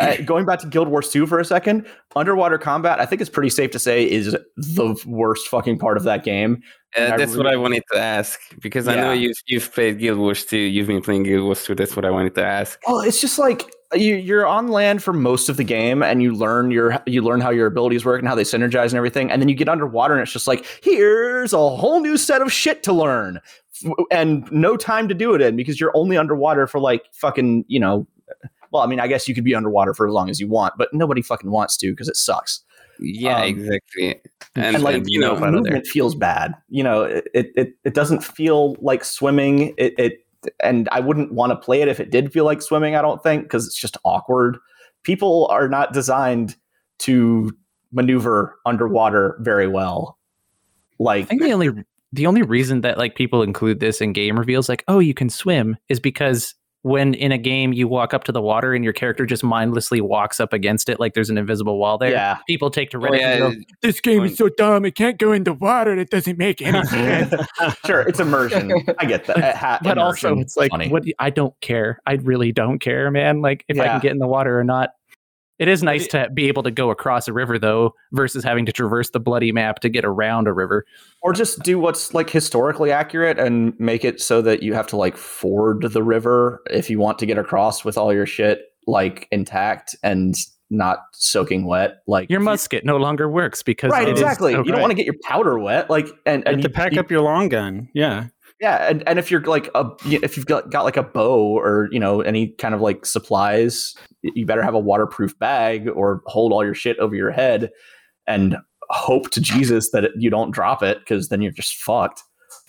uh, 0.00 0.16
going 0.24 0.46
back 0.46 0.58
to 0.60 0.66
Guild 0.66 0.88
Wars 0.88 1.10
2 1.10 1.26
for 1.26 1.38
a 1.38 1.44
second, 1.44 1.86
underwater 2.16 2.58
combat, 2.58 3.00
I 3.00 3.06
think 3.06 3.20
it's 3.20 3.30
pretty 3.30 3.50
safe 3.50 3.70
to 3.72 3.78
say, 3.78 4.10
is 4.10 4.36
the 4.56 5.00
worst 5.06 5.48
fucking 5.48 5.78
part 5.78 5.96
of 5.96 6.04
that 6.04 6.24
game. 6.24 6.62
Uh, 6.98 7.10
I 7.12 7.16
that's 7.16 7.36
what 7.36 7.46
I 7.46 7.56
wanted 7.56 7.84
to 7.92 7.98
ask 7.98 8.40
because 8.60 8.88
I 8.88 8.96
know 8.96 9.12
you've 9.12 9.36
you've 9.46 9.72
played 9.72 9.98
Guild 9.98 10.18
Wars 10.18 10.44
2. 10.44 10.56
You've 10.56 10.88
been 10.88 11.02
playing 11.02 11.22
Guild 11.22 11.44
Wars 11.44 11.64
2. 11.64 11.74
That's 11.76 11.94
what 11.94 12.04
I 12.04 12.10
wanted 12.10 12.34
to 12.34 12.44
ask. 12.44 12.80
Well, 12.86 13.00
it's 13.00 13.20
just 13.20 13.38
like 13.38 13.70
you, 13.94 14.16
you're 14.16 14.46
on 14.46 14.68
land 14.68 15.02
for 15.02 15.12
most 15.12 15.48
of 15.48 15.56
the 15.56 15.64
game, 15.64 16.02
and 16.02 16.22
you 16.22 16.32
learn 16.34 16.70
your 16.70 17.00
you 17.06 17.22
learn 17.22 17.40
how 17.40 17.50
your 17.50 17.66
abilities 17.66 18.04
work 18.04 18.18
and 18.18 18.28
how 18.28 18.34
they 18.34 18.42
synergize 18.42 18.86
and 18.86 18.94
everything, 18.94 19.30
and 19.30 19.40
then 19.40 19.48
you 19.48 19.54
get 19.54 19.68
underwater, 19.68 20.14
and 20.14 20.22
it's 20.22 20.32
just 20.32 20.46
like 20.46 20.66
here's 20.82 21.52
a 21.52 21.58
whole 21.58 22.00
new 22.00 22.16
set 22.16 22.42
of 22.42 22.52
shit 22.52 22.82
to 22.84 22.92
learn, 22.92 23.40
and 24.10 24.50
no 24.50 24.76
time 24.76 25.08
to 25.08 25.14
do 25.14 25.34
it 25.34 25.40
in 25.40 25.56
because 25.56 25.80
you're 25.80 25.92
only 25.94 26.16
underwater 26.16 26.66
for 26.66 26.80
like 26.80 27.04
fucking 27.12 27.64
you 27.68 27.80
know. 27.80 28.06
Well, 28.70 28.82
I 28.82 28.86
mean, 28.86 29.00
I 29.00 29.08
guess 29.08 29.28
you 29.28 29.34
could 29.34 29.44
be 29.44 29.54
underwater 29.54 29.94
for 29.94 30.06
as 30.06 30.12
long 30.12 30.30
as 30.30 30.40
you 30.40 30.48
want, 30.48 30.74
but 30.78 30.88
nobody 30.92 31.22
fucking 31.22 31.50
wants 31.50 31.76
to 31.78 31.90
because 31.90 32.08
it 32.08 32.16
sucks. 32.16 32.62
Yeah, 33.00 33.42
Um, 33.42 33.48
exactly. 33.48 34.20
And, 34.54 34.76
And, 34.76 34.84
like 34.84 34.96
and, 34.96 35.06
you 35.08 35.20
know, 35.20 35.36
there. 35.36 35.50
movement 35.50 35.86
feels 35.86 36.14
bad. 36.14 36.54
You 36.68 36.84
know, 36.84 37.02
it 37.02 37.28
it 37.34 37.74
it 37.84 37.94
doesn't 37.94 38.22
feel 38.22 38.76
like 38.80 39.04
swimming. 39.04 39.74
It 39.78 39.98
it 39.98 40.26
and 40.62 40.88
I 40.92 41.00
wouldn't 41.00 41.32
want 41.32 41.50
to 41.50 41.56
play 41.56 41.82
it 41.82 41.88
if 41.88 42.00
it 42.00 42.10
did 42.10 42.32
feel 42.32 42.44
like 42.44 42.62
swimming. 42.62 42.94
I 42.94 43.02
don't 43.02 43.22
think 43.22 43.44
because 43.44 43.66
it's 43.66 43.80
just 43.80 43.96
awkward. 44.04 44.58
People 45.02 45.46
are 45.50 45.68
not 45.68 45.92
designed 45.92 46.56
to 47.00 47.56
maneuver 47.92 48.58
underwater 48.66 49.36
very 49.40 49.66
well. 49.66 50.18
Like 50.98 51.24
I 51.24 51.26
think 51.26 51.42
the 51.42 51.52
only 51.52 51.70
the 52.12 52.26
only 52.26 52.42
reason 52.42 52.82
that 52.82 52.98
like 52.98 53.14
people 53.14 53.42
include 53.42 53.80
this 53.80 54.00
in 54.00 54.12
game 54.12 54.38
reveals, 54.38 54.68
like, 54.68 54.84
oh, 54.88 54.98
you 54.98 55.14
can 55.14 55.30
swim, 55.30 55.76
is 55.88 56.00
because 56.00 56.54
when 56.82 57.12
in 57.14 57.30
a 57.30 57.36
game 57.38 57.72
you 57.74 57.86
walk 57.86 58.14
up 58.14 58.24
to 58.24 58.32
the 58.32 58.40
water 58.40 58.72
and 58.72 58.82
your 58.84 58.92
character 58.94 59.26
just 59.26 59.44
mindlessly 59.44 60.00
walks 60.00 60.40
up 60.40 60.52
against 60.54 60.88
it 60.88 60.98
like 60.98 61.12
there's 61.14 61.28
an 61.28 61.36
invisible 61.36 61.78
wall 61.78 61.98
there. 61.98 62.10
yeah, 62.10 62.38
People 62.46 62.70
take 62.70 62.88
to 62.90 62.96
Oh, 62.96 63.00
Reddit 63.00 63.12
and 63.12 63.20
yeah, 63.20 63.38
go, 63.38 63.54
this 63.82 64.00
game 64.00 64.24
is 64.24 64.36
so 64.36 64.48
dumb, 64.48 64.84
it 64.86 64.94
can't 64.94 65.18
go 65.18 65.32
in 65.32 65.44
the 65.44 65.52
water, 65.52 65.92
it 65.98 66.08
doesn't 66.10 66.38
make 66.38 66.62
any 66.62 66.82
sense. 66.86 67.34
sure, 67.84 68.00
it's 68.02 68.18
immersion. 68.20 68.72
I 68.98 69.04
get 69.04 69.26
that. 69.26 69.56
Ha- 69.56 69.80
but 69.82 69.98
also 69.98 70.38
it's 70.38 70.56
like 70.56 70.70
funny. 70.70 70.88
what 70.88 71.02
do- 71.04 71.12
I 71.18 71.28
don't 71.30 71.58
care. 71.60 72.00
I 72.06 72.14
really 72.14 72.52
don't 72.52 72.78
care, 72.78 73.10
man. 73.10 73.42
Like 73.42 73.64
if 73.68 73.78
I 73.78 73.84
can 73.86 74.00
get 74.00 74.12
in 74.12 74.18
the 74.18 74.28
water 74.28 74.58
or 74.58 74.64
not. 74.64 74.90
It 75.60 75.68
is 75.68 75.82
nice 75.82 76.08
to 76.08 76.28
be 76.34 76.48
able 76.48 76.62
to 76.64 76.70
go 76.72 76.90
across 76.90 77.28
a 77.28 77.32
river 77.32 77.58
though, 77.58 77.94
versus 78.12 78.42
having 78.42 78.66
to 78.66 78.72
traverse 78.72 79.10
the 79.10 79.20
bloody 79.20 79.52
map 79.52 79.78
to 79.80 79.88
get 79.88 80.04
around 80.04 80.48
a 80.48 80.52
river. 80.52 80.84
or 81.22 81.32
just 81.32 81.62
do 81.62 81.78
what's 81.78 82.14
like 82.14 82.30
historically 82.30 82.90
accurate 82.90 83.38
and 83.38 83.78
make 83.78 84.04
it 84.04 84.20
so 84.20 84.40
that 84.42 84.62
you 84.62 84.72
have 84.74 84.86
to 84.88 84.96
like 84.96 85.16
ford 85.16 85.82
the 85.92 86.02
river 86.02 86.62
if 86.70 86.88
you 86.90 86.98
want 86.98 87.18
to 87.20 87.26
get 87.26 87.38
across 87.38 87.84
with 87.84 87.96
all 87.98 88.12
your 88.12 88.26
shit 88.26 88.72
like 88.86 89.28
intact 89.30 89.94
and 90.02 90.34
not 90.70 91.00
soaking 91.12 91.66
wet 91.66 92.00
like 92.06 92.30
Your 92.30 92.38
if 92.38 92.42
you- 92.42 92.46
musket 92.46 92.84
no 92.84 92.96
longer 92.96 93.28
works 93.28 93.62
because 93.62 93.90
right 93.90 94.08
it 94.08 94.14
is- 94.14 94.20
exactly 94.20 94.52
you 94.52 94.58
okay. 94.60 94.70
don't 94.70 94.80
want 94.80 94.92
to 94.92 94.94
get 94.94 95.04
your 95.04 95.16
powder 95.24 95.58
wet 95.58 95.90
like 95.90 96.06
and, 96.24 96.42
And 96.46 96.54
and 96.54 96.62
to 96.62 96.68
pack 96.70 96.92
you- 96.94 97.00
up 97.00 97.10
your 97.10 97.20
long 97.20 97.48
gun. 97.50 97.88
Yeah. 97.92 98.26
Yeah 98.60 98.88
and, 98.88 99.06
and 99.08 99.18
if 99.18 99.30
you're 99.30 99.42
like 99.42 99.70
a 99.74 99.90
if 100.06 100.36
you've 100.36 100.46
got, 100.46 100.70
got 100.70 100.84
like 100.84 100.96
a 100.96 101.02
bow 101.02 101.58
or 101.58 101.88
you 101.90 102.00
know 102.00 102.20
any 102.20 102.48
kind 102.58 102.74
of 102.74 102.80
like 102.80 103.06
supplies 103.06 103.94
you 104.22 104.44
better 104.46 104.62
have 104.62 104.74
a 104.74 104.78
waterproof 104.78 105.38
bag 105.38 105.88
or 105.88 106.22
hold 106.26 106.52
all 106.52 106.64
your 106.64 106.74
shit 106.74 106.98
over 106.98 107.14
your 107.14 107.30
head 107.30 107.70
and 108.26 108.56
hope 108.90 109.30
to 109.30 109.40
jesus 109.40 109.90
that 109.90 110.04
it, 110.04 110.12
you 110.16 110.30
don't 110.30 110.50
drop 110.50 110.82
it 110.82 110.98
because 111.00 111.28
then 111.28 111.40
you're 111.40 111.52
just 111.52 111.76
fucked 111.76 112.22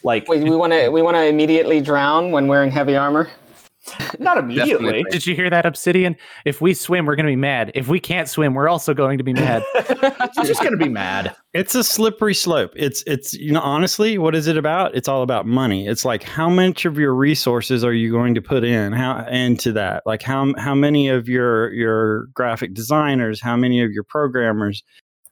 like 0.03 0.27
we 0.27 0.39
want 0.49 0.73
to 0.73 0.89
we 0.89 1.01
want 1.01 1.15
to 1.15 1.25
immediately 1.25 1.81
drown 1.81 2.31
when 2.31 2.47
wearing 2.47 2.71
heavy 2.71 2.95
armor. 2.95 3.29
Not 4.19 4.37
immediately 4.37 4.71
Definitely. 4.71 5.03
Did 5.11 5.27
you 5.27 5.35
hear 5.35 5.49
that, 5.49 5.65
Obsidian? 5.65 6.15
If 6.45 6.61
we 6.61 6.73
swim, 6.73 7.05
we're 7.05 7.15
going 7.15 7.25
to 7.25 7.31
be 7.31 7.35
mad. 7.35 7.71
If 7.75 7.87
we 7.87 7.99
can't 7.99 8.29
swim, 8.29 8.53
we're 8.53 8.69
also 8.69 8.93
going 8.93 9.17
to 9.17 9.23
be 9.23 9.33
mad. 9.33 9.63
you're 10.35 10.45
just 10.45 10.61
gonna 10.61 10.77
be 10.77 10.89
mad 10.89 11.35
It's 11.53 11.75
a 11.75 11.83
slippery 11.83 12.33
slope. 12.33 12.71
It's 12.75 13.03
it's 13.07 13.33
you 13.33 13.51
know 13.51 13.61
honestly, 13.61 14.17
what 14.17 14.35
is 14.35 14.47
it 14.47 14.57
about? 14.57 14.95
It's 14.95 15.07
all 15.07 15.21
about 15.23 15.45
money. 15.45 15.87
It's 15.87 16.05
like 16.05 16.23
how 16.23 16.49
much 16.49 16.85
of 16.85 16.97
your 16.97 17.13
resources 17.13 17.83
are 17.83 17.93
you 17.93 18.11
going 18.11 18.35
to 18.35 18.41
put 18.41 18.63
in 18.63 18.93
how 18.93 19.25
into 19.27 19.71
that? 19.73 20.03
Like 20.05 20.21
how 20.21 20.53
how 20.57 20.75
many 20.75 21.09
of 21.09 21.27
your 21.27 21.73
your 21.73 22.27
graphic 22.27 22.73
designers, 22.73 23.41
how 23.41 23.57
many 23.57 23.81
of 23.83 23.91
your 23.91 24.03
programmers, 24.03 24.83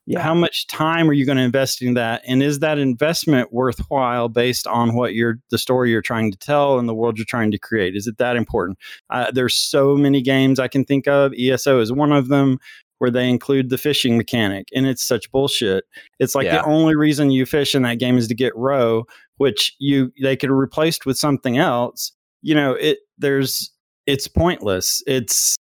yeah 0.10 0.20
how 0.22 0.34
much 0.34 0.68
time 0.68 1.10
are 1.10 1.14
you 1.14 1.26
going 1.26 1.38
to 1.38 1.44
invest 1.44 1.82
in 1.82 1.94
that? 1.94 2.22
And 2.28 2.44
is 2.44 2.60
that 2.60 2.78
investment 2.80 3.54
worthwhile 3.54 4.28
based 4.28 4.68
on 4.68 4.96
what 4.96 5.14
you're 5.14 5.40
the 5.52 5.58
story 5.58 5.92
you're 5.92 6.02
trying 6.02 6.32
to 6.32 6.38
tell 6.38 6.80
and 6.80 6.90
the 6.90 6.96
world 6.96 7.18
you're 7.18 7.26
trying 7.26 7.52
to 7.52 7.58
create? 7.60 7.96
Is 7.96 8.08
it 8.08 8.18
that 8.18 8.36
important? 8.36 8.78
Uh, 9.10 9.32
there's 9.32 9.56
so 9.56 9.96
many 9.96 10.22
games 10.22 10.60
I 10.60 10.68
can 10.68 10.84
think 10.84 11.08
of. 11.08 11.34
ESO 11.38 11.80
is 11.80 11.92
one 11.92 12.12
of 12.12 12.28
them 12.28 12.60
where 12.98 13.12
they 13.12 13.30
include 13.30 13.70
the 13.70 13.78
fishing 13.78 14.18
mechanic, 14.18 14.68
and 14.76 14.86
it's 14.86 15.04
such 15.04 15.32
bullshit. 15.32 15.86
It's 16.20 16.36
like 16.36 16.46
Yeah. 16.46 16.58
the 16.58 16.66
only 16.66 16.96
reason 16.96 17.32
you 17.32 17.46
fish 17.46 17.74
in 17.74 17.84
that 17.84 17.98
game 18.00 18.18
is 18.18 18.28
to 18.28 18.36
get 18.36 18.54
roe, 18.58 19.06
which 19.38 19.74
you 19.80 20.12
they 20.22 20.36
could 20.36 20.50
have 20.50 20.58
replaced 20.58 21.06
with 21.06 21.18
something 21.18 21.58
else. 21.58 22.12
You 22.42 22.56
know, 22.56 22.74
it 22.74 22.98
there's 23.18 23.72
it's 24.06 24.28
pointless. 24.28 25.02
It's 25.08 25.56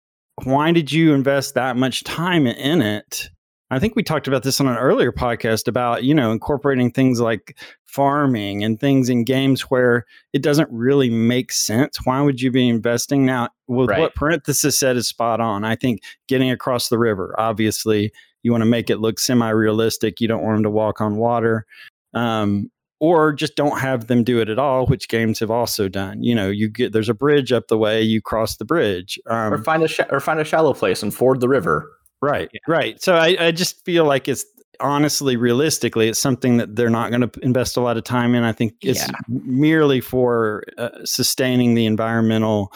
why 0.44 0.72
did 0.72 0.90
you 0.90 1.14
invest 1.14 1.54
that 1.54 1.76
much 1.76 2.02
time 2.04 2.46
in 2.46 2.82
it? 2.82 3.28
I 3.70 3.78
think 3.78 3.94
we 3.96 4.02
talked 4.02 4.26
about 4.26 4.44
this 4.44 4.60
on 4.60 4.66
an 4.66 4.76
earlier 4.78 5.12
podcast 5.12 5.68
about, 5.68 6.02
you 6.02 6.14
know, 6.14 6.32
incorporating 6.32 6.90
things 6.90 7.20
like 7.20 7.58
farming 7.84 8.64
and 8.64 8.80
things 8.80 9.08
in 9.10 9.24
games 9.24 9.62
where 9.62 10.06
it 10.32 10.42
doesn't 10.42 10.70
really 10.70 11.10
make 11.10 11.52
sense. 11.52 11.98
Why 12.04 12.20
would 12.22 12.40
you 12.40 12.50
be 12.50 12.68
investing? 12.68 13.26
Now, 13.26 13.50
with 13.66 13.90
Right. 13.90 14.00
what 14.00 14.14
parenthesis 14.14 14.78
said 14.78 14.96
is 14.96 15.06
spot 15.08 15.40
on. 15.40 15.64
I 15.64 15.76
think 15.76 16.00
getting 16.28 16.50
across 16.50 16.88
the 16.88 16.98
river, 16.98 17.34
obviously, 17.38 18.10
you 18.42 18.52
want 18.52 18.62
to 18.62 18.66
make 18.66 18.88
it 18.88 19.00
look 19.00 19.18
semi-realistic. 19.18 20.20
You 20.20 20.28
don't 20.28 20.42
want 20.42 20.56
them 20.56 20.62
to 20.64 20.70
walk 20.70 21.00
on 21.00 21.16
water. 21.16 21.66
Um, 22.14 22.70
or 23.00 23.32
just 23.32 23.54
don't 23.54 23.78
have 23.78 24.08
them 24.08 24.24
do 24.24 24.40
it 24.40 24.48
at 24.48 24.58
all, 24.58 24.86
which 24.86 25.08
games 25.08 25.38
have 25.38 25.50
also 25.52 25.88
done. 25.88 26.22
You 26.22 26.34
know, 26.34 26.48
you 26.48 26.68
get 26.68 26.92
there's 26.92 27.08
a 27.08 27.14
bridge 27.14 27.52
up 27.52 27.68
the 27.68 27.78
way, 27.78 28.02
you 28.02 28.20
cross 28.20 28.56
the 28.56 28.64
bridge, 28.64 29.20
um, 29.26 29.52
or 29.52 29.58
find 29.62 29.82
a 29.84 29.88
sh- 29.88 30.00
or 30.10 30.18
find 30.18 30.40
a 30.40 30.44
shallow 30.44 30.74
place 30.74 31.00
and 31.02 31.14
ford 31.14 31.40
the 31.40 31.48
river. 31.48 31.88
Right, 32.20 32.50
yeah. 32.52 32.60
right. 32.66 33.02
So 33.02 33.14
I, 33.14 33.36
I 33.38 33.50
just 33.52 33.84
feel 33.84 34.04
like 34.04 34.28
it's 34.28 34.44
honestly, 34.80 35.36
realistically, 35.36 36.08
it's 36.08 36.18
something 36.18 36.56
that 36.58 36.76
they're 36.76 36.90
not 36.90 37.10
going 37.10 37.28
to 37.28 37.30
invest 37.42 37.76
a 37.76 37.80
lot 37.80 37.96
of 37.96 38.04
time 38.04 38.34
in. 38.34 38.44
I 38.44 38.52
think 38.52 38.74
it's 38.82 39.00
yeah. 39.00 39.14
merely 39.28 40.00
for 40.00 40.64
uh, 40.78 40.90
sustaining 41.04 41.74
the 41.74 41.86
environmental 41.86 42.72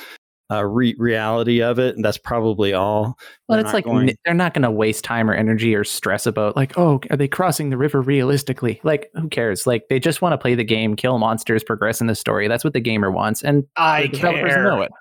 uh, 0.51 0.65
re- 0.65 0.95
reality 0.99 1.63
of 1.63 1.79
it, 1.79 1.97
and 1.97 2.05
that's 2.05 2.19
probably 2.19 2.73
all. 2.73 3.17
Well, 3.49 3.57
they're 3.57 3.61
it's 3.61 3.73
like 3.73 3.85
going... 3.85 4.15
they're 4.25 4.35
not 4.35 4.53
going 4.53 4.63
to 4.63 4.71
waste 4.71 5.05
time 5.05 5.31
or 5.31 5.35
energy 5.35 5.75
or 5.75 5.85
stress 5.85 6.27
about 6.27 6.57
like, 6.57 6.77
oh, 6.77 7.01
are 7.11 7.17
they 7.17 7.29
crossing 7.29 7.71
the 7.71 7.77
river 7.77 8.01
realistically? 8.01 8.81
Like, 8.83 9.11
who 9.15 9.29
cares? 9.29 9.67
Like, 9.67 9.89
they 9.89 9.99
just 9.99 10.21
want 10.21 10.35
to 10.35 10.39
play 10.39 10.55
the 10.55 10.65
game, 10.65 10.95
kill 10.95 11.19
monsters, 11.19 11.65
progress 11.65 12.01
in 12.01 12.07
the 12.07 12.15
story. 12.15 12.49
That's 12.49 12.65
what 12.65 12.75
the 12.75 12.81
gamer 12.81 13.11
wants, 13.11 13.43
and 13.43 13.65
I 13.77 14.03
the 14.03 14.09
developers 14.09 14.53
care. 14.53 14.65
know 14.65 14.83
it. 14.83 14.93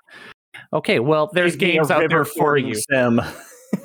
Okay, 0.72 1.00
well, 1.00 1.30
there's 1.34 1.56
games 1.56 1.90
out 1.90 2.08
there 2.08 2.24
for 2.24 2.56
you. 2.56 2.74
Sim. 2.74 3.20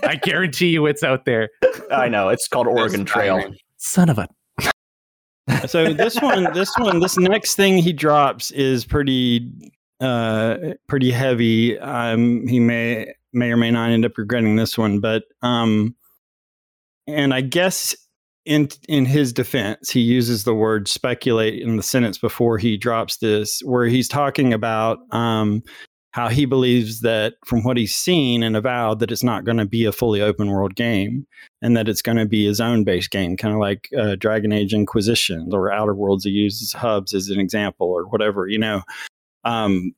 I 0.04 0.16
guarantee 0.16 0.70
you, 0.70 0.86
it's 0.86 1.04
out 1.04 1.26
there. 1.26 1.50
I 1.92 2.08
know 2.08 2.30
it's 2.30 2.48
called 2.48 2.68
Oregon 2.68 3.06
Trail. 3.06 3.52
Son 3.78 4.10
of 4.10 4.18
a 4.18 4.28
so 5.68 5.94
this 5.94 6.22
one 6.22 6.52
this 6.54 6.74
one 6.78 7.00
this 7.00 7.18
next 7.18 7.56
thing 7.56 7.78
he 7.78 7.94
drops 7.94 8.52
is 8.52 8.86
pretty 8.86 9.50
uh, 10.00 10.58
pretty 10.88 11.12
heavy. 11.12 11.80
Um, 11.80 12.46
he 12.48 12.60
may 12.60 13.14
may 13.34 13.52
or 13.52 13.58
may 13.58 13.72
not 13.72 13.90
end 13.90 14.06
up 14.06 14.18
regretting 14.18 14.56
this 14.56 14.78
one, 14.78 15.00
but 15.00 15.24
um, 15.42 15.96
and 17.08 17.34
I 17.34 17.42
guess 17.42 17.96
in 18.46 18.70
in 18.88 19.06
his 19.06 19.34
defense, 19.34 19.90
he 19.90 20.02
uses 20.02 20.44
the 20.44 20.54
word 20.54 20.88
speculate 20.88 21.62
in 21.62 21.78
the 21.78 21.84
sentence 21.84 22.18
before 22.18 22.58
he 22.58 22.78
drops 22.78 23.18
this, 23.18 23.62
where 23.62 23.86
he's 23.86 24.08
talking 24.08 24.54
about 24.54 25.00
um, 25.12 25.64
how 26.18 26.28
he 26.30 26.46
believes 26.46 27.02
that 27.02 27.36
from 27.46 27.64
what 27.64 27.78
he's 27.78 27.96
seen 27.96 28.42
and 28.42 28.58
avowed 28.58 29.00
that 29.00 29.12
it's 29.12 29.24
not 29.24 29.46
going 29.46 29.58
to 29.58 29.66
be 29.66 29.86
a 29.86 29.92
fully 29.92 30.22
open 30.22 30.50
world 30.50 30.76
game 30.76 31.28
and 31.62 31.78
that 31.78 31.88
it's 31.88 32.02
going 32.02 32.18
to 32.18 32.26
be 32.26 32.48
a 32.48 32.54
zone 32.54 32.84
based 32.84 33.12
game, 33.12 33.38
kind 33.38 33.54
of 33.54 33.60
like 33.60 33.88
uh, 33.98 34.16
Dragon 34.16 34.52
Age 34.52 34.74
Inquisition 34.74 35.50
or 35.54 35.72
Outer 35.72 35.94
Worlds. 35.94 36.26
He 36.26 36.32
uses 36.32 36.74
hubs 36.74 37.14
as 37.14 37.30
an 37.30 37.40
example 37.40 37.88
or 37.88 38.06
whatever, 38.08 38.48
you 38.48 38.60
know 38.60 38.82
um, 39.48 39.94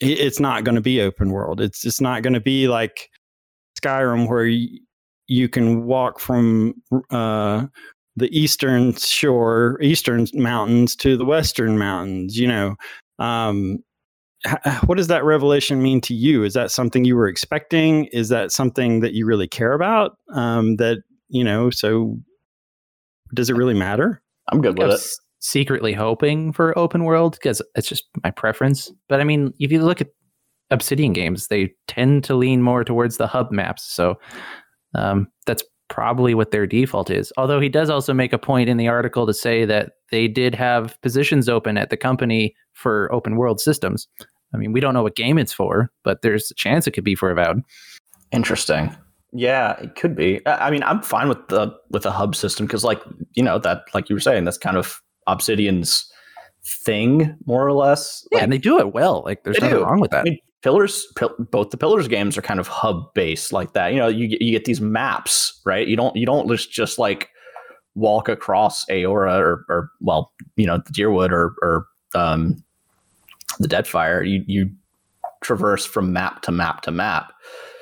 it's 0.00 0.40
not 0.40 0.64
going 0.64 0.74
to 0.74 0.80
be 0.80 1.00
open 1.00 1.30
world. 1.30 1.60
It's 1.60 1.84
it's 1.84 2.00
not 2.00 2.22
going 2.22 2.34
to 2.34 2.40
be 2.40 2.68
like 2.68 3.10
Skyrim 3.80 4.28
where 4.28 4.44
you, 4.44 4.80
you 5.26 5.48
can 5.48 5.86
walk 5.86 6.20
from 6.20 6.74
uh, 7.10 7.66
the 8.16 8.38
eastern 8.38 8.94
shore, 8.94 9.78
eastern 9.80 10.26
mountains 10.34 10.94
to 10.96 11.16
the 11.16 11.24
western 11.24 11.78
mountains. 11.78 12.38
You 12.38 12.48
know, 12.48 12.76
um, 13.18 13.78
what 14.86 14.96
does 14.96 15.08
that 15.08 15.24
revelation 15.24 15.82
mean 15.82 16.00
to 16.02 16.14
you? 16.14 16.44
Is 16.44 16.54
that 16.54 16.70
something 16.70 17.04
you 17.04 17.16
were 17.16 17.28
expecting? 17.28 18.06
Is 18.06 18.28
that 18.28 18.52
something 18.52 19.00
that 19.00 19.14
you 19.14 19.26
really 19.26 19.48
care 19.48 19.72
about? 19.72 20.16
Um, 20.32 20.76
that 20.76 20.98
you 21.28 21.44
know, 21.44 21.70
so 21.70 22.18
does 23.32 23.50
it 23.50 23.56
really 23.56 23.74
matter? 23.74 24.22
I'm 24.50 24.60
good 24.60 24.78
with 24.78 24.90
it 24.90 25.00
secretly 25.44 25.92
hoping 25.92 26.54
for 26.54 26.76
open 26.78 27.04
world 27.04 27.32
because 27.32 27.60
it's 27.74 27.88
just 27.88 28.04
my 28.22 28.30
preference. 28.30 28.90
But 29.10 29.20
I 29.20 29.24
mean, 29.24 29.52
if 29.58 29.70
you 29.70 29.82
look 29.82 30.00
at 30.00 30.08
Obsidian 30.70 31.12
games, 31.12 31.48
they 31.48 31.74
tend 31.86 32.24
to 32.24 32.34
lean 32.34 32.62
more 32.62 32.82
towards 32.82 33.18
the 33.18 33.26
hub 33.26 33.52
maps. 33.52 33.84
So 33.84 34.14
um, 34.94 35.28
that's 35.44 35.62
probably 35.90 36.34
what 36.34 36.50
their 36.50 36.66
default 36.66 37.10
is. 37.10 37.30
Although 37.36 37.60
he 37.60 37.68
does 37.68 37.90
also 37.90 38.14
make 38.14 38.32
a 38.32 38.38
point 38.38 38.70
in 38.70 38.78
the 38.78 38.88
article 38.88 39.26
to 39.26 39.34
say 39.34 39.66
that 39.66 39.92
they 40.10 40.28
did 40.28 40.54
have 40.54 40.98
positions 41.02 41.46
open 41.46 41.76
at 41.76 41.90
the 41.90 41.96
company 41.98 42.54
for 42.72 43.12
open 43.12 43.36
world 43.36 43.60
systems. 43.60 44.08
I 44.54 44.56
mean, 44.56 44.72
we 44.72 44.80
don't 44.80 44.94
know 44.94 45.02
what 45.02 45.16
game 45.16 45.36
it's 45.36 45.52
for, 45.52 45.90
but 46.04 46.22
there's 46.22 46.50
a 46.50 46.54
chance 46.54 46.86
it 46.86 46.92
could 46.92 47.04
be 47.04 47.14
for 47.14 47.30
Avowed. 47.30 47.62
Interesting. 48.32 48.94
Yeah, 49.32 49.72
it 49.80 49.96
could 49.96 50.14
be. 50.14 50.40
I 50.46 50.70
mean, 50.70 50.84
I'm 50.84 51.02
fine 51.02 51.28
with 51.28 51.48
the 51.48 51.74
with 51.90 52.06
a 52.06 52.12
hub 52.12 52.36
system 52.36 52.66
because, 52.66 52.84
like, 52.84 53.02
you 53.34 53.42
know, 53.42 53.58
that 53.58 53.82
like 53.92 54.08
you 54.08 54.14
were 54.14 54.20
saying, 54.20 54.44
that's 54.44 54.58
kind 54.58 54.76
of 54.76 55.00
Obsidian's 55.26 56.08
thing, 56.64 57.36
more 57.44 57.66
or 57.66 57.72
less. 57.72 58.26
Yeah, 58.30 58.36
like, 58.36 58.42
and 58.44 58.52
they 58.52 58.58
do 58.58 58.78
it 58.78 58.94
well. 58.94 59.22
Like 59.24 59.42
there's 59.42 59.60
nothing 59.60 59.78
do. 59.78 59.84
wrong 59.84 60.00
with 60.00 60.12
that. 60.12 60.20
I 60.20 60.22
mean, 60.22 60.38
Pillars, 60.62 61.06
both 61.50 61.70
the 61.70 61.76
Pillars 61.76 62.06
games 62.06 62.38
are 62.38 62.42
kind 62.42 62.60
of 62.60 62.68
hub 62.68 63.12
based 63.14 63.52
like 63.52 63.72
that. 63.72 63.92
You 63.92 63.98
know, 63.98 64.08
you 64.08 64.36
you 64.40 64.52
get 64.52 64.64
these 64.64 64.80
maps, 64.80 65.60
right? 65.66 65.86
You 65.86 65.96
don't 65.96 66.14
you 66.16 66.26
don't 66.26 66.48
just 66.48 66.70
just 66.70 66.98
like 66.98 67.28
walk 67.94 68.28
across 68.28 68.84
Eora 68.86 69.38
or 69.38 69.64
or 69.68 69.90
well, 70.00 70.32
you 70.56 70.66
know, 70.66 70.78
Dyrwood 70.78 71.32
or 71.32 71.54
or 71.60 71.86
um, 72.14 72.56
the 73.58 73.68
Deadfire. 73.68 74.28
You 74.28 74.44
you 74.46 74.70
traverse 75.42 75.84
from 75.84 76.12
map 76.12 76.42
to 76.42 76.52
map 76.52 76.82
to 76.82 76.90
map. 76.90 77.32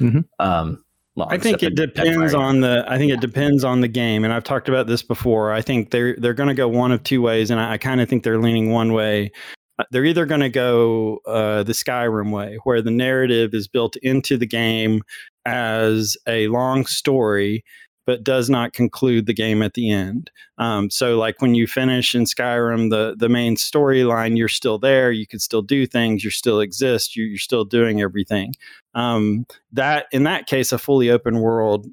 Mm-hmm. 0.00 0.20
Um, 0.38 0.84
well, 1.14 1.28
I 1.30 1.36
think 1.36 1.62
it 1.62 1.74
depends 1.74 2.32
on 2.32 2.60
the. 2.60 2.84
I 2.88 2.96
think 2.96 3.12
it 3.12 3.20
depends 3.20 3.64
on 3.64 3.82
the 3.82 3.88
game, 3.88 4.24
and 4.24 4.32
I've 4.32 4.44
talked 4.44 4.68
about 4.68 4.86
this 4.86 5.02
before. 5.02 5.52
I 5.52 5.60
think 5.60 5.90
they're 5.90 6.16
they're 6.16 6.34
going 6.34 6.48
to 6.48 6.54
go 6.54 6.68
one 6.68 6.90
of 6.90 7.02
two 7.02 7.20
ways, 7.20 7.50
and 7.50 7.60
I, 7.60 7.72
I 7.72 7.78
kind 7.78 8.00
of 8.00 8.08
think 8.08 8.22
they're 8.22 8.40
leaning 8.40 8.70
one 8.70 8.94
way. 8.94 9.30
Uh, 9.78 9.84
they're 9.90 10.06
either 10.06 10.24
going 10.24 10.40
to 10.40 10.48
go 10.48 11.18
uh, 11.26 11.64
the 11.64 11.72
Skyrim 11.72 12.30
way, 12.32 12.58
where 12.64 12.80
the 12.80 12.90
narrative 12.90 13.52
is 13.52 13.68
built 13.68 13.96
into 13.96 14.38
the 14.38 14.46
game 14.46 15.02
as 15.44 16.16
a 16.26 16.48
long 16.48 16.86
story, 16.86 17.62
but 18.06 18.24
does 18.24 18.50
not 18.50 18.72
conclude 18.72 19.26
the 19.26 19.34
game 19.34 19.62
at 19.62 19.74
the 19.74 19.90
end. 19.90 20.30
Um, 20.58 20.90
so, 20.90 21.18
like 21.18 21.40
when 21.40 21.54
you 21.54 21.66
finish 21.66 22.14
in 22.14 22.24
Skyrim, 22.24 22.90
the 22.90 23.14
the 23.18 23.28
main 23.28 23.56
storyline, 23.56 24.36
you're 24.36 24.48
still 24.48 24.78
there. 24.78 25.12
You 25.12 25.26
can 25.26 25.38
still 25.38 25.62
do 25.62 25.86
things. 25.86 26.24
You 26.24 26.30
still 26.30 26.60
exist. 26.60 27.16
You, 27.16 27.34
are 27.34 27.38
still 27.38 27.64
doing 27.64 28.00
everything. 28.00 28.54
Um, 28.94 29.46
that 29.72 30.06
in 30.12 30.24
that 30.24 30.46
case, 30.46 30.72
a 30.72 30.78
fully 30.78 31.10
open 31.10 31.40
world 31.40 31.86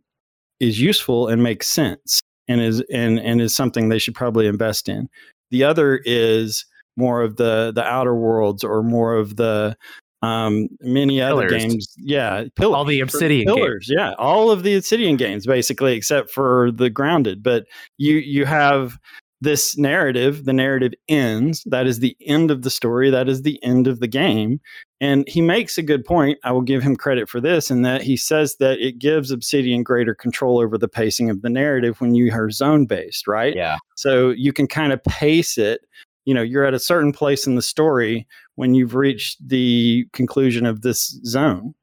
is 0.60 0.82
useful 0.82 1.28
and 1.28 1.44
makes 1.44 1.68
sense, 1.68 2.22
and 2.48 2.62
is 2.62 2.82
and 2.92 3.20
and 3.20 3.42
is 3.42 3.56
something 3.56 3.90
they 3.90 4.00
should 4.00 4.16
probably 4.16 4.48
invest 4.48 4.90
in. 4.90 5.10
The 5.52 5.64
other 5.64 6.02
is 6.06 6.66
more 6.98 7.22
of 7.22 7.38
the 7.38 7.72
the 7.74 7.84
outer 7.84 8.16
worlds 8.16 8.64
or 8.64 8.84
more 8.84 9.16
of 9.16 9.38
the 9.38 9.76
um 10.22 10.68
many 10.82 11.22
other 11.22 11.48
pillars. 11.48 11.64
games. 11.66 11.96
Yeah 11.98 12.46
pillars, 12.56 12.76
all 12.76 12.86
the 12.86 13.00
obsidian 13.00 13.46
pillars 13.46 13.88
games. 13.88 13.98
yeah 13.98 14.14
all 14.18 14.52
of 14.52 14.64
the 14.64 14.76
obsidian 14.76 15.16
games 15.16 15.46
basically 15.46 15.94
except 15.94 16.30
for 16.32 16.72
the 16.72 16.90
grounded. 16.90 17.42
But 17.42 17.66
you 17.98 18.16
you 18.18 18.46
have 18.46 18.98
this 19.42 19.78
narrative 19.78 20.44
the 20.44 20.54
narrative 20.54 20.94
ends. 21.08 21.64
That 21.66 21.88
is 21.88 22.00
the 22.00 22.18
end 22.26 22.52
of 22.52 22.64
the 22.64 22.70
story. 22.70 23.10
That 23.10 23.30
is 23.30 23.44
the 23.44 23.64
end 23.64 23.88
of 23.88 24.02
the 24.02 24.08
game. 24.08 24.60
And 25.00 25.26
he 25.30 25.40
makes 25.42 25.78
a 25.78 25.82
good 25.82 26.04
point. 26.04 26.38
I 26.44 26.52
will 26.52 26.62
give 26.62 26.84
him 26.84 26.98
credit 26.98 27.30
for 27.30 27.40
this 27.40 27.72
in 27.72 27.84
that 27.84 28.02
he 28.02 28.18
says 28.18 28.58
that 28.60 28.80
it 28.80 29.00
gives 29.00 29.32
obsidian 29.32 29.82
greater 29.84 30.14
control 30.14 30.60
over 30.60 30.78
the 30.78 30.90
pacing 30.90 31.30
of 31.30 31.42
the 31.42 31.50
narrative 31.50 32.02
when 32.02 32.16
you 32.16 32.34
are 32.34 32.50
zone 32.50 32.86
based 32.86 33.26
right? 33.26 33.56
Yeah. 33.56 33.78
So 33.96 34.32
you 34.32 34.52
can 34.52 34.68
kind 34.68 34.92
of 34.92 35.02
pace 35.06 35.58
it. 35.58 35.82
You 36.26 36.34
know 36.34 36.42
you're 36.42 36.66
at 36.66 36.74
a 36.74 36.80
certain 36.80 37.14
place 37.14 37.48
in 37.48 37.56
the 37.56 37.62
story 37.62 38.28
when 38.60 38.76
you've 38.76 38.94
reached 38.94 39.38
the 39.48 40.06
conclusion 40.12 40.66
of 40.66 40.82
this 40.82 41.18
zone. 41.24 41.74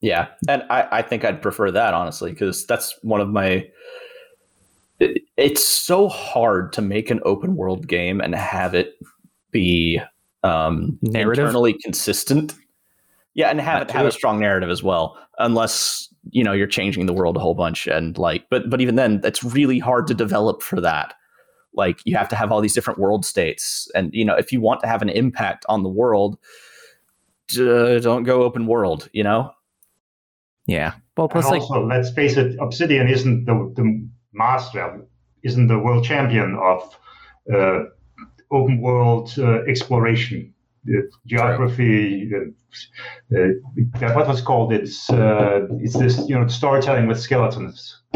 Yeah 0.00 0.28
and 0.48 0.62
i, 0.70 0.86
I 0.90 1.02
think 1.02 1.24
i'd 1.26 1.42
prefer 1.42 1.70
that 1.72 1.92
honestly 1.92 2.30
because 2.30 2.64
that's 2.64 2.96
one 3.02 3.20
of 3.20 3.28
my 3.28 3.68
it, 5.00 5.22
it's 5.36 5.62
so 5.62 6.08
hard 6.08 6.72
to 6.74 6.80
make 6.80 7.10
an 7.10 7.20
open 7.24 7.56
world 7.56 7.86
game 7.88 8.20
and 8.20 8.34
have 8.34 8.74
it 8.74 8.94
be 9.50 10.00
um 10.44 10.98
narrative? 11.02 11.44
internally 11.44 11.74
consistent. 11.82 12.54
Yeah 13.34 13.50
and 13.50 13.60
have 13.60 13.82
it 13.82 13.90
have 13.90 14.06
a 14.06 14.12
strong 14.12 14.38
narrative 14.40 14.70
as 14.70 14.82
well 14.84 15.18
unless 15.38 16.08
you 16.30 16.44
know 16.44 16.52
you're 16.52 16.68
changing 16.68 17.06
the 17.06 17.12
world 17.12 17.36
a 17.36 17.40
whole 17.40 17.54
bunch 17.54 17.88
and 17.88 18.16
like 18.16 18.46
but 18.50 18.70
but 18.70 18.80
even 18.80 18.94
then 18.94 19.20
it's 19.24 19.42
really 19.42 19.80
hard 19.80 20.06
to 20.06 20.14
develop 20.14 20.62
for 20.62 20.80
that 20.80 21.14
like 21.74 22.00
you 22.04 22.16
have 22.16 22.28
to 22.28 22.36
have 22.36 22.50
all 22.50 22.60
these 22.60 22.74
different 22.74 22.98
world 22.98 23.24
states. 23.24 23.90
And 23.94 24.12
you 24.12 24.24
know 24.24 24.34
if 24.34 24.52
you 24.52 24.60
want 24.60 24.80
to 24.80 24.86
have 24.86 25.02
an 25.02 25.08
impact 25.08 25.64
on 25.68 25.82
the 25.82 25.88
world 25.88 26.38
uh, 27.52 27.98
don't 27.98 28.24
go 28.24 28.42
open 28.42 28.66
world 28.66 29.08
you 29.12 29.24
know? 29.24 29.52
Yeah. 30.66 30.94
Well 31.16 31.28
plus 31.28 31.46
and 31.46 31.54
also 31.54 31.80
like, 31.80 31.98
let's 31.98 32.10
face 32.10 32.36
it 32.36 32.56
obsidian 32.60 33.08
isn't 33.08 33.44
the, 33.44 33.72
the 33.76 34.08
master 34.32 35.06
isn't 35.42 35.66
the 35.66 35.78
world 35.78 36.04
champion 36.04 36.56
of 36.62 36.96
uh, 37.52 37.84
open 38.50 38.80
world 38.80 39.32
uh, 39.38 39.62
exploration. 39.64 40.52
The 40.84 41.10
geography 41.26 42.30
uh, 42.34 43.36
uh, 43.36 44.14
what 44.14 44.26
was 44.26 44.40
called 44.40 44.72
it's 44.72 45.10
uh, 45.10 45.66
it's 45.80 45.98
this 45.98 46.26
you 46.26 46.34
know 46.34 46.46
storytelling 46.48 47.06
with 47.06 47.20
skeletons 47.20 48.00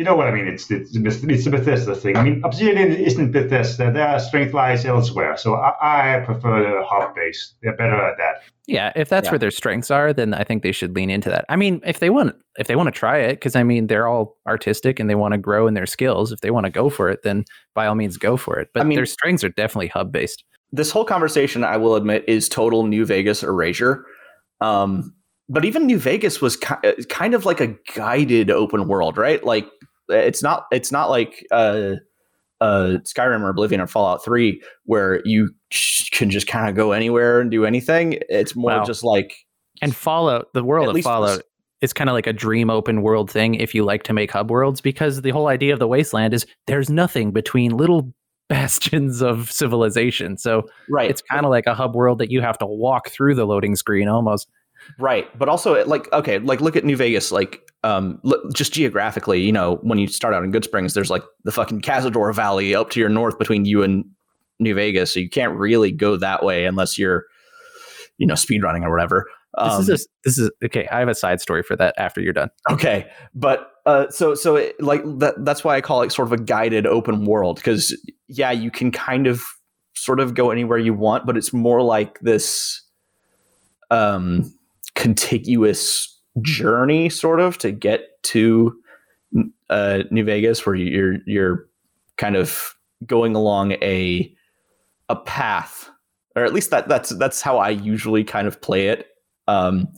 you 0.00 0.04
know 0.08 0.16
what 0.16 0.26
I 0.28 0.32
mean. 0.36 0.46
It's 0.48 0.70
it's 0.70 0.96
it's 0.96 1.46
a 1.46 1.50
Bethesda 1.50 1.94
thing. 1.94 2.16
I 2.16 2.22
mean, 2.26 2.40
Obsidian 2.42 2.90
isn't 3.08 3.32
Bethesda. 3.32 3.92
Their 3.92 4.18
strength 4.18 4.54
lies 4.54 4.86
elsewhere. 4.86 5.36
So 5.36 5.48
I, 5.56 5.72
I 6.16 6.20
prefer 6.24 6.54
the 6.62 6.82
hub 6.90 7.14
base. 7.14 7.40
They're 7.62 7.76
better 7.76 8.00
at 8.10 8.16
that. 8.16 8.36
Yeah, 8.66 8.92
if 8.96 9.10
that's 9.10 9.26
Yeah. 9.26 9.32
where 9.32 9.38
their 9.38 9.50
strengths 9.50 9.90
are, 9.90 10.14
then 10.14 10.32
I 10.32 10.42
think 10.44 10.62
they 10.62 10.72
should 10.72 10.96
lean 10.96 11.10
into 11.10 11.28
that. 11.28 11.44
I 11.50 11.56
mean, 11.56 11.82
if 11.84 11.98
they 11.98 12.08
want 12.08 12.34
if 12.58 12.66
they 12.66 12.76
want 12.76 12.86
to 12.86 12.98
try 12.98 13.18
it 13.18 13.42
cuz 13.42 13.54
I 13.54 13.62
mean, 13.62 13.88
they're 13.88 14.08
all 14.08 14.38
artistic 14.46 14.98
and 15.00 15.10
they 15.10 15.14
want 15.16 15.32
to 15.32 15.38
grow 15.38 15.66
in 15.66 15.74
their 15.74 15.90
skills, 15.96 16.32
if 16.32 16.40
they 16.40 16.50
want 16.50 16.64
to 16.64 16.72
go 16.72 16.88
for 16.88 17.10
it, 17.10 17.20
then 17.22 17.44
by 17.74 17.84
all 17.86 17.94
means 17.94 18.16
go 18.16 18.38
for 18.38 18.58
it. 18.58 18.68
But 18.72 18.80
I 18.80 18.84
mean- 18.86 18.96
their 18.96 19.04
strengths 19.16 19.44
are 19.44 19.50
definitely 19.50 19.88
hub 19.88 20.12
based. 20.12 20.44
this 20.72 20.90
whole 20.92 21.04
conversation, 21.04 21.62
I 21.64 21.76
will 21.76 21.94
admit, 21.96 22.24
is 22.26 22.48
total 22.48 22.86
New 22.86 23.04
Vegas 23.04 23.42
erasure. 23.42 24.06
Um, 24.62 25.12
but 25.48 25.64
even 25.64 25.84
New 25.84 25.98
Vegas 25.98 26.40
was 26.40 26.56
ki- 26.56 26.74
uh, 26.84 26.92
kind 27.08 27.34
of 27.34 27.44
like 27.44 27.60
a 27.60 27.74
guided 27.94 28.50
open 28.50 28.86
world, 28.88 29.18
right? 29.18 29.42
Like 29.44 29.66
it's 30.10 30.42
not 30.42 30.66
it's 30.70 30.92
not 30.92 31.08
like 31.10 31.46
uh, 31.50 31.94
uh, 32.60 32.98
Skyrim 33.04 33.42
or 33.42 33.48
Oblivion 33.50 33.80
or 33.80 33.86
Fallout 33.86 34.24
Three 34.24 34.62
where 34.84 35.20
you 35.24 35.50
can 36.12 36.30
just 36.30 36.46
kind 36.46 36.68
of 36.68 36.74
go 36.74 36.92
anywhere 36.92 37.40
and 37.40 37.50
do 37.50 37.64
anything. 37.64 38.18
It's 38.28 38.54
more 38.54 38.72
Wow. 38.72 38.84
just 38.84 39.02
like 39.04 39.34
And 39.80 39.94
Fallout, 39.94 40.48
the 40.54 40.62
world 40.64 40.94
of 40.96 41.02
Fallout 41.02 41.38
this- 41.38 41.44
is 41.80 41.92
kind 41.94 42.10
of 42.10 42.14
like 42.14 42.26
a 42.26 42.32
dream 42.34 42.68
open 42.68 43.00
world 43.00 43.30
thing 43.30 43.54
if 43.54 43.74
you 43.74 43.84
like 43.84 44.02
to 44.02 44.12
make 44.12 44.30
hub 44.30 44.50
worlds 44.50 44.82
because 44.82 45.22
the 45.22 45.30
whole 45.30 45.46
idea 45.48 45.72
of 45.72 45.78
the 45.78 45.88
wasteland 45.88 46.34
is 46.34 46.44
there's 46.66 46.90
nothing 46.90 47.30
between 47.32 47.74
little 47.74 48.12
bastions 48.50 49.22
of 49.22 49.50
civilization. 49.50 50.36
So 50.36 50.64
right. 50.90 51.08
it's 51.08 51.22
kind 51.22 51.46
of 51.46 51.50
like 51.50 51.66
a 51.66 51.74
hub 51.74 51.94
world 51.94 52.18
that 52.18 52.30
you 52.30 52.40
have 52.42 52.58
to 52.58 52.66
walk 52.66 53.08
through 53.08 53.36
the 53.36 53.46
loading 53.46 53.76
screen 53.76 54.08
almost. 54.08 54.50
Right, 54.98 55.26
but 55.38 55.48
also 55.48 55.84
like 55.86 56.12
okay, 56.12 56.38
like 56.38 56.60
look 56.60 56.76
at 56.76 56.84
New 56.84 56.96
Vegas, 56.96 57.32
like 57.32 57.60
um, 57.84 58.18
look, 58.22 58.52
just 58.52 58.72
geographically, 58.72 59.40
you 59.40 59.52
know, 59.52 59.78
when 59.82 59.98
you 59.98 60.06
start 60.06 60.34
out 60.34 60.42
in 60.44 60.52
Goodsprings, 60.52 60.94
there's 60.94 61.10
like 61.10 61.22
the 61.44 61.52
fucking 61.52 61.80
Cazador 61.80 62.34
Valley 62.34 62.74
up 62.74 62.90
to 62.90 63.00
your 63.00 63.08
north 63.08 63.38
between 63.38 63.64
you 63.64 63.82
and 63.82 64.04
New 64.58 64.74
Vegas, 64.74 65.14
so 65.14 65.20
you 65.20 65.30
can't 65.30 65.56
really 65.56 65.92
go 65.92 66.16
that 66.16 66.44
way 66.44 66.66
unless 66.66 66.98
you're, 66.98 67.24
you 68.18 68.26
know, 68.26 68.34
speedrunning 68.34 68.82
or 68.84 68.90
whatever. 68.90 69.26
This 69.56 69.72
Um, 69.72 69.80
is 69.80 69.88
a, 69.88 69.98
this 70.24 70.38
is 70.38 70.50
okay. 70.64 70.86
I 70.92 70.98
have 71.00 71.08
a 71.08 71.14
side 71.14 71.40
story 71.40 71.62
for 71.62 71.76
that 71.76 71.94
after 71.98 72.20
you're 72.20 72.32
done. 72.32 72.50
okay, 72.70 73.10
but 73.34 73.72
uh, 73.86 74.08
so 74.10 74.34
so 74.34 74.56
it, 74.56 74.80
like 74.82 75.02
that 75.18 75.44
that's 75.44 75.64
why 75.64 75.76
I 75.76 75.80
call 75.80 76.02
it 76.02 76.12
sort 76.12 76.28
of 76.28 76.32
a 76.32 76.42
guided 76.42 76.86
open 76.86 77.24
world 77.24 77.56
because 77.56 77.96
yeah, 78.28 78.50
you 78.50 78.70
can 78.70 78.92
kind 78.92 79.26
of 79.26 79.42
sort 79.94 80.20
of 80.20 80.34
go 80.34 80.50
anywhere 80.50 80.78
you 80.78 80.94
want, 80.94 81.26
but 81.26 81.36
it's 81.36 81.52
more 81.52 81.82
like 81.82 82.20
this 82.20 82.82
um 83.90 84.52
contiguous 85.00 86.14
journey 86.42 87.08
sort 87.08 87.40
of 87.40 87.56
to 87.56 87.72
get 87.72 88.22
to 88.22 88.78
uh 89.70 90.02
New 90.10 90.24
Vegas 90.24 90.66
where 90.66 90.74
you're 90.74 91.16
you're 91.26 91.66
kind 92.18 92.36
of 92.36 92.74
going 93.06 93.34
along 93.34 93.72
a 93.72 94.30
a 95.08 95.16
path 95.16 95.88
or 96.36 96.44
at 96.44 96.52
least 96.52 96.70
that 96.70 96.86
that's 96.86 97.16
that's 97.16 97.40
how 97.40 97.56
I 97.56 97.70
usually 97.70 98.22
kind 98.24 98.46
of 98.46 98.60
play 98.60 98.88
it. 98.88 99.06
Um 99.48 99.88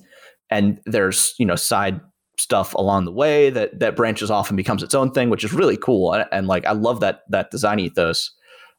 and 0.51 0.81
there's 0.87 1.35
you 1.37 1.47
know 1.47 1.57
side 1.57 2.01
stuff 2.39 2.73
along 2.75 3.05
the 3.05 3.13
way 3.13 3.51
that 3.51 3.81
that 3.81 3.97
branches 3.97 4.31
off 4.31 4.51
and 4.51 4.57
becomes 4.57 4.85
its 4.85 4.95
own 4.95 5.11
thing 5.11 5.31
which 5.31 5.43
is 5.43 5.53
really 5.53 5.77
cool. 5.77 6.13
And, 6.13 6.29
and 6.31 6.47
like 6.47 6.65
I 6.65 6.73
love 6.73 7.01
that 7.01 7.23
that 7.29 7.51
design 7.51 7.81
ethos. 7.81 8.31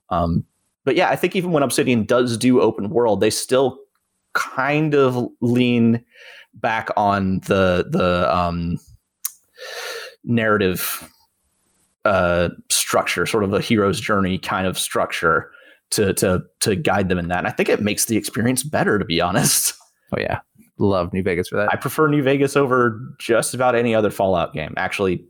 Um 0.10 0.46
but 0.86 0.96
yeah 0.96 1.10
I 1.10 1.18
think 1.18 1.36
even 1.36 1.52
when 1.52 1.64
Obsidian 1.64 2.06
does 2.06 2.38
do 2.38 2.62
open 2.62 2.92
world 2.92 3.20
they 3.20 3.30
still 3.30 3.83
kind 4.34 4.94
of 4.94 5.28
lean 5.42 6.04
back 6.56 6.90
on 6.98 7.40
the 7.42 7.86
the 7.90 8.36
um 8.36 8.78
narrative 10.24 11.10
uh 12.06 12.50
structure 12.70 13.26
sort 13.26 13.44
of 13.44 13.54
a 13.54 13.62
hero's 13.62 14.00
journey 14.00 14.38
kind 14.38 14.68
of 14.68 14.78
structure 14.78 15.52
to 15.90 16.14
to 16.14 16.42
to 16.60 16.76
guide 16.76 17.10
them 17.10 17.18
in 17.18 17.28
that 17.28 17.40
and 17.40 17.48
I 17.48 17.52
think 17.52 17.70
it 17.70 17.82
makes 17.82 18.06
the 18.06 18.18
experience 18.18 18.64
better 18.64 19.00
to 19.00 19.06
be 19.06 19.22
honest 19.22 19.74
Oh 20.16 20.22
yeah, 20.22 20.42
love 20.78 21.12
New 21.14 21.24
Vegas 21.24 21.48
for 21.48 21.56
that. 21.58 21.70
I 21.72 21.76
prefer 21.76 22.08
New 22.08 22.22
Vegas 22.22 22.56
over 22.56 23.00
just 23.20 23.54
about 23.54 23.74
any 23.76 23.96
other 23.96 24.12
Fallout 24.12 24.54
game. 24.54 24.74
Actually, 24.78 25.26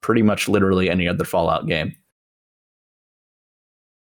pretty 0.00 0.22
much 0.22 0.48
literally 0.48 0.90
any 0.90 1.06
other 1.06 1.24
Fallout 1.24 1.66
game. 1.66 1.94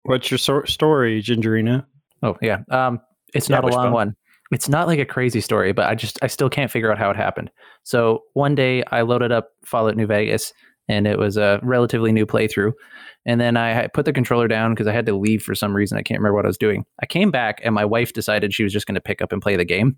What's 0.04 0.30
your 0.30 0.40
sor- 0.40 0.66
story, 0.66 1.22
Gingerina? 1.22 1.86
oh 2.24 2.38
yeah, 2.42 2.64
um, 2.70 3.00
it's 3.34 3.50
Yeah, 3.50 3.58
not 3.58 3.64
a 3.66 3.68
long 3.68 3.86
Wishbone. 3.86 3.94
one. 3.94 4.16
It's 4.52 4.68
not 4.68 4.88
like 4.88 5.00
a 5.00 5.06
crazy 5.06 5.40
story, 5.40 5.72
but 5.72 5.88
I 5.88 5.96
just 5.96 6.20
I 6.22 6.28
still 6.28 6.50
can't 6.50 6.70
figure 6.70 6.92
out 6.92 6.98
how 6.98 7.10
it 7.10 7.16
happened. 7.16 7.50
So 7.84 8.24
one 8.34 8.54
day 8.56 8.84
I 8.92 9.02
loaded 9.02 9.32
up 9.32 9.50
Fallout 9.66 9.96
New 9.96 10.06
Vegas, 10.08 10.52
and 10.90 11.08
it 11.08 11.18
was 11.18 11.38
a 11.38 11.60
relatively 11.64 12.12
new 12.12 12.26
playthrough. 12.26 12.74
And 13.26 13.40
then 13.40 13.56
I 13.56 13.88
put 13.88 14.04
the 14.06 14.12
controller 14.12 14.48
down 14.50 14.74
because 14.74 14.88
I 14.88 14.94
had 14.94 15.06
to 15.06 15.16
leave 15.16 15.42
for 15.42 15.56
some 15.56 15.74
reason. 15.76 15.98
I 15.98 16.02
can't 16.02 16.20
remember 16.20 16.36
what 16.36 16.46
I 16.46 16.50
was 16.50 16.58
doing. 16.58 16.86
I 17.02 17.06
came 17.06 17.32
back, 17.32 17.62
and 17.64 17.74
my 17.74 17.86
wife 17.86 18.12
decided 18.14 18.54
she 18.54 18.64
was 18.64 18.74
just 18.74 18.88
going 18.88 18.96
to 18.96 19.02
pick 19.02 19.22
up 19.22 19.32
and 19.32 19.42
play 19.42 19.56
the 19.56 19.64
game. 19.64 19.98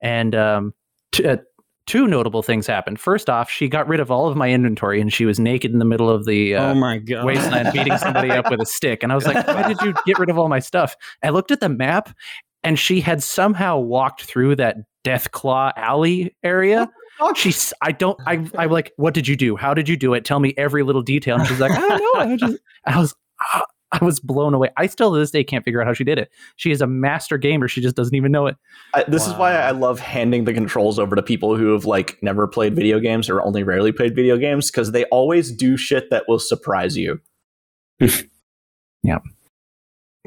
And 0.00 0.34
um, 0.36 0.74
t- 1.10 1.26
uh, 1.26 1.38
two 1.86 2.06
notable 2.06 2.42
things 2.42 2.66
happened. 2.66 3.00
First 3.00 3.28
off, 3.30 3.50
she 3.50 3.68
got 3.68 3.88
rid 3.88 3.98
of 3.98 4.10
all 4.12 4.28
of 4.28 4.36
my 4.36 4.50
inventory, 4.50 5.00
and 5.00 5.12
she 5.12 5.24
was 5.24 5.40
naked 5.40 5.72
in 5.72 5.78
the 5.80 5.84
middle 5.84 6.08
of 6.10 6.24
the 6.26 6.54
uh, 6.54 6.70
oh 6.70 6.74
my 6.74 6.98
god! 6.98 7.24
wasteland 7.24 7.70
beating 7.72 7.96
somebody 7.98 8.30
up 8.30 8.48
with 8.50 8.60
a 8.60 8.66
stick. 8.66 9.02
And 9.02 9.10
I 9.10 9.16
was 9.16 9.26
like, 9.26 9.44
why 9.48 9.66
did 9.66 9.80
you 9.80 9.94
get 10.06 10.18
rid 10.20 10.28
of 10.30 10.38
all 10.38 10.48
my 10.48 10.60
stuff? 10.60 10.94
I 11.24 11.30
looked 11.30 11.50
at 11.50 11.60
the 11.60 11.68
map 11.70 12.14
and 12.62 12.78
she 12.78 13.00
had 13.00 13.22
somehow 13.22 13.78
walked 13.78 14.22
through 14.22 14.56
that 14.56 14.76
Deathclaw 15.04 15.72
alley 15.76 16.34
area. 16.42 16.90
She's, 17.34 17.72
I 17.82 17.92
don't, 17.92 18.18
I, 18.26 18.46
I'm 18.56 18.70
like, 18.70 18.92
what 18.96 19.14
did 19.14 19.26
you 19.26 19.36
do? 19.36 19.56
How 19.56 19.74
did 19.74 19.88
you 19.88 19.96
do 19.96 20.14
it? 20.14 20.24
Tell 20.24 20.38
me 20.38 20.54
every 20.56 20.82
little 20.82 21.02
detail. 21.02 21.36
And 21.36 21.46
she's 21.46 21.60
like, 21.60 21.72
I 21.72 21.80
don't 21.80 21.98
know. 21.98 22.20
I, 22.20 22.36
just, 22.36 22.58
I 22.84 22.98
was, 22.98 23.14
ah, 23.40 23.64
I 23.90 24.04
was 24.04 24.20
blown 24.20 24.54
away. 24.54 24.70
I 24.76 24.86
still 24.86 25.12
to 25.12 25.18
this 25.18 25.30
day 25.30 25.42
can't 25.42 25.64
figure 25.64 25.80
out 25.80 25.86
how 25.86 25.94
she 25.94 26.04
did 26.04 26.18
it. 26.18 26.30
She 26.56 26.70
is 26.70 26.80
a 26.80 26.86
master 26.86 27.38
gamer. 27.38 27.68
She 27.68 27.80
just 27.80 27.96
doesn't 27.96 28.14
even 28.14 28.30
know 28.30 28.46
it. 28.46 28.56
I, 28.94 29.04
this 29.04 29.26
is 29.26 29.32
why 29.34 29.54
I 29.54 29.70
love 29.70 29.98
handing 29.98 30.44
the 30.44 30.52
controls 30.52 30.98
over 30.98 31.16
to 31.16 31.22
people 31.22 31.56
who 31.56 31.72
have 31.72 31.86
like 31.86 32.18
never 32.22 32.46
played 32.46 32.76
video 32.76 33.00
games 33.00 33.30
or 33.30 33.40
only 33.42 33.62
rarely 33.62 33.92
played 33.92 34.14
video 34.14 34.36
games 34.36 34.70
because 34.70 34.92
they 34.92 35.04
always 35.06 35.50
do 35.50 35.76
shit 35.76 36.10
that 36.10 36.24
will 36.28 36.38
surprise 36.38 36.96
you. 36.96 37.20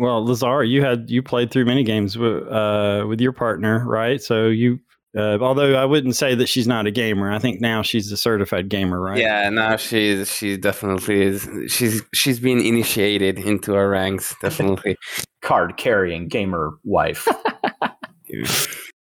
Well, 0.02 0.26
Lazar, 0.26 0.64
you 0.64 0.82
had 0.82 1.11
you 1.11 1.22
played 1.22 1.52
through 1.52 1.65
many 1.65 1.84
games 1.84 2.18
with, 2.18 2.48
uh, 2.48 3.06
with 3.07 3.22
your 3.22 3.34
partner, 3.34 3.86
right? 3.86 4.19
So 4.19 4.48
you, 4.48 4.80
uh, 5.15 5.38
although 5.40 5.76
I 5.76 5.86
wouldn't 5.86 6.15
say 6.15 6.34
that 6.34 6.49
she's 6.49 6.65
not 6.65 6.88
a 6.88 6.91
gamer, 6.91 7.32
I 7.32 7.38
think 7.38 7.61
now 7.61 7.84
she's 7.84 8.11
a 8.11 8.18
certified 8.18 8.68
gamer, 8.68 8.99
right? 8.99 9.19
Yeah, 9.19 9.48
now 9.52 9.76
she's 9.76 10.36
she 10.36 10.57
definitely 10.57 11.22
is. 11.22 11.48
She's 11.68 12.02
she's 12.15 12.40
been 12.40 12.57
initiated 12.57 13.38
into 13.38 13.76
our 13.76 13.90
ranks. 13.90 14.34
Definitely. 14.41 14.98
Card 15.44 15.78
carrying 15.78 16.28
gamer 16.28 16.72
wife. 16.84 17.28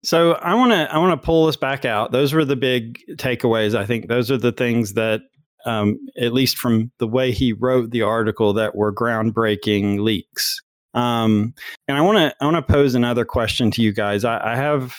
So 0.03 0.33
I 0.33 0.55
want 0.55 0.71
to 0.71 0.91
I 0.91 0.97
want 0.97 1.21
to 1.21 1.25
pull 1.25 1.45
this 1.45 1.55
back 1.55 1.85
out. 1.85 2.11
Those 2.11 2.33
were 2.33 2.43
the 2.43 2.57
big 2.57 2.97
takeaways. 3.11 3.75
I 3.75 3.85
think 3.85 4.07
those 4.07 4.29
are 4.31 4.37
the 4.37 4.51
things 4.51 4.93
that, 4.95 5.21
um, 5.65 5.99
at 6.19 6.33
least 6.33 6.57
from 6.57 6.91
the 6.97 7.07
way 7.07 7.31
he 7.31 7.53
wrote 7.53 7.91
the 7.91 8.01
article, 8.01 8.51
that 8.53 8.75
were 8.75 8.91
groundbreaking 8.91 9.99
leaks. 9.99 10.59
Um, 10.93 11.53
and 11.87 11.97
I 11.97 12.01
want 12.01 12.17
to 12.17 12.35
I 12.41 12.45
want 12.45 12.55
to 12.55 12.73
pose 12.73 12.95
another 12.95 13.25
question 13.25 13.71
to 13.71 13.81
you 13.81 13.93
guys. 13.93 14.25
I, 14.25 14.53
I 14.53 14.55
have 14.55 14.95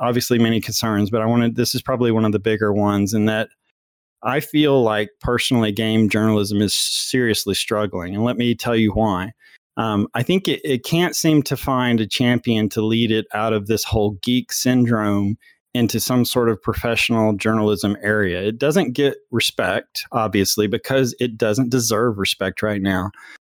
obviously 0.00 0.38
many 0.38 0.60
concerns, 0.60 1.10
but 1.10 1.22
I 1.22 1.26
want 1.26 1.42
to. 1.42 1.50
This 1.50 1.74
is 1.74 1.82
probably 1.82 2.10
one 2.10 2.24
of 2.24 2.32
the 2.32 2.38
bigger 2.38 2.72
ones, 2.72 3.14
in 3.14 3.26
that 3.26 3.48
I 4.22 4.40
feel 4.40 4.82
like 4.82 5.10
personally, 5.20 5.72
game 5.72 6.08
journalism 6.08 6.60
is 6.60 6.74
seriously 6.74 7.54
struggling, 7.54 8.14
and 8.14 8.24
let 8.24 8.36
me 8.36 8.54
tell 8.54 8.76
you 8.76 8.92
why. 8.92 9.32
Um, 9.76 10.08
I 10.14 10.22
think 10.22 10.48
it, 10.48 10.60
it 10.64 10.84
can't 10.84 11.16
seem 11.16 11.42
to 11.44 11.56
find 11.56 12.00
a 12.00 12.06
champion 12.06 12.68
to 12.70 12.82
lead 12.82 13.10
it 13.10 13.26
out 13.32 13.52
of 13.52 13.66
this 13.66 13.84
whole 13.84 14.12
geek 14.22 14.52
syndrome 14.52 15.38
into 15.72 16.00
some 16.00 16.24
sort 16.24 16.50
of 16.50 16.60
professional 16.60 17.32
journalism 17.34 17.96
area. 18.02 18.42
It 18.42 18.58
doesn't 18.58 18.92
get 18.92 19.16
respect, 19.30 20.02
obviously, 20.10 20.66
because 20.66 21.14
it 21.20 21.38
doesn't 21.38 21.70
deserve 21.70 22.18
respect 22.18 22.60
right 22.60 22.82
now. 22.82 23.10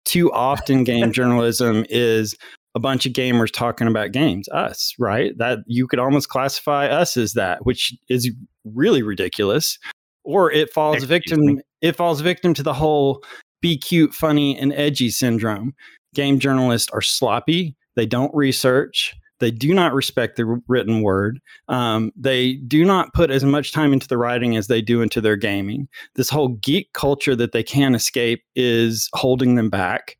Too 0.05 0.31
often, 0.31 0.83
game 0.83 1.11
journalism 1.11 1.85
is 1.89 2.35
a 2.75 2.79
bunch 2.79 3.05
of 3.05 3.13
gamers 3.13 3.51
talking 3.51 3.87
about 3.87 4.11
games, 4.11 4.47
us, 4.49 4.93
right? 4.97 5.37
That 5.37 5.59
you 5.67 5.87
could 5.87 5.99
almost 5.99 6.29
classify 6.29 6.87
us 6.87 7.17
as 7.17 7.33
that, 7.33 7.65
which 7.65 7.93
is 8.09 8.31
really 8.63 9.03
ridiculous. 9.03 9.77
Or 10.23 10.51
it 10.51 10.71
falls 10.71 10.97
Excuse 10.97 11.09
victim 11.09 11.45
me. 11.45 11.61
it 11.81 11.95
falls 11.95 12.21
victim 12.21 12.53
to 12.53 12.63
the 12.63 12.73
whole 12.73 13.23
be 13.61 13.77
cute, 13.77 14.13
funny, 14.13 14.57
and 14.57 14.73
edgy 14.73 15.09
syndrome. 15.09 15.73
Game 16.13 16.39
journalists 16.39 16.89
are 16.91 17.01
sloppy. 17.01 17.75
They 17.95 18.05
don't 18.05 18.33
research. 18.33 19.13
They 19.41 19.51
do 19.51 19.73
not 19.73 19.93
respect 19.93 20.37
the 20.37 20.61
written 20.67 21.01
word. 21.01 21.41
Um, 21.67 22.11
they 22.15 22.53
do 22.53 22.85
not 22.85 23.13
put 23.13 23.31
as 23.31 23.43
much 23.43 23.73
time 23.73 23.91
into 23.91 24.07
the 24.07 24.17
writing 24.17 24.55
as 24.55 24.67
they 24.67 24.81
do 24.83 25.01
into 25.01 25.19
their 25.19 25.35
gaming. 25.35 25.89
This 26.15 26.29
whole 26.29 26.49
geek 26.49 26.93
culture 26.93 27.35
that 27.35 27.51
they 27.51 27.63
can't 27.63 27.95
escape 27.95 28.43
is 28.55 29.09
holding 29.13 29.55
them 29.55 29.71
back. 29.71 30.15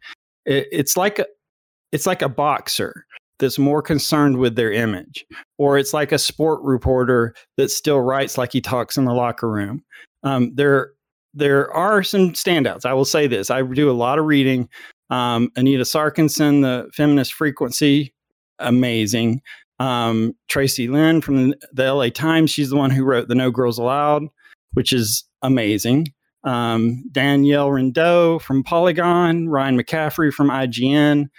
It, 0.46 0.68
it's 0.72 0.98
like 0.98 1.20
a, 1.20 1.28
it's 1.92 2.08
like 2.08 2.24
a 2.24 2.30
boxer 2.30 3.06
that's 3.38 3.60
more 3.60 3.84
concerned 3.84 4.38
with 4.38 4.56
their 4.56 4.72
image, 4.72 5.24
or 5.60 5.78
it's 5.78 5.94
like 5.94 6.12
a 6.12 6.18
sport 6.18 6.60
reporter 6.64 7.36
that 7.58 7.70
still 7.70 8.02
writes 8.02 8.40
like 8.40 8.52
he 8.52 8.62
talks 8.62 8.98
in 8.98 9.06
the 9.06 9.14
locker 9.14 9.50
room. 9.50 9.84
Um, 10.24 10.52
they're 10.56 10.92
there 11.34 11.72
are 11.72 12.04
some 12.04 12.32
standouts. 12.32 12.86
I 12.86 12.94
will 12.94 13.06
say 13.06 13.28
this: 13.28 13.52
I 13.52 13.62
do 13.62 13.90
a 13.90 13.94
lot 13.94 14.18
of 14.18 14.26
reading. 14.26 14.68
Um, 15.12 15.52
Anita 15.56 15.84
Sarkeesian, 15.84 16.62
the 16.62 16.90
feminist 16.94 17.34
frequency, 17.34 18.14
amazing. 18.62 19.42
Um, 19.80 20.36
Tracey 20.48 20.88
Lien 20.88 21.22
from 21.22 21.56
the 21.74 21.94
LA 21.94 22.10
Times, 22.10 22.52
she's 22.52 22.70
the 22.70 22.76
one 22.76 22.92
who 22.92 23.04
wrote 23.04 23.28
the 23.28 23.36
No 23.36 23.50
Girls 23.50 23.78
Allowed, 23.78 24.28
which 24.74 24.94
is 24.94 25.24
amazing. 25.42 26.08
Um, 26.44 27.04
Danielle 27.12 27.70
Riendeau 27.70 28.42
from 28.42 28.64
Polygon, 28.64 29.50
Ryan 29.50 29.80
McCaffrey 29.80 30.32
from 30.32 30.50
IGN, 30.50 31.30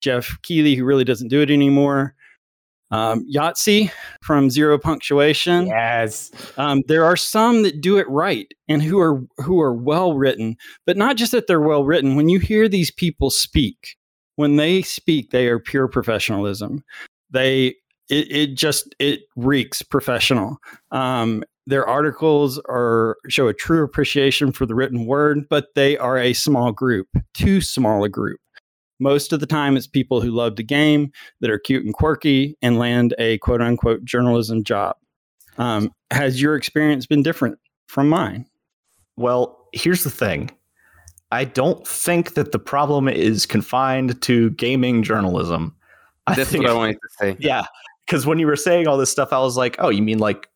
Geoff 0.00 0.38
Keighley, 0.42 0.74
who 0.74 0.84
really 0.84 1.04
doesn't 1.04 1.28
do 1.28 1.40
it 1.40 1.50
anymore. 1.50 2.14
Um, 2.92 3.26
Yahtzee 3.34 3.90
from 4.20 4.50
Zero 4.50 4.78
Punctuation. 4.78 5.66
Yes. 5.66 6.30
Um, 6.58 6.82
there 6.88 7.04
are 7.04 7.16
some 7.16 7.62
that 7.62 7.80
do 7.80 7.96
it 7.96 8.08
right 8.08 8.52
and 8.68 8.82
who 8.82 9.00
are 9.00 9.22
who 9.38 9.60
are 9.60 9.72
well 9.72 10.12
written, 10.12 10.56
but 10.84 10.98
not 10.98 11.16
just 11.16 11.32
that 11.32 11.46
they're 11.46 11.60
well 11.60 11.84
written. 11.84 12.16
When 12.16 12.28
you 12.28 12.38
hear 12.38 12.68
these 12.68 12.90
people 12.90 13.30
speak, 13.30 13.96
when 14.36 14.56
they 14.56 14.82
speak, 14.82 15.30
they 15.30 15.48
are 15.48 15.58
pure 15.58 15.88
professionalism. 15.88 16.84
They 17.30 17.74
it, 18.08 18.30
it 18.30 18.54
just 18.54 18.94
it 18.98 19.22
reeks 19.36 19.82
professional. 19.82 20.58
Um, 20.90 21.44
their 21.66 21.86
articles 21.86 22.60
are 22.68 23.16
show 23.28 23.48
a 23.48 23.54
true 23.54 23.84
appreciation 23.84 24.52
for 24.52 24.66
the 24.66 24.74
written 24.74 25.06
word, 25.06 25.48
but 25.48 25.68
they 25.74 25.96
are 25.96 26.18
a 26.18 26.32
small 26.32 26.72
group, 26.72 27.08
too 27.34 27.60
small 27.60 28.04
a 28.04 28.08
group. 28.08 28.40
Most 28.98 29.32
of 29.32 29.40
the 29.40 29.46
time, 29.46 29.76
it's 29.76 29.86
people 29.86 30.20
who 30.20 30.30
love 30.30 30.56
the 30.56 30.62
game 30.62 31.10
that 31.40 31.50
are 31.50 31.58
cute 31.58 31.84
and 31.84 31.94
quirky 31.94 32.56
and 32.62 32.78
land 32.78 33.14
a 33.18 33.38
quote 33.38 33.60
unquote 33.60 34.04
journalism 34.04 34.64
job. 34.64 34.96
Um, 35.58 35.90
has 36.10 36.40
your 36.40 36.56
experience 36.56 37.06
been 37.06 37.22
different 37.22 37.58
from 37.86 38.08
mine? 38.08 38.46
Well, 39.16 39.68
here's 39.72 40.04
the 40.04 40.10
thing. 40.10 40.50
I 41.32 41.44
don't 41.44 41.84
think 41.86 42.34
that 42.34 42.52
the 42.52 42.58
problem 42.58 43.08
is 43.08 43.46
confined 43.46 44.20
to 44.22 44.50
gaming 44.50 45.02
journalism. 45.02 45.74
I 46.28 46.34
That's 46.34 46.50
think, 46.50 46.62
what 46.64 46.72
I 46.72 46.74
wanted 46.76 46.94
to 47.00 47.08
say. 47.18 47.36
yeah, 47.40 47.64
because 48.06 48.26
when 48.26 48.38
you 48.38 48.46
were 48.46 48.54
saying 48.56 48.86
all 48.86 48.96
this 48.98 49.10
stuff, 49.10 49.32
I 49.32 49.38
was 49.40 49.56
like, 49.56 49.74
oh, 49.80 49.88
you 49.88 50.02
mean 50.02 50.18
like 50.18 50.48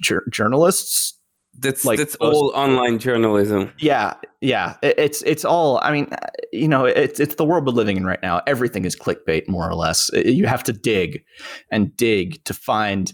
jur- 0.00 0.24
journalists? 0.30 1.14
That's 1.58 1.84
Like 1.84 1.98
that's 1.98 2.16
most- 2.20 2.34
all 2.34 2.52
online 2.54 2.98
journalism. 2.98 3.70
Yeah, 3.78 4.14
yeah. 4.40 4.76
It- 4.82 4.98
it's 4.98 5.20
it's 5.22 5.44
all. 5.44 5.78
I 5.82 5.92
mean, 5.92 6.08
you 6.52 6.68
know, 6.68 6.86
it's 6.86 7.20
it's 7.20 7.34
the 7.34 7.44
world 7.44 7.66
we're 7.66 7.72
living 7.72 7.98
in 7.98 8.06
right 8.06 8.22
now. 8.22 8.40
Everything 8.46 8.86
is 8.86 8.96
clickbait, 8.96 9.46
more 9.48 9.68
or 9.68 9.74
less. 9.74 10.10
You 10.14 10.46
have 10.46 10.62
to 10.64 10.72
dig 10.72 11.22
and 11.70 11.94
dig 11.96 12.42
to 12.44 12.54
find 12.54 13.12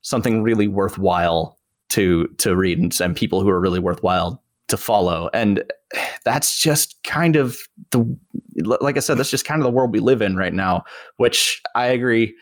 something 0.00 0.42
really 0.42 0.68
worthwhile 0.68 1.58
to 1.90 2.28
to 2.38 2.56
read, 2.56 2.78
and, 2.78 2.98
and 3.02 3.14
people 3.16 3.42
who 3.42 3.50
are 3.50 3.60
really 3.60 3.80
worthwhile 3.80 4.42
to 4.68 4.78
follow. 4.78 5.28
And 5.34 5.62
that's 6.24 6.60
just 6.60 7.02
kind 7.04 7.36
of 7.36 7.58
the 7.90 8.04
like 8.56 8.96
I 8.96 9.00
said, 9.00 9.18
that's 9.18 9.30
just 9.30 9.44
kind 9.44 9.60
of 9.60 9.64
the 9.64 9.70
world 9.70 9.92
we 9.92 10.00
live 10.00 10.22
in 10.22 10.36
right 10.36 10.54
now, 10.54 10.84
which 11.16 11.60
I 11.74 11.86
agree 11.86 12.34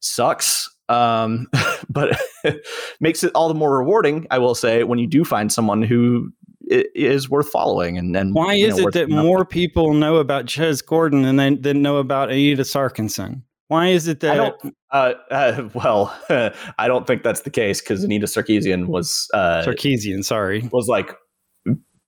sucks. 0.00 0.68
Um, 0.88 1.48
but 1.88 2.20
makes 3.00 3.24
it 3.24 3.32
all 3.34 3.48
the 3.48 3.54
more 3.54 3.76
rewarding, 3.76 4.26
I 4.30 4.38
will 4.38 4.54
say, 4.54 4.84
when 4.84 4.98
you 4.98 5.06
do 5.06 5.24
find 5.24 5.52
someone 5.52 5.82
who 5.82 6.32
is 6.68 7.28
worth 7.28 7.48
following. 7.48 7.98
And, 7.98 8.16
and 8.16 8.34
Why 8.34 8.54
is 8.54 8.78
know, 8.78 8.88
it 8.88 8.94
that 8.94 9.10
more 9.10 9.40
with. 9.40 9.48
people 9.48 9.94
know 9.94 10.16
about 10.16 10.46
Jez 10.46 10.84
Corden 10.84 11.22
than 11.22 11.36
they 11.36 11.54
than 11.54 11.82
know 11.82 11.98
about 11.98 12.30
Anita 12.30 12.62
Sarkinson? 12.62 13.42
Why 13.68 13.88
is 13.88 14.06
it 14.06 14.22
I 14.24 14.28
that 14.28 14.34
don't. 14.34 14.74
Uh, 14.90 15.14
uh, 15.30 15.68
well, 15.74 16.14
I 16.78 16.86
don't 16.86 17.06
think 17.06 17.22
that's 17.22 17.40
the 17.40 17.50
case 17.50 17.80
because 17.80 18.04
Anita 18.04 18.26
Sarkeesian 18.26 18.86
was 18.86 19.28
uh, 19.32 19.64
Sarkeesian? 19.66 20.24
Sorry, 20.24 20.68
was 20.72 20.88
like 20.88 21.14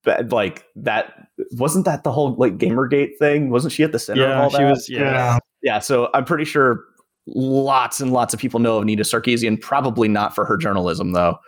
ba- 0.04 0.26
like 0.30 0.64
that. 0.76 1.28
Wasn't 1.52 1.84
that 1.84 2.04
the 2.04 2.12
whole 2.12 2.34
like 2.34 2.58
GamerGate 2.58 3.18
thing? 3.18 3.50
Wasn't 3.50 3.72
she 3.72 3.82
at 3.82 3.92
the 3.92 3.98
center 3.98 4.24
of 4.24 4.28
yeah, 4.28 4.42
all 4.42 4.50
she 4.50 4.58
that? 4.58 4.70
was. 4.70 4.88
Yeah, 4.88 5.00
Yeah. 5.00 5.38
Yeah, 5.62 5.78
so 5.78 6.10
I'm 6.12 6.26
pretty 6.26 6.44
sure 6.44 6.84
lots 7.26 8.00
and 8.00 8.12
lots 8.12 8.34
of 8.34 8.40
people 8.40 8.60
know 8.60 8.76
of 8.76 8.82
Anita 8.82 9.02
Sarkeesian. 9.02 9.60
Probably 9.60 10.08
not 10.08 10.34
for 10.34 10.44
her 10.44 10.58
journalism, 10.58 11.12
though. 11.12 11.38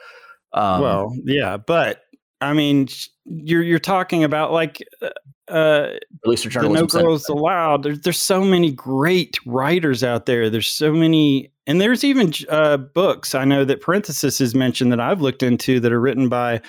Um, 0.55 0.81
well, 0.81 1.15
yeah, 1.25 1.59
but 1.59 2.03
I 2.41 2.55
mean, 2.55 2.89
you're 3.25 3.63
you're 3.63 3.79
talking 3.79 4.25
about 4.25 4.53
like 4.53 4.83
uh, 5.03 5.11
uh, 5.49 5.91
at 5.95 6.29
least 6.29 6.45
her 6.45 6.51
the 6.51 6.55
journalism. 6.55 6.85
No 6.85 6.89
center. 6.89 7.05
Girls 7.05 7.29
Allowed. 7.29 7.83
There's 7.83 8.01
there's 8.01 8.21
so 8.21 8.43
many 8.43 8.73
great 8.73 9.39
writers 9.47 10.03
out 10.03 10.27
there. 10.27 10.49
There's 10.49 10.69
so 10.69 10.93
many, 10.93 11.53
and 11.67 11.81
there's 11.81 12.05
even 12.05 12.33
uh, 12.49 12.79
books. 12.79 13.35
I 13.35 13.45
know 13.45 13.65
that 13.65 13.81
Parenthesis 13.81 14.41
is 14.41 14.55
mentioned 14.55 14.93
that 14.93 15.01
I've 15.01 15.21
looked 15.21 15.43
into 15.43 15.79
that 15.81 15.93
are 15.93 16.01
written 16.01 16.29
by. 16.29 16.61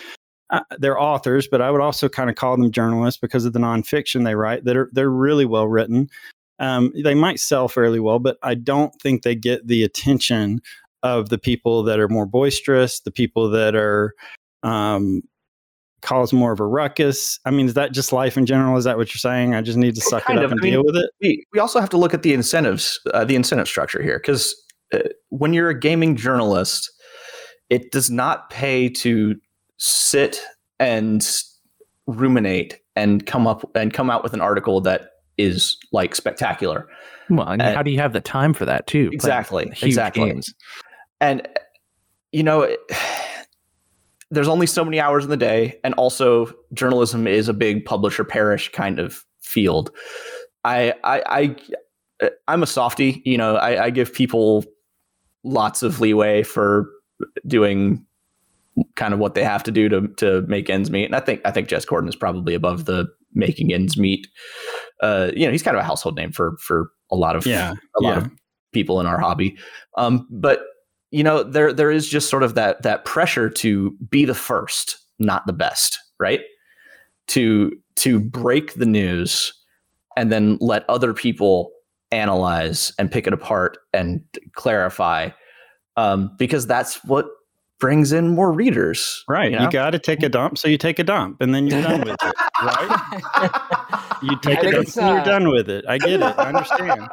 Uh, 0.49 0.61
they're 0.79 0.99
authors, 0.99 1.47
but 1.47 1.61
I 1.61 1.71
would 1.71 1.81
also 1.81 2.07
kind 2.07 2.29
of 2.29 2.37
call 2.37 2.55
them 2.55 2.71
journalists 2.71 3.19
because 3.19 3.45
of 3.45 3.53
the 3.53 3.59
nonfiction 3.59 4.23
they 4.23 4.35
write. 4.35 4.63
That 4.63 4.77
are 4.77 4.89
they're 4.93 5.09
really 5.09 5.45
well 5.45 5.67
written. 5.67 6.09
Um, 6.59 6.91
they 6.95 7.13
might 7.13 7.39
sell 7.39 7.67
fairly 7.67 7.99
well, 7.99 8.19
but 8.19 8.37
I 8.41 8.55
don't 8.55 8.93
think 9.01 9.23
they 9.23 9.35
get 9.35 9.67
the 9.67 9.83
attention 9.83 10.61
of 11.03 11.29
the 11.29 11.37
people 11.37 11.83
that 11.83 11.99
are 11.99 12.07
more 12.07 12.25
boisterous, 12.25 13.01
the 13.01 13.11
people 13.11 13.49
that 13.51 13.75
are 13.75 14.13
um, 14.63 15.21
cause 16.01 16.33
more 16.33 16.51
of 16.51 16.59
a 16.59 16.65
ruckus. 16.65 17.39
I 17.45 17.51
mean, 17.51 17.67
is 17.67 17.73
that 17.75 17.91
just 17.91 18.13
life 18.13 18.37
in 18.37 18.45
general? 18.45 18.77
Is 18.77 18.85
that 18.85 18.97
what 18.97 19.13
you're 19.13 19.19
saying? 19.19 19.53
I 19.53 19.61
just 19.61 19.77
need 19.77 19.95
to 19.95 20.01
suck 20.01 20.23
Kind 20.23 20.39
it 20.39 20.45
up 20.45 20.45
of. 20.45 20.51
and 20.53 20.61
I 20.61 20.63
mean, 20.63 20.73
deal 20.73 20.83
with 20.83 20.95
it. 20.95 21.09
we, 21.21 21.43
we 21.53 21.59
also 21.59 21.79
have 21.79 21.89
to 21.89 21.97
look 21.97 22.13
at 22.13 22.23
the 22.23 22.33
incentives, 22.33 22.99
uh, 23.13 23.25
the 23.25 23.35
incentive 23.35 23.67
structure 23.67 24.01
here, 24.01 24.17
because 24.17 24.55
uh, 24.93 24.99
when 25.29 25.53
you're 25.53 25.69
a 25.69 25.79
gaming 25.79 26.15
journalist, 26.15 26.89
it 27.69 27.91
does 27.91 28.09
not 28.09 28.49
pay 28.49 28.89
to 28.89 29.35
sit 29.77 30.41
and 30.79 31.25
ruminate 32.07 32.79
and 32.95 33.25
come 33.25 33.47
up 33.47 33.69
and 33.75 33.93
come 33.93 34.09
out 34.09 34.23
with 34.23 34.33
an 34.33 34.41
article 34.41 34.81
that 34.81 35.11
is 35.37 35.77
like 35.91 36.15
spectacular. 36.15 36.87
Well, 37.29 37.47
and 37.47 37.61
Uh, 37.61 37.73
how 37.75 37.83
do 37.83 37.91
you 37.91 37.99
have 37.99 38.13
the 38.13 38.21
time 38.21 38.53
for 38.53 38.65
that 38.65 38.87
too? 38.87 39.09
Exactly, 39.11 39.65
huge 39.65 39.83
exactly. 39.83 40.25
games. 40.29 40.53
And 41.21 41.47
you 42.31 42.43
know, 42.43 42.61
it- 42.63 42.79
there's 44.31 44.47
only 44.47 44.67
so 44.67 44.83
many 44.83 44.99
hours 44.99 45.23
in 45.23 45.29
the 45.29 45.37
day, 45.37 45.79
and 45.83 45.93
also 45.93 46.53
journalism 46.73 47.27
is 47.27 47.47
a 47.47 47.53
big 47.53 47.85
publisher 47.85 48.23
perish 48.23 48.69
kind 48.71 48.99
of 48.99 49.23
field. 49.41 49.91
I 50.65 50.93
I, 51.03 51.55
I 52.21 52.29
I'm 52.47 52.63
a 52.63 52.67
softie. 52.67 53.21
You 53.25 53.37
know, 53.37 53.55
I, 53.57 53.85
I 53.85 53.89
give 53.91 54.11
people 54.13 54.65
lots 55.43 55.83
of 55.83 56.01
leeway 56.01 56.43
for 56.43 56.89
doing 57.45 58.05
kind 58.95 59.13
of 59.13 59.19
what 59.19 59.35
they 59.35 59.43
have 59.43 59.63
to 59.63 59.71
do 59.71 59.89
to 59.89 60.07
to 60.17 60.41
make 60.47 60.69
ends 60.69 60.91
meet. 60.91 61.05
And 61.05 61.15
I 61.15 61.19
think 61.19 61.41
I 61.45 61.51
think 61.51 61.69
Jez 61.69 61.85
Corden 61.85 62.09
is 62.09 62.15
probably 62.15 62.53
above 62.53 62.85
the 62.85 63.07
making 63.33 63.73
ends 63.73 63.97
meet. 63.97 64.27
Uh, 65.01 65.31
you 65.35 65.45
know, 65.45 65.51
he's 65.51 65.63
kind 65.63 65.75
of 65.75 65.81
a 65.81 65.87
household 65.87 66.15
name 66.15 66.31
for 66.31 66.57
for 66.57 66.91
a 67.11 67.15
lot 67.15 67.35
of 67.35 67.45
Yeah, 67.45 67.73
a 67.99 68.03
lot 68.03 68.17
yeah. 68.17 68.25
of 68.25 68.31
people 68.73 68.99
in 68.99 69.05
our 69.05 69.19
hobby. 69.19 69.57
Um, 69.97 70.27
but 70.29 70.61
you 71.11 71.23
know, 71.23 71.43
there 71.43 71.71
there 71.71 71.91
is 71.91 72.07
just 72.07 72.29
sort 72.29 72.43
of 72.43 72.55
that 72.55 72.81
that 72.83 73.05
pressure 73.05 73.49
to 73.49 73.91
be 74.09 74.25
the 74.25 74.35
first, 74.35 74.97
not 75.19 75.45
the 75.47 75.53
best, 75.53 75.99
right? 76.19 76.41
To 77.29 77.71
to 77.97 78.19
break 78.19 78.73
the 78.73 78.85
news 78.85 79.53
and 80.15 80.31
then 80.31 80.57
let 80.59 80.89
other 80.89 81.13
people 81.13 81.71
analyze 82.11 82.93
and 82.97 83.11
pick 83.11 83.27
it 83.27 83.33
apart 83.33 83.77
and 83.93 84.21
clarify, 84.53 85.29
um, 85.95 86.31
because 86.37 86.67
that's 86.67 87.03
what 87.05 87.27
brings 87.79 88.11
in 88.11 88.29
more 88.29 88.51
readers, 88.51 89.23
Right. 89.27 89.51
You 89.51 89.59
You, 89.59 89.69
got 89.71 89.91
to 89.91 89.99
take 89.99 90.23
a 90.23 90.29
dump, 90.29 90.57
so 90.57 90.67
you 90.67 90.77
take 90.77 90.99
a 90.99 91.03
dump, 91.03 91.41
and 91.41 91.53
then 91.53 91.67
you're 91.67 91.81
done 91.81 92.01
with 92.01 92.17
it. 92.21 92.35
Right? 92.61 93.51
You 94.23 94.35
take 94.41 94.57
I 94.57 94.61
a 94.61 94.63
think 94.63 94.73
dump, 94.73 94.87
it's, 94.87 94.97
and 94.97 95.07
you're 95.09 95.19
uh, 95.19 95.23
done 95.23 95.49
with 95.49 95.69
it. 95.69 95.85
I 95.87 95.99
get 95.99 96.09
it. 96.09 96.23
I 96.23 96.47
understand. 96.47 97.07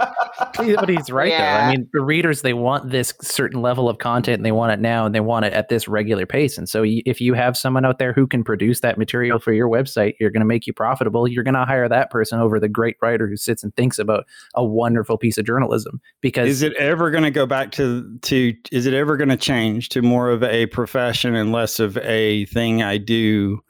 But 0.57 0.89
he's 0.89 1.11
right 1.11 1.31
though. 1.31 1.45
I 1.45 1.70
mean, 1.70 1.86
the 1.93 2.01
readers 2.01 2.41
they 2.41 2.55
want 2.55 2.91
this 2.91 3.12
certain 3.20 3.61
level 3.61 3.91
of 3.91 3.99
content, 3.99 4.36
and 4.36 4.47
they 4.47 4.53
want 4.53 4.73
it 4.73 4.81
now, 4.81 5.05
and 5.05 5.15
they 5.15 5.20
want 5.20 5.45
it 5.45 5.53
at 5.53 5.69
this 5.69 5.86
regular 5.86 6.24
pace. 6.24 6.57
And 6.57 6.66
so, 6.66 6.81
y- 6.81 7.03
if 7.05 7.20
you 7.20 7.35
have 7.35 7.59
someone 7.59 7.85
out 7.85 7.99
there 7.99 8.15
who 8.15 8.27
can 8.27 8.43
produce 8.43 8.81
that 8.81 8.97
material 8.97 9.39
for 9.39 9.53
your 9.53 9.69
website, 9.69 10.15
you're 10.19 10.31
going 10.31 10.41
to 10.41 10.47
make 10.47 10.66
you 10.66 10.73
profitable. 10.73 11.28
You're 11.28 11.45
going 11.45 11.55
to 11.55 11.66
hire 11.66 11.89
that 11.91 12.11
person 12.11 12.41
over 12.41 12.59
the 12.59 12.69
great 12.69 12.97
writer 13.03 13.28
who 13.28 13.36
sits 13.36 13.62
and 13.62 13.74
thinks 13.77 13.99
about 13.99 14.24
a 14.55 14.65
wonderful 14.65 15.19
piece 15.19 15.36
of 15.36 15.45
journalism. 15.45 16.01
Because 16.23 16.49
Is 16.49 16.62
it 16.62 16.74
ever 16.77 17.11
going 17.11 17.24
to 17.24 17.31
go 17.31 17.45
back 17.45 17.70
to 17.73 18.19
to? 18.23 18.55
Is 18.73 18.86
it 18.86 18.95
ever 18.95 19.19
going 19.19 19.28
to 19.28 19.36
change 19.36 19.91
to 19.91 20.01
more 20.01 20.31
of 20.31 20.43
a 20.43 20.53
profession 20.66 21.35
and 21.35 21.52
less 21.52 21.78
of 21.81 21.97
a 21.98 22.44
thing 22.47 22.82
I 22.82 22.98
do 22.98 23.60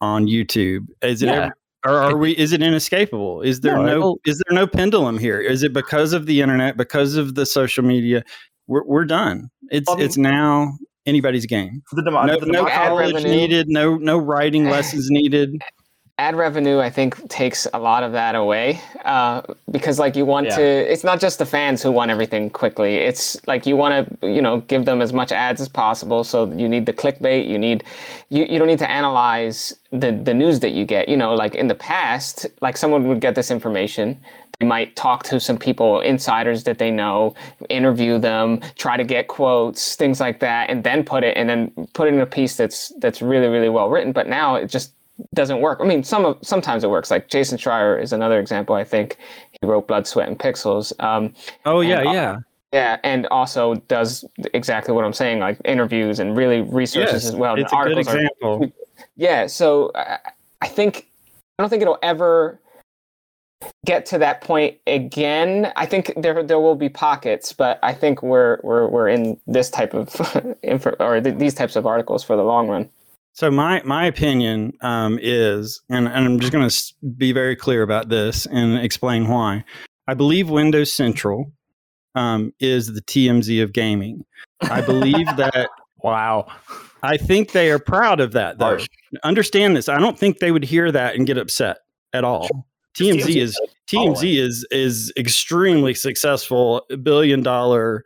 on 0.00 0.26
YouTube? 0.26 0.86
Is 1.02 1.22
it 1.22 1.26
Yeah. 1.26 1.32
ever? 1.46 1.54
Or 1.86 1.92
are 1.98 2.16
we? 2.16 2.32
Is 2.32 2.52
it 2.52 2.62
inescapable? 2.62 3.42
Is 3.42 3.60
there 3.60 3.76
No, 3.76 3.84
no? 4.00 4.16
is 4.24 4.42
there 4.46 4.54
no 4.56 4.66
pendulum 4.66 5.18
here? 5.18 5.38
Is 5.38 5.62
it 5.62 5.72
because 5.74 6.12
of 6.14 6.24
the 6.26 6.40
internet? 6.40 6.76
Because 6.78 7.16
of 7.16 7.34
the 7.34 7.44
social 7.44 7.84
media? 7.84 8.22
We're 8.66 8.84
we're 8.84 9.04
done. 9.04 9.50
It's 9.70 9.88
mean- 9.90 10.00
it's 10.00 10.16
now 10.16 10.72
anybody's 11.04 11.44
game. 11.44 11.82
the 11.92 12.02
demo- 12.02 12.24
No, 12.24 12.40
the 12.40 12.46
no 12.46 12.64
college 12.64 13.12
revenue. 13.14 13.30
needed. 13.36 13.68
No 13.68 13.96
no 13.96 14.16
writing 14.16 14.64
lessons 14.70 15.08
needed. 15.10 15.60
Ad 16.18 16.36
revenue 16.36 16.78
i 16.78 16.88
think 16.88 17.28
takes 17.28 17.66
a 17.74 17.78
lot 17.78 18.04
of 18.04 18.12
that 18.12 18.36
away 18.36 18.80
uh, 19.04 19.42
because 19.72 19.98
like 19.98 20.14
you 20.14 20.24
want 20.24 20.46
Yeah. 20.46 20.56
to 20.56 20.92
it's 20.92 21.02
not 21.02 21.18
just 21.20 21.38
the 21.40 21.46
fans 21.46 21.82
who 21.82 21.90
want 21.90 22.10
everything 22.10 22.48
quickly. 22.50 22.96
It's 22.96 23.36
like 23.46 23.66
you 23.66 23.76
want 23.76 23.92
to 24.20 24.28
you 24.28 24.40
know 24.40 24.60
give 24.60 24.84
them 24.84 25.02
as 25.02 25.12
much 25.12 25.32
ads 25.32 25.60
as 25.60 25.68
possible. 25.68 26.22
So 26.24 26.50
you 26.52 26.68
need 26.68 26.86
the 26.86 26.92
clickbait 26.92 27.48
you 27.48 27.58
need 27.58 27.84
you, 28.30 28.44
you 28.44 28.58
don't 28.58 28.68
need 28.68 28.78
to 28.78 28.90
analyze 28.90 29.74
the 29.90 30.12
the 30.12 30.32
news 30.32 30.60
that 30.60 30.70
you 30.72 30.84
get. 30.86 31.08
You 31.08 31.16
know 31.16 31.34
like 31.34 31.54
in 31.56 31.66
the 31.68 31.74
past 31.74 32.46
like 32.62 32.76
someone 32.76 33.08
would 33.08 33.20
get 33.20 33.34
this 33.34 33.50
information. 33.50 34.18
They 34.60 34.66
might 34.66 34.94
talk 34.94 35.24
to 35.24 35.40
some 35.40 35.58
people 35.58 36.00
insiders 36.00 36.62
that 36.64 36.78
they 36.78 36.90
know 36.92 37.34
interview 37.68 38.18
them 38.20 38.60
try 38.76 38.96
to 38.96 39.04
get 39.04 39.26
quotes 39.26 39.96
things 39.96 40.20
like 40.20 40.38
that 40.40 40.70
and 40.70 40.84
then 40.84 41.02
put 41.04 41.24
it 41.24 41.36
and 41.36 41.48
then 41.48 41.72
put 41.92 42.06
it 42.08 42.14
in 42.14 42.20
a 42.20 42.26
piece 42.26 42.56
that's 42.56 42.92
that's 43.00 43.20
really 43.20 43.48
really 43.48 43.68
well 43.68 43.90
written. 43.90 44.12
But 44.12 44.28
now 44.28 44.54
it 44.54 44.68
just 44.70 44.93
doesn't 45.34 45.60
work. 45.60 45.78
I 45.80 45.84
mean, 45.84 46.02
some 46.02 46.24
of 46.24 46.38
sometimes 46.42 46.84
it 46.84 46.90
works. 46.90 47.10
Like 47.10 47.28
Jason 47.28 47.58
Schreier 47.58 48.00
is 48.02 48.12
another 48.12 48.38
example. 48.40 48.74
I 48.74 48.84
think 48.84 49.16
he 49.52 49.66
wrote 49.66 49.86
Blood, 49.88 50.06
Sweat, 50.06 50.28
and 50.28 50.38
Pixels. 50.38 50.92
Um, 51.02 51.32
Oh 51.64 51.80
yeah, 51.80 52.00
And, 52.00 52.12
yeah. 52.12 52.36
yeah, 52.72 52.96
and 53.04 53.26
also 53.28 53.74
does 53.88 54.24
exactly 54.54 54.92
what 54.94 55.04
I'm 55.04 55.12
saying, 55.12 55.38
like 55.40 55.58
interviews 55.64 56.18
and 56.18 56.36
really 56.36 56.62
researches 56.62 57.12
Yes, 57.12 57.26
as 57.28 57.36
well. 57.36 57.54
it's 57.54 57.72
a 57.72 57.76
good 57.76 57.78
articles 57.78 58.08
are- 58.08 58.18
example. 58.18 58.72
yeah, 59.16 59.46
so 59.46 59.90
I, 59.94 60.18
I 60.62 60.68
think 60.68 61.06
I 61.58 61.62
don't 61.62 61.70
think 61.70 61.82
it'll 61.82 61.98
ever 62.02 62.58
get 63.86 64.04
to 64.06 64.18
that 64.18 64.40
point 64.40 64.76
again. 64.86 65.72
I 65.76 65.86
think 65.86 66.12
there 66.16 66.42
there 66.42 66.58
will 66.60 66.74
be 66.74 66.88
pockets, 66.88 67.52
but 67.52 67.78
I 67.82 67.94
think 67.94 68.22
we're 68.22 68.58
we're 68.62 68.88
we're 68.88 69.08
in 69.08 69.38
this 69.46 69.70
type 69.70 69.94
of 69.94 70.56
info 70.62 70.90
or 70.98 71.20
th- 71.20 71.38
these 71.38 71.54
types 71.54 71.76
of 71.76 71.86
articles 71.86 72.24
for 72.24 72.36
the 72.36 72.42
long 72.42 72.68
run. 72.68 72.88
So 73.34 73.50
my 73.50 73.82
my 73.84 74.06
opinion 74.06 74.72
um, 74.80 75.18
is, 75.20 75.82
and, 75.90 76.06
and 76.06 76.24
I'm 76.24 76.38
just 76.38 76.52
going 76.52 76.68
to 76.68 76.94
be 77.16 77.32
very 77.32 77.56
clear 77.56 77.82
about 77.82 78.08
this 78.08 78.46
and 78.46 78.78
explain 78.78 79.28
why. 79.28 79.64
I 80.06 80.14
believe 80.14 80.50
Windows 80.50 80.92
Central 80.92 81.52
um, 82.14 82.52
is 82.60 82.94
the 82.94 83.02
TMZ 83.02 83.62
of 83.62 83.72
gaming. 83.72 84.24
I 84.62 84.80
believe 84.80 85.26
that. 85.36 85.68
Wow. 86.02 86.46
I 87.02 87.16
think 87.16 87.52
they 87.52 87.70
are 87.70 87.78
proud 87.80 88.20
of 88.20 88.32
that. 88.32 88.58
Though. 88.58 88.66
Harsh. 88.66 88.86
Understand 89.24 89.76
this. 89.76 89.88
I 89.88 89.98
don't 89.98 90.18
think 90.18 90.38
they 90.38 90.52
would 90.52 90.64
hear 90.64 90.92
that 90.92 91.16
and 91.16 91.26
get 91.26 91.36
upset 91.36 91.78
at 92.12 92.22
all. 92.22 92.48
TMZ 92.96 93.20
TMZ 93.20 93.36
is. 93.36 93.60
TMZ 93.88 94.38
is 94.38 94.66
is 94.70 95.12
extremely 95.16 95.92
successful, 95.92 96.86
billion 97.02 97.42
dollar. 97.42 98.04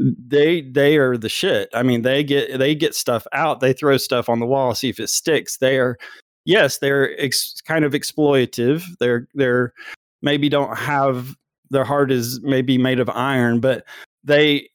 They 0.00 0.62
they 0.62 0.96
are 0.96 1.16
the 1.18 1.28
shit. 1.28 1.68
I 1.74 1.82
mean, 1.82 2.02
they 2.02 2.24
get 2.24 2.58
they 2.58 2.74
get 2.74 2.94
stuff 2.94 3.26
out. 3.32 3.60
They 3.60 3.72
throw 3.74 3.98
stuff 3.98 4.28
on 4.28 4.40
the 4.40 4.46
wall, 4.46 4.74
see 4.74 4.88
if 4.88 4.98
it 4.98 5.10
sticks. 5.10 5.58
They 5.58 5.78
are 5.78 5.98
yes, 6.46 6.78
they're 6.78 7.18
ex, 7.20 7.60
kind 7.60 7.84
of 7.84 7.92
exploitative. 7.92 8.82
They're 8.98 9.28
they're 9.34 9.74
maybe 10.22 10.48
don't 10.48 10.76
have 10.76 11.34
their 11.70 11.84
heart 11.84 12.10
is 12.10 12.40
maybe 12.42 12.78
made 12.78 12.98
of 12.98 13.10
iron, 13.10 13.60
but 13.60 13.84
they 14.24 14.68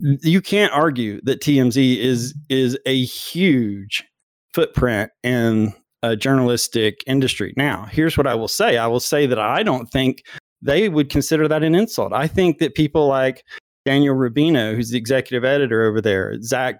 you 0.00 0.40
can't 0.40 0.72
argue 0.72 1.20
that 1.24 1.40
TMZ 1.40 1.98
is 1.98 2.34
is 2.48 2.78
a 2.86 3.04
huge 3.04 4.04
footprint 4.52 5.10
in 5.22 5.74
a 6.02 6.16
journalistic 6.16 7.02
industry. 7.06 7.54
Now, 7.56 7.86
here's 7.90 8.16
what 8.16 8.26
I 8.26 8.34
will 8.34 8.48
say. 8.48 8.76
I 8.76 8.86
will 8.86 9.00
say 9.00 9.26
that 9.26 9.38
I 9.38 9.62
don't 9.62 9.90
think 9.90 10.22
they 10.62 10.88
would 10.88 11.10
consider 11.10 11.48
that 11.48 11.62
an 11.62 11.74
insult. 11.74 12.12
I 12.12 12.26
think 12.26 12.58
that 12.58 12.74
people 12.74 13.06
like 13.06 13.44
Daniel 13.84 14.14
Rubino, 14.14 14.74
who's 14.74 14.90
the 14.90 14.98
executive 14.98 15.44
editor 15.44 15.84
over 15.84 16.00
there, 16.00 16.40
Zach 16.42 16.76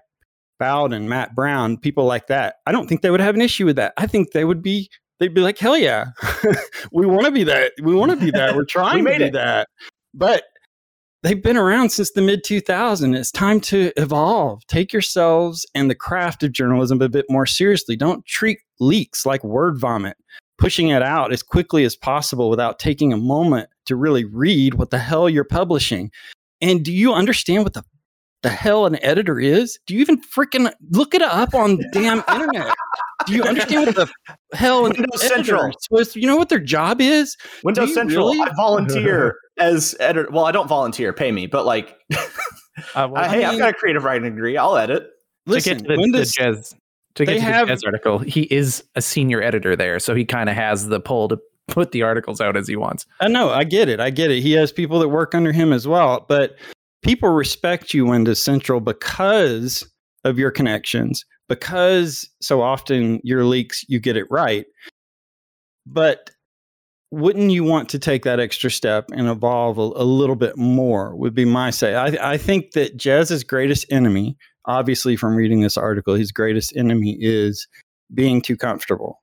Bowden, 0.59 1.09
Matt 1.09 1.35
Brown, 1.35 1.77
people 1.77 2.05
like 2.05 2.27
that, 2.27 2.55
I 2.65 2.71
don't 2.71 2.87
think 2.87 3.01
they 3.01 3.11
would 3.11 3.19
have 3.19 3.35
an 3.35 3.41
issue 3.41 3.65
with 3.65 3.75
that. 3.75 3.93
I 3.97 4.07
think 4.07 4.31
they 4.31 4.45
would 4.45 4.61
be 4.61 4.89
they'd 5.19 5.33
be 5.33 5.41
like, 5.41 5.57
hell 5.57 5.77
yeah, 5.77 6.07
we 6.91 7.05
want 7.05 7.25
to 7.25 7.31
be 7.31 7.43
that. 7.43 7.73
We 7.81 7.95
want 7.95 8.11
to 8.11 8.17
be 8.17 8.31
that. 8.31 8.55
We're 8.55 8.65
trying 8.69 8.99
to 8.99 9.03
made 9.03 9.19
be 9.19 9.25
it. 9.25 9.33
that. 9.33 9.67
But 10.13 10.43
they've 11.23 11.41
been 11.41 11.57
around 11.57 11.89
since 11.91 12.11
the 12.11 12.21
mid 12.21 12.43
2000s. 12.43 13.15
It's 13.15 13.31
time 13.31 13.59
to 13.61 13.91
evolve. 13.97 14.65
Take 14.67 14.93
yourselves 14.93 15.65
and 15.75 15.89
the 15.89 15.95
craft 15.95 16.43
of 16.43 16.51
journalism 16.51 17.01
a 17.01 17.09
bit 17.09 17.25
more 17.29 17.45
seriously. 17.45 17.95
Don't 17.95 18.25
treat 18.25 18.59
leaks 18.79 19.25
like 19.25 19.43
word 19.43 19.79
vomit, 19.79 20.17
pushing 20.57 20.89
it 20.89 21.01
out 21.01 21.33
as 21.33 21.43
quickly 21.43 21.83
as 21.83 21.95
possible 21.95 22.49
without 22.49 22.79
taking 22.79 23.11
a 23.13 23.17
moment 23.17 23.69
to 23.85 23.95
really 23.95 24.25
read 24.25 24.75
what 24.75 24.89
the 24.89 24.99
hell 24.99 25.29
you're 25.29 25.43
publishing. 25.43 26.11
And 26.61 26.83
do 26.83 26.91
you 26.91 27.13
understand 27.13 27.63
what 27.63 27.73
the 27.73 27.83
the 28.43 28.49
hell 28.49 28.85
an 28.85 29.03
editor 29.03 29.39
is? 29.39 29.79
Do 29.87 29.95
you 29.95 30.01
even 30.01 30.21
freaking 30.21 30.71
look 30.91 31.15
it 31.15 31.21
up 31.23 31.55
on 31.55 31.77
the 31.77 31.89
damn 31.93 32.23
internet? 32.31 32.75
Do 33.25 33.33
you 33.33 33.41
understand 33.43 33.87
what 33.87 33.95
the 33.95 34.07
hell 34.55 34.85
an 34.85 34.91
Windows 34.93 35.23
editor 35.23 35.35
Central. 35.43 35.65
is 35.69 35.75
supposed 35.79 36.13
to, 36.13 36.19
you 36.21 36.27
know 36.27 36.35
what 36.37 36.49
their 36.49 36.59
job 36.59 37.01
is? 37.01 37.35
Windows 37.63 37.93
Central. 37.95 38.27
really? 38.33 38.41
I 38.41 38.53
volunteer 38.55 39.35
as 39.57 39.95
editor. 39.99 40.29
Well, 40.31 40.45
I 40.45 40.51
don't 40.51 40.67
volunteer. 40.67 41.11
Pay 41.11 41.31
me, 41.31 41.47
but 41.47 41.65
like, 41.65 41.97
Uh, 42.93 43.07
well, 43.09 43.23
I- 43.23 43.29
hey, 43.29 43.45
I've 43.45 43.57
got 43.57 43.69
a 43.69 43.73
creative 43.73 44.03
writing 44.03 44.29
degree. 44.35 44.57
I'll 44.57 44.75
edit. 44.77 45.07
Listen, 45.47 45.77
to 45.77 45.83
get 45.83 45.87
to 45.87 45.95
the, 45.95 46.01
Windows, 46.01 46.31
the 46.33 46.43
Jez, 46.43 46.75
to 47.15 47.25
get 47.25 47.33
to 47.35 47.41
have- 47.41 47.67
the 47.69 47.73
Jez 47.73 47.85
article, 47.85 48.19
he 48.19 48.41
is 48.53 48.83
a 48.95 49.01
senior 49.01 49.41
editor 49.41 49.75
there, 49.77 49.97
so 49.99 50.13
he 50.13 50.25
kind 50.25 50.49
of 50.49 50.55
has 50.55 50.87
the 50.87 50.99
pull 50.99 51.29
to 51.29 51.39
put 51.67 51.91
the 51.91 52.03
articles 52.03 52.41
out 52.41 52.55
as 52.57 52.67
he 52.67 52.75
wants. 52.75 53.05
I 53.19 53.27
know, 53.27 53.49
I 53.49 53.63
get 53.63 53.89
it. 53.89 53.99
I 53.99 54.09
get 54.09 54.31
it. 54.31 54.41
He 54.41 54.53
has 54.53 54.71
people 54.71 54.99
that 54.99 55.09
work 55.09 55.33
under 55.35 55.51
him 55.51 55.73
as 55.73 55.87
well, 55.87 56.25
but 56.27 56.55
people 57.01 57.29
respect 57.29 57.93
you 57.93 58.05
Windows 58.05 58.39
Central 58.39 58.79
because 58.79 59.87
of 60.23 60.39
your 60.39 60.51
connections, 60.51 61.25
because 61.47 62.29
so 62.41 62.61
often 62.61 63.19
your 63.23 63.43
leaks 63.45 63.85
you 63.87 63.99
get 63.99 64.17
it 64.17 64.27
right. 64.29 64.65
But 65.85 66.31
wouldn't 67.11 67.51
you 67.51 67.63
want 67.63 67.89
to 67.89 67.99
take 67.99 68.23
that 68.23 68.39
extra 68.39 68.71
step 68.71 69.09
and 69.13 69.27
evolve 69.27 69.77
a, 69.77 69.81
a 69.81 70.03
little 70.03 70.35
bit 70.35 70.57
more? 70.57 71.15
Would 71.15 71.35
be 71.35 71.45
my 71.45 71.69
say. 71.69 71.95
I, 71.95 72.33
I 72.33 72.37
think 72.37 72.71
that 72.71 72.97
Jez's 72.97 73.43
greatest 73.43 73.85
enemy, 73.91 74.35
obviously 74.65 75.15
from 75.15 75.35
reading 75.35 75.61
this 75.61 75.77
article, 75.77 76.15
his 76.15 76.31
greatest 76.31 76.75
enemy 76.75 77.17
is 77.19 77.67
being 78.13 78.41
too 78.41 78.57
comfortable 78.57 79.21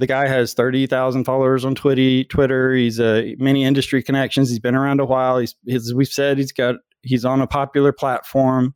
the 0.00 0.06
guy 0.06 0.26
has 0.26 0.54
30,000 0.54 1.24
followers 1.24 1.64
on 1.64 1.74
Twitter. 1.76 2.24
Twitter. 2.24 2.74
He's 2.74 2.98
uh, 2.98 3.22
many 3.38 3.64
industry 3.64 4.02
connections. 4.02 4.48
He's 4.50 4.58
been 4.58 4.74
around 4.74 4.98
a 5.00 5.04
while. 5.04 5.38
He's, 5.38 5.54
as 5.70 5.94
we've 5.94 6.08
said, 6.08 6.38
he's 6.38 6.52
got 6.52 6.76
he's 7.02 7.24
on 7.24 7.40
a 7.40 7.46
popular 7.46 7.92
platform. 7.92 8.74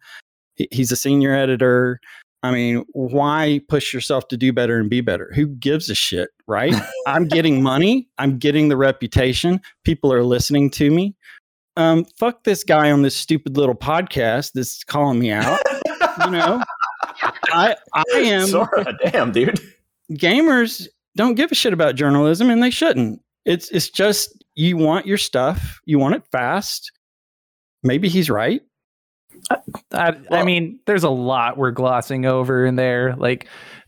He- 0.55 0.69
He's 0.71 0.93
a 0.93 0.97
senior 0.97 1.35
editor. 1.35 2.01
I 2.45 2.51
mean, 2.53 2.85
why 2.93 3.61
push 3.69 3.95
yourself 3.95 4.29
to 4.29 4.37
do 4.37 4.53
better 4.53 4.79
and 4.79 4.89
be 4.91 5.01
better? 5.01 5.33
Who 5.35 5.47
gives 5.47 5.89
a 5.91 5.95
shit, 5.95 6.29
right? 6.47 6.75
I'm 7.07 7.27
getting 7.27 7.63
money. 7.63 8.07
I'm 8.19 8.39
getting 8.39 8.69
the 8.69 8.77
reputation. 8.77 9.61
People 9.85 10.13
are 10.13 10.23
listening 10.23 10.71
to 10.73 10.91
me. 10.91 11.17
Um, 11.77 12.05
fuck 12.19 12.45
this 12.45 12.63
guy 12.63 12.91
on 12.93 13.01
this 13.03 13.17
stupid 13.17 13.57
little 13.57 13.75
podcast 13.75 14.53
that's 14.55 14.85
calling 14.85 15.19
me 15.19 15.31
out. 15.33 15.59
you 16.25 16.31
know, 16.31 16.63
I 17.51 17.77
I 17.95 18.05
am 18.15 18.47
Sora, 18.47 18.95
damn, 19.07 19.33
dude. 19.33 19.59
gamers 20.13 20.87
don't 21.17 21.35
give 21.35 21.53
a 21.53 21.55
shit 21.55 21.73
about 21.73 21.95
journalism 21.95 22.51
and 22.51 22.63
they 22.63 22.71
shouldn't. 22.71 23.21
It's 23.45 23.69
it's 23.71 23.89
just 23.91 24.45
you 24.55 24.77
want 24.77 25.07
your 25.07 25.19
stuff, 25.19 25.81
you 25.85 25.99
want 25.99 26.15
it 26.15 26.23
fast. 26.33 26.91
Maybe 27.83 28.09
he's 28.09 28.31
right. 28.31 28.63
I, 29.51 29.57
I 29.93 30.17
Well- 30.31 30.45
mean, 30.45 30.81
there's 30.87 31.05
a 31.05 31.11
lot 31.11 31.57
we're 31.59 31.71
glossing 31.73 32.25
over 32.25 32.65
in 32.65 32.77
there. 32.77 33.15
Like, 33.17 33.47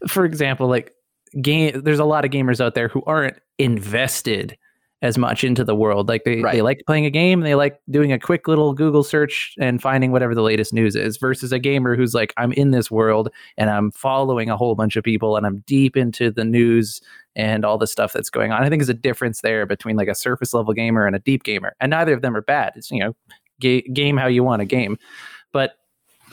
for 0.09 0.25
example, 0.25 0.69
like 0.69 0.93
game. 1.41 1.81
There's 1.83 1.99
a 1.99 2.05
lot 2.05 2.25
of 2.25 2.31
gamers 2.31 2.61
out 2.61 2.75
there 2.75 2.89
who 2.89 3.03
aren't 3.07 3.39
invested 3.59 4.57
as 5.03 5.19
much 5.19 5.45
into 5.45 5.63
the 5.63 5.75
world. 5.75 6.09
Like 6.09 6.25
they, 6.25 6.41
they 6.41 6.63
like 6.63 6.83
playing 6.87 7.05
a 7.05 7.11
game, 7.11 7.41
they 7.41 7.55
like 7.55 7.79
doing 7.91 8.13
a 8.13 8.19
quick 8.19 8.49
little 8.49 8.73
Google 8.73 9.05
search 9.05 9.55
and 9.61 9.81
finding 9.81 10.11
whatever 10.11 10.35
the 10.35 10.43
latest 10.43 10.73
news 10.73 10.97
is. 10.97 11.19
Versus 11.19 11.53
a 11.53 11.59
gamer 11.59 11.95
who's 11.97 12.15
like, 12.15 12.33
I'm 12.37 12.53
in 12.53 12.71
this 12.71 12.91
world 12.91 13.29
and 13.59 13.69
I'm 13.69 13.91
following 13.91 14.49
a 14.49 14.57
whole 14.57 14.75
bunch 14.75 14.97
of 14.97 15.05
people 15.05 15.37
and 15.37 15.47
I'm 15.47 15.59
deep 15.67 15.97
into 15.97 16.31
the 16.31 16.45
news 16.45 17.03
and 17.35 17.65
all 17.65 17.77
the 17.77 17.87
stuff 17.87 18.15
that's 18.15 18.31
going 18.31 18.51
on. 18.51 18.63
I 18.63 18.69
think 18.69 18.81
there's 18.81 18.89
a 18.89 18.95
difference 18.95 19.43
there 19.43 19.67
between 19.67 19.97
like 19.97 20.09
a 20.09 20.15
surface 20.15 20.55
level 20.55 20.73
gamer 20.73 21.07
and 21.07 21.15
a 21.15 21.21
deep 21.21 21.45
gamer, 21.45 21.75
and 21.81 21.91
neither 21.91 22.15
of 22.15 22.23
them 22.23 22.35
are 22.35 22.43
bad. 22.43 22.73
It's 22.77 22.91
you 22.91 23.01
know, 23.01 23.15
ga- 23.61 23.87
game 23.93 24.17
how 24.17 24.27
you 24.27 24.43
want 24.43 24.63
a 24.63 24.67
game, 24.67 24.99
but 25.53 25.75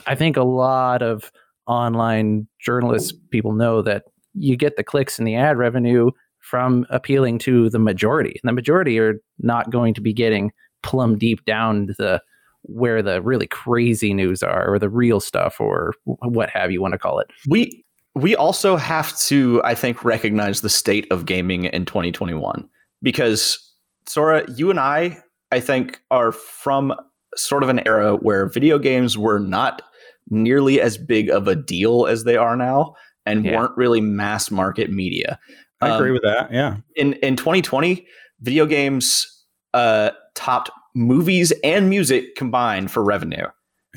I 0.06 0.14
think 0.14 0.36
a 0.36 0.42
lot 0.42 1.02
of 1.02 1.30
online 1.66 2.46
journalists 2.58 3.12
people 3.30 3.52
know 3.52 3.82
that 3.82 4.04
you 4.34 4.56
get 4.56 4.76
the 4.76 4.84
clicks 4.84 5.18
and 5.18 5.28
the 5.28 5.36
ad 5.36 5.56
revenue 5.56 6.10
from 6.44 6.86
appealing 6.90 7.38
to 7.38 7.70
the 7.70 7.78
majority. 7.78 8.38
And 8.42 8.48
the 8.48 8.52
majority 8.52 8.98
are 8.98 9.14
not 9.38 9.70
going 9.70 9.94
to 9.94 10.00
be 10.00 10.12
getting 10.12 10.52
plumb 10.82 11.16
deep 11.18 11.44
down 11.46 11.86
to 11.86 11.94
the 11.94 12.22
where 12.66 13.02
the 13.02 13.20
really 13.22 13.46
crazy 13.46 14.14
news 14.14 14.42
are 14.42 14.72
or 14.72 14.78
the 14.78 14.88
real 14.88 15.20
stuff 15.20 15.60
or 15.60 15.94
what 16.04 16.48
have 16.50 16.70
you 16.70 16.80
want 16.80 16.92
to 16.92 16.98
call 16.98 17.18
it. 17.18 17.26
We 17.48 17.84
we 18.14 18.36
also 18.36 18.76
have 18.76 19.18
to, 19.20 19.60
I 19.64 19.74
think, 19.74 20.04
recognize 20.04 20.60
the 20.60 20.68
state 20.68 21.06
of 21.10 21.26
gaming 21.26 21.64
in 21.64 21.84
2021 21.84 22.68
because 23.02 23.58
Sora, 24.06 24.44
you 24.54 24.70
and 24.70 24.78
I, 24.78 25.18
I 25.50 25.60
think, 25.60 26.00
are 26.10 26.30
from 26.30 26.94
sort 27.36 27.62
of 27.62 27.68
an 27.68 27.86
era 27.86 28.14
where 28.16 28.46
video 28.48 28.78
games 28.78 29.18
were 29.18 29.38
not 29.40 29.82
nearly 30.30 30.80
as 30.80 30.96
big 30.96 31.28
of 31.28 31.48
a 31.48 31.56
deal 31.56 32.06
as 32.06 32.24
they 32.24 32.36
are 32.36 32.56
now 32.56 32.94
and 33.26 33.44
Yeah. 33.44 33.56
weren't 33.58 33.76
really 33.76 34.00
mass 34.00 34.50
market 34.50 34.90
media. 34.90 35.38
I 35.84 35.94
agree 35.96 36.08
Um, 36.10 36.14
with 36.14 36.22
that. 36.22 36.52
Yeah. 36.52 36.76
in 36.96 37.12
in 37.14 37.36
2020 37.36 38.06
video 38.40 38.66
games 38.66 39.26
uh 39.74 40.10
topped 40.34 40.70
movies 40.94 41.52
and 41.62 41.88
music 41.90 42.34
combined 42.36 42.90
for 42.90 43.02
revenue 43.02 43.46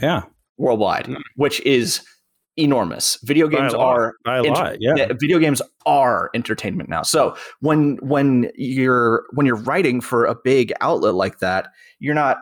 Yeah. 0.01 0.23
worldwide 0.57 1.07
which 1.35 1.59
is 1.61 2.01
enormous 2.59 3.19
video 3.23 3.47
games 3.47 3.73
lot. 3.73 3.81
are 3.97 4.14
By 4.26 4.38
a 4.38 4.43
ent- 4.43 4.55
lot. 4.55 4.76
Yeah. 4.81 4.93
yeah, 4.95 5.07
video 5.19 5.38
games 5.38 5.61
are 5.85 6.31
entertainment 6.34 6.89
now 6.89 7.03
so 7.03 7.35
when 7.59 7.97
when 8.01 8.49
you're 8.55 9.26
when 9.34 9.45
you're 9.45 9.55
writing 9.69 10.01
for 10.01 10.26
a 10.26 10.34
big 10.34 10.73
outlet 10.81 11.14
like 11.14 11.38
that 11.39 11.68
you're 11.99 12.15
not 12.15 12.38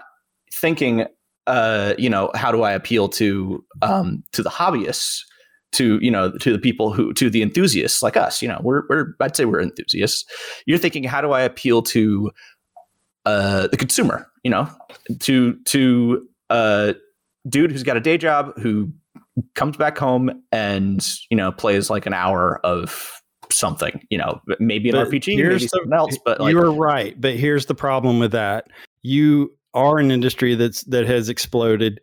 thinking 0.53 1.05
uh 1.47 1.93
you 1.97 2.09
know 2.09 2.31
how 2.35 2.49
do 2.51 2.63
i 2.63 2.72
appeal 2.72 3.09
to 3.09 3.63
um 3.81 4.23
to 4.31 4.41
the 4.41 4.49
hobbyists 4.49 5.19
to 5.76 5.99
you 6.02 6.10
know 6.11 6.31
to 6.38 6.52
the 6.52 6.60
people 6.60 6.91
who 6.91 7.14
to 7.14 7.30
the 7.30 7.41
enthusiasts 7.41 8.02
like 8.02 8.18
us 8.18 8.41
you 8.41 8.47
know 8.47 8.60
we're 8.64 8.84
we're 8.89 9.15
i'd 9.22 9.35
say 9.35 9.45
we're 9.45 9.61
enthusiasts 9.61 10.26
you're 10.65 10.77
thinking 10.77 11.03
how 11.03 11.22
do 11.22 11.31
i 11.31 11.41
appeal 11.41 11.81
to 11.81 12.31
uh 13.26 13.68
the 13.68 13.77
consumer 13.77 14.27
you 14.43 14.49
know 14.52 14.68
to 15.19 15.56
to 15.65 16.27
a 16.49 16.95
dude 17.49 17.72
who's 17.72 17.84
got 17.84 17.97
a 17.97 18.02
day 18.02 18.18
job 18.18 18.52
who 18.60 18.91
comes 19.53 19.76
back 19.77 19.97
home 19.97 20.31
and 20.52 21.07
you 21.30 21.38
know 21.38 21.52
plays 21.52 21.89
like 21.89 22.06
an 22.06 22.14
hour 22.14 22.60
of 22.64 23.11
something 23.52 24.02
you 24.10 24.18
know 24.18 24.39
maybe 24.60 24.89
an 24.89 24.95
But 24.95 25.10
rpg 25.10 25.35
maybe 25.38 25.49
the- 25.60 25.68
something 25.68 25.93
else 25.93 26.18
but 26.26 26.39
like 26.39 26.52
you 26.52 26.60
are 26.60 26.72
right, 26.72 27.19
but 27.19 27.35
here's 27.35 27.68
the 27.68 27.76
problem 27.76 28.19
with 28.19 28.31
that. 28.31 28.68
You 29.03 29.56
are 29.73 29.99
an 29.99 30.10
industry 30.10 30.56
that's 30.56 30.84
that 30.85 31.06
has 31.06 31.30
exploded. 31.30 31.99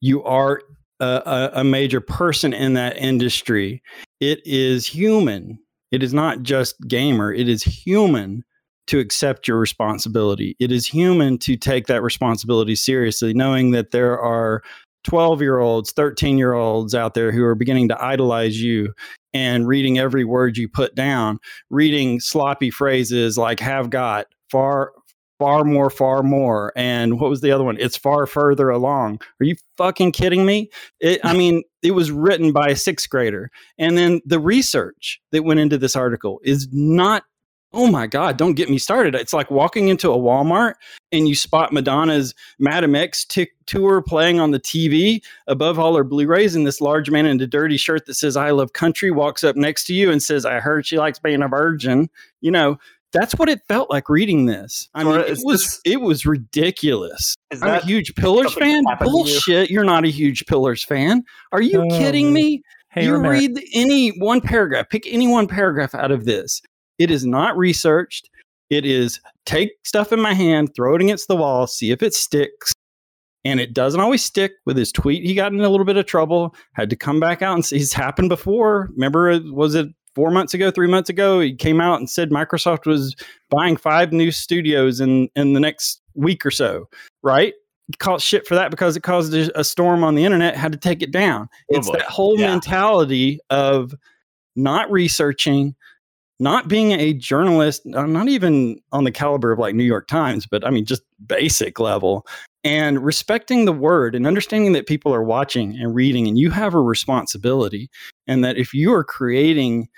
You 0.00 0.22
are 0.24 0.60
a, 1.02 1.60
a, 1.60 1.64
major 1.64 2.00
person 2.00 2.52
in 2.52 2.74
that 2.74 2.96
industry. 2.96 3.82
It 4.20 4.40
is 4.44 4.86
human. 4.86 5.58
It 5.90 6.02
is 6.02 6.14
not 6.14 6.42
just 6.42 6.76
gamer. 6.86 7.32
It 7.32 7.48
is 7.48 7.62
human 7.62 8.44
to 8.86 8.98
accept 8.98 9.48
your 9.48 9.58
responsibility. 9.58 10.56
It 10.60 10.72
is 10.72 10.86
human 10.86 11.38
to 11.38 11.56
take 11.56 11.86
that 11.86 12.02
responsibility 12.02 12.74
seriously, 12.74 13.34
knowing 13.34 13.72
that 13.72 13.90
there 13.90 14.20
are 14.20 14.62
12 15.04 15.40
year 15.42 15.58
olds, 15.58 15.92
13 15.92 16.38
year 16.38 16.52
olds 16.52 16.94
out 16.94 17.14
there 17.14 17.32
who 17.32 17.44
are 17.44 17.54
beginning 17.54 17.88
to 17.88 18.04
idolize 18.04 18.62
you 18.62 18.92
and 19.34 19.66
reading 19.66 19.98
every 19.98 20.24
word 20.24 20.56
you 20.56 20.68
put 20.68 20.94
down 20.94 21.38
reading 21.70 22.20
sloppy 22.20 22.70
phrases 22.70 23.38
like 23.38 23.60
have 23.60 23.90
got 23.90 24.26
far 24.50 24.92
far 25.42 25.64
more 25.64 25.90
far 25.90 26.22
more. 26.22 26.72
And 26.76 27.18
what 27.18 27.28
was 27.28 27.40
the 27.40 27.50
other 27.50 27.64
one? 27.64 27.76
It's 27.80 27.96
far 27.96 28.26
further 28.26 28.70
along. 28.70 29.20
Are 29.40 29.44
you 29.44 29.56
fucking 29.76 30.12
kidding 30.12 30.46
me? 30.46 30.70
It, 31.00 31.20
i 31.24 31.36
mean 31.36 31.64
it 31.82 31.90
was 31.90 32.12
written 32.12 32.52
by 32.52 32.68
a 32.68 32.76
sixth 32.76 33.10
grader. 33.10 33.50
And 33.76 33.98
then 33.98 34.20
the 34.24 34.38
research 34.38 35.20
that 35.32 35.42
went 35.42 35.58
into 35.58 35.78
this 35.78 35.96
article 35.96 36.40
is 36.44 36.68
not 36.70 37.24
oh 37.72 37.90
my 37.90 38.06
god 38.06 38.36
don't 38.36 38.54
get 38.54 38.70
me 38.70 38.78
started. 38.78 39.16
It's 39.16 39.32
like 39.32 39.50
walking 39.50 39.88
into 39.88 40.12
a 40.12 40.16
walmart 40.16 40.74
and 41.10 41.26
you 41.26 41.34
spot 41.34 41.72
madonna's 41.72 42.34
Madame 42.60 42.94
X 42.94 43.24
t- 43.24 43.50
tour 43.66 44.00
playing 44.00 44.38
on 44.38 44.52
the 44.52 44.60
tv 44.60 45.24
above 45.48 45.76
all 45.76 45.96
her 45.96 46.04
blu-rays 46.04 46.54
and 46.54 46.66
this 46.66 46.80
large 46.80 47.10
man 47.10 47.26
in 47.26 47.40
a 47.40 47.46
dirty 47.48 47.76
shirt 47.76 48.06
that 48.06 48.14
says 48.14 48.36
i 48.36 48.50
love 48.50 48.74
country 48.74 49.10
walks 49.10 49.42
up 49.42 49.56
next 49.56 49.86
to 49.86 49.94
you 49.94 50.08
and 50.08 50.22
says 50.22 50.46
i 50.46 50.60
heard 50.60 50.86
she 50.86 50.98
likes 50.98 51.18
being 51.18 51.42
a 51.42 51.48
virgin. 51.48 52.08
You 52.40 52.52
know 52.52 52.78
that's 53.12 53.34
what 53.34 53.48
it 53.48 53.60
felt 53.68 53.90
like 53.90 54.08
reading 54.08 54.46
this 54.46 54.88
i 54.94 55.04
mean 55.04 55.12
Sora, 55.14 55.22
it 55.24 55.30
is 55.30 55.44
was 55.44 55.62
this- 55.62 55.80
it 55.84 56.00
was 56.00 56.24
ridiculous 56.26 57.34
is 57.50 57.62
i'm 57.62 57.70
a 57.70 57.80
huge 57.80 58.14
pillars 58.14 58.52
fan 58.54 58.82
that 58.84 58.98
you? 59.00 59.06
bullshit 59.06 59.70
you're 59.70 59.84
not 59.84 60.04
a 60.04 60.08
huge 60.08 60.46
pillars 60.46 60.82
fan 60.84 61.22
are 61.52 61.62
you 61.62 61.82
Oh, 61.82 61.88
kidding 61.90 62.32
me 62.32 62.62
Hey, 62.90 63.06
you 63.06 63.12
Romero- 63.14 63.32
read 63.38 63.58
any 63.72 64.10
one 64.20 64.42
paragraph, 64.42 64.90
pick 64.90 65.06
any 65.06 65.26
one 65.26 65.46
paragraph 65.46 65.94
out 65.94 66.10
of 66.10 66.26
this. 66.26 66.60
It 66.98 67.10
is 67.10 67.24
not 67.24 67.56
researched. 67.56 68.28
It 68.68 68.84
is 68.84 69.18
take 69.46 69.70
stuff 69.82 70.12
in 70.12 70.20
my 70.20 70.34
hand, 70.34 70.74
throw 70.76 70.94
it 70.96 71.00
against 71.00 71.26
the 71.26 71.34
wall, 71.34 71.66
see 71.66 71.90
if 71.90 72.02
it 72.02 72.12
sticks. 72.12 72.74
And 73.46 73.60
it 73.60 73.72
doesn't 73.72 73.98
always 73.98 74.22
stick. 74.22 74.52
With 74.66 74.76
his 74.76 74.92
tweet, 74.92 75.24
he 75.24 75.34
got 75.34 75.52
in 75.54 75.60
a 75.60 75.70
little 75.70 75.86
bit 75.86 75.96
of 75.96 76.04
trouble, 76.04 76.54
had 76.74 76.90
to 76.90 76.96
come 76.96 77.18
back 77.18 77.40
out 77.40 77.54
and 77.54 77.64
say 77.64 77.78
it's 77.78 77.94
happened 77.94 78.28
before. 78.28 78.90
Remember, 78.92 79.40
was 79.50 79.74
it 79.74 79.86
four 80.14 80.30
months 80.30 80.54
ago, 80.54 80.70
three 80.70 80.88
months 80.88 81.08
ago? 81.10 81.40
He 81.40 81.54
came 81.54 81.80
out 81.80 81.98
and 81.98 82.08
said 82.08 82.30
Microsoft 82.30 82.86
was 82.86 83.14
buying 83.50 83.76
five 83.76 84.12
new 84.12 84.30
studios 84.30 85.00
in, 85.00 85.28
in 85.36 85.52
the 85.52 85.60
next 85.60 86.00
week 86.14 86.44
or 86.46 86.50
so, 86.50 86.88
right? 87.22 87.54
He 87.88 87.94
caught 87.98 88.20
shit 88.20 88.46
for 88.46 88.54
that 88.54 88.70
because 88.70 88.96
it 88.96 89.02
caused 89.02 89.34
a 89.34 89.64
storm 89.64 90.04
on 90.04 90.14
the 90.14 90.24
internet, 90.24 90.56
had 90.56 90.72
to 90.72 90.78
take 90.78 91.02
it 91.02 91.10
down. 91.10 91.48
Oh 91.52 91.76
It's 91.76 91.88
boy. 91.88 91.94
that 91.98 92.06
whole 92.06 92.38
Yeah. 92.38 92.50
mentality 92.50 93.40
of 93.50 93.94
not 94.54 94.90
researching, 94.90 95.74
not 96.38 96.68
being 96.68 96.92
a 96.92 97.12
journalist, 97.12 97.82
not 97.84 98.28
even 98.28 98.80
on 98.92 99.04
the 99.04 99.10
caliber 99.10 99.52
of 99.52 99.58
like 99.58 99.74
New 99.74 99.84
York 99.84 100.06
Times, 100.08 100.46
but 100.46 100.64
I 100.66 100.70
mean, 100.70 100.84
just 100.84 101.02
basic 101.26 101.80
level, 101.80 102.26
and 102.64 103.04
respecting 103.04 103.64
the 103.64 103.72
word 103.72 104.14
and 104.14 104.26
understanding 104.26 104.72
that 104.72 104.86
people 104.86 105.14
are 105.14 105.24
watching 105.24 105.76
and 105.76 105.94
reading, 105.94 106.28
and 106.28 106.38
you 106.38 106.50
have 106.50 106.74
a 106.74 106.80
responsibility. 106.80 107.90
And 108.26 108.44
that 108.44 108.56
if 108.56 108.72
you 108.72 108.92
are 108.92 109.04
creating 109.04 109.88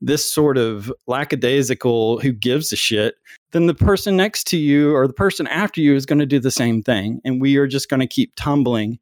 this 0.00 0.30
sort 0.30 0.58
of 0.58 0.92
lackadaisical 1.06 2.18
who 2.18 2.32
gives 2.32 2.72
a 2.72 2.76
shit, 2.76 3.14
then 3.52 3.66
the 3.66 3.74
person 3.74 4.16
next 4.16 4.46
to 4.48 4.56
you 4.56 4.94
or 4.94 5.06
the 5.06 5.12
person 5.12 5.46
after 5.46 5.80
you 5.80 5.94
is 5.94 6.06
going 6.06 6.18
to 6.18 6.26
do 6.26 6.40
the 6.40 6.50
same 6.50 6.82
thing. 6.82 7.20
And 7.24 7.40
we 7.40 7.56
are 7.56 7.68
just 7.68 7.88
going 7.88 8.00
to 8.00 8.06
keep 8.06 8.32
tumbling 8.34 8.98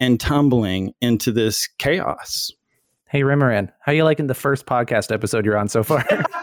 and 0.00 0.18
tumbling 0.18 0.92
into 1.00 1.30
this 1.30 1.68
chaos. 1.78 2.50
Hey, 3.08 3.22
Rimmeran, 3.22 3.70
how 3.80 3.92
you 3.92 4.04
liking 4.04 4.26
the 4.26 4.34
first 4.34 4.66
podcast 4.66 5.12
episode 5.12 5.44
you're 5.44 5.58
on 5.58 5.68
so 5.68 5.82
far? 5.82 6.04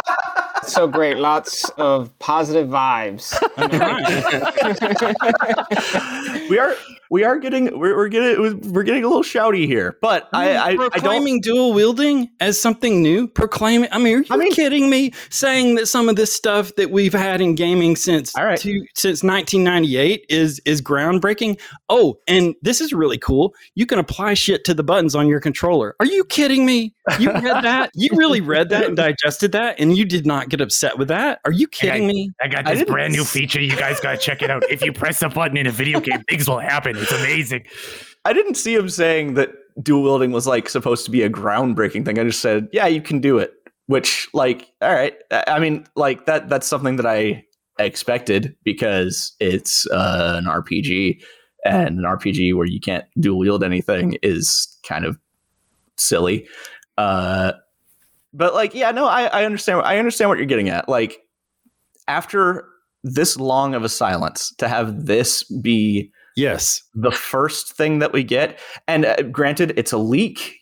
so 0.67 0.87
great. 0.87 1.17
Lots 1.17 1.69
of 1.77 2.17
positive 2.19 2.67
vibes. 2.67 3.33
we 6.49 6.59
are 6.59 6.75
we 7.09 7.23
are 7.23 7.37
getting 7.39 7.77
we're, 7.79 7.95
we're 7.95 8.07
getting 8.07 8.71
we're 8.73 8.83
getting 8.83 9.03
a 9.03 9.07
little 9.07 9.23
shouty 9.23 9.65
here 9.65 9.97
but 10.01 10.29
I, 10.33 10.55
I 10.55 10.65
i 10.67 10.75
don't 10.75 10.91
proclaiming 10.91 11.41
dual 11.41 11.73
wielding 11.73 12.29
as 12.39 12.59
something 12.59 13.01
new. 13.01 13.27
Proclaiming. 13.27 13.89
I 13.91 13.97
mean, 13.97 14.15
are 14.15 14.19
you 14.19 14.25
I 14.29 14.37
mean- 14.37 14.51
kidding 14.51 14.89
me? 14.89 15.13
Saying 15.29 15.75
that 15.75 15.87
some 15.87 16.09
of 16.09 16.15
this 16.15 16.33
stuff 16.33 16.75
that 16.75 16.91
we've 16.91 17.13
had 17.13 17.41
in 17.41 17.55
gaming 17.55 17.95
since 17.95 18.35
All 18.35 18.45
right. 18.45 18.59
two, 18.59 18.85
since 18.95 19.23
1998 19.23 20.25
is 20.29 20.61
is 20.65 20.81
groundbreaking. 20.81 21.59
Oh, 21.89 22.19
and 22.27 22.55
this 22.61 22.81
is 22.81 22.93
really 22.93 23.17
cool. 23.17 23.53
You 23.75 23.85
can 23.85 23.99
apply 23.99 24.33
shit 24.33 24.63
to 24.65 24.73
the 24.73 24.83
buttons 24.83 25.15
on 25.15 25.27
your 25.27 25.39
controller. 25.39 25.95
Are 25.99 26.05
you 26.05 26.23
kidding 26.25 26.65
me? 26.65 26.93
You 27.19 27.31
read 27.31 27.63
that? 27.63 27.91
You 27.95 28.09
really 28.13 28.41
read 28.41 28.69
that 28.69 28.85
and 28.85 28.97
digested 28.97 29.53
that, 29.53 29.79
and 29.79 29.97
you 29.97 30.03
did 30.03 30.25
not 30.25 30.49
get 30.49 30.59
upset 30.59 30.97
with 30.97 31.07
that? 31.07 31.39
Are 31.45 31.53
you 31.53 31.67
kidding 31.67 32.05
me? 32.05 32.31
I 32.41 32.47
got 32.47 32.65
this 32.65 32.79
didn't 32.79 32.91
brand 32.91 33.13
new 33.13 33.23
feature. 33.23 33.61
You 33.61 33.75
guys 33.77 33.99
gotta 34.01 34.17
check 34.17 34.41
it 34.41 34.49
out. 34.51 34.69
If 34.69 34.81
you 34.81 34.91
press 34.91 35.21
a 35.21 35.29
button 35.29 35.55
in 35.55 35.67
a 35.67 35.71
video 35.71 36.01
game, 36.01 36.21
things 36.29 36.49
will 36.49 36.59
happen. 36.59 36.96
It's 36.97 37.11
amazing. 37.11 37.65
i 38.25 38.33
didn't 38.33 38.55
see 38.55 38.75
him 38.75 38.89
saying 38.89 39.35
that 39.35 39.51
dual 39.81 40.03
wielding 40.03 40.31
was 40.31 40.47
like 40.47 40.69
supposed 40.69 41.05
to 41.05 41.11
be 41.11 41.21
a 41.21 41.29
groundbreaking 41.29 42.03
thing. 42.05 42.17
I 42.19 42.23
just 42.23 42.41
said 42.41 42.67
yeah 42.71 42.87
you 42.87 43.01
can 43.01 43.19
do 43.19 43.37
it 43.37 43.53
which 43.87 44.27
like 44.33 44.71
all 44.81 44.93
right. 44.93 45.15
I 45.31 45.59
mean 45.59 45.85
like 45.95 46.25
that 46.25 46.49
that's 46.49 46.67
something 46.67 46.97
that 46.97 47.05
i 47.05 47.43
expected 47.79 48.55
because 48.63 49.33
it's 49.39 49.85
uh, 49.91 50.35
an 50.37 50.45
rpg 50.45 51.21
and 51.63 51.99
an 51.99 52.03
rpg 52.03 52.55
where 52.55 52.65
you 52.65 52.79
can't 52.79 53.05
dual 53.19 53.39
wield 53.39 53.63
anything 53.63 54.17
is 54.23 54.67
kind 54.87 55.05
of 55.05 55.17
silly. 55.97 56.47
Uh 56.97 57.53
but 58.33 58.53
like 58.53 58.73
yeah 58.75 58.91
no 58.91 59.05
i 59.05 59.25
i 59.25 59.45
understand 59.45 59.81
i 59.83 59.97
understand 59.97 60.29
what 60.29 60.37
you're 60.37 60.47
getting 60.47 60.69
at. 60.69 60.89
Like 60.89 61.19
after 62.07 62.67
this 63.03 63.37
long 63.37 63.73
of 63.73 63.83
a 63.83 63.89
silence 63.89 64.53
to 64.57 64.67
have 64.67 65.05
this 65.05 65.43
be 65.43 66.11
Yes. 66.37 66.83
the 66.93 67.11
first 67.11 67.73
thing 67.73 67.99
that 67.99 68.13
we 68.13 68.23
get 68.23 68.59
and 68.87 69.05
uh, 69.05 69.21
granted 69.23 69.73
it's 69.75 69.91
a 69.91 69.97
leak 69.97 70.55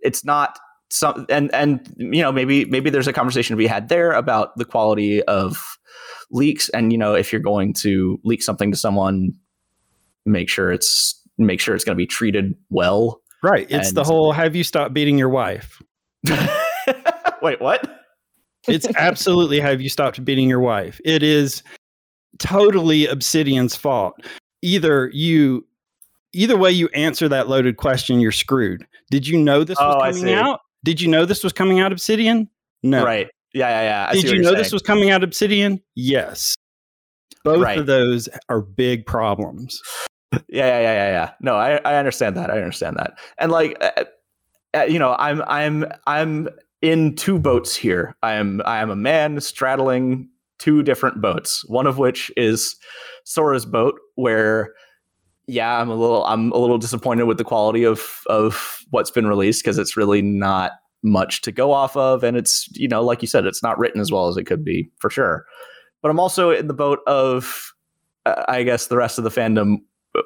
it's 0.00 0.24
not 0.24 0.58
some 0.90 1.26
and 1.28 1.52
and 1.54 1.92
you 1.96 2.22
know 2.22 2.30
maybe 2.30 2.64
maybe 2.66 2.90
there's 2.90 3.08
a 3.08 3.12
conversation 3.12 3.54
to 3.54 3.58
be 3.58 3.66
had 3.66 3.88
there 3.88 4.12
about 4.12 4.56
the 4.56 4.64
quality 4.64 5.22
of 5.24 5.78
leaks 6.30 6.68
and 6.68 6.92
you 6.92 6.98
know 6.98 7.14
if 7.14 7.32
you're 7.32 7.40
going 7.40 7.72
to 7.72 8.20
leak 8.24 8.42
something 8.42 8.70
to 8.70 8.76
someone 8.76 9.32
make 10.26 10.48
sure 10.48 10.70
it's 10.70 11.20
make 11.38 11.60
sure 11.60 11.74
it's 11.74 11.84
going 11.84 11.96
to 11.96 12.00
be 12.00 12.06
treated 12.06 12.54
well 12.70 13.20
Right. 13.42 13.66
It's 13.70 13.92
the 13.92 14.02
whole 14.02 14.32
have 14.32 14.56
you 14.56 14.64
stopped 14.64 14.92
beating 14.92 15.18
your 15.18 15.28
wife? 15.28 15.80
wait 17.42 17.60
what 17.60 18.02
It's 18.66 18.88
absolutely 18.96 19.60
have 19.60 19.80
you 19.80 19.88
stopped 19.88 20.24
beating 20.24 20.48
your 20.48 20.58
wife? 20.58 21.00
It 21.04 21.22
is 21.22 21.62
totally 22.38 23.06
Obsidian's 23.06 23.76
fault. 23.76 24.14
Either 24.66 25.10
you 25.14 25.64
either 26.32 26.56
way 26.56 26.70
you 26.72 26.88
answer 26.88 27.28
that 27.28 27.48
loaded 27.48 27.76
question, 27.76 28.18
you're 28.20 28.32
screwed. 28.32 28.84
Did 29.10 29.26
you 29.28 29.38
know 29.38 29.62
this 29.62 29.78
was 29.78 29.94
Oh, 29.96 30.00
coming 30.12 30.34
out? 30.34 30.60
Did 30.84 31.00
you 31.00 31.08
know 31.08 31.24
this 31.24 31.44
was 31.44 31.52
coming 31.52 31.78
out 31.80 31.92
Obsidian? 31.92 32.48
No. 32.82 33.04
right 33.04 33.28
yeah 33.54 33.68
yeah 33.68 33.82
yeah 33.82 34.06
I 34.10 34.12
Did 34.14 34.24
you 34.30 34.42
know 34.42 34.54
this 34.54 34.72
was 34.72 34.82
coming 34.82 35.10
out 35.10 35.22
Obsidian? 35.24 35.80
Yes. 35.94 36.56
Both 37.44 37.62
Right. 37.62 37.78
of 37.78 37.86
those 37.86 38.28
are 38.48 38.60
big 38.60 39.06
problems. 39.06 39.80
yeah 40.32 40.66
yeah 40.66 40.80
yeah 40.80 40.92
yeah 40.94 41.08
yeah 41.10 41.30
no 41.40 41.54
i 41.54 41.76
i 41.84 41.94
understand 41.94 42.36
that 42.36 42.50
i 42.50 42.56
understand 42.56 42.96
that 42.96 43.16
and 43.38 43.52
like 43.52 43.76
uh, 43.80 44.04
uh, 44.76 44.82
you 44.82 44.98
know 44.98 45.14
i'm 45.20 45.40
i'm 45.46 45.86
i'm 46.08 46.48
in 46.82 47.14
two 47.14 47.38
boats 47.38 47.74
here. 47.76 48.14
I 48.22 48.34
am 48.34 48.60
I 48.66 48.78
am 48.82 48.90
a 48.90 48.96
man 48.96 49.40
straddling 49.40 50.28
two 50.58 50.82
different 50.82 51.22
boats. 51.22 51.64
One 51.68 51.86
of 51.86 51.96
which 51.98 52.30
is 52.36 52.76
Sora's 53.26 53.66
boat, 53.66 53.98
where 54.14 54.72
yeah, 55.48 55.80
I'm 55.80 55.90
a 55.90 55.94
little 55.94 56.24
I'm 56.24 56.52
a 56.52 56.58
little 56.58 56.78
disappointed 56.78 57.24
with 57.24 57.38
the 57.38 57.44
quality 57.44 57.84
of 57.84 58.20
of 58.26 58.84
what's 58.90 59.10
been 59.10 59.26
released 59.26 59.62
because 59.62 59.78
it's 59.78 59.96
really 59.96 60.22
not 60.22 60.72
much 61.02 61.42
to 61.42 61.52
go 61.52 61.72
off 61.72 61.96
of, 61.96 62.24
and 62.24 62.36
it's 62.36 62.68
you 62.72 62.88
know 62.88 63.02
like 63.02 63.22
you 63.22 63.28
said, 63.28 63.44
it's 63.44 63.62
not 63.62 63.78
written 63.78 64.00
as 64.00 64.10
well 64.10 64.28
as 64.28 64.36
it 64.36 64.44
could 64.44 64.64
be 64.64 64.90
for 64.98 65.10
sure. 65.10 65.44
But 66.02 66.10
I'm 66.10 66.20
also 66.20 66.50
in 66.50 66.68
the 66.68 66.74
boat 66.74 67.00
of 67.06 67.72
uh, 68.24 68.44
I 68.48 68.62
guess 68.62 68.86
the 68.86 68.96
rest 68.96 69.18
of 69.18 69.24
the 69.24 69.30
fandom. 69.30 69.78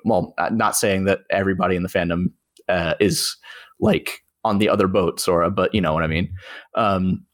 Well, 0.05 0.35
not 0.53 0.77
saying 0.77 1.05
that 1.07 1.21
everybody 1.31 1.75
in 1.75 1.83
the 1.83 1.89
fandom 1.89 2.27
uh, 2.69 2.95
is 3.01 3.37
like 3.81 4.23
on 4.45 4.59
the 4.59 4.69
other 4.69 4.87
boat, 4.87 5.21
Sora, 5.21 5.51
but 5.51 5.75
you 5.75 5.81
know 5.81 5.93
what 5.93 6.05
I 6.05 6.07
mean. 6.07 6.33
Um, 6.75 7.27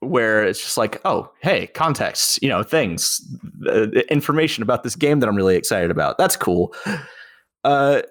where 0.00 0.44
it's 0.44 0.60
just 0.60 0.76
like, 0.76 1.00
oh, 1.04 1.30
hey, 1.42 1.66
context, 1.68 2.42
you 2.42 2.48
know, 2.48 2.62
things, 2.62 3.20
uh, 3.66 3.88
information 4.10 4.62
about 4.62 4.82
this 4.82 4.96
game 4.96 5.20
that 5.20 5.28
I'm 5.28 5.36
really 5.36 5.56
excited 5.56 5.90
about. 5.90 6.18
That's 6.18 6.36
cool. 6.36 6.74
Uh, 7.64 8.02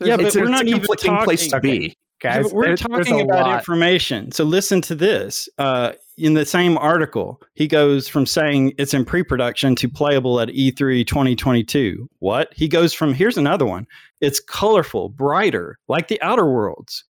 Yeah, 0.00 0.16
but 0.16 0.26
it's, 0.26 0.36
a- 0.36 0.40
we're 0.40 0.44
it's 0.44 0.50
not 0.50 0.64
a 0.64 0.68
even 0.68 0.80
conflicting 0.80 1.16
place 1.18 1.44
to 1.44 1.50
talking- 1.50 1.70
be. 1.80 1.96
Guys, 2.22 2.42
but 2.44 2.52
we're 2.52 2.64
there's- 2.66 2.80
there's 2.90 3.06
talking 3.06 3.20
a 3.22 3.24
about 3.24 3.46
lot. 3.46 3.58
information. 3.60 4.30
So 4.32 4.44
listen 4.44 4.82
to 4.82 4.94
this. 4.94 5.48
Uh, 5.56 5.92
in 6.18 6.34
the 6.34 6.44
same 6.44 6.76
article, 6.76 7.40
he 7.54 7.66
goes 7.66 8.06
from 8.08 8.26
saying 8.26 8.74
it's 8.76 8.92
in 8.92 9.06
pre-production 9.06 9.74
to 9.76 9.88
playable 9.88 10.38
at 10.38 10.50
E 10.50 10.70
E3 10.70 11.06
2022. 11.06 12.06
What? 12.18 12.52
He 12.54 12.68
goes 12.68 12.92
from 12.92 13.14
here's 13.14 13.38
another 13.38 13.64
one. 13.64 13.86
It's 14.20 14.38
colorful, 14.38 15.08
brighter, 15.08 15.78
like 15.88 16.08
the 16.08 16.20
Outer 16.20 16.44
Worlds. 16.44 17.04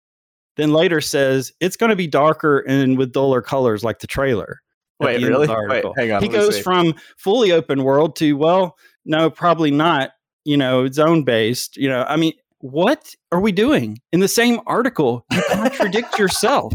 Then 0.57 0.73
later 0.73 1.01
says 1.01 1.51
it's 1.59 1.77
going 1.77 1.91
to 1.91 1.95
be 1.95 2.07
darker 2.07 2.59
and 2.59 2.97
with 2.97 3.13
duller 3.13 3.41
colors, 3.41 3.83
like 3.83 3.99
the 3.99 4.07
trailer. 4.07 4.61
Wait, 4.99 5.21
the 5.21 5.27
really? 5.27 5.47
Wait, 5.47 5.85
hang 5.95 6.11
on, 6.11 6.23
He 6.23 6.27
goes 6.27 6.55
see. 6.55 6.61
from 6.61 6.95
fully 7.17 7.51
open 7.51 7.83
world 7.83 8.15
to 8.17 8.33
well, 8.33 8.75
no, 9.05 9.29
probably 9.29 9.71
not. 9.71 10.11
You 10.43 10.57
know, 10.57 10.89
zone 10.89 11.23
based. 11.23 11.77
You 11.77 11.89
know, 11.89 12.05
I 12.07 12.15
mean, 12.15 12.33
what 12.59 13.13
are 13.31 13.39
we 13.39 13.51
doing 13.51 13.99
in 14.11 14.19
the 14.21 14.27
same 14.27 14.59
article? 14.65 15.25
You 15.31 15.43
contradict 15.51 16.17
yourself. 16.19 16.73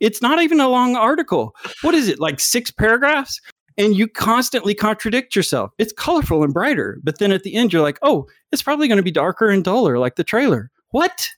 It's 0.00 0.22
not 0.22 0.40
even 0.40 0.60
a 0.60 0.68
long 0.68 0.96
article. 0.96 1.54
What 1.82 1.94
is 1.94 2.08
it, 2.08 2.18
like 2.18 2.40
six 2.40 2.70
paragraphs? 2.70 3.40
And 3.76 3.96
you 3.96 4.08
constantly 4.08 4.74
contradict 4.74 5.34
yourself. 5.36 5.70
It's 5.78 5.92
colorful 5.92 6.42
and 6.42 6.52
brighter, 6.52 6.98
but 7.02 7.18
then 7.18 7.32
at 7.32 7.44
the 7.44 7.54
end, 7.54 7.72
you're 7.72 7.82
like, 7.82 7.98
oh, 8.02 8.26
it's 8.52 8.62
probably 8.62 8.88
going 8.88 8.96
to 8.96 9.02
be 9.02 9.10
darker 9.10 9.48
and 9.48 9.64
duller, 9.64 9.98
like 9.98 10.16
the 10.16 10.24
trailer. 10.24 10.70
What? 10.90 11.28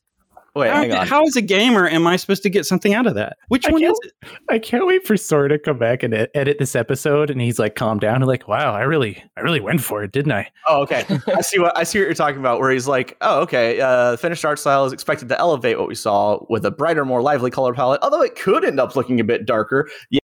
Wait, 0.55 0.69
how, 0.69 0.77
hang 0.77 0.93
on. 0.93 1.07
how, 1.07 1.24
as 1.24 1.35
a 1.35 1.41
gamer, 1.41 1.89
am 1.89 2.07
I 2.07 2.16
supposed 2.16 2.43
to 2.43 2.51
get 2.51 2.66
something 2.66 2.93
out 2.93 3.07
of 3.07 3.15
that? 3.15 3.39
Which 3.49 3.66
I 3.66 3.73
one 3.73 3.83
is 3.83 3.99
it? 4.03 4.12
I 4.51 4.59
can't 4.59 4.87
wait 4.87 5.07
for 5.07 5.16
Sora 5.16 5.49
to 5.49 5.59
come 5.59 5.79
back 5.79 6.03
and 6.03 6.29
edit 6.35 6.59
this 6.59 6.77
episode, 6.77 7.31
and 7.31 7.41
he's 7.41 7.59
like, 7.59 7.74
calm 7.74 7.99
down, 7.99 8.16
and 8.16 8.27
like, 8.27 8.49
wow, 8.49 8.74
I 8.74 8.83
really, 8.83 9.23
I 9.37 9.41
really 9.41 9.61
went 9.61 9.81
for 9.81 10.05
it, 10.05 10.12
didn't 10.12 10.33
I? 10.33 10.51
Oh, 10.69 10.83
okay. 10.83 11.07
I 11.35 11.41
see 11.41 11.59
what 11.59 11.77
I 11.77 11.85
see 11.85 12.01
what 12.01 12.05
you're 12.05 12.15
talking 12.15 12.39
about. 12.39 12.61
Where 12.61 12.70
he's 12.70 12.87
like, 12.87 13.16
"Oh, 13.23 13.41
okay. 13.41 13.81
Uh, 13.81 14.16
finished 14.16 14.45
art 14.45 14.59
style 14.59 14.85
is 14.85 14.93
expected 14.93 15.29
to 15.31 15.39
elevate 15.39 15.79
what 15.79 15.89
we 15.89 15.95
saw 15.95 16.45
with 16.51 16.66
a 16.66 16.70
brighter, 16.70 17.05
more 17.05 17.23
lively 17.23 17.51
color 17.51 17.73
palette. 17.73 18.01
Although 18.03 18.23
it 18.23 18.35
could 18.35 18.65
end 18.65 18.79
up 18.79 18.95
looking 18.95 19.20
a 19.20 19.24
bit 19.24 19.47
darker. 19.47 19.89
Yeah, 20.11 20.20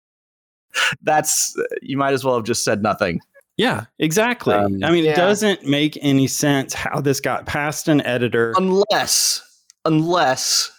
that's 1.01 1.53
you 1.81 1.97
might 1.97 2.13
as 2.13 2.23
well 2.23 2.35
have 2.35 2.45
just 2.45 2.63
said 2.63 2.81
nothing. 2.81 3.19
Yeah, 3.57 3.85
exactly. 3.99 4.55
Um, 4.55 4.83
I 4.83 4.91
mean, 4.91 5.03
yeah. 5.03 5.11
it 5.11 5.15
doesn't 5.15 5.65
make 5.65 5.97
any 6.01 6.27
sense 6.27 6.73
how 6.73 7.01
this 7.01 7.19
got 7.19 7.45
past 7.45 7.87
an 7.87 8.01
editor. 8.01 8.53
Unless, 8.57 9.43
unless, 9.85 10.71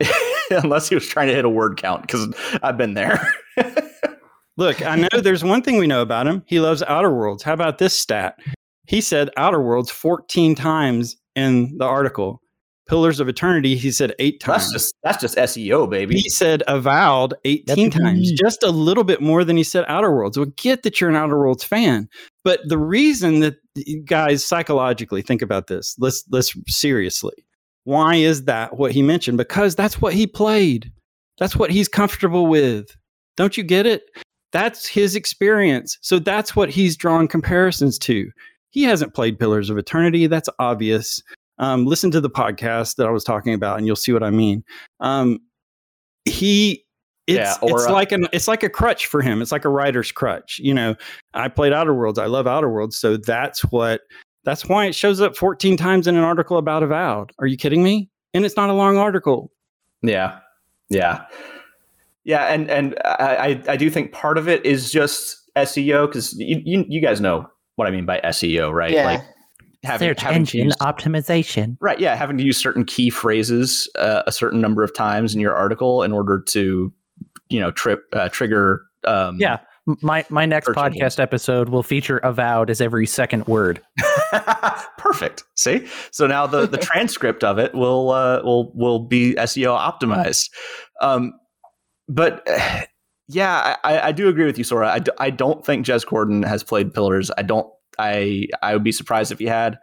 unless 0.50 0.88
he 0.88 0.94
was 0.94 1.06
trying 1.06 1.28
to 1.28 1.34
hit 1.34 1.44
a 1.44 1.48
word 1.50 1.76
count 1.76 2.02
because 2.02 2.34
I've 2.62 2.76
been 2.76 2.94
there. 2.94 3.26
Look, 4.56 4.84
I 4.84 4.96
know 4.96 5.20
there's 5.20 5.42
one 5.44 5.62
thing 5.62 5.78
we 5.78 5.86
know 5.86 6.02
about 6.02 6.26
him. 6.26 6.42
He 6.46 6.60
loves 6.60 6.82
Outer 6.82 7.12
Worlds. 7.12 7.42
How 7.42 7.54
about 7.54 7.78
this 7.78 7.94
stat? 7.98 8.38
He 8.86 9.00
said 9.00 9.30
Outer 9.36 9.62
Worlds 9.62 9.90
14 9.90 10.54
times 10.54 11.16
in 11.34 11.76
the 11.78 11.84
article. 11.84 12.40
Pillars 12.88 13.20
of 13.20 13.28
Eternity, 13.28 13.76
he 13.76 13.90
said 13.92 14.12
eight 14.18 14.40
times. 14.40 14.64
that's 14.64 14.72
just 14.72 14.94
that's 15.04 15.20
just 15.20 15.36
SEO, 15.36 15.88
baby. 15.88 16.18
he 16.18 16.28
said 16.28 16.62
Avowed 16.66 17.32
18 17.44 17.64
That's 17.66 17.96
times, 17.96 18.30
me. 18.30 18.34
just 18.36 18.62
a 18.64 18.70
little 18.70 19.04
bit 19.04 19.22
more 19.22 19.44
than 19.44 19.56
he 19.56 19.62
said 19.62 19.84
Outer 19.86 20.12
Worlds. 20.14 20.36
Well, 20.36 20.48
get 20.56 20.82
that 20.82 21.00
you're 21.00 21.08
an 21.08 21.16
Outer 21.16 21.38
Worlds 21.38 21.64
fan, 21.64 22.08
but 22.42 22.60
the 22.66 22.76
reason 22.76 23.38
that 23.40 23.54
guys 24.04 24.44
psychologically 24.44 25.22
think 25.22 25.40
about 25.42 25.68
this, 25.68 25.94
let's 26.00 26.24
let's 26.30 26.54
seriously. 26.66 27.32
Why 27.84 28.16
is 28.16 28.44
that 28.44 28.76
what 28.76 28.92
he 28.92 29.02
mentioned? 29.02 29.38
Because 29.38 29.74
that's 29.74 30.00
what 30.00 30.14
he 30.14 30.26
played. 30.26 30.92
That's 31.38 31.56
what 31.56 31.70
he's 31.70 31.88
comfortable 31.88 32.46
with. 32.46 32.96
Don't 33.36 33.56
you 33.56 33.64
get 33.64 33.86
it? 33.86 34.04
That's 34.52 34.86
his 34.86 35.16
experience. 35.16 35.98
So 36.02 36.18
that's 36.18 36.54
what 36.54 36.70
he's 36.70 36.96
drawing 36.96 37.28
comparisons 37.28 37.98
to. 38.00 38.30
He 38.70 38.84
hasn't 38.84 39.14
played 39.14 39.38
Pillars 39.38 39.70
of 39.70 39.78
Eternity. 39.78 40.26
That's 40.26 40.48
obvious. 40.58 41.22
Um, 41.58 41.86
listen 41.86 42.10
to 42.12 42.20
the 42.20 42.30
podcast 42.30 42.96
that 42.96 43.06
I 43.06 43.10
was 43.10 43.24
talking 43.24 43.54
about, 43.54 43.78
and 43.78 43.86
you'll 43.86 43.96
see 43.96 44.12
what 44.12 44.22
I 44.22 44.30
mean. 44.30 44.64
Um, 45.00 45.38
he, 46.24 46.84
it's, 47.26 47.38
Yeah, 47.38 47.56
it's 47.62 47.86
uh, 47.86 47.92
like 47.92 48.12
an, 48.12 48.28
it's 48.32 48.48
like 48.48 48.62
a 48.62 48.68
crutch 48.68 49.06
for 49.06 49.22
him. 49.22 49.42
It's 49.42 49.52
like 49.52 49.64
a 49.64 49.68
writer's 49.68 50.12
crutch. 50.12 50.58
You 50.62 50.74
know, 50.74 50.94
I 51.34 51.48
played 51.48 51.72
Outer 51.72 51.94
Worlds. 51.94 52.18
I 52.18 52.26
love 52.26 52.46
Outer 52.46 52.70
Worlds, 52.70 52.96
so 52.96 53.16
that's 53.16 53.62
what. 53.72 54.02
That's 54.44 54.66
why 54.66 54.86
it 54.86 54.94
shows 54.94 55.20
up 55.20 55.36
14 55.36 55.76
times 55.76 56.06
in 56.06 56.16
an 56.16 56.24
article 56.24 56.58
about 56.58 56.82
Avowed. 56.82 57.32
Are 57.38 57.46
you 57.46 57.56
kidding 57.56 57.82
me? 57.82 58.10
And 58.34 58.44
it's 58.44 58.56
not 58.56 58.70
a 58.70 58.72
long 58.72 58.96
article. 58.96 59.52
Yeah, 60.02 60.38
yeah, 60.88 61.26
yeah, 62.24 62.46
and 62.52 62.70
and 62.70 62.96
I 63.04 63.36
I 63.68 63.72
I 63.72 63.76
do 63.76 63.88
think 63.90 64.12
part 64.12 64.38
of 64.38 64.48
it 64.48 64.64
is 64.66 64.90
just 64.90 65.36
SEO 65.56 66.06
because 66.06 66.32
you, 66.38 66.60
you 66.64 66.84
you 66.88 67.00
guys 67.00 67.20
know 67.20 67.46
what 67.76 67.86
I 67.88 67.90
mean 67.90 68.06
by 68.06 68.20
SEO, 68.24 68.72
right? 68.72 68.92
Yeah. 68.92 69.04
Like 69.04 69.22
having, 69.84 70.14
having 70.16 70.44
to 70.46 70.58
use- 70.58 70.76
optimization. 70.80 71.76
right? 71.80 71.98
Yeah, 72.00 72.14
having 72.16 72.36
to 72.38 72.44
use 72.44 72.56
certain 72.56 72.84
key 72.84 73.10
phrases 73.10 73.88
uh, 73.96 74.22
a 74.26 74.32
certain 74.32 74.60
number 74.60 74.82
of 74.82 74.94
times 74.94 75.34
in 75.34 75.40
your 75.40 75.54
article 75.54 76.02
in 76.02 76.12
order 76.12 76.40
to 76.48 76.92
you 77.48 77.60
know 77.60 77.70
trip 77.70 78.04
uh, 78.12 78.28
trigger. 78.28 78.82
Um, 79.04 79.36
Yeah. 79.38 79.58
My 79.86 80.24
my 80.30 80.46
next 80.46 80.66
Search 80.66 80.76
podcast 80.76 81.18
episode 81.18 81.68
will 81.68 81.82
feature 81.82 82.18
avowed 82.18 82.70
as 82.70 82.80
every 82.80 83.04
second 83.06 83.46
word. 83.48 83.82
Perfect. 84.98 85.42
See, 85.56 85.88
so 86.12 86.28
now 86.28 86.46
the 86.46 86.66
the 86.66 86.78
transcript 86.92 87.42
of 87.42 87.58
it 87.58 87.74
will 87.74 88.10
uh, 88.10 88.42
will 88.44 88.72
will 88.74 89.00
be 89.00 89.34
SEO 89.34 89.76
optimized. 89.76 90.50
Um, 91.00 91.32
but 92.08 92.48
uh, 92.48 92.82
yeah, 93.28 93.76
I, 93.82 94.08
I 94.08 94.12
do 94.12 94.28
agree 94.28 94.46
with 94.46 94.56
you, 94.56 94.64
Sora. 94.64 94.88
I, 94.88 94.98
d- 95.00 95.10
I 95.18 95.30
don't 95.30 95.66
think 95.66 95.84
Jez 95.84 96.06
Corden 96.06 96.46
has 96.46 96.62
played 96.62 96.94
Pillars. 96.94 97.30
I 97.36 97.42
don't. 97.42 97.66
I 97.98 98.46
I 98.62 98.74
would 98.74 98.84
be 98.84 98.92
surprised 98.92 99.32
if 99.32 99.40
he 99.40 99.46
had, 99.46 99.78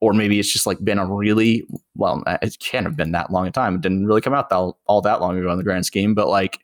or 0.00 0.12
maybe 0.12 0.38
it's 0.38 0.52
just 0.52 0.66
like 0.66 0.78
been 0.84 0.98
a 0.98 1.06
really 1.06 1.66
well. 1.96 2.22
It 2.40 2.56
can't 2.60 2.86
have 2.86 2.96
been 2.96 3.10
that 3.12 3.32
long 3.32 3.48
a 3.48 3.50
time. 3.50 3.74
It 3.74 3.80
didn't 3.80 4.06
really 4.06 4.20
come 4.20 4.32
out 4.32 4.48
that, 4.50 4.72
all 4.86 5.00
that 5.02 5.20
long 5.20 5.36
ago 5.36 5.50
in 5.50 5.58
the 5.58 5.64
grand 5.64 5.86
scheme. 5.86 6.14
But 6.14 6.28
like, 6.28 6.60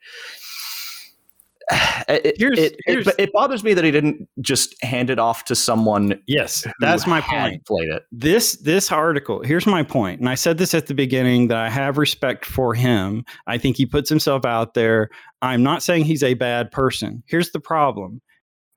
it, 2.08 2.36
Here's- 2.38 2.58
it, 2.58 2.76
here's- 2.86 3.06
it, 3.06 3.14
it 3.18 3.32
bothers 3.32 3.64
me 3.64 3.74
that 3.74 3.84
he 3.84 3.90
didn't 3.90 4.28
just 4.40 4.74
hand 4.82 5.10
it 5.10 5.18
off 5.18 5.44
to 5.46 5.54
someone 5.54 6.20
Yes, 6.26 6.66
that's 6.80 7.06
my 7.06 7.20
point. 7.20 7.64
Played 7.66 7.88
it. 7.90 8.04
this 8.12 8.52
this 8.58 8.92
article 8.92 9.42
here's 9.42 9.66
my 9.66 9.82
point 9.82 10.20
and 10.20 10.28
i 10.28 10.34
said 10.34 10.58
this 10.58 10.74
at 10.74 10.86
the 10.86 10.94
beginning 10.94 11.48
that 11.48 11.58
i 11.58 11.68
have 11.68 11.98
respect 11.98 12.44
for 12.44 12.74
him. 12.74 13.24
I 13.46 13.58
think 13.58 13.76
he 13.76 13.86
puts 13.86 14.08
himself 14.08 14.44
out 14.44 14.74
there. 14.74 15.10
I'm 15.42 15.62
not 15.62 15.82
saying 15.82 16.04
he's 16.04 16.22
a 16.22 16.34
bad 16.34 16.70
person. 16.70 17.22
Here's 17.26 17.50
the 17.50 17.60
problem. 17.60 18.20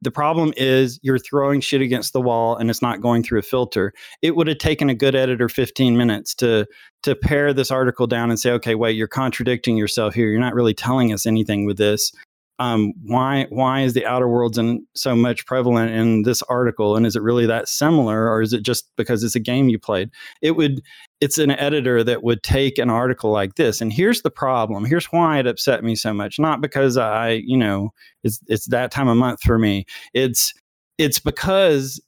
The 0.02 0.12
problem 0.12 0.54
is 0.56 1.00
you're 1.04 1.20
throwing 1.20 1.60
shit 1.62 1.82
against 1.82 2.14
the 2.14 2.22
wall 2.22 2.56
and 2.56 2.70
it's 2.70 2.82
not 2.82 3.02
going 3.02 3.22
through 3.22 3.40
a 3.40 3.44
filter. 3.44 3.94
It 4.22 4.36
would 4.36 4.48
have 4.48 4.58
taken 4.58 4.90
a 4.90 4.96
good 4.96 5.14
editor 5.16 5.50
15 5.50 5.98
minutes 5.98 6.34
to 6.36 6.66
to 7.04 7.16
pare 7.16 7.54
this 7.54 7.72
article 7.72 8.08
down 8.08 8.30
and 8.30 8.40
say 8.40 8.52
okay 8.52 8.76
wait 8.76 8.96
you're 8.96 9.08
contradicting 9.08 9.78
yourself 9.78 10.14
here. 10.14 10.30
You're 10.30 10.40
not 10.40 10.54
really 10.56 10.74
telling 10.74 11.12
us 11.14 11.26
anything 11.26 11.66
with 11.66 11.78
this 11.78 12.12
um, 12.60 12.92
why 13.04 13.48
why 13.50 13.82
is 13.82 13.94
the 13.94 14.06
outer 14.06 14.28
worlds 14.28 14.58
in 14.58 14.86
so 14.94 15.16
much 15.16 15.46
prevalent 15.46 15.92
in 15.92 16.24
this 16.24 16.42
article? 16.44 16.98
And 16.98 17.06
is 17.06 17.16
it 17.16 17.22
really 17.22 17.46
that 17.46 17.70
similar 17.70 18.30
or 18.30 18.42
is 18.42 18.52
it 18.52 18.64
just 18.64 18.92
because 18.98 19.24
it's 19.24 19.36
a 19.36 19.40
game 19.40 19.70
you 19.70 19.80
played? 19.80 20.10
It 20.42 20.52
would 20.58 20.82
it's 21.22 21.38
an 21.38 21.52
editor 21.52 22.04
that 22.04 22.22
would 22.22 22.44
take 22.44 22.78
an 22.78 22.90
article 22.90 23.32
like 23.32 23.56
this. 23.56 23.80
And 23.80 23.94
here's 23.94 24.24
the 24.24 24.30
problem. 24.30 24.84
Here's 24.84 25.06
why 25.06 25.40
it 25.40 25.48
upset 25.48 25.86
me 25.86 25.96
so 25.96 26.14
much. 26.14 26.38
Not 26.38 26.60
because 26.60 26.98
i 26.98 27.42
you 27.46 27.58
know 27.58 27.92
it's 28.24 28.42
it's 28.48 28.68
that 28.68 28.92
time 28.92 29.08
of 29.08 29.16
month 29.16 29.42
for 29.42 29.58
me. 29.58 29.86
It's 30.14 30.54
it's 30.98 31.20
because 31.20 32.02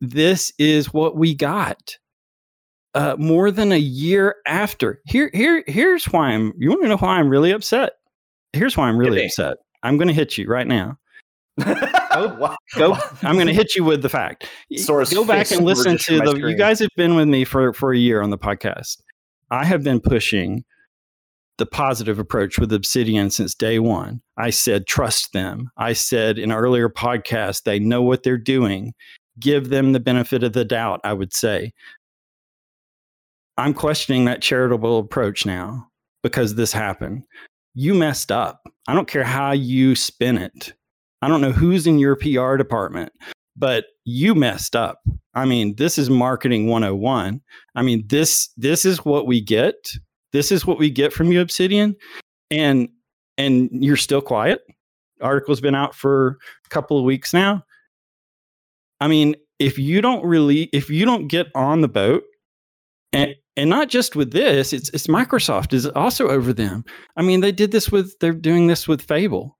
this 0.00 0.52
is 0.58 0.94
what 0.94 1.16
we 1.16 1.34
got 1.34 1.98
uh, 2.94 3.16
more 3.18 3.50
than 3.50 3.72
a 3.72 3.78
year 3.78 4.36
after. 4.46 5.00
Here 5.06 5.28
here 5.34 5.64
here's 5.66 6.04
why 6.04 6.28
i'm 6.28 6.52
you 6.56 6.70
want 6.70 6.82
to 6.82 6.88
know 6.88 6.98
why 6.98 7.18
i'm 7.18 7.28
really 7.28 7.50
upset? 7.50 7.94
Here's 8.52 8.76
why 8.76 8.88
i'm 8.88 8.96
really 8.96 9.24
upset 9.24 9.56
i'm 9.82 9.96
going 9.96 10.08
to 10.08 10.14
hit 10.14 10.38
you 10.38 10.46
right 10.46 10.66
now 10.66 10.96
oh, 11.66 12.34
Wow. 12.38 12.56
go 12.76 12.94
i'm 13.22 13.34
going 13.34 13.46
to 13.46 13.52
hit 13.52 13.74
you 13.74 13.84
with 13.84 14.02
the 14.02 14.08
fact 14.08 14.48
Sora's 14.76 15.12
go 15.12 15.24
back 15.24 15.50
and 15.50 15.64
listen 15.64 15.98
to 15.98 16.16
from 16.18 16.26
my 16.26 16.32
the 16.32 16.38
you 16.48 16.56
guys 16.56 16.78
have 16.80 16.90
been 16.96 17.14
with 17.14 17.28
me 17.28 17.44
for 17.44 17.72
for 17.72 17.92
a 17.92 17.98
year 17.98 18.22
on 18.22 18.30
the 18.30 18.38
podcast 18.38 18.98
i 19.50 19.64
have 19.64 19.82
been 19.82 20.00
pushing 20.00 20.64
the 21.58 21.66
positive 21.66 22.18
approach 22.18 22.58
with 22.58 22.72
Obsidian 22.72 23.30
since 23.30 23.54
day 23.54 23.78
one. 23.78 24.20
I 24.36 24.50
said, 24.50 24.86
trust 24.86 25.32
them. 25.32 25.70
I 25.76 25.92
said 25.92 26.38
in 26.38 26.50
earlier 26.50 26.88
podcasts, 26.88 27.62
they 27.62 27.78
know 27.78 28.02
what 28.02 28.22
they're 28.22 28.38
doing. 28.38 28.94
Give 29.38 29.68
them 29.68 29.92
the 29.92 30.00
benefit 30.00 30.42
of 30.42 30.54
the 30.54 30.64
doubt, 30.64 31.00
I 31.04 31.12
would 31.12 31.32
say. 31.32 31.72
I'm 33.56 33.74
questioning 33.74 34.24
that 34.24 34.42
charitable 34.42 34.98
approach 34.98 35.44
now 35.46 35.88
because 36.22 36.54
this 36.54 36.72
happened. 36.72 37.22
You 37.74 37.94
messed 37.94 38.30
up. 38.30 38.68
I 38.88 38.94
don't 38.94 39.08
care 39.08 39.24
how 39.24 39.52
you 39.52 39.94
spin 39.94 40.36
it. 40.38 40.74
I 41.22 41.28
don't 41.28 41.40
know 41.40 41.52
who's 41.52 41.86
in 41.86 41.98
your 41.98 42.16
PR 42.16 42.56
department, 42.56 43.12
but 43.56 43.86
you 44.04 44.34
messed 44.34 44.74
up. 44.74 45.00
I 45.34 45.44
mean, 45.44 45.76
this 45.76 45.96
is 45.96 46.10
marketing 46.10 46.66
101. 46.66 47.40
I 47.74 47.82
mean, 47.82 48.04
this 48.08 48.50
this 48.56 48.84
is 48.84 49.04
what 49.04 49.26
we 49.26 49.40
get. 49.40 49.74
This 50.32 50.50
is 50.50 50.66
what 50.66 50.78
we 50.78 50.90
get 50.90 51.12
from 51.12 51.30
you 51.30 51.40
Obsidian 51.40 51.96
and 52.50 52.88
and 53.38 53.70
you're 53.72 53.96
still 53.96 54.20
quiet. 54.20 54.62
Article's 55.20 55.60
been 55.60 55.74
out 55.74 55.94
for 55.94 56.38
a 56.66 56.68
couple 56.68 56.98
of 56.98 57.04
weeks 57.04 57.32
now. 57.32 57.64
I 59.00 59.08
mean, 59.08 59.36
if 59.58 59.78
you 59.78 60.00
don't 60.00 60.24
really 60.24 60.64
if 60.72 60.90
you 60.90 61.04
don't 61.04 61.28
get 61.28 61.46
on 61.54 61.80
the 61.80 61.88
boat 61.88 62.24
and 63.12 63.34
and 63.56 63.68
not 63.68 63.88
just 63.88 64.16
with 64.16 64.32
this, 64.32 64.72
it's 64.72 64.88
it's 64.90 65.06
Microsoft 65.06 65.72
is 65.72 65.86
also 65.88 66.28
over 66.28 66.52
them. 66.52 66.84
I 67.16 67.22
mean, 67.22 67.40
they 67.40 67.52
did 67.52 67.72
this 67.72 67.90
with 67.90 68.18
they're 68.20 68.32
doing 68.32 68.66
this 68.66 68.88
with 68.88 69.02
Fable. 69.02 69.58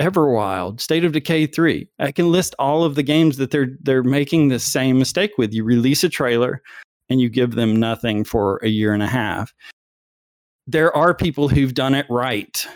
Everwild, 0.00 0.80
State 0.80 1.04
of 1.04 1.12
Decay 1.12 1.46
3. 1.46 1.86
I 2.00 2.10
can 2.12 2.32
list 2.32 2.56
all 2.58 2.82
of 2.82 2.96
the 2.96 3.02
games 3.02 3.36
that 3.36 3.50
they're 3.50 3.76
they're 3.80 4.02
making 4.02 4.48
the 4.48 4.58
same 4.58 4.98
mistake 4.98 5.32
with. 5.38 5.52
You 5.52 5.64
release 5.64 6.02
a 6.02 6.08
trailer 6.08 6.62
and 7.08 7.20
you 7.20 7.28
give 7.28 7.52
them 7.52 7.78
nothing 7.78 8.24
for 8.24 8.58
a 8.62 8.68
year 8.68 8.94
and 8.94 9.02
a 9.02 9.06
half. 9.06 9.52
There 10.66 10.94
are 10.96 11.14
people 11.14 11.48
who've 11.48 11.74
done 11.74 11.94
it 11.94 12.06
right. 12.08 12.66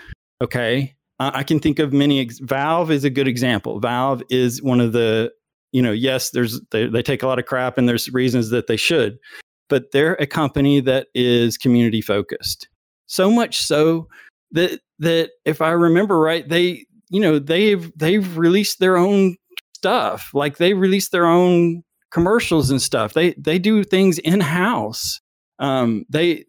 Okay. 0.43 0.95
Uh, 1.19 1.31
I 1.35 1.43
can 1.43 1.61
think 1.61 1.79
of 1.79 1.93
many. 1.93 2.21
Ex- 2.21 2.39
Valve 2.41 2.91
is 2.91 3.05
a 3.05 3.11
good 3.11 3.29
example. 3.29 3.81
Valve 3.81 4.23
is 4.29 4.63
one 4.63 4.81
of 4.81 4.93
the, 4.93 5.33
you 5.73 5.81
know, 5.81 5.93
yes, 5.93 6.31
there's 6.31 6.61
they, 6.71 6.87
they 6.87 7.03
take 7.03 7.23
a 7.23 7.27
lot 7.27 7.39
of 7.39 7.47
crap 7.47 7.79
and 7.79 7.89
there's 7.89 8.13
reasons 8.13 8.51
that 8.51 8.67
they 8.67 8.77
should, 8.77 9.19
but 9.69 9.93
they're 9.93 10.15
a 10.15 10.27
company 10.27 10.81
that 10.81 11.09
is 11.15 11.57
community 11.59 12.01
focused. 12.01 12.69
So 13.07 13.31
much 13.31 13.61
so 13.61 14.09
that 14.53 14.81
that 14.99 15.31
if 15.45 15.61
I 15.61 15.71
remember 15.71 16.19
right, 16.19 16.49
they 16.49 16.85
you 17.11 17.21
know 17.21 17.39
they've 17.39 17.91
they've 17.97 18.37
released 18.37 18.79
their 18.81 18.97
own 18.97 19.37
stuff 19.75 20.31
like 20.35 20.57
they 20.57 20.75
release 20.75 21.11
their 21.11 21.27
own 21.27 21.83
commercials 22.11 22.71
and 22.71 22.81
stuff 22.81 23.13
they 23.13 23.35
they 23.35 23.59
do 23.59 23.85
things 23.85 24.19
in 24.21 24.41
house 24.41 25.21
um 25.59 26.05
they 26.09 26.45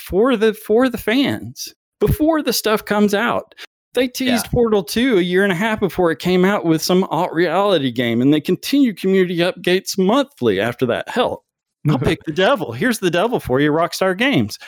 for 0.00 0.36
the 0.36 0.52
for 0.52 0.88
the 0.88 0.98
fans 0.98 1.72
before 2.00 2.42
the 2.42 2.52
stuff 2.52 2.84
comes 2.84 3.14
out 3.14 3.54
they 3.94 4.08
teased 4.08 4.46
Yeah. 4.46 4.50
portal 4.50 4.82
2 4.82 5.16
a 5.16 5.22
year 5.22 5.44
and 5.44 5.52
a 5.52 5.56
half 5.56 5.80
before 5.80 6.10
it 6.10 6.18
came 6.18 6.44
out 6.44 6.64
with 6.64 6.82
some 6.82 7.04
alt 7.04 7.32
reality 7.32 7.90
game 7.92 8.20
and 8.20 8.34
they 8.34 8.40
continue 8.40 8.92
community 8.92 9.36
updates 9.38 9.96
monthly 9.96 10.60
after 10.60 10.84
that 10.86 11.08
hell 11.08 11.44
i'll 11.88 11.98
pick 12.00 12.22
the 12.24 12.32
devil 12.32 12.72
here's 12.72 12.98
the 12.98 13.10
devil 13.10 13.40
for 13.40 13.60
you 13.60 13.70
rockstar 13.70 14.16
games 14.16 14.58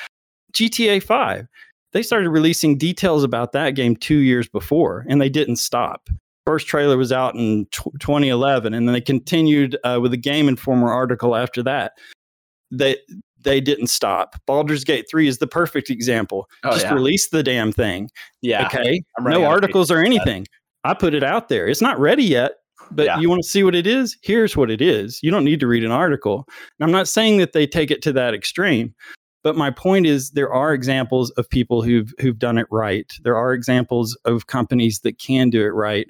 gta 0.52 1.02
5 1.02 1.46
they 1.92 2.02
started 2.02 2.30
releasing 2.30 2.76
details 2.76 3.24
about 3.24 3.52
that 3.52 3.70
game 3.70 3.96
two 3.96 4.18
years 4.18 4.48
before, 4.48 5.06
and 5.08 5.20
they 5.20 5.28
didn't 5.28 5.56
stop. 5.56 6.08
First 6.44 6.66
trailer 6.66 6.96
was 6.96 7.12
out 7.12 7.34
in 7.34 7.66
tw 7.66 7.88
2011, 8.00 8.74
and 8.74 8.88
then 8.88 8.92
they 8.92 9.00
continued 9.00 9.76
uh, 9.84 9.98
with 10.00 10.12
a 10.12 10.18
Game 10.18 10.48
Informer 10.48 10.90
article 10.92 11.36
after 11.36 11.62
that. 11.62 11.92
They 12.70 12.96
they 13.40 13.60
didn't 13.60 13.86
stop. 13.86 14.34
Baldur's 14.46 14.84
Gate 14.84 15.06
3 15.08 15.28
is 15.28 15.38
the 15.38 15.46
perfect 15.46 15.90
example. 15.90 16.48
Oh, 16.64 16.72
Just 16.72 16.86
yeah. 16.86 16.94
release 16.94 17.28
the 17.28 17.42
damn 17.42 17.72
thing. 17.72 18.10
Yeah. 18.42 18.66
okay. 18.66 19.02
No 19.20 19.44
articles 19.44 19.90
or 19.90 20.00
anything. 20.00 20.46
I 20.84 20.92
put 20.94 21.14
it 21.14 21.22
out 21.22 21.48
there. 21.48 21.68
It's 21.68 21.80
not 21.80 22.00
ready 22.00 22.24
yet, 22.24 22.57
but 22.90 23.06
Yeah. 23.06 23.18
you 23.20 23.28
want 23.28 23.42
to 23.42 23.48
see 23.48 23.62
what 23.62 23.74
it 23.74 23.86
is? 23.86 24.16
Here's 24.22 24.56
what 24.56 24.70
it 24.70 24.80
is. 24.80 25.18
You 25.22 25.30
don't 25.30 25.44
need 25.44 25.60
to 25.60 25.66
read 25.66 25.84
an 25.84 25.90
article. 25.90 26.44
And 26.78 26.84
I'm 26.86 26.92
not 26.92 27.08
saying 27.08 27.38
that 27.38 27.52
they 27.52 27.66
take 27.66 27.90
it 27.90 28.02
to 28.02 28.12
that 28.12 28.34
extreme, 28.34 28.94
but 29.42 29.56
my 29.56 29.70
point 29.70 30.06
is 30.06 30.30
there 30.30 30.52
are 30.52 30.72
examples 30.72 31.30
of 31.32 31.48
people 31.48 31.82
who've 31.82 32.12
who've 32.20 32.38
done 32.38 32.58
it 32.58 32.66
right. 32.70 33.10
There 33.22 33.36
are 33.36 33.52
examples 33.52 34.16
of 34.24 34.46
companies 34.46 35.00
that 35.00 35.18
can 35.18 35.50
do 35.50 35.62
it 35.62 35.74
right. 35.74 36.08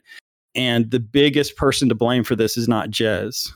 And 0.54 0.90
the 0.90 1.00
biggest 1.00 1.56
person 1.56 1.88
to 1.88 1.94
blame 1.94 2.24
for 2.24 2.34
this 2.34 2.56
is 2.56 2.68
not 2.68 2.90
Jez. 2.90 3.48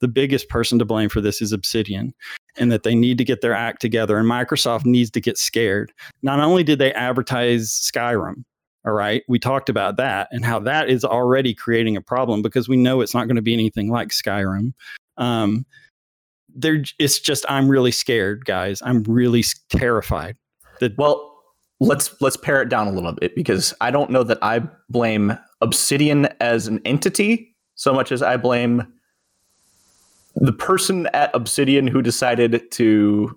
The 0.00 0.08
biggest 0.08 0.48
person 0.48 0.78
to 0.78 0.84
blame 0.84 1.08
for 1.08 1.20
this 1.20 1.40
is 1.42 1.52
Obsidian 1.52 2.12
and 2.56 2.72
that 2.72 2.82
they 2.82 2.94
need 2.94 3.18
to 3.18 3.24
get 3.24 3.40
their 3.42 3.54
act 3.54 3.80
together 3.80 4.18
and 4.18 4.28
Microsoft 4.28 4.84
needs 4.84 5.10
to 5.12 5.20
get 5.20 5.38
scared. 5.38 5.92
Not 6.22 6.40
only 6.40 6.64
did 6.64 6.78
they 6.78 6.92
advertise 6.94 7.68
Skyrim, 7.70 8.42
all 8.84 8.92
right, 8.92 9.22
we 9.28 9.38
talked 9.38 9.68
about 9.68 9.96
that 9.96 10.28
and 10.30 10.44
how 10.44 10.58
that 10.60 10.88
is 10.88 11.04
already 11.04 11.54
creating 11.54 11.96
a 11.96 12.00
problem 12.00 12.42
because 12.42 12.68
we 12.68 12.76
know 12.76 13.00
it's 13.00 13.14
not 13.14 13.26
going 13.26 13.36
to 13.36 13.42
be 13.42 13.52
anything 13.52 13.90
like 13.90 14.08
Skyrim. 14.08 14.72
Um, 15.18 15.66
there, 16.54 16.82
it's 16.98 17.20
just 17.20 17.44
I'm 17.48 17.68
really 17.68 17.92
scared, 17.92 18.44
guys. 18.44 18.82
I'm 18.84 19.02
really 19.04 19.44
terrified. 19.68 20.36
That 20.80 20.96
Well, 20.96 21.30
let's 21.78 22.20
let's 22.20 22.36
pare 22.36 22.62
it 22.62 22.68
down 22.68 22.88
a 22.88 22.92
little 22.92 23.12
bit 23.12 23.34
because 23.34 23.74
I 23.80 23.90
don't 23.90 24.10
know 24.10 24.22
that 24.22 24.38
I 24.42 24.62
blame 24.88 25.36
Obsidian 25.60 26.26
as 26.40 26.66
an 26.66 26.80
entity 26.84 27.54
so 27.74 27.94
much 27.94 28.12
as 28.12 28.22
I 28.22 28.36
blame 28.36 28.86
the 30.36 30.52
person 30.52 31.06
at 31.14 31.34
Obsidian 31.34 31.86
who 31.86 32.02
decided 32.02 32.70
to 32.72 33.36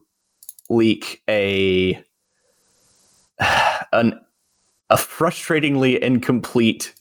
leak 0.69 1.21
a 1.29 2.03
an 3.93 4.19
a 4.93 4.95
frustratingly 4.95 5.99
incomplete 5.99 6.93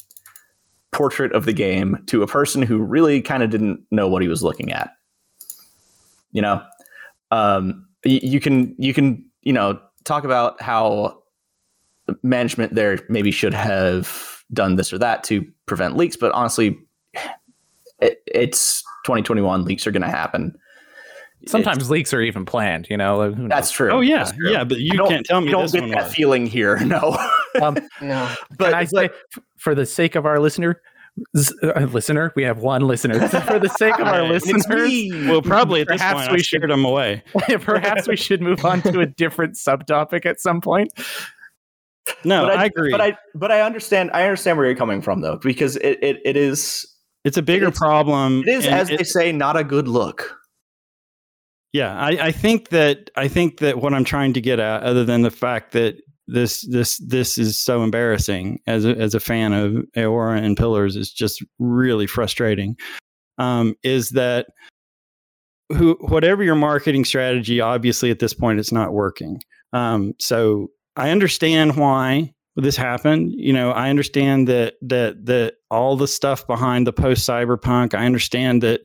portrait 0.92 1.32
of 1.32 1.44
the 1.44 1.52
game 1.52 2.02
to 2.06 2.22
a 2.22 2.26
person 2.26 2.62
who 2.62 2.78
really 2.78 3.20
kind 3.22 3.42
of 3.42 3.50
didn't 3.50 3.80
know 3.90 4.08
what 4.08 4.22
he 4.22 4.28
was 4.28 4.42
looking 4.42 4.72
at. 4.72 4.90
You 6.32 6.42
know, 6.42 6.62
um, 7.30 7.86
y- 8.04 8.20
you 8.22 8.40
can 8.40 8.74
you 8.78 8.92
can 8.94 9.24
you 9.42 9.52
know 9.52 9.78
talk 10.04 10.24
about 10.24 10.60
how 10.60 11.22
management 12.22 12.74
there 12.74 12.98
maybe 13.08 13.30
should 13.30 13.54
have 13.54 14.42
done 14.52 14.76
this 14.76 14.92
or 14.92 14.98
that 14.98 15.22
to 15.24 15.46
prevent 15.66 15.96
leaks, 15.96 16.16
but 16.16 16.32
honestly, 16.32 16.78
it, 18.00 18.22
it's 18.26 18.82
2021. 19.06 19.64
Leaks 19.64 19.86
are 19.86 19.90
going 19.92 20.02
to 20.02 20.08
happen. 20.08 20.54
Sometimes 21.46 21.90
leaks 21.90 22.14
are 22.14 22.20
even 22.20 22.44
planned, 22.44 22.86
you 22.88 22.96
know. 22.96 23.32
who 23.32 23.42
knows? 23.42 23.48
That's 23.48 23.70
true. 23.72 23.90
oh 23.90 24.00
yeah, 24.00 24.18
That's 24.18 24.32
true. 24.36 24.52
yeah, 24.52 24.62
but 24.64 24.78
you 24.78 24.92
can't 25.08 25.26
tell 25.26 25.40
me 25.40 25.46
You 25.46 25.52
don't 25.52 25.62
this 25.62 25.72
get 25.72 25.80
one 25.82 25.90
that 25.90 26.04
was. 26.04 26.14
feeling 26.14 26.46
here, 26.46 26.78
no. 26.84 27.16
Um, 27.60 27.76
No. 28.00 28.32
but 28.58 28.72
I 28.74 28.84
say, 28.84 29.06
f- 29.06 29.42
for 29.58 29.74
the 29.74 29.84
sake 29.86 30.14
of 30.14 30.24
our 30.26 30.38
listener, 30.38 30.80
z- 31.36 31.54
uh, 31.62 31.80
listener, 31.86 32.32
we 32.36 32.42
have 32.44 32.58
one 32.58 32.82
listener. 32.82 33.14
for 33.28 33.58
the 33.58 33.68
sake 33.76 33.98
of 33.98 34.06
our 34.06 34.22
Right. 34.22 34.30
It's 34.32 34.46
listeners, 34.46 35.28
Well, 35.28 35.42
probably 35.42 35.82
at 35.82 35.88
this 35.88 35.98
Perhaps 36.00 36.20
point 36.20 36.32
we 36.32 36.38
I 36.38 36.42
should- 36.42 36.62
them 36.62 36.84
away. 36.84 37.22
perhaps 37.60 38.08
we 38.08 38.16
should 38.16 38.40
move 38.40 38.64
on 38.64 38.80
to 38.82 39.00
a 39.00 39.06
different 39.06 39.54
subtopic 39.56 40.24
at 40.24 40.40
some 40.40 40.60
point. 40.60 40.92
No, 42.24 42.46
but 42.46 42.56
I, 42.58 42.64
agree. 42.66 42.90
But 42.90 43.00
I 43.00 43.16
but 43.34 43.52
I 43.52 43.60
understand 43.60 44.10
I 44.12 44.24
understand 44.24 44.58
where 44.58 44.66
you're 44.66 44.74
coming 44.76 45.00
from 45.02 45.20
though, 45.20 45.36
because 45.36 45.76
it, 45.76 45.98
it, 46.02 46.18
it 46.24 46.36
is 46.36 46.84
it's 47.24 47.36
a 47.36 47.42
bigger 47.42 47.66
it's- 47.68 47.78
problem. 47.78 48.40
it 48.40 48.48
is 48.48 48.66
as 48.66 48.90
it- 48.90 48.98
they 48.98 49.04
say, 49.04 49.30
not 49.32 49.56
a 49.56 49.62
good 49.62 49.86
look. 49.86 50.36
Yeah, 51.72 51.96
I, 51.96 52.08
I 52.26 52.32
think 52.32 52.68
that 52.70 53.10
I 53.16 53.28
think 53.28 53.60
that 53.60 53.78
what 53.80 53.94
I'm 53.94 54.04
trying 54.04 54.32
to 54.34 54.40
get 54.40 54.58
at, 54.58 54.82
other 54.82 55.04
than 55.04 55.22
the 55.22 55.30
fact 55.30 55.72
that 55.72 55.96
this 56.26 56.66
this 56.68 56.98
this 56.98 57.38
is 57.38 57.58
so 57.58 57.82
embarrassing 57.82 58.60
as 58.66 58.84
a, 58.84 58.96
as 58.96 59.14
a 59.14 59.20
fan 59.20 59.52
of 59.52 59.72
Eora 59.96 60.42
and 60.42 60.56
Pillars, 60.56 60.96
is 60.96 61.12
just 61.12 61.44
really 61.58 62.06
frustrating. 62.06 62.76
Um, 63.38 63.74
is 63.82 64.10
that 64.10 64.46
who 65.70 65.96
whatever 66.00 66.42
your 66.42 66.54
marketing 66.54 67.04
strategy, 67.04 67.60
obviously 67.60 68.10
at 68.10 68.18
this 68.18 68.34
point 68.34 68.60
it's 68.60 68.72
not 68.72 68.92
working. 68.92 69.40
Um, 69.72 70.14
so 70.18 70.68
I 70.96 71.10
understand 71.10 71.76
why 71.76 72.34
this 72.56 72.76
happened. 72.76 73.32
You 73.34 73.52
know, 73.52 73.70
I 73.70 73.88
understand 73.90 74.48
that 74.48 74.74
that 74.82 75.24
that 75.26 75.54
all 75.70 75.96
the 75.96 76.08
stuff 76.08 76.46
behind 76.46 76.86
the 76.86 76.92
post 76.92 77.28
cyberpunk. 77.28 77.94
I 77.94 78.04
understand 78.04 78.62
that 78.62 78.82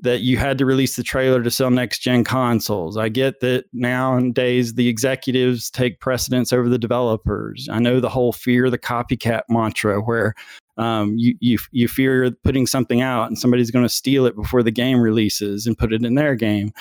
that 0.00 0.20
you 0.20 0.36
had 0.36 0.58
to 0.58 0.66
release 0.66 0.96
the 0.96 1.02
trailer 1.02 1.42
to 1.42 1.50
sell 1.50 1.70
next 1.70 2.00
gen 2.00 2.22
consoles. 2.22 2.96
I 2.96 3.08
get 3.08 3.40
that 3.40 3.64
nowadays 3.72 4.74
the 4.74 4.88
executives 4.88 5.70
take 5.70 6.00
precedence 6.00 6.52
over 6.52 6.68
the 6.68 6.78
developers. 6.78 7.68
I 7.70 7.78
know 7.78 8.00
the 8.00 8.10
whole 8.10 8.32
fear 8.32 8.68
the 8.68 8.78
copycat 8.78 9.42
mantra 9.48 10.00
where 10.00 10.34
um, 10.76 11.14
you, 11.16 11.34
you 11.40 11.58
you 11.70 11.88
fear 11.88 12.30
putting 12.44 12.66
something 12.66 13.00
out 13.00 13.28
and 13.28 13.38
somebody's 13.38 13.70
going 13.70 13.84
to 13.84 13.88
steal 13.88 14.26
it 14.26 14.36
before 14.36 14.62
the 14.62 14.70
game 14.70 15.00
releases 15.00 15.66
and 15.66 15.78
put 15.78 15.92
it 15.92 16.04
in 16.04 16.14
their 16.14 16.34
game. 16.34 16.72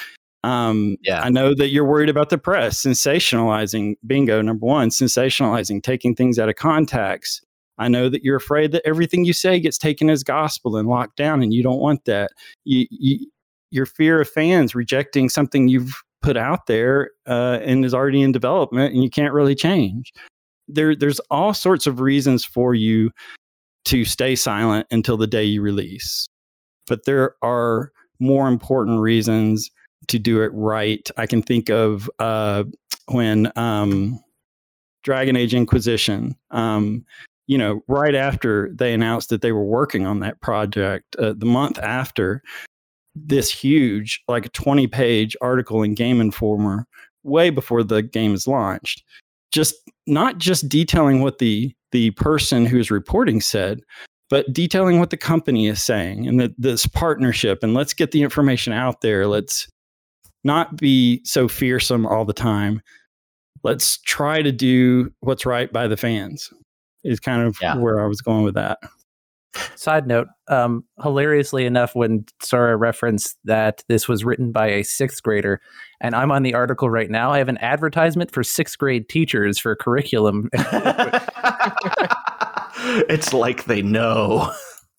Um, 0.43 0.97
Yeah. 1.01 1.21
I 1.21 1.29
know 1.29 1.55
that 1.55 1.69
you're 1.69 1.85
worried 1.85 2.09
about 2.09 2.29
the 2.29 2.37
press 2.37 2.83
sensationalizing. 2.83 3.95
Bingo, 4.05 4.41
number 4.41 4.65
one, 4.65 4.89
sensationalizing, 4.89 5.81
taking 5.81 6.15
things 6.15 6.37
out 6.37 6.49
of 6.49 6.55
context. 6.55 7.43
I 7.77 7.87
know 7.87 8.09
that 8.09 8.23
you're 8.23 8.37
afraid 8.37 8.71
that 8.71 8.81
everything 8.85 9.25
you 9.25 9.33
say 9.33 9.59
gets 9.59 9.77
taken 9.77 10.09
as 10.09 10.23
gospel 10.23 10.77
and 10.77 10.87
locked 10.87 11.17
down, 11.17 11.43
and 11.43 11.53
you 11.53 11.61
don't 11.63 11.79
want 11.79 12.05
that. 12.05 12.31
You, 12.63 12.85
you, 12.89 13.27
your 13.71 13.85
fear 13.85 14.21
of 14.21 14.29
fans 14.29 14.73
rejecting 14.73 15.29
something 15.29 15.67
you've 15.67 16.01
put 16.21 16.37
out 16.37 16.65
there 16.65 17.11
uh, 17.27 17.59
and 17.61 17.85
is 17.85 17.93
already 17.93 18.21
in 18.21 18.31
development 18.31 18.93
and 18.93 19.03
you 19.03 19.09
can't 19.11 19.33
really 19.33 19.53
change. 19.53 20.11
There, 20.67 20.95
there's 20.95 21.19
all 21.29 21.53
sorts 21.53 21.85
of 21.85 21.99
reasons 21.99 22.43
for 22.43 22.73
you 22.73 23.11
to 23.85 24.05
stay 24.05 24.35
silent 24.35 24.87
until 24.89 25.17
the 25.17 25.27
day 25.27 25.43
you 25.43 25.61
release. 25.61 26.27
But 26.87 27.05
there 27.05 27.35
are 27.43 27.91
more 28.19 28.47
important 28.47 29.01
reasons 29.01 29.69
to 30.07 30.17
do 30.17 30.41
it 30.41 30.51
right. 30.53 31.07
I 31.17 31.27
can 31.27 31.43
think 31.43 31.69
of 31.69 32.09
uh, 32.17 32.63
when 33.09 33.51
um, 33.55 34.19
Dragon 35.03 35.35
Age 35.35 35.53
Inquisition, 35.53 36.35
um, 36.49 37.05
you 37.47 37.57
know, 37.57 37.81
right 37.87 38.15
after 38.15 38.71
they 38.73 38.93
announced 38.93 39.29
that 39.29 39.41
they 39.41 39.51
were 39.51 39.63
working 39.63 40.05
on 40.05 40.19
that 40.19 40.41
project, 40.41 41.15
uh, 41.17 41.33
the 41.37 41.45
month 41.45 41.77
after, 41.79 42.41
this 43.15 43.49
huge, 43.49 44.21
like 44.27 44.45
a 44.45 44.49
20 44.49 44.87
page 44.87 45.37
article 45.41 45.83
in 45.83 45.95
Game 45.95 46.19
Informer, 46.19 46.85
way 47.23 47.49
before 47.49 47.83
the 47.83 48.01
game 48.01 48.33
is 48.33 48.47
launched, 48.47 49.03
just 49.51 49.75
not 50.07 50.37
just 50.37 50.69
detailing 50.69 51.21
what 51.21 51.39
the 51.39 51.73
the 51.91 52.11
person 52.11 52.65
who's 52.65 52.91
reporting 52.91 53.39
said, 53.39 53.79
but 54.29 54.51
detailing 54.51 54.99
what 54.99 55.11
the 55.11 55.17
company 55.17 55.67
is 55.67 55.81
saying 55.81 56.27
and 56.27 56.39
that 56.39 56.51
this 56.57 56.85
partnership 56.87 57.63
and 57.63 57.73
let's 57.73 57.93
get 57.93 58.11
the 58.11 58.21
information 58.21 58.73
out 58.73 59.01
there. 59.01 59.27
Let's 59.27 59.67
not 60.43 60.75
be 60.75 61.21
so 61.23 61.47
fearsome 61.47 62.05
all 62.05 62.25
the 62.25 62.33
time. 62.33 62.81
Let's 63.63 63.97
try 63.99 64.41
to 64.41 64.51
do 64.51 65.11
what's 65.21 65.45
right 65.45 65.71
by 65.71 65.87
the 65.87 65.97
fans. 65.97 66.51
Is 67.05 67.19
kind 67.19 67.41
of 67.43 67.57
Yeah. 67.61 67.77
where 67.77 68.03
I 68.03 68.07
was 68.07 68.21
going 68.21 68.43
with 68.43 68.55
that. 68.55 68.79
Side 69.75 70.05
note, 70.05 70.27
um, 70.49 70.83
hilariously 71.01 71.65
enough, 71.65 71.95
when 71.95 72.25
Sora 72.41 72.75
referenced 72.75 73.37
that 73.45 73.85
this 73.87 74.05
was 74.05 74.25
written 74.25 74.51
by 74.51 74.67
a 74.67 74.83
sixth 74.83 75.23
grader, 75.23 75.61
and 76.01 76.13
I'm 76.13 76.29
on 76.29 76.43
the 76.43 76.53
article 76.53 76.89
right 76.89 77.09
now, 77.09 77.31
I 77.31 77.37
have 77.37 77.47
an 77.47 77.57
advertisement 77.59 78.31
for 78.31 78.43
sixth 78.43 78.77
grade 78.77 79.07
teachers 79.07 79.57
for 79.57 79.73
curriculum. 79.77 80.49
it's 83.09 83.33
like 83.33 83.63
they 83.65 83.81
know. 83.81 84.51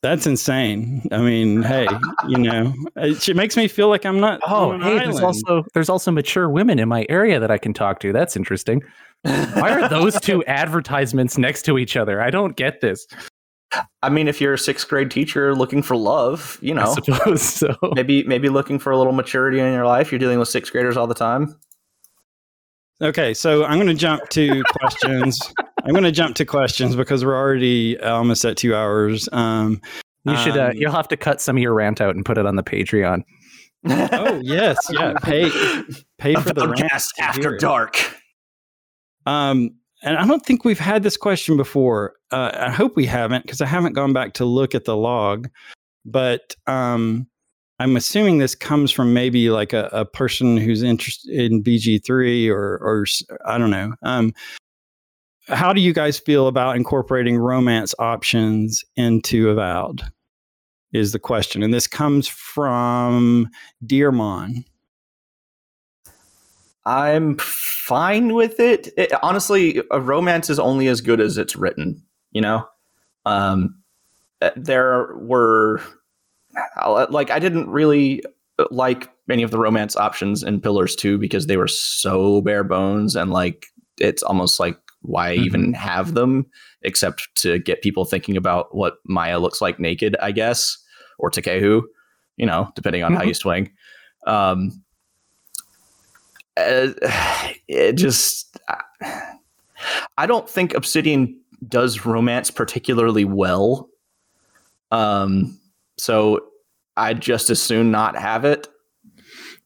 That's 0.03 0.27
insane. 0.27 1.07
I 1.11 1.19
mean, 1.19 1.63
hey, 1.63 1.89
you 2.29 2.39
know, 2.39 2.73
it, 2.97 3.29
it 3.29 3.35
makes 3.37 3.57
me 3.57 3.67
feel 3.67 3.89
like 3.89 4.05
I'm 4.07 4.21
not. 4.21 4.41
oh, 4.47 4.71
on 4.71 4.83
an 4.83 4.99
hey, 4.99 4.99
there's 4.99 5.21
also 5.21 5.65
there's 5.75 5.89
also 5.89 6.11
mature 6.11 6.49
women 6.49 6.79
in 6.79 6.89
my 6.89 7.07
area 7.09 7.41
that 7.41 7.51
I 7.51 7.59
can 7.59 7.73
talk 7.75 7.99
to. 8.01 8.13
That's 8.13 8.37
interesting. 8.37 8.83
Why 9.23 9.71
are 9.73 9.89
those 9.89 10.21
two 10.21 10.45
advertisements 10.45 11.37
next 11.39 11.63
to 11.63 11.79
each 11.79 11.97
other? 11.97 12.21
I 12.21 12.31
don't 12.31 12.57
get 12.57 12.81
this. 12.81 13.07
I 14.03 14.09
mean, 14.09 14.29
if 14.29 14.41
you're 14.41 14.55
a 14.55 14.59
sixth 14.59 14.89
grade 14.89 15.11
teacher 15.11 15.55
looking 15.55 15.83
for 15.83 15.97
love, 15.97 16.59
you 16.63 16.73
I 16.75 16.85
know, 16.85 16.95
suppose 16.95 17.43
so. 17.43 17.75
maybe 17.95 18.23
maybe 18.25 18.49
looking 18.49 18.79
for 18.79 18.93
a 18.93 18.99
little 18.99 19.13
maturity 19.13 19.59
in 19.59 19.73
your 19.73 19.85
life. 19.87 20.13
You're 20.13 20.19
dealing 20.21 20.39
with 20.39 20.49
sixth 20.49 20.73
graders 20.73 20.97
all 20.97 21.07
the 21.07 21.15
time. 21.15 21.57
Okay, 23.03 23.35
so 23.35 23.65
I'm 23.65 23.77
going 23.77 23.89
to 23.89 23.95
jump 23.95 24.27
to 24.31 24.63
questions. 24.71 25.39
I'm 25.85 25.91
going 25.93 26.05
to 26.05 26.13
jump 26.13 26.35
to 26.37 26.47
questions 26.47 26.97
because 26.97 27.25
we're 27.25 27.37
already 27.37 28.01
almost 28.01 28.45
at 28.47 28.57
two 28.57 28.75
hours. 28.75 29.29
Um, 29.33 29.83
You 30.25 30.37
should. 30.39 30.57
Uh, 30.57 30.67
um, 30.69 30.73
you'll 30.77 30.93
have 30.93 31.09
to 31.09 31.17
cut 31.17 31.41
some 31.43 31.57
of 31.57 31.63
your 31.63 31.75
rant 31.75 32.01
out 32.01 32.15
and 32.17 32.25
put 32.25 32.39
it 32.39 32.47
on 32.47 32.57
the 32.57 32.63
Patreon. 32.63 33.23
oh 33.89 34.41
yes, 34.43 34.79
yeah. 34.91 35.13
Pay 35.23 35.51
pay 36.19 36.35
for 36.41 36.55
the 36.55 36.69
rant 36.69 36.81
Valcast 36.91 37.09
to 37.17 37.23
hear 37.23 37.29
after 37.29 37.55
it. 37.57 37.61
dark. 37.61 37.97
Um, 39.27 39.71
and 40.03 40.17
I 40.17 40.27
don't 40.27 40.45
think 40.45 40.65
we've 40.65 40.79
had 40.79 41.03
this 41.03 41.17
question 41.17 41.57
before. 41.57 42.15
Uh, 42.31 42.53
I 42.55 42.71
hope 42.71 42.97
we 42.97 43.07
haven't 43.07 43.43
because 43.43 43.61
I 43.61 43.67
haven't 43.67 43.95
gone 43.95 44.13
back 44.13 44.35
to 44.35 44.45
look 44.45 44.75
at 44.75 44.85
the 44.85 44.97
log. 44.97 45.49
But 46.05 46.55
um, 46.67 47.27
I'm 47.79 47.97
assuming 47.97 48.39
this 48.39 48.55
comes 48.55 48.93
from 48.93 49.13
maybe 49.13 49.51
like 49.51 49.73
a, 49.73 49.89
a 49.93 50.05
person 50.05 50.57
who's 50.57 50.83
interested 50.83 51.53
in 51.53 51.63
BG3 51.63 52.49
or, 52.51 52.79
or 52.79 53.07
I 53.45 53.59
don't 53.59 53.71
know. 53.71 53.95
Um, 54.03 54.33
how 55.49 55.73
do 55.73 55.81
you 55.81 55.93
guys 55.93 56.19
feel 56.19 56.49
about 56.49 56.77
incorporating 56.77 57.37
romance 57.37 57.95
options 57.99 58.85
into 58.97 59.49
Avowed? 59.51 60.03
Is 60.93 61.13
the 61.13 61.19
question. 61.19 61.63
And 61.63 61.75
this 61.75 61.87
comes 61.87 62.29
from 62.29 63.49
Dearmon. 63.85 64.65
I'm 66.87 67.37
fine 67.39 68.33
with 68.33 68.61
it. 68.61 68.89
it. 68.97 69.13
Honestly, 69.23 69.83
a 69.91 70.01
romance 70.01 70.49
is 70.49 70.61
only 70.61 70.87
as 70.87 71.01
good 71.01 71.21
as 71.21 71.37
it's 71.37 71.57
written. 71.57 72.01
You 72.31 72.41
know, 72.41 72.67
um, 73.25 73.77
uh, 74.41 74.51
there 74.57 75.15
were 75.17 75.83
like 77.11 77.31
I 77.31 77.39
didn't 77.41 77.69
really 77.69 78.23
like 78.71 79.11
any 79.29 79.43
of 79.43 79.51
the 79.51 79.59
romance 79.59 79.97
options 79.97 80.43
in 80.43 80.61
Pillars 80.61 80.95
Two 80.95 81.19
because 81.19 81.47
they 81.47 81.57
were 81.57 81.69
so 81.69 82.41
bare 82.41 82.65
bones 82.65 83.17
and 83.17 83.33
like 83.33 83.67
it's 83.99 84.23
almost 84.23 84.61
like 84.61 84.79
why 85.03 85.35
even 85.35 85.73
have 85.73 86.15
them 86.15 86.47
except 86.83 87.29
to 87.37 87.59
get 87.59 87.83
people 87.83 88.05
thinking 88.05 88.37
about 88.37 88.75
what 88.75 88.95
Maia 89.07 89.39
looks 89.39 89.61
like 89.61 89.81
naked, 89.81 90.17
I 90.23 90.33
guess, 90.33 90.77
or 91.19 91.31
Tekehu, 91.31 91.83
you 92.37 92.47
know, 92.47 92.71
depending 92.75 93.03
on 93.03 93.15
how 93.15 93.23
you 93.23 93.35
swing. 93.35 93.73
Um, 94.27 94.85
uh, 96.57 96.89
it 97.69 97.93
just 97.95 98.59
I 100.19 100.27
don't 100.27 100.49
think 100.49 100.75
Obsidian 100.75 101.39
does 101.69 102.05
romance 102.05 102.51
particularly 102.51 103.25
well. 103.25 103.89
Um, 104.91 105.59
so 105.99 106.41
I'd 106.97 107.21
just 107.21 107.51
as 107.51 107.61
soon 107.61 107.91
not 107.91 108.17
have 108.17 108.45
it. 108.45 108.69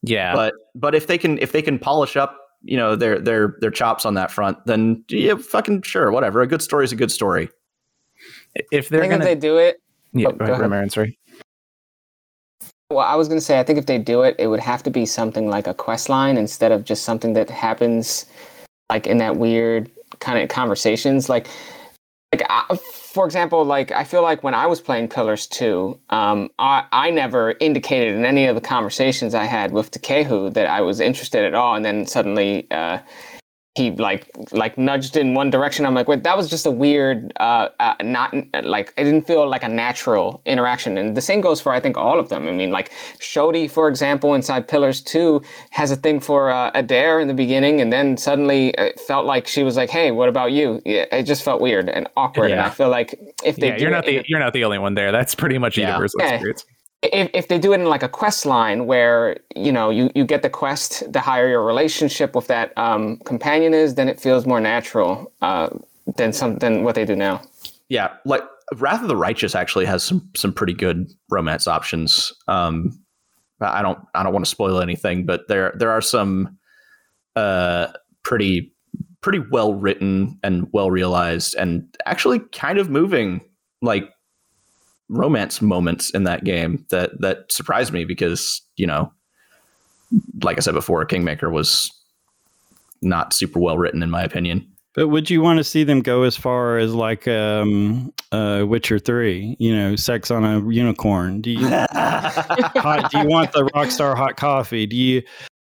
Yeah, 0.03 0.35
But 0.35 0.55
but 0.75 0.95
if 0.95 1.07
they 1.07 1.19
can 1.19 1.39
if 1.39 1.53
they 1.53 1.61
can 1.63 1.79
polish 1.79 2.17
up, 2.17 2.39
you 2.63 2.77
know, 2.77 2.97
their 2.97 3.19
their 3.19 3.57
their 3.61 3.71
chops 3.71 4.07
on 4.07 4.15
that 4.15 4.31
front, 4.31 4.59
then 4.67 5.05
yeah, 5.09 5.35
fucking 5.35 5.83
sure, 5.83 6.11
whatever. 6.11 6.41
A 6.41 6.47
good 6.47 6.63
story 6.63 6.85
is 6.85 6.93
a 6.93 6.97
good 6.97 7.13
story. 7.13 7.51
if 8.73 8.89
they're 8.89 9.03
gonna, 9.03 9.17
if 9.17 9.23
they 9.23 9.35
do 9.35 9.59
it, 9.59 9.83
yeah, 10.13 10.29
oh, 10.29 10.33
go 10.33 10.39
go 10.39 10.45
ahead, 10.47 10.61
ahead. 10.61 10.71
Ramaran, 10.71 10.91
sorry. 10.91 11.19
Well, 12.91 13.07
I 13.07 13.15
was 13.15 13.29
going 13.29 13.39
to 13.39 13.45
say, 13.45 13.61
I 13.61 13.63
think 13.63 13.79
if 13.79 13.87
they 13.87 13.99
do 13.99 14.23
it, 14.23 14.35
it 14.39 14.49
would 14.49 14.59
have 14.59 14.83
to 14.83 14.91
be 14.91 15.07
something 15.07 15.49
like 15.49 15.69
a 15.69 15.75
quest 15.75 16.09
line 16.09 16.37
instead 16.37 16.73
of 16.73 16.85
just 16.85 17.05
something 17.05 17.35
that 17.35 17.49
happens 17.49 18.27
like 18.91 19.07
in 19.07 19.19
that 19.19 19.37
weird 19.37 19.89
kind 20.19 20.43
of 20.43 20.49
conversations. 20.49 21.29
Like, 21.29 21.47
like 22.33 22.43
I, 22.51 22.77
for 22.77 23.27
example, 23.27 23.65
like 23.65 23.93
I 23.93 24.03
feel 24.03 24.23
like 24.23 24.43
when 24.43 24.55
I 24.55 24.67
was 24.67 24.81
playing 24.81 25.09
Pillars 25.09 25.47
2, 25.47 26.01
um, 26.11 26.51
I, 26.59 26.85
I 26.91 27.11
never 27.11 27.55
indicated 27.61 28.17
in 28.17 28.25
any 28.25 28.47
of 28.47 28.57
the 28.57 28.61
conversations 28.61 29.37
I 29.37 29.45
had 29.45 29.71
with 29.71 29.93
Tekehu 29.93 30.53
that 30.55 30.67
I 30.67 30.81
was 30.81 30.99
interested 30.99 31.45
at 31.45 31.55
all. 31.55 31.77
And 31.77 31.85
then 31.85 32.07
suddenly, 32.07 32.69
uh, 32.73 32.99
he 33.77 33.93
like 33.93 34.29
like 34.51 34.77
nudged 34.77 35.17
in 35.17 35.35
one 35.35 35.49
direction. 35.49 35.87
I'm 35.87 35.95
like, 35.95 36.09
wait, 36.09 36.25
that 36.25 36.37
was 36.37 36.51
just 36.51 36.67
a 36.67 36.71
weird, 36.73 37.33
uh, 37.39 37.69
uh, 37.79 37.95
not 38.03 38.35
like 38.65 38.93
it 38.97 39.05
didn't 39.05 39.29
feel 39.29 39.49
like 39.49 39.63
a 39.63 39.69
natural 39.69 40.43
interaction. 40.45 40.99
And 40.99 41.17
the 41.17 41.21
same 41.21 41.41
goes 41.41 41.61
for 41.61 41.73
I 41.73 41.79
think 41.79 41.97
all 41.97 42.19
of 42.19 42.31
them. 42.31 42.49
I 42.49 42.51
mean, 42.51 42.73
like 42.73 42.91
Xoti, 43.21 43.71
for 43.71 43.87
example, 43.89 44.35
inside 44.35 44.67
Pillars 44.67 45.01
Two 45.01 45.41
has 45.71 45.93
a 45.93 45.97
thing 45.97 46.19
for 46.19 46.51
uh, 46.51 46.73
Eder 46.75 47.21
in 47.21 47.29
the 47.29 47.35
beginning, 47.35 47.81
and 47.81 47.93
then 47.93 48.17
suddenly 48.17 48.71
it 48.71 48.99
felt 49.01 49.25
like 49.25 49.47
she 49.47 49.63
was 49.63 49.77
like, 49.77 49.89
hey, 49.91 50.11
what 50.11 50.29
about 50.29 50.51
you? 50.51 50.83
Yeah, 50.85 51.05
it 51.13 51.23
just 51.23 51.45
felt 51.45 51.61
weird 51.61 51.89
and 51.89 52.09
awkward. 52.17 52.51
And 52.51 52.61
I 52.61 52.71
feel 52.71 52.89
like 52.89 53.15
if 53.45 53.57
they 53.57 53.69
Yeah, 53.69 53.77
you're 53.77 53.91
not 53.91 54.05
the 54.05 54.25
you're 54.27 54.41
not 54.41 54.53
the 54.53 54.65
only 54.65 54.79
one 54.79 54.95
there. 54.95 55.13
That's 55.13 55.37
pretty 55.37 55.59
much 55.59 55.77
universal 55.79 56.21
Yeah. 56.21 56.35
experience. 56.35 56.65
If, 57.03 57.31
if 57.33 57.49
they 57.49 57.59
do 57.59 57.73
it 57.73 57.81
in 57.81 57.87
like 57.87 58.03
a 58.03 58.09
quest 58.09 58.45
line 58.45 58.87
where 58.87 59.39
you 59.57 59.73
know 59.73 59.91
you, 59.91 60.11
you 60.15 60.25
get 60.25 60.43
the 60.43 60.51
quest 60.51 61.11
the 61.13 61.21
higher 61.21 61.49
your 61.49 61.65
relationship 61.65 62.35
with 62.35 62.47
that 62.49 62.77
um, 62.77 63.17
companion 63.19 63.75
is 63.75 63.95
then 63.95 64.09
it 64.09 64.21
feels 64.21 64.47
more 64.47 64.61
natural 64.61 65.33
uh, 65.43 65.71
than 66.17 66.33
some 66.33 66.57
than 66.59 66.85
what 66.85 66.95
they 66.95 67.05
do 67.05 67.17
now 67.17 67.41
Yeah, 67.89 68.13
like 68.25 68.43
Wrath 68.77 69.03
of 69.03 69.09
the 69.09 69.17
Righteous 69.17 69.55
actually 69.55 69.85
has 69.87 70.03
some 70.03 70.29
some 70.37 70.53
pretty 70.53 70.73
good 70.73 71.13
romance 71.29 71.67
options. 71.67 72.33
Um, 72.47 72.99
I 73.61 73.83
don't 73.83 73.99
I 74.15 74.23
don't 74.23 74.33
want 74.33 74.45
to 74.45 74.51
spoil 74.51 74.81
anything, 74.81 75.27
but 75.27 75.49
there 75.49 75.75
there 75.77 75.91
are 75.91 76.01
some 76.01 76.57
uh 77.37 77.89
pretty 78.23 78.73
pretty 79.21 79.41
well 79.51 79.75
written 79.75 80.39
and 80.43 80.67
well 80.73 80.91
realized 80.91 81.55
and 81.57 81.85
actually 82.07 82.39
kind 82.53 82.79
of 82.79 82.89
moving 82.89 83.41
like 83.83 84.11
romance 85.11 85.61
moments 85.61 86.11
in 86.11 86.25
that 86.25 86.45
game 86.45 86.87
that 86.91 87.21
that 87.21 87.51
surprised 87.51 87.93
me 87.93 88.05
because 88.05 88.63
you 88.77 88.87
know 88.87 89.13
like 90.43 90.57
I 90.57 90.61
said 90.61 90.75
before, 90.75 91.05
Kingmaker 91.05 91.51
was 91.51 91.91
not 93.03 93.33
super 93.33 93.59
well 93.59 93.79
written 93.79 94.03
in 94.03 94.11
my 94.11 94.23
opinion. 94.23 94.67
But 94.95 95.09
would 95.09 95.31
you 95.31 95.41
want 95.41 95.59
to 95.59 95.65
see 95.65 95.85
them 95.85 96.03
go 96.03 96.25
as 96.25 96.37
far 96.37 96.79
as 96.79 96.93
like 96.93 97.29
um, 97.29 98.13
uh, 98.33 98.65
Witcher 98.67 98.99
Three? 98.99 99.57
You 99.61 99.75
know, 99.75 99.97
sex 99.97 100.31
on 100.31 100.45
a 100.45 100.69
unicorn. 100.69 101.41
Do 101.41 101.51
you 101.51 101.69
hot, 101.93 103.09
do 103.11 103.19
you 103.19 103.27
want 103.27 103.53
the 103.53 103.67
Rockstar 103.67 104.17
hot 104.17 104.37
coffee? 104.37 104.87
Do 104.87 104.97
you 104.97 105.23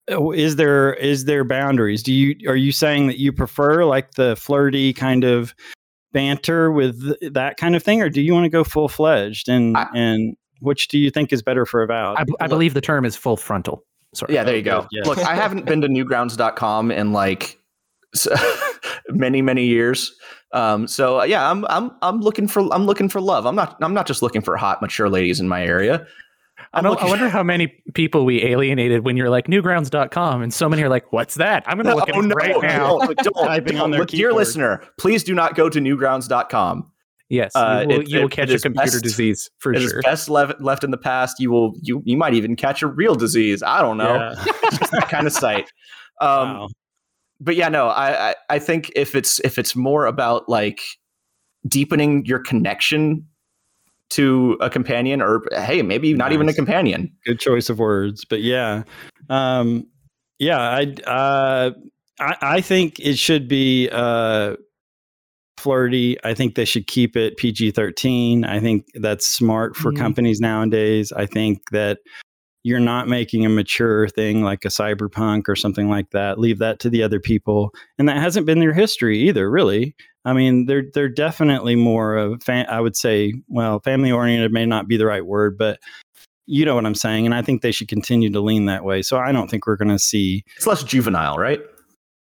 is 0.09 0.57
there 0.57 0.95
is 0.95 1.27
there 1.27 1.45
boundaries? 1.45 2.03
Do 2.03 2.13
you 2.13 2.51
are 2.51 2.57
you 2.57 2.73
saying 2.73 3.07
that 3.07 3.19
you 3.19 3.33
prefer 3.33 3.85
like 3.85 4.13
the 4.13 4.35
flirty 4.35 4.93
kind 4.93 5.23
of 5.23 5.55
banter 6.15 6.73
with 6.73 7.15
that 7.35 7.59
kind 7.59 7.77
of 7.77 7.83
thing, 7.83 8.01
or 8.01 8.09
do 8.09 8.23
you 8.23 8.33
want 8.33 8.45
to 8.45 8.49
go 8.49 8.65
full 8.65 8.89
fledged? 8.89 9.51
And 9.51 9.77
I- 9.77 9.89
and 9.95 10.35
which 10.61 10.89
do 10.89 10.99
you 10.99 11.11
think 11.11 11.31
is 11.31 11.43
better 11.43 11.67
for 11.67 11.83
Avowed? 11.83 12.17
I, 12.19 12.25
I 12.45 12.47
believe 12.47 12.73
the 12.73 12.81
term 12.81 13.05
is 13.05 13.17
full 13.17 13.37
frontal. 13.37 13.85
Sorry. 14.15 14.33
Yeah, 14.33 14.45
there 14.45 14.57
you 14.57 14.63
go. 14.63 14.87
yes. 14.93 15.05
Look, 15.07 15.19
I 15.19 15.35
haven't 15.43 15.67
been 15.67 15.83
to 15.83 15.89
newgrounds.com 15.89 16.91
in 16.91 17.13
like 17.13 17.59
many 19.09 19.43
many 19.43 19.67
years. 19.67 20.15
Um, 20.53 20.87
so 20.87 21.23
yeah, 21.25 21.51
I'm 21.51 21.65
I'm 21.67 21.91
I'm 22.01 22.21
looking 22.21 22.47
for 22.49 22.61
I'm 22.73 22.87
looking 22.87 23.09
for 23.09 23.21
love. 23.21 23.45
I'm 23.47 23.57
not 23.57 23.77
I'm 23.83 23.93
not 23.93 24.07
just 24.07 24.23
looking 24.23 24.41
for 24.41 24.57
hot 24.57 24.81
mature 24.81 25.09
ladies 25.11 25.41
in 25.41 25.49
my 25.49 25.65
area. 25.65 26.07
I, 26.75 26.79
I'm 26.81 26.87
I 26.87 27.05
wonder 27.07 27.29
how 27.29 27.43
many 27.43 27.69
people 27.95 28.25
we 28.25 28.43
alienated 28.45 29.05
when 29.05 29.17
you're 29.17 29.31
like 29.31 29.47
newgrounds.com 29.47 30.43
and 30.43 30.53
so 30.53 30.69
many 30.69 30.83
are 30.83 30.89
like, 30.89 31.13
what's 31.13 31.35
that? 31.37 31.63
I'm 31.67 31.77
going 31.77 31.87
to 31.87 31.95
look 31.95 32.09
at 32.09 32.15
Oh, 32.15 32.21
it 32.21 32.27
no, 32.27 32.35
right 32.35 32.63
now. 32.63 32.99
no, 32.99 33.15
don't, 33.15 33.35
Typing 33.47 33.75
don't. 33.75 33.83
on 33.83 33.91
their 33.91 34.01
Look, 34.01 34.09
dear 34.11 34.33
listener, 34.33 34.83
please 34.99 35.23
do 35.25 35.35
not 35.35 35.55
go 35.55 35.69
to 35.69 35.79
newgrounds.com. 35.81 36.91
Yes, 37.31 37.53
Uh, 37.57 37.81
you 37.83 37.89
will, 37.89 38.01
it- 38.03 38.09
you 38.11 38.19
will 38.19 38.27
it- 38.27 38.31
catch 38.33 38.51
it 38.51 38.57
a 38.57 38.59
computer 38.61 38.91
best- 38.93 39.03
disease 39.03 39.51
for 39.59 39.73
sure. 39.75 39.83
It 39.83 39.85
is 39.87 40.03
best 40.05 40.29
left 40.29 40.61
left 40.61 40.85
in 40.85 40.91
the 40.91 40.99
past. 40.99 41.41
You 41.41 41.51
will 41.51 41.73
you 41.81 42.03
you 42.05 42.17
might 42.17 42.35
even 42.35 42.55
catch 42.55 42.83
a 42.83 42.87
real 42.87 43.15
disease. 43.15 43.63
I 43.63 43.81
don't 43.81 43.97
know. 43.97 44.15
Yeah. 44.15 44.45
It's 44.65 44.91
that 44.91 45.09
kind 45.09 45.27
of 45.27 45.33
site. 45.33 45.71
Um, 46.21 46.29
wow. 46.59 46.69
but 47.41 47.57
yeah, 47.57 47.69
no, 47.71 47.89
I, 47.89 48.31
I 48.31 48.35
I 48.51 48.59
think 48.59 48.93
if 48.95 49.15
it's 49.15 49.41
if 49.41 49.59
it's 49.59 49.75
more 49.75 50.05
about 50.07 50.49
like 50.49 50.81
deepening 51.67 52.25
your 52.27 52.39
connection 52.41 53.27
to 54.15 54.57
a 54.61 54.69
companion, 54.71 55.21
or 55.23 55.43
hey, 55.53 55.83
maybe 55.83 56.13
not 56.15 56.33
even 56.33 56.49
a 56.49 56.53
companion. 56.55 57.11
good 57.25 57.39
choice 57.41 57.69
of 57.71 57.79
words 57.79 58.25
but 58.25 58.41
yeah. 58.43 58.83
Um 59.31 59.87
yeah 60.41 60.59
i 60.61 60.83
uh 61.07 61.71
i 62.21 62.37
i 62.57 62.61
think 62.61 62.99
it 62.99 63.17
should 63.19 63.47
be 63.49 63.89
uh 63.93 64.57
flirty. 65.59 66.17
I 66.25 66.35
think 66.35 66.57
they 66.57 66.65
should 66.65 66.87
keep 66.89 67.17
it 67.17 67.37
pg-13 67.37 68.45
i 68.47 68.59
think 68.61 68.87
that's 68.97 69.27
smart 69.27 69.77
for 69.77 69.93
Mhm. 69.93 69.99
companies 69.99 70.41
nowadays. 70.41 71.13
I 71.13 71.27
think 71.27 71.71
that 71.71 71.99
you're 72.65 72.81
not 72.81 73.09
making 73.09 73.45
a 73.47 73.49
mature 73.49 74.09
thing 74.09 74.43
like 74.43 74.65
a 74.65 74.69
cyberpunk 74.69 75.49
or 75.49 75.55
something 75.55 75.89
like 75.89 76.11
that. 76.11 76.39
Leave 76.39 76.59
that 76.59 76.79
to 76.81 76.89
the 76.91 77.03
other 77.03 77.21
people. 77.21 77.73
And 77.99 78.09
that 78.09 78.17
hasn't 78.17 78.47
been 78.47 78.59
their 78.59 78.73
history 78.73 79.19
either 79.21 79.51
really 79.51 79.95
i 80.25 80.33
mean 80.33 80.67
they're 80.67 80.85
they're 80.93 81.09
definitely 81.09 81.77
more 81.77 82.17
of 82.17 82.43
fa- 82.43 82.67
i 82.71 82.81
would 82.81 82.97
say 82.97 83.35
well 83.49 83.81
family 83.81 84.11
oriented 84.13 84.53
may 84.53 84.67
not 84.67 84.89
be 84.89 84.97
the 84.97 85.07
right 85.07 85.27
word 85.27 85.57
but 85.59 85.79
you 86.47 86.65
know 86.65 86.75
what 86.75 86.87
I'm 86.87 86.95
saying, 86.95 87.25
and 87.25 87.35
I 87.35 87.43
think 87.43 87.63
they 87.63 87.73
should 87.73 87.89
continue 87.89 88.31
to 88.31 88.41
lean 88.41 88.67
that 88.67 88.85
way. 88.85 89.03
So 89.03 89.19
I 89.19 89.33
don't 89.33 89.51
think 89.51 89.67
we're 89.67 89.77
going 89.77 89.89
to 89.89 89.99
see. 89.99 90.45
It's 90.57 90.67
less 90.67 90.83
juvenile, 90.83 91.37
right? 91.37 91.61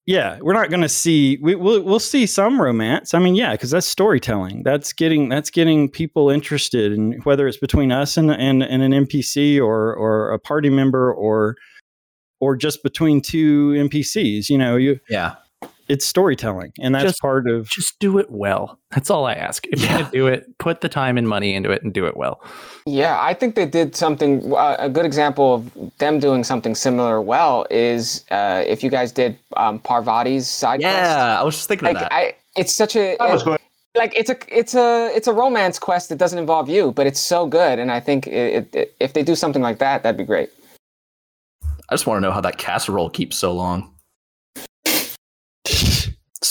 Yeah, 0.06 0.38
we're 0.40 0.52
not 0.52 0.68
going 0.68 0.82
to 0.82 0.88
see. 0.88 1.38
We, 1.40 1.54
we'll 1.54 1.82
we'll 1.82 2.00
see 2.00 2.26
some 2.26 2.60
romance. 2.60 3.14
I 3.14 3.20
mean, 3.20 3.36
yeah, 3.36 3.52
because 3.52 3.70
that's 3.70 3.86
storytelling. 3.86 4.64
That's 4.64 4.92
getting 4.92 5.28
that's 5.28 5.50
getting 5.50 5.88
people 5.88 6.28
interested, 6.28 6.92
in 6.92 7.20
whether 7.22 7.46
it's 7.46 7.56
between 7.56 7.92
us 7.92 8.16
and 8.16 8.30
and, 8.30 8.62
and 8.62 8.82
an 8.82 8.92
NPC 8.92 9.58
or 9.58 9.94
or 9.94 10.32
a 10.32 10.40
party 10.40 10.70
member 10.70 11.12
or 11.12 11.56
or 12.40 12.56
just 12.56 12.82
between 12.82 13.20
two 13.20 13.70
NPCs. 13.70 14.48
You 14.48 14.58
know, 14.58 14.74
you 14.76 14.98
Yeah. 15.08 15.34
It's 15.88 16.06
storytelling, 16.06 16.72
and 16.80 16.94
that's 16.94 17.04
Just- 17.04 17.20
part 17.20 17.48
of. 17.48 17.68
Just 17.68 17.98
do 17.98 18.18
it 18.18 18.30
well. 18.30 18.78
That's 18.90 19.10
all 19.10 19.26
I 19.26 19.34
ask. 19.34 19.66
If 19.68 19.80
you're 19.80 19.88
Yeah. 19.90 19.98
going 19.98 20.04
to 20.06 20.10
do 20.12 20.26
it, 20.26 20.58
put 20.58 20.80
the 20.80 20.88
time 20.88 21.16
and 21.18 21.28
money 21.28 21.54
into 21.54 21.70
it 21.70 21.82
and 21.82 21.92
do 21.92 22.06
it 22.06 22.16
well. 22.16 22.40
Yeah, 22.86 23.18
I 23.20 23.34
think 23.34 23.54
they 23.54 23.66
did 23.66 23.94
something. 23.96 24.54
Uh, 24.54 24.76
a 24.78 24.88
good 24.88 25.04
example 25.06 25.54
of 25.54 25.90
them 25.98 26.18
doing 26.18 26.44
something 26.44 26.74
similar 26.74 27.20
well 27.20 27.66
is 27.70 28.24
uh, 28.30 28.62
if 28.66 28.82
you 28.82 28.90
guys 28.90 29.12
did 29.12 29.36
um, 29.56 29.78
Parvati's 29.80 30.46
side 30.48 30.80
quest. 30.80 30.94
Yeah, 30.96 31.40
I 31.40 31.42
was 31.42 31.54
just 31.56 31.68
thinking 31.68 31.88
of 31.88 31.94
Like 31.94 32.02
that. 32.04 32.12
I, 32.12 32.34
it's 32.56 32.72
such 32.72 32.96
a 32.96 33.16
That 33.18 33.30
was 33.32 33.42
good. 33.42 33.58
like 33.96 34.12
it's 34.16 34.30
a 34.30 34.36
it's 34.48 34.74
a 34.74 35.10
it's 35.14 35.26
a 35.28 35.32
romance 35.32 35.78
quest 35.78 36.08
that 36.08 36.16
doesn't 36.18 36.38
involve 36.38 36.68
you, 36.68 36.92
but 36.92 37.06
it's 37.06 37.20
so 37.20 37.46
good, 37.46 37.78
and 37.78 37.90
I 37.92 38.00
think 38.00 38.26
it, 38.26 38.68
it, 38.74 38.94
if 39.00 39.12
they 39.12 39.22
do 39.22 39.34
something 39.34 39.62
like 39.62 39.78
that, 39.78 40.02
that'd 40.02 40.16
be 40.18 40.24
great. 40.24 40.50
I 41.88 41.94
just 41.94 42.06
want 42.06 42.16
to 42.18 42.20
know 42.26 42.32
how 42.32 42.40
that 42.40 42.56
casserole 42.58 43.10
keeps 43.10 43.36
so 43.36 43.52
long. 43.52 43.91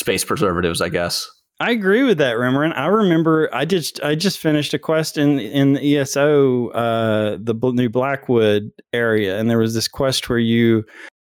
Space 0.01 0.25
preservatives, 0.25 0.81
I 0.81 0.89
guess. 0.89 1.29
I 1.59 1.69
agree 1.69 2.01
with 2.01 2.17
that, 2.17 2.37
Remerend. 2.37 2.75
I 2.75 2.87
remember 2.87 3.47
I 3.53 3.65
just 3.65 4.01
I 4.03 4.15
just 4.15 4.39
finished 4.39 4.73
a 4.73 4.79
quest 4.79 5.15
in 5.15 5.37
in 5.37 5.73
the 5.73 5.97
ESO, 5.99 6.69
uh, 6.69 7.37
the 7.39 7.53
New 7.53 7.87
Blackwood 7.87 8.71
area, 8.91 9.39
and 9.39 9.47
there 9.47 9.59
was 9.59 9.75
this 9.75 9.87
quest 9.87 10.27
where 10.27 10.39
you 10.39 10.85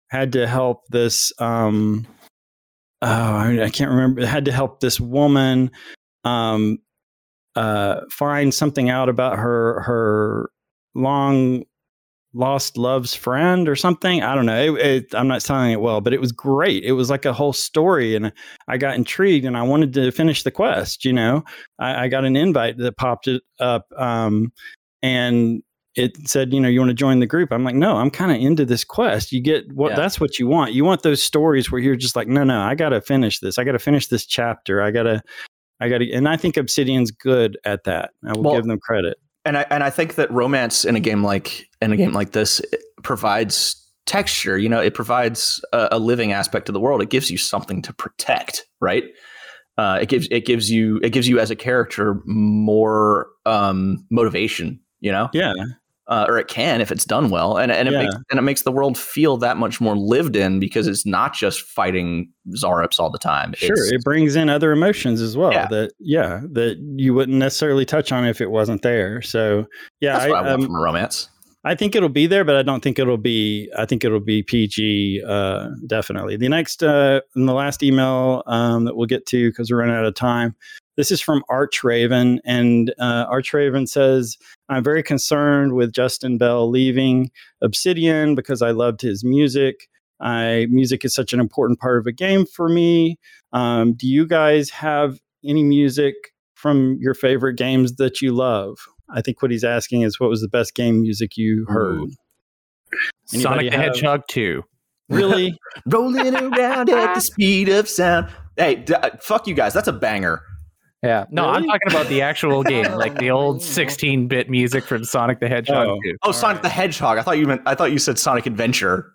had 0.07 0.31
to 0.31 0.47
help 0.47 0.87
this. 0.87 1.33
Um, 1.37 2.07
oh, 3.01 3.07
I, 3.07 3.63
I 3.63 3.69
can't 3.69 3.91
remember. 3.91 4.25
Had 4.25 4.45
to 4.45 4.53
help 4.53 4.79
this 4.79 5.01
woman 5.01 5.69
um, 6.23 6.77
uh, 7.57 7.99
find 8.09 8.53
something 8.53 8.89
out 8.89 9.09
about 9.09 9.37
her 9.37 9.81
her 9.81 10.49
long 10.95 11.65
lost 12.33 12.77
love's 12.77 13.13
friend 13.13 13.67
or 13.67 13.75
something. 13.75 14.23
I 14.23 14.35
don't 14.35 14.45
know. 14.45 14.75
It, 14.75 14.85
it, 14.85 15.15
I'm 15.15 15.27
not 15.27 15.41
telling 15.41 15.71
it 15.71 15.81
well, 15.81 16.01
but 16.01 16.13
it 16.13 16.21
was 16.21 16.31
great. 16.31 16.83
It 16.83 16.93
was 16.93 17.09
like 17.09 17.25
a 17.25 17.33
whole 17.33 17.53
story, 17.53 18.15
and 18.15 18.31
I 18.67 18.77
got 18.77 18.95
intrigued 18.95 19.45
and 19.45 19.57
I 19.57 19.63
wanted 19.63 19.93
to 19.93 20.11
finish 20.11 20.43
the 20.43 20.51
quest. 20.51 21.03
You 21.03 21.13
know, 21.13 21.43
I, 21.79 22.05
I 22.05 22.07
got 22.07 22.25
an 22.25 22.35
invite 22.35 22.77
that 22.77 22.97
popped 22.97 23.27
it 23.27 23.43
up, 23.59 23.85
um, 23.97 24.51
and 25.01 25.61
it 25.95 26.15
said, 26.25 26.53
you 26.53 26.59
know, 26.61 26.69
you 26.69 26.79
want 26.79 26.89
to 26.89 26.93
join 26.95 27.19
the 27.19 27.25
group. 27.25 27.51
I'm 27.51 27.65
like, 27.65 27.75
no, 27.75 27.97
I'm 27.97 28.09
kind 28.09 28.31
of 28.31 28.37
into 28.41 28.63
this 28.65 28.85
quest. 28.85 29.33
You 29.33 29.41
get 29.41 29.69
what 29.73 29.89
Yeah. 29.89 29.97
that's 29.97 30.21
what 30.21 30.39
you 30.39 30.47
want. 30.47 30.71
You 30.71 30.85
want 30.85 31.03
those 31.03 31.21
stories 31.21 31.69
where 31.69 31.81
you're 31.81 31.97
just 31.97 32.15
like, 32.15 32.29
no, 32.29 32.45
no, 32.45 32.61
I 32.61 32.75
got 32.75 32.89
to 32.89 33.01
finish 33.01 33.39
this. 33.39 33.57
I 33.59 33.65
got 33.65 33.73
to 33.73 33.79
finish 33.79 34.07
this 34.07 34.25
chapter. 34.25 34.81
I 34.81 34.91
got 34.91 35.03
to, 35.03 35.21
I 35.81 35.89
got 35.89 35.97
to, 35.97 36.09
and 36.13 36.29
I 36.29 36.37
think 36.37 36.55
Obsidian's 36.55 37.11
good 37.11 37.57
at 37.65 37.83
that. 37.83 38.11
I 38.25 38.31
will 38.31 38.43
Well, 38.43 38.55
give 38.55 38.63
them 38.67 38.79
credit. 38.79 39.17
And 39.45 39.57
I 39.57 39.65
and 39.69 39.83
I 39.83 39.89
think 39.89 40.15
that 40.15 40.31
romance 40.31 40.85
in 40.85 40.95
a 40.95 40.99
game 40.99 41.23
like 41.23 41.67
in 41.81 41.91
a 41.91 41.97
game 41.97 42.13
like 42.13 42.31
this 42.31 42.61
provides 43.03 43.77
texture. 44.05 44.57
You 44.57 44.69
know, 44.69 44.79
it 44.79 44.93
provides 44.93 45.63
a, 45.73 45.89
a 45.93 45.99
living 45.99 46.31
aspect 46.31 46.65
to 46.67 46.71
the 46.71 46.79
world. 46.79 47.01
It 47.01 47.09
gives 47.09 47.31
you 47.31 47.37
something 47.37 47.81
to 47.83 47.93
protect, 47.93 48.65
right? 48.79 49.05
Uh, 49.77 49.99
it 50.01 50.09
gives 50.09 50.27
it 50.31 50.45
gives 50.45 50.69
you 50.69 50.99
it 51.01 51.11
gives 51.11 51.27
you 51.27 51.39
as 51.39 51.49
a 51.49 51.55
character 51.55 52.21
more 52.25 53.27
um, 53.45 54.05
motivation. 54.11 54.79
You 54.99 55.11
know, 55.11 55.29
Yeah, 55.33 55.53
uh, 56.11 56.25
or 56.27 56.37
it 56.37 56.47
can 56.47 56.81
if 56.81 56.91
it's 56.91 57.05
done 57.05 57.29
well, 57.29 57.57
and 57.57 57.71
and 57.71 57.87
it 57.87 57.93
Yeah. 57.93 58.03
makes 58.03 58.15
and 58.29 58.37
it 58.37 58.43
makes 58.43 58.61
the 58.61 58.71
world 58.71 58.97
feel 58.97 59.37
that 59.37 59.57
much 59.57 59.81
more 59.81 59.95
lived 59.97 60.35
in 60.35 60.59
because 60.59 60.85
it's 60.85 61.05
not 61.05 61.33
just 61.33 61.61
fighting 61.61 62.29
xaurips 62.49 62.99
all 62.99 63.09
the 63.09 63.17
time. 63.17 63.53
sure. 63.55 63.71
It's- 63.71 63.91
it 63.91 64.03
brings 64.03 64.35
in 64.35 64.49
other 64.49 64.71
emotions 64.71 65.21
as 65.21 65.35
well. 65.35 65.53
Yeah. 65.53 65.67
That 65.69 65.93
yeah, 65.99 66.41
that 66.51 66.77
you 66.97 67.13
wouldn't 67.13 67.37
necessarily 67.39 67.85
touch 67.85 68.11
on 68.11 68.25
if 68.25 68.41
it 68.41 68.51
wasn't 68.51 68.81
there. 68.83 69.21
So 69.23 69.65
yeah, 70.01 70.17
that's 70.19 70.29
what 70.29 70.37
I, 70.37 70.41
want 70.41 70.49
um, 70.49 70.61
from 70.67 70.75
a 70.75 70.79
romance. 70.81 71.29
I 71.63 71.75
think 71.75 71.95
it'll 71.95 72.09
be 72.09 72.25
there, 72.25 72.43
but 72.43 72.55
I 72.55 72.63
don't 72.63 72.81
think 72.81 72.97
it'll 72.97 73.17
be. 73.17 73.69
I 73.77 73.85
think 73.85 74.03
it'll 74.03 74.19
be 74.19 74.41
PG. 74.41 75.21
Uh, 75.25 75.67
definitely. 75.85 76.35
The 76.35 76.49
next, 76.49 76.81
uh, 76.83 77.21
and 77.35 77.47
the 77.47 77.53
last 77.53 77.83
email 77.83 78.41
um, 78.47 78.85
that 78.85 78.95
we'll 78.95 79.05
get 79.05 79.27
to 79.27 79.49
because 79.51 79.69
we're 79.69 79.77
running 79.77 79.95
out 79.95 80.03
of 80.05 80.15
time. 80.15 80.55
This 80.97 81.11
is 81.11 81.21
from 81.21 81.43
Archraven, 81.49 82.39
and 82.45 82.91
uh, 82.99 83.25
Archraven 83.29 83.85
says, 83.87 84.37
"I'm 84.71 84.83
very 84.83 85.03
concerned 85.03 85.73
with 85.73 85.93
Justin 85.93 86.37
Bell 86.37 86.69
leaving 86.69 87.29
Obsidian 87.61 88.35
because 88.35 88.61
I 88.61 88.71
loved 88.71 89.01
his 89.01 89.23
music. 89.23 89.87
I 90.19 90.67
music 90.69 91.03
is 91.05 91.13
such 91.13 91.33
an 91.33 91.39
important 91.39 91.79
part 91.79 91.97
of 91.99 92.07
a 92.07 92.11
game 92.11 92.45
for 92.45 92.69
me. 92.69 93.17
Um, 93.53 93.93
do 93.93 94.07
you 94.07 94.25
guys 94.27 94.69
have 94.69 95.19
any 95.43 95.63
music 95.63 96.15
from 96.55 96.97
your 96.99 97.13
favorite 97.13 97.55
games 97.57 97.95
that 97.95 98.21
you 98.21 98.31
love?" 98.33 98.77
I 99.13 99.21
think 99.21 99.41
what 99.41 99.51
he's 99.51 99.63
asking 99.63 100.01
is, 100.03 100.19
"What 100.19 100.29
was 100.29 100.41
the 100.41 100.47
best 100.47 100.73
game 100.75 101.01
music 101.01 101.35
you 101.37 101.65
heard?" 101.67 101.99
Ooh. 101.99 102.11
Anybody 103.33 103.41
Sonic 103.41 103.71
the 103.71 103.77
have- 103.77 103.85
Hedgehog 103.95 104.21
2. 104.29 104.63
Really? 105.09 105.57
rolling 105.87 106.35
around 106.35 106.89
at 106.89 107.13
the 107.15 107.21
speed 107.31 107.69
of 107.69 107.87
sound. 107.89 108.29
Hey, 108.57 108.75
d- 108.75 108.93
uh, 108.93 109.11
fuck 109.19 109.47
you 109.47 109.53
guys. 109.53 109.73
That's 109.73 109.87
a 109.87 109.93
banger. 109.93 110.41
Yeah. 111.03 111.25
No, 111.31 111.49
I'm 111.49 111.65
talking 111.65 111.89
about 111.89 112.07
the 112.07 112.21
actual 112.21 112.63
game, 112.75 112.91
like 112.93 113.17
the 113.17 113.31
old 113.31 113.61
16 113.61 114.27
bit 114.27 114.49
music 114.49 114.83
from 114.83 115.03
Sonic 115.03 115.39
the 115.39 115.47
Hedgehog 115.47 115.87
Oh. 115.87 115.99
Oh, 116.23 116.31
Sonic 116.31 116.61
the 116.61 116.69
Hedgehog. 116.69 117.17
I 117.17 117.23
thought 117.23 117.37
you 117.39 117.47
meant. 117.47 117.61
I 117.65 117.73
thought 117.75 117.91
you 117.91 117.97
said 117.97 118.19
Sonic 118.19 118.45
Adventure. 118.45 119.11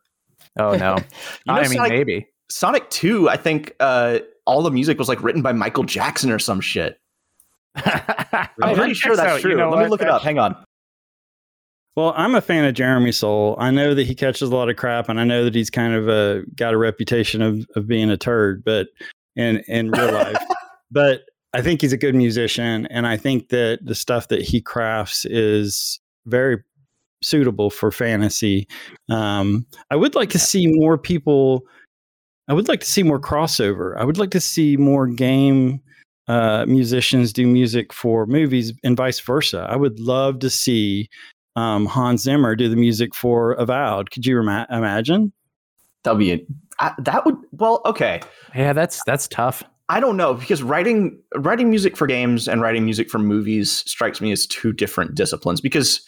Oh, 0.58 0.74
no. 0.76 0.96
You 1.46 1.52
know, 1.52 1.54
I 1.54 1.62
mean, 1.62 1.72
Sonic, 1.72 1.92
maybe. 1.92 2.26
Sonic 2.50 2.90
Two. 2.90 3.28
I 3.28 3.36
think 3.36 3.74
uh, 3.80 4.18
all 4.46 4.62
the 4.62 4.70
music 4.70 4.98
was 4.98 5.08
like 5.08 5.22
written 5.22 5.42
by 5.42 5.52
Michael 5.52 5.84
Jackson 5.84 6.30
or 6.30 6.38
some 6.38 6.60
shit. 6.60 6.98
I'm 7.76 8.74
pretty 8.74 8.92
that 8.92 8.94
sure 8.96 9.16
that's 9.16 9.32
out. 9.34 9.40
true. 9.40 9.52
You 9.52 9.56
know 9.56 9.70
Let 9.70 9.76
me 9.76 9.82
what? 9.82 9.90
look 9.90 10.02
it 10.02 10.08
up. 10.08 10.22
Hang 10.22 10.38
on. 10.38 10.56
Well, 11.94 12.12
I'm 12.16 12.34
a 12.34 12.40
fan 12.42 12.64
of 12.64 12.74
Jeremy 12.74 13.10
Soule. 13.12 13.56
I 13.58 13.70
know 13.70 13.94
that 13.94 14.04
he 14.06 14.14
catches 14.14 14.50
a 14.50 14.54
lot 14.54 14.68
of 14.68 14.76
crap, 14.76 15.08
and 15.08 15.18
I 15.18 15.24
know 15.24 15.44
that 15.44 15.54
he's 15.54 15.70
kind 15.70 15.94
of 15.94 16.08
a 16.08 16.42
got 16.54 16.74
a 16.74 16.78
reputation 16.78 17.42
of 17.42 17.66
of 17.76 17.86
being 17.86 18.10
a 18.10 18.16
turd, 18.16 18.64
but 18.64 18.88
in 19.36 19.62
in 19.68 19.90
real 19.90 20.12
life. 20.12 20.36
But 20.90 21.22
I 21.56 21.62
think 21.62 21.80
he's 21.80 21.94
a 21.94 21.96
good 21.96 22.14
musician, 22.14 22.84
and 22.88 23.06
I 23.06 23.16
think 23.16 23.48
that 23.48 23.78
the 23.82 23.94
stuff 23.94 24.28
that 24.28 24.42
he 24.42 24.60
crafts 24.60 25.24
is 25.24 25.98
very 26.26 26.62
suitable 27.22 27.70
for 27.70 27.90
fantasy. 27.90 28.68
Um, 29.08 29.64
I 29.90 29.96
would 29.96 30.14
like 30.14 30.28
to 30.30 30.38
see 30.38 30.66
more 30.66 30.98
people. 30.98 31.62
I 32.46 32.52
would 32.52 32.68
like 32.68 32.80
to 32.80 32.86
see 32.86 33.02
more 33.02 33.18
crossover. 33.18 33.96
I 33.96 34.04
would 34.04 34.18
like 34.18 34.32
to 34.32 34.40
see 34.40 34.76
more 34.76 35.06
game 35.06 35.80
uh, 36.28 36.66
musicians 36.68 37.32
do 37.32 37.46
music 37.46 37.90
for 37.90 38.26
movies 38.26 38.74
and 38.84 38.94
vice 38.94 39.18
versa. 39.20 39.66
I 39.70 39.76
would 39.76 39.98
love 39.98 40.40
to 40.40 40.50
see 40.50 41.08
um, 41.56 41.86
Hans 41.86 42.20
Zimmer 42.20 42.54
do 42.54 42.68
the 42.68 42.76
music 42.76 43.14
for 43.14 43.52
Avowed. 43.54 44.10
Could 44.10 44.26
you 44.26 44.38
ima- 44.38 44.66
imagine? 44.68 45.32
W. 46.02 46.44
I, 46.80 46.92
that 46.98 47.24
would 47.24 47.36
well, 47.52 47.80
okay. 47.86 48.20
Yeah, 48.54 48.74
that's 48.74 49.02
that's 49.06 49.26
tough. 49.26 49.64
I 49.88 50.00
don't 50.00 50.16
know 50.16 50.34
because 50.34 50.62
writing 50.62 51.20
writing 51.36 51.70
music 51.70 51.96
for 51.96 52.06
games 52.06 52.48
and 52.48 52.60
writing 52.60 52.84
music 52.84 53.08
for 53.08 53.18
movies 53.18 53.84
strikes 53.86 54.20
me 54.20 54.32
as 54.32 54.46
two 54.46 54.72
different 54.72 55.14
disciplines 55.14 55.60
because 55.60 56.00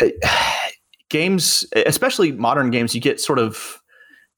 uh, 0.00 0.08
games, 1.08 1.66
especially 1.74 2.32
modern 2.32 2.70
games, 2.70 2.94
you 2.94 3.00
get 3.00 3.20
sort 3.20 3.38
of 3.38 3.80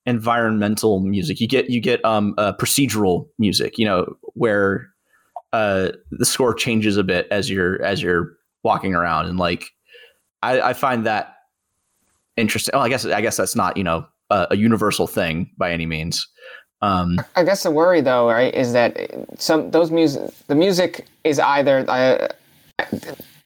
environmental 0.07 1.01
music. 1.01 1.41
You 1.41 1.49
get 1.49 1.69
you 1.69 1.81
get 1.81 2.03
um 2.05 2.35
uh, 2.39 2.55
procedural 2.55 3.29
music, 3.39 3.79
you 3.79 3.85
know, 3.85 4.17
where 4.35 4.89
uh 5.53 5.93
the 6.11 6.27
score 6.27 6.55
changes 6.55 6.97
a 6.97 7.05
bit 7.05 7.27
as 7.31 7.51
you're 7.51 7.83
as 7.83 8.03
you're 8.03 8.35
walking 8.65 8.95
around 8.95 9.27
and 9.27 9.39
like 9.39 9.71
I, 10.43 10.61
I 10.61 10.73
find 10.73 11.07
that 11.07 11.35
interesting. 12.37 12.75
Oh, 12.75 12.81
I 12.81 12.89
guess 12.89 13.05
I 13.05 13.21
guess 13.21 13.37
that's 13.37 13.57
not, 13.57 13.77
you 13.77 13.85
know, 13.85 14.07
a, 14.31 14.49
a 14.53 14.57
universal 14.57 15.07
thing 15.07 15.51
by 15.59 15.73
any 15.73 15.87
means. 15.87 16.27
Um, 16.81 17.21
I 17.35 17.43
guess 17.43 17.63
the 17.65 17.71
worry, 17.71 18.01
though, 18.01 18.29
right, 18.29 18.55
is 18.55 18.73
that 18.73 18.97
some 19.39 19.71
those 19.71 19.91
music, 19.91 20.31
the 20.47 20.55
music 20.55 21.07
is 21.25 21.39
either. 21.41 21.85
Uh, 21.89 22.29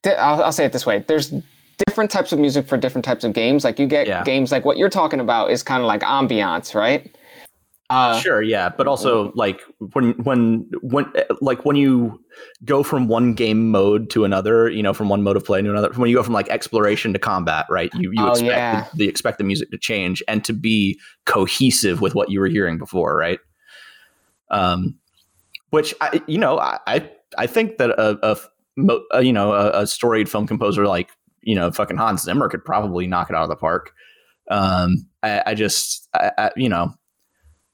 I'll, 0.05 0.43
I'll 0.43 0.51
say 0.51 0.65
it 0.65 0.71
this 0.73 0.85
way: 0.85 1.03
there's 1.07 1.33
different 1.87 2.11
types 2.11 2.31
of 2.31 2.39
music 2.39 2.67
for 2.67 2.77
different 2.77 3.03
types 3.05 3.23
of 3.23 3.33
games. 3.33 3.63
Like 3.63 3.79
you 3.79 3.87
get 3.87 4.05
Yeah. 4.07 4.23
games 4.23 4.51
like 4.51 4.65
what 4.65 4.77
you're 4.77 4.89
talking 4.89 5.19
about 5.19 5.49
is 5.49 5.63
kind 5.63 5.81
of 5.81 5.87
like 5.87 6.01
ambiance, 6.01 6.75
right? 6.75 7.09
Uh, 7.89 8.19
sure, 8.19 8.41
yeah, 8.41 8.69
but 8.69 8.87
also 8.87 9.31
like 9.35 9.61
when 9.93 10.13
when 10.23 10.69
when 10.81 11.05
like 11.41 11.63
when 11.65 11.75
you 11.75 12.19
go 12.65 12.81
from 12.81 13.07
one 13.07 13.33
game 13.33 13.69
mode 13.69 14.09
to 14.09 14.23
another, 14.23 14.69
you 14.69 14.81
know, 14.81 14.93
from 14.93 15.09
one 15.09 15.21
mode 15.21 15.35
of 15.35 15.43
play 15.45 15.61
to 15.61 15.69
another, 15.69 15.89
when 15.95 16.09
you 16.09 16.15
go 16.15 16.23
from 16.23 16.33
like 16.33 16.47
exploration 16.49 17.13
to 17.13 17.19
combat, 17.19 17.65
right? 17.69 17.91
You 17.93 18.09
you 18.13 18.25
Oh, 18.25 18.31
expect 18.31 18.49
yeah. 18.49 18.85
the, 18.93 18.97
the 18.97 19.07
expect 19.09 19.37
the 19.37 19.43
music 19.43 19.69
to 19.71 19.77
change 19.77 20.23
and 20.27 20.43
to 20.45 20.53
be 20.53 20.99
cohesive 21.25 22.01
with 22.01 22.15
what 22.15 22.29
you 22.31 22.39
were 22.39 22.47
hearing 22.47 22.77
before, 22.77 23.15
right? 23.15 23.39
Um, 24.49 24.97
which 25.69 25.93
I 26.01 26.21
you 26.25 26.37
know 26.37 26.59
I 26.59 26.79
I, 26.87 27.11
I 27.37 27.47
think 27.47 27.77
that 27.77 27.89
a, 27.91 28.17
a, 28.23 28.37
mo- 28.77 29.03
a 29.11 29.23
you 29.23 29.33
know 29.33 29.51
a, 29.53 29.81
a 29.81 29.87
storied 29.87 30.29
film 30.29 30.47
composer 30.47 30.87
like 30.87 31.09
you 31.41 31.53
know 31.55 31.71
fucking 31.71 31.97
Hans 31.97 32.23
Zimmer 32.23 32.47
could 32.49 32.63
probably 32.63 33.07
knock 33.07 33.29
it 33.29 33.35
out 33.35 33.43
of 33.43 33.49
the 33.49 33.55
park. 33.55 33.91
Um, 34.49 35.07
I, 35.21 35.43
I 35.47 35.53
just 35.53 36.07
I, 36.13 36.31
I, 36.37 36.51
you 36.55 36.69
know 36.69 36.93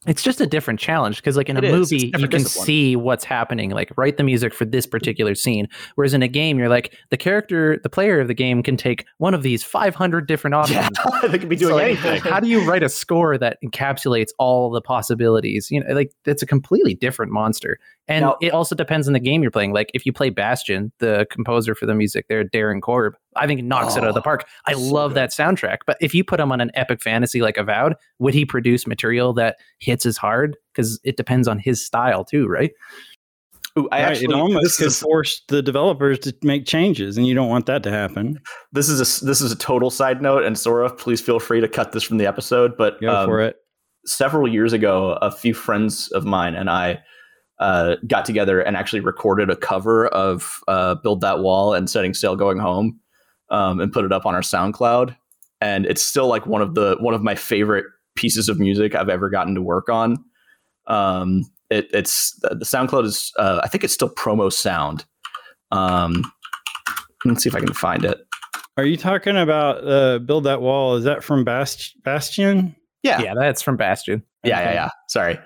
It's 0.07 0.23
just 0.23 0.39
a 0.39 0.47
different 0.47 0.79
challenge 0.79 1.17
because, 1.17 1.35
like 1.35 1.49
in 1.49 1.57
a 1.57 1.59
It 1.59 1.65
is. 1.65 1.91
It's 1.91 1.91
a 1.91 1.95
movie, 1.95 2.05
you 2.05 2.27
can 2.29 2.41
discipline. 2.43 2.65
see 2.65 2.95
what's 2.95 3.25
happening. 3.25 3.71
Like, 3.71 3.91
write 3.97 4.15
the 4.15 4.23
music 4.23 4.53
for 4.53 4.63
this 4.63 4.85
mm-hmm. 4.85 4.91
particular 4.91 5.35
scene. 5.35 5.67
Whereas 5.95 6.13
in 6.13 6.23
a 6.23 6.27
game, 6.29 6.57
you're 6.57 6.69
like, 6.69 6.95
the 7.09 7.17
character, 7.17 7.77
the 7.83 7.89
player 7.89 8.21
of 8.21 8.29
the 8.29 8.33
game 8.33 8.63
can 8.63 8.77
take 8.77 9.05
one 9.17 9.33
of 9.33 9.43
these 9.43 9.61
500 9.61 10.25
different 10.25 10.53
options. 10.55 10.87
Yeah, 11.05 11.27
they 11.27 11.37
could 11.37 11.49
be 11.49 11.57
doing 11.57 11.71
So, 11.71 11.75
like, 11.75 11.85
anything. 12.05 12.21
How 12.31 12.39
do 12.39 12.47
you 12.47 12.65
write 12.65 12.81
a 12.81 12.87
score 12.87 13.37
that 13.39 13.57
encapsulates 13.63 14.29
all 14.39 14.69
the 14.71 14.81
possibilities? 14.81 15.69
You 15.69 15.83
know, 15.83 15.93
like 15.93 16.13
that's 16.23 16.41
a 16.41 16.47
completely 16.47 16.95
different 16.95 17.33
monster. 17.33 17.77
And 18.09 18.23
Now- 18.25 18.37
it 18.41 18.49
also 18.51 18.75
depends 18.75 19.07
on 19.07 19.13
the 19.13 19.19
game 19.19 19.41
you're 19.43 19.51
playing. 19.51 19.71
Like 19.71 19.91
if 19.93 20.05
you 20.05 20.11
play 20.11 20.29
Bastion, 20.31 20.91
the 20.97 21.27
composer 21.29 21.75
for 21.75 21.85
the 21.85 21.93
music 21.93 22.25
there, 22.27 22.43
Darren 22.43 22.81
Korb, 22.81 23.13
I 23.35 23.45
think 23.47 23.63
knocks 23.63 23.95
it 23.95 24.03
out 24.03 24.09
of 24.09 24.15
the 24.15 24.19
Oh, 24.19 24.23
park. 24.23 24.45
I 24.65 24.73
so 24.73 24.79
love 24.79 25.11
good. 25.11 25.17
that 25.17 25.29
soundtrack. 25.29 25.77
But 25.85 25.95
if 26.01 26.13
you 26.15 26.23
put 26.23 26.39
him 26.39 26.51
on 26.51 26.59
an 26.59 26.71
epic 26.73 27.01
fantasy 27.03 27.41
like 27.41 27.55
Avowed, 27.55 27.93
would 28.17 28.33
he 28.33 28.45
produce 28.45 28.87
material 28.87 29.31
that 29.33 29.57
hits 29.79 30.05
as 30.07 30.17
hard? 30.17 30.57
Because 30.73 30.99
it 31.03 31.17
depends 31.17 31.47
on 31.47 31.59
his 31.59 31.85
style 31.85 32.25
too, 32.25 32.47
right? 32.47 32.71
Ooh, 33.77 33.87
I 33.91 34.01
Right, 34.01 34.11
actually 34.11 34.33
it 34.33 34.33
almost 34.33 34.63
this 34.63 34.77
could 34.77 34.87
is, 34.87 34.99
force 34.99 35.43
the 35.47 35.61
developers 35.61 36.17
to 36.19 36.33
make 36.41 36.65
changes, 36.65 37.15
and 37.15 37.27
you 37.27 37.35
don't 37.35 37.47
want 37.49 37.67
that 37.67 37.83
to 37.83 37.91
happen. 37.91 38.39
this 38.71 38.89
is 38.89 38.99
a 38.99 39.23
this 39.25 39.39
is 39.41 39.51
a 39.51 39.55
total 39.55 39.91
side 39.91 40.19
note, 40.23 40.43
and 40.43 40.57
Sora, 40.57 40.91
please 40.91 41.21
feel 41.21 41.39
free 41.39 41.61
to 41.61 41.67
cut 41.67 41.91
this 41.91 42.01
from 42.03 42.17
the 42.17 42.25
episode. 42.25 42.75
But 42.75 42.99
Go 42.99 43.15
um, 43.15 43.27
for 43.29 43.39
it. 43.41 43.57
several 44.07 44.47
years 44.47 44.73
ago, 44.73 45.19
a 45.21 45.29
few 45.31 45.53
friends 45.53 46.07
of 46.13 46.25
mine 46.25 46.55
and 46.55 46.69
I 46.71 46.99
uh, 47.59 47.95
got 48.07 48.25
together 48.25 48.61
and 48.61 48.77
actually 48.77 48.99
recorded 49.01 49.49
a 49.49 49.55
cover 49.55 50.07
of 50.07 50.61
uh, 50.67 50.95
"Build 50.95 51.21
That 51.21 51.39
Wall" 51.39 51.73
and 51.73 51.89
"Setting 51.89 52.13
Sail 52.13 52.35
Going 52.35 52.57
Home," 52.59 52.99
um, 53.49 53.79
and 53.79 53.91
put 53.91 54.05
it 54.05 54.11
up 54.11 54.25
on 54.25 54.35
our 54.35 54.41
SoundCloud. 54.41 55.15
And 55.61 55.85
it's 55.85 56.01
still 56.01 56.27
like 56.27 56.45
one 56.45 56.61
of 56.61 56.75
the 56.75 56.95
one 56.99 57.13
of 57.13 57.21
my 57.21 57.35
favorite 57.35 57.85
pieces 58.15 58.49
of 58.49 58.59
music 58.59 58.95
I've 58.95 59.09
ever 59.09 59.29
gotten 59.29 59.55
to 59.55 59.61
work 59.61 59.89
on. 59.89 60.23
Um, 60.87 61.43
it, 61.69 61.87
it's 61.93 62.33
the 62.41 62.55
SoundCloud 62.65 63.05
is 63.05 63.31
uh, 63.37 63.59
I 63.63 63.67
think 63.67 63.83
it's 63.83 63.93
still 63.93 64.09
promo 64.09 64.51
sound. 64.51 65.05
Um, 65.71 66.23
let's 67.25 67.43
see 67.43 67.49
if 67.49 67.55
I 67.55 67.59
can 67.59 67.73
find 67.73 68.05
it. 68.05 68.25
Are 68.77 68.85
you 68.85 68.95
talking 68.95 69.35
about 69.35 69.85
uh, 69.85 70.19
build 70.19 70.45
that 70.45 70.61
wall? 70.61 70.95
Is 70.95 71.03
that 71.03 71.23
from 71.23 71.43
Bast- 71.43 72.01
Bastion? 72.03 72.75
Yeah, 73.03 73.21
Yeah, 73.21 73.33
that's 73.37 73.61
from 73.61 73.75
Bastion. 73.77 74.23
yeah, 74.43 74.61
yeah, 74.61 74.73
yeah. 74.73 74.89
Sorry. 75.09 75.37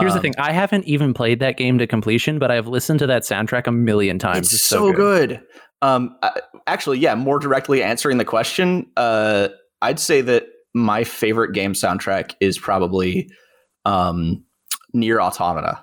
Here's 0.00 0.12
the 0.12 0.18
Um, 0.18 0.22
thing: 0.22 0.34
I 0.38 0.52
haven't 0.52 0.84
even 0.84 1.14
played 1.14 1.40
that 1.40 1.56
game 1.56 1.78
to 1.78 1.86
completion, 1.86 2.38
but 2.38 2.50
I've 2.50 2.66
listened 2.66 2.98
to 3.00 3.06
that 3.06 3.22
soundtrack 3.22 3.66
a 3.66 3.72
million 3.72 4.18
times. 4.18 4.52
It's, 4.52 4.62
so, 4.64 4.92
good. 4.92 5.40
Um, 5.82 6.16
uh, 6.22 6.30
actually, 6.66 6.98
yeah. 6.98 7.14
More 7.14 7.38
directly 7.38 7.82
answering 7.82 8.18
the 8.18 8.24
question, 8.24 8.90
uh, 8.96 9.48
I'd 9.82 10.00
say 10.00 10.20
that 10.22 10.46
my 10.74 11.04
favorite 11.04 11.52
game 11.52 11.74
soundtrack 11.74 12.34
is 12.40 12.58
probably 12.58 13.30
um, 13.84 14.42
Nier 14.94 15.20
Automata, 15.20 15.78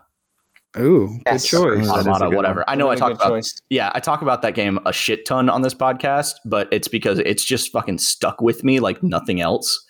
Ooh, 0.77 1.07
good 1.07 1.21
Yes. 1.27 1.47
choice. 1.47 1.77
That 1.88 1.99
is 1.99 2.07
a 2.07 2.09
Automata, 2.09 2.25
good 2.29 2.35
whatever. 2.35 2.59
one. 2.59 2.65
I 2.67 2.75
know 2.75 2.85
really 2.85 2.95
I 2.97 2.99
talked 2.99 3.17
good 3.19 3.25
about. 3.27 3.35
choice. 3.35 3.61
Yeah, 3.69 3.91
I 3.93 3.99
talk 4.01 4.21
about 4.21 4.41
that 4.41 4.55
game 4.55 4.79
a 4.85 4.91
shit 4.91 5.25
ton 5.25 5.49
on 5.49 5.61
this 5.61 5.73
podcast, 5.73 6.33
but 6.45 6.67
it's 6.71 6.88
because 6.89 7.19
it's 7.19 7.45
just 7.45 7.71
fucking 7.71 7.99
stuck 7.99 8.41
with 8.41 8.63
me 8.65 8.79
like 8.81 9.01
nothing 9.03 9.39
else. 9.39 9.85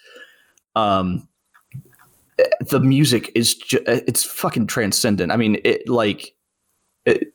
Um, 0.76 1.28
the 2.62 2.80
music 2.80 3.32
is 3.36 3.56
ju- 3.56 3.84
eh, 3.88 4.02
it's 4.08 4.24
fucking 4.24 4.68
transcendent. 4.68 5.32
I 5.32 5.38
mean, 5.38 5.58
it 5.64 5.88
like 5.88 6.34
it, 7.06 7.34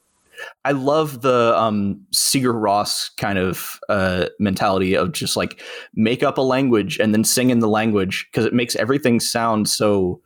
I 0.65 0.73
love 0.73 1.23
the 1.23 1.57
um 1.59 2.05
Sigur 2.15 2.55
Rós 2.55 3.11
kind 3.17 3.39
of 3.39 3.79
uh 3.89 4.27
mentality 4.39 4.97
of 4.97 5.13
just 5.13 5.37
like 5.37 5.63
make 5.95 6.23
up 6.23 6.39
a 6.39 6.43
language 6.43 6.99
and 6.99 7.15
then 7.15 7.25
sing 7.25 7.51
in 7.51 7.61
the 7.61 7.69
language 7.69 8.27
because 8.31 8.45
it 8.45 8.55
makes 8.55 8.77
everything 8.77 9.21
sound 9.21 9.69
so 9.69 10.21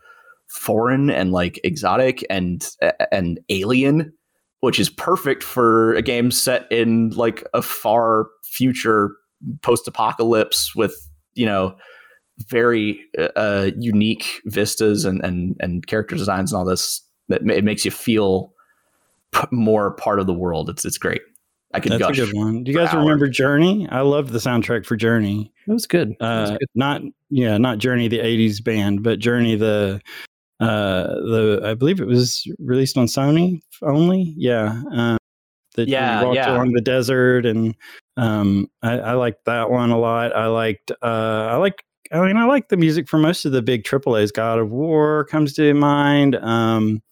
foreign 0.48 1.11
and 1.11 1.31
like 1.32 1.61
exotic 1.62 2.27
and 2.28 2.70
and 3.12 3.39
alien 3.51 4.12
which 4.61 4.78
is 4.78 4.90
perfect 4.90 5.43
for 5.43 5.94
a 5.94 6.02
game 6.02 6.31
set 6.31 6.70
in 6.70 7.11
like 7.11 7.47
a 7.55 7.62
far 7.62 8.27
future 8.44 9.12
post-apocalypse 9.62 10.74
with 10.74 11.09
you 11.35 11.47
know 11.47 11.74
very 12.48 13.00
uh, 13.36 13.70
unique 13.78 14.40
vistas 14.46 15.04
and, 15.04 15.22
and 15.24 15.56
and 15.60 15.86
character 15.86 16.16
designs 16.16 16.52
and 16.52 16.58
all 16.58 16.64
this 16.64 17.02
that 17.28 17.42
it 17.48 17.64
makes 17.64 17.84
you 17.84 17.90
feel 17.90 18.52
p- 19.32 19.46
more 19.50 19.92
part 19.92 20.18
of 20.20 20.26
the 20.26 20.34
world 20.34 20.68
it's 20.70 20.84
it's 20.84 20.98
great 20.98 21.22
i 21.74 21.80
could 21.80 21.92
That's 21.92 22.00
gush 22.00 22.18
a 22.18 22.26
good 22.26 22.34
one. 22.36 22.64
Do 22.64 22.72
you 22.72 22.76
guys 22.78 22.92
hours. 22.94 23.04
remember 23.04 23.28
Journey? 23.28 23.86
I 23.90 24.00
loved 24.00 24.30
the 24.30 24.38
soundtrack 24.40 24.84
for 24.86 24.96
Journey. 24.96 25.52
It 25.68 25.72
was 25.72 25.86
good. 25.86 26.10
It 26.10 26.16
was 26.20 26.50
Uh, 26.50 26.56
good. 26.58 26.68
not 26.74 27.02
yeah, 27.28 27.58
not 27.58 27.78
Journey 27.78 28.08
the 28.08 28.18
'80s 28.18 28.62
band, 28.64 29.04
but 29.04 29.20
Journey 29.20 29.54
the 29.54 30.00
uh 30.58 31.04
the 31.06 31.60
I 31.64 31.74
believe 31.74 32.00
it 32.00 32.06
was 32.08 32.44
released 32.58 32.98
on 32.98 33.06
Sony 33.06 33.60
only. 33.82 34.34
Yeah, 34.36 34.82
um, 34.90 35.18
that 35.76 35.86
you 35.86 35.92
Yeah, 35.94 36.24
walked 36.24 36.34
yeah. 36.34 36.52
along 36.56 36.72
the 36.72 36.80
desert, 36.80 37.46
and 37.46 37.76
um, 38.16 38.66
I, 38.82 38.98
I 38.98 39.12
liked 39.12 39.44
that 39.44 39.70
one 39.70 39.90
a 39.90 39.98
lot. 39.98 40.34
I 40.34 40.46
liked 40.48 40.90
uh, 40.90 41.48
I 41.52 41.54
like. 41.56 41.84
I 42.12 42.26
mean, 42.26 42.36
I 42.36 42.44
like 42.44 42.68
the 42.68 42.76
music 42.76 43.08
for 43.08 43.18
most 43.18 43.44
of 43.44 43.52
the 43.52 43.62
big 43.62 43.84
AAA's. 43.84 44.32
God 44.32 44.58
of 44.58 44.70
War 44.70 45.24
comes 45.26 45.52
to 45.54 45.74
mind. 45.74 46.34
Um, 46.36 47.02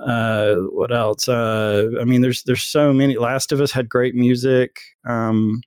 uh, 0.00 0.54
what 0.70 0.92
else? 0.92 1.28
Uh, 1.28 1.88
I 2.00 2.04
mean, 2.04 2.22
there's 2.22 2.42
there's 2.44 2.62
so 2.62 2.92
many. 2.92 3.16
Last 3.18 3.52
of 3.52 3.60
Us 3.60 3.72
had 3.72 3.88
great 3.88 4.14
music. 4.14 4.76
Um, 5.06 5.60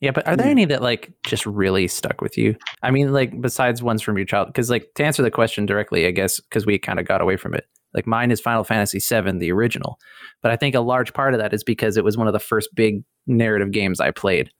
Yeah, 0.00 0.10
but 0.10 0.26
are 0.26 0.36
there 0.36 0.50
any 0.50 0.64
that 0.66 0.82
like 0.82 1.12
just 1.24 1.46
really 1.46 1.86
stuck 1.88 2.20
with 2.20 2.36
you? 2.36 2.56
I 2.82 2.90
mean, 2.90 3.12
like 3.12 3.40
besides 3.40 3.82
ones 3.82 4.02
from 4.02 4.16
your 4.16 4.26
child, 4.26 4.48
because 4.48 4.70
like 4.70 4.88
to 4.96 5.04
answer 5.04 5.22
the 5.22 5.30
question 5.30 5.66
directly, 5.66 6.06
I 6.06 6.10
guess 6.10 6.40
because 6.40 6.66
we 6.66 6.78
kind 6.78 6.98
of 6.98 7.06
got 7.06 7.20
away 7.20 7.36
from 7.36 7.54
it. 7.54 7.64
Like 7.94 8.06
mine 8.06 8.30
is 8.30 8.40
Final 8.40 8.62
Fantasy 8.62 8.98
VII, 8.98 9.38
the 9.38 9.52
original, 9.52 9.98
but 10.42 10.52
I 10.52 10.56
think 10.56 10.74
a 10.74 10.80
large 10.80 11.12
part 11.12 11.34
of 11.34 11.40
that 11.40 11.52
is 11.52 11.64
because 11.64 11.96
it 11.96 12.04
was 12.04 12.16
one 12.16 12.28
of 12.28 12.32
the 12.32 12.38
first 12.38 12.70
big 12.74 13.02
narrative 13.26 13.72
games 13.72 14.00
I 14.00 14.10
played. 14.10 14.50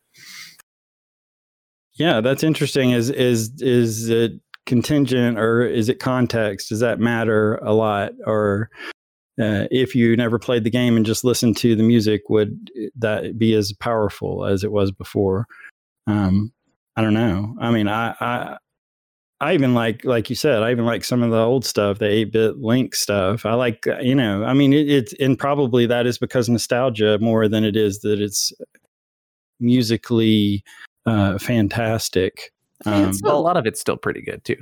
Yeah, 2.00 2.22
that's 2.22 2.42
interesting. 2.42 2.92
Is 2.92 3.10
is 3.10 3.52
is 3.60 4.08
it 4.08 4.32
contingent 4.64 5.38
or 5.38 5.62
is 5.62 5.90
it 5.90 6.00
context? 6.00 6.70
Does 6.70 6.80
that 6.80 6.98
matter 6.98 7.56
a 7.56 7.74
lot? 7.74 8.12
Or 8.24 8.70
uh, 9.38 9.68
if 9.70 9.94
you 9.94 10.16
never 10.16 10.38
played 10.38 10.64
the 10.64 10.70
game 10.70 10.96
and 10.96 11.04
just 11.04 11.24
listened 11.24 11.58
to 11.58 11.76
the 11.76 11.82
music, 11.82 12.22
would 12.30 12.70
that 12.96 13.38
be 13.38 13.52
as 13.54 13.74
powerful 13.74 14.46
as 14.46 14.64
it 14.64 14.72
was 14.72 14.90
before? 14.90 15.46
Um, 16.06 16.52
I 16.96 17.02
don't 17.02 17.12
know. 17.12 17.54
I 17.60 17.70
mean, 17.70 17.86
I, 17.86 18.14
I 18.18 18.56
I 19.42 19.52
even 19.52 19.74
like 19.74 20.02
like 20.06 20.30
you 20.30 20.36
said, 20.36 20.62
I 20.62 20.70
even 20.70 20.86
like 20.86 21.04
some 21.04 21.22
of 21.22 21.30
the 21.30 21.36
old 21.36 21.66
stuff, 21.66 21.98
the 21.98 22.08
eight 22.08 22.32
bit 22.32 22.56
Link 22.56 22.94
stuff. 22.94 23.44
I 23.44 23.52
like 23.52 23.86
uh, 23.86 23.98
you 23.98 24.14
know, 24.14 24.42
I 24.44 24.54
mean, 24.54 24.72
it, 24.72 24.88
it's 24.88 25.12
and 25.20 25.38
probably 25.38 25.84
that 25.84 26.06
is 26.06 26.16
because 26.16 26.48
nostalgia 26.48 27.18
more 27.18 27.46
than 27.46 27.62
it 27.62 27.76
is 27.76 28.00
that 28.00 28.22
it's 28.22 28.54
musically 29.60 30.64
uh, 31.10 31.38
fantastic. 31.38 32.52
Um, 32.86 33.12
a 33.24 33.34
lot 33.34 33.56
of 33.56 33.66
it's 33.66 33.80
still 33.80 33.96
pretty 33.96 34.22
good 34.22 34.44
too. 34.44 34.56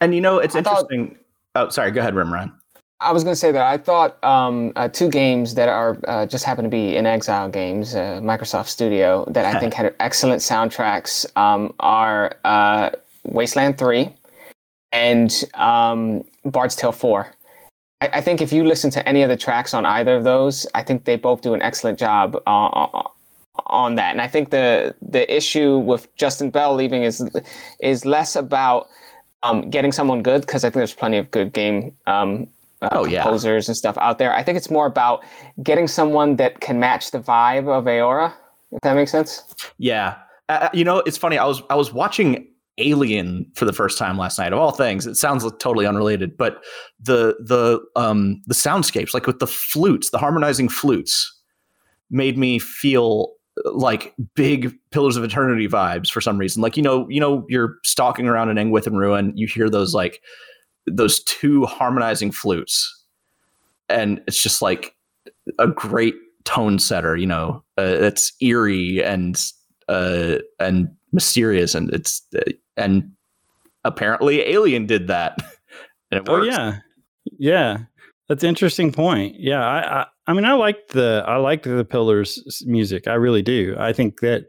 And 0.00 0.14
you 0.14 0.20
know, 0.20 0.38
it's 0.38 0.56
I 0.56 0.62
thought- 0.62 0.90
interesting. 0.92 1.18
oh, 1.54 1.68
sorry. 1.68 1.90
Go 1.90 2.00
ahead, 2.00 2.14
Rimran. 2.14 2.52
I 3.00 3.10
was 3.10 3.24
going 3.24 3.32
to 3.32 3.38
say 3.38 3.50
that 3.50 3.62
I 3.62 3.78
thought 3.78 4.22
um, 4.22 4.72
uh, 4.76 4.86
two 4.88 5.08
games 5.10 5.54
that 5.56 5.68
are 5.68 5.98
uh, 6.06 6.24
just 6.24 6.44
happen 6.44 6.62
to 6.62 6.68
be 6.70 6.94
in 6.96 7.04
inXile 7.04 7.50
games, 7.52 7.96
uh, 7.96 8.20
Microsoft 8.22 8.68
Studio, 8.68 9.24
that 9.28 9.44
I 9.44 9.58
think 9.60 9.74
had 9.74 9.92
excellent 9.98 10.40
soundtracks 10.40 11.26
um, 11.36 11.74
are 11.80 12.36
uh, 12.44 12.90
Wasteland 13.24 13.76
3 13.76 14.08
and 14.92 15.44
um, 15.54 16.22
Bard's 16.44 16.76
Tale 16.76 16.92
4. 16.92 17.26
I, 18.02 18.08
I 18.14 18.20
think 18.20 18.40
if 18.40 18.52
you 18.52 18.62
listen 18.64 18.88
to 18.92 19.08
any 19.08 19.22
of 19.22 19.28
the 19.28 19.36
tracks 19.36 19.74
on 19.74 19.84
either 19.84 20.14
of 20.14 20.22
those, 20.22 20.64
I 20.74 20.84
think 20.84 21.04
they 21.04 21.16
both 21.16 21.40
do 21.42 21.54
an 21.54 21.62
excellent 21.62 21.98
job 21.98 22.36
uh, 22.46 23.02
on 23.66 23.94
that. 23.96 24.12
And 24.12 24.20
I 24.20 24.28
think 24.28 24.50
the 24.50 24.94
the 25.02 25.34
issue 25.34 25.78
with 25.78 26.14
Justin 26.16 26.50
Bell 26.50 26.74
leaving 26.74 27.02
is 27.02 27.28
is 27.80 28.04
less 28.04 28.36
about 28.36 28.88
um, 29.42 29.68
getting 29.70 29.92
someone 29.92 30.22
good 30.22 30.42
because 30.42 30.64
I 30.64 30.68
think 30.68 30.74
there's 30.74 30.94
plenty 30.94 31.18
of 31.18 31.30
good 31.30 31.52
game 31.52 31.94
um, 32.06 32.46
uh, 32.80 32.88
Oh, 32.92 33.04
yeah. 33.04 33.22
composers 33.22 33.68
and 33.68 33.76
stuff 33.76 33.96
out 33.98 34.18
there. 34.18 34.32
I 34.34 34.42
think 34.42 34.56
it's 34.56 34.70
more 34.70 34.86
about 34.86 35.24
getting 35.62 35.88
someone 35.88 36.36
that 36.36 36.60
can 36.60 36.78
match 36.80 37.10
the 37.10 37.18
vibe 37.18 37.68
of 37.68 37.84
Eora. 37.84 38.32
If 38.72 38.80
that 38.82 38.94
makes 38.94 39.10
sense. 39.10 39.42
Yeah. 39.78 40.16
Uh, 40.48 40.68
you 40.72 40.84
know, 40.84 40.98
it's 41.06 41.18
funny. 41.18 41.38
I 41.38 41.44
was 41.44 41.62
I 41.70 41.74
was 41.74 41.92
watching 41.92 42.46
Alien 42.78 43.50
for 43.54 43.66
the 43.66 43.72
first 43.72 43.98
time 43.98 44.16
last 44.16 44.38
night. 44.38 44.52
Of 44.52 44.58
all 44.58 44.72
things, 44.72 45.06
it 45.06 45.16
sounds 45.16 45.44
totally 45.58 45.86
unrelated, 45.86 46.36
but 46.38 46.62
the 46.98 47.36
the 47.40 47.80
um 47.96 48.40
the 48.46 48.54
soundscapes, 48.54 49.12
like 49.12 49.26
with 49.26 49.40
the 49.40 49.46
flutes, 49.46 50.10
the 50.10 50.18
harmonizing 50.18 50.68
flutes, 50.70 51.38
made 52.10 52.38
me 52.38 52.58
feel 52.58 53.32
like 53.64 54.14
big 54.34 54.72
Pillars 54.90 55.16
of 55.16 55.24
Eternity 55.24 55.68
vibes 55.68 56.10
for 56.10 56.20
some 56.20 56.38
reason. 56.38 56.62
Like 56.62 56.76
you 56.76 56.82
know, 56.82 57.08
you 57.08 57.20
know, 57.20 57.44
you're 57.48 57.76
stalking 57.84 58.26
around 58.26 58.50
in 58.50 58.56
Engwithan 58.56 58.96
ruin, 58.96 59.36
you 59.36 59.46
hear 59.46 59.68
those 59.68 59.94
like 59.94 60.22
those 60.86 61.22
two 61.24 61.64
harmonizing 61.66 62.32
flutes, 62.32 63.04
and 63.88 64.20
it's 64.26 64.42
just 64.42 64.62
like 64.62 64.94
a 65.58 65.66
great 65.66 66.14
tone 66.44 66.78
setter. 66.78 67.16
You 67.16 67.26
know, 67.26 67.62
uh, 67.78 67.82
it's 67.82 68.32
eerie 68.40 69.02
and 69.02 69.40
uh, 69.88 70.38
and 70.58 70.88
mysterious, 71.12 71.74
and 71.74 71.90
it's 71.92 72.22
uh, 72.34 72.52
and 72.76 73.12
apparently 73.84 74.40
Alien 74.40 74.86
did 74.86 75.08
that. 75.08 75.38
and 76.10 76.20
it 76.20 76.28
Oh 76.28 76.42
yeah, 76.42 76.78
yeah. 77.38 77.78
That's 78.28 78.44
an 78.44 78.48
interesting 78.48 78.92
point. 78.92 79.38
Yeah, 79.38 79.60
I, 79.60 80.00
I, 80.00 80.06
I 80.26 80.32
mean, 80.32 80.44
I 80.44 80.52
like 80.52 80.88
the, 80.88 81.24
I 81.26 81.36
like 81.36 81.64
the 81.64 81.84
Pillars 81.84 82.62
music. 82.66 83.08
I 83.08 83.14
really 83.14 83.42
do. 83.42 83.74
I 83.78 83.92
think 83.92 84.20
that, 84.20 84.44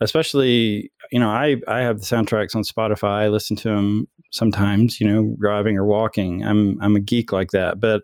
especially, 0.00 0.90
you 1.10 1.18
know, 1.18 1.30
I, 1.30 1.56
I 1.66 1.80
have 1.80 2.00
the 2.00 2.06
soundtracks 2.06 2.54
on 2.54 2.62
Spotify. 2.62 3.22
I 3.22 3.28
listen 3.28 3.56
to 3.58 3.68
them 3.68 4.06
sometimes. 4.32 5.00
You 5.00 5.08
know, 5.08 5.36
driving 5.40 5.76
or 5.78 5.86
walking. 5.86 6.44
I'm, 6.44 6.80
I'm 6.82 6.96
a 6.96 7.00
geek 7.00 7.32
like 7.32 7.52
that. 7.52 7.80
But 7.80 8.02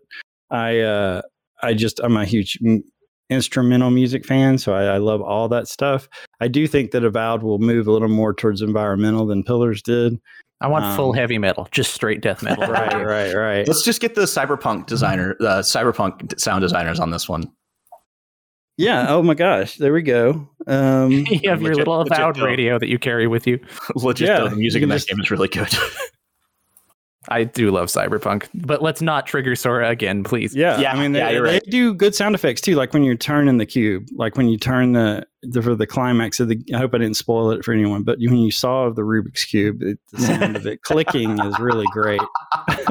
I, 0.50 0.80
uh, 0.80 1.22
I 1.62 1.74
just, 1.74 2.00
I'm 2.00 2.16
a 2.16 2.24
huge 2.24 2.58
m- 2.64 2.82
instrumental 3.30 3.90
music 3.90 4.24
fan, 4.26 4.58
so 4.58 4.74
I, 4.74 4.84
I 4.94 4.98
love 4.98 5.22
all 5.22 5.48
that 5.48 5.68
stuff. 5.68 6.08
I 6.40 6.48
do 6.48 6.66
think 6.66 6.90
that 6.90 7.04
Avowed 7.04 7.42
will 7.42 7.58
move 7.58 7.86
a 7.86 7.92
little 7.92 8.08
more 8.08 8.34
towards 8.34 8.62
environmental 8.62 9.26
than 9.26 9.42
Pillars 9.42 9.82
did. 9.82 10.18
I 10.62 10.68
want 10.68 10.96
full 10.96 11.10
Um, 11.10 11.16
heavy 11.16 11.38
metal, 11.38 11.68
just 11.70 11.92
straight 11.92 12.20
death 12.20 12.42
metal. 12.42 12.66
Right, 12.66 12.92
right, 13.04 13.34
right. 13.34 13.66
Let's 13.68 13.82
just 13.84 14.00
get 14.00 14.14
the 14.14 14.22
cyberpunk 14.22 14.86
designer, 14.86 15.36
the 15.40 15.60
cyberpunk 15.60 16.38
sound 16.40 16.62
designers 16.62 16.98
on 17.00 17.10
this 17.10 17.28
one. 17.28 17.50
Yeah. 18.78 19.06
Oh 19.10 19.22
my 19.22 19.34
gosh. 19.34 19.76
There 19.76 19.92
we 19.92 20.02
go. 20.02 20.48
Um, 20.66 21.10
you 21.30 21.50
have 21.50 21.60
your 21.60 21.74
little 21.74 21.98
legit 21.98 22.12
avowed 22.12 22.38
radio 22.38 22.78
that 22.78 22.88
you 22.88 22.98
carry 22.98 23.26
with 23.26 23.46
you. 23.46 23.58
Legit, 23.94 24.28
Yeah, 24.28 24.38
though, 24.38 24.48
the 24.48 24.56
music 24.56 24.82
in 24.82 24.88
that 24.88 24.96
just- 24.96 25.08
game 25.08 25.20
is 25.20 25.30
really 25.30 25.48
good. 25.48 25.68
I 27.28 27.44
do 27.44 27.70
love 27.70 27.88
cyberpunk, 27.88 28.48
but 28.54 28.82
let's 28.82 29.00
not 29.00 29.26
trigger 29.26 29.54
Sora 29.54 29.88
again, 29.88 30.24
please. 30.24 30.54
yeah. 30.54 30.80
Yeah, 30.80 30.92
I 30.92 31.00
mean, 31.00 31.12
they, 31.12 31.20
yeah, 31.20 31.30
you're 31.30 31.46
they 31.46 31.52
right. 31.54 31.62
do 31.68 31.94
good 31.94 32.14
sound 32.14 32.34
effects 32.34 32.60
too. 32.60 32.74
Like 32.74 32.92
when 32.92 33.04
you're 33.04 33.14
turning 33.16 33.58
the 33.58 33.66
cube, 33.66 34.06
like 34.16 34.36
when 34.36 34.48
you 34.48 34.58
turn 34.58 34.92
the, 34.92 35.24
the 35.42 35.62
for 35.62 35.74
the 35.74 35.86
climax 35.86 36.40
of 36.40 36.48
the. 36.48 36.60
I 36.74 36.78
hope 36.78 36.94
I 36.94 36.98
didn't 36.98 37.16
spoil 37.16 37.50
it 37.52 37.64
for 37.64 37.72
anyone, 37.72 38.02
but 38.02 38.18
when 38.18 38.38
you 38.38 38.50
saw 38.50 38.90
the 38.90 39.02
Rubik's 39.02 39.44
cube, 39.44 39.82
it, 39.82 39.98
the 40.10 40.20
sound 40.20 40.56
of 40.56 40.66
it 40.66 40.82
clicking 40.84 41.38
is 41.38 41.58
really 41.58 41.86
great. 41.92 42.20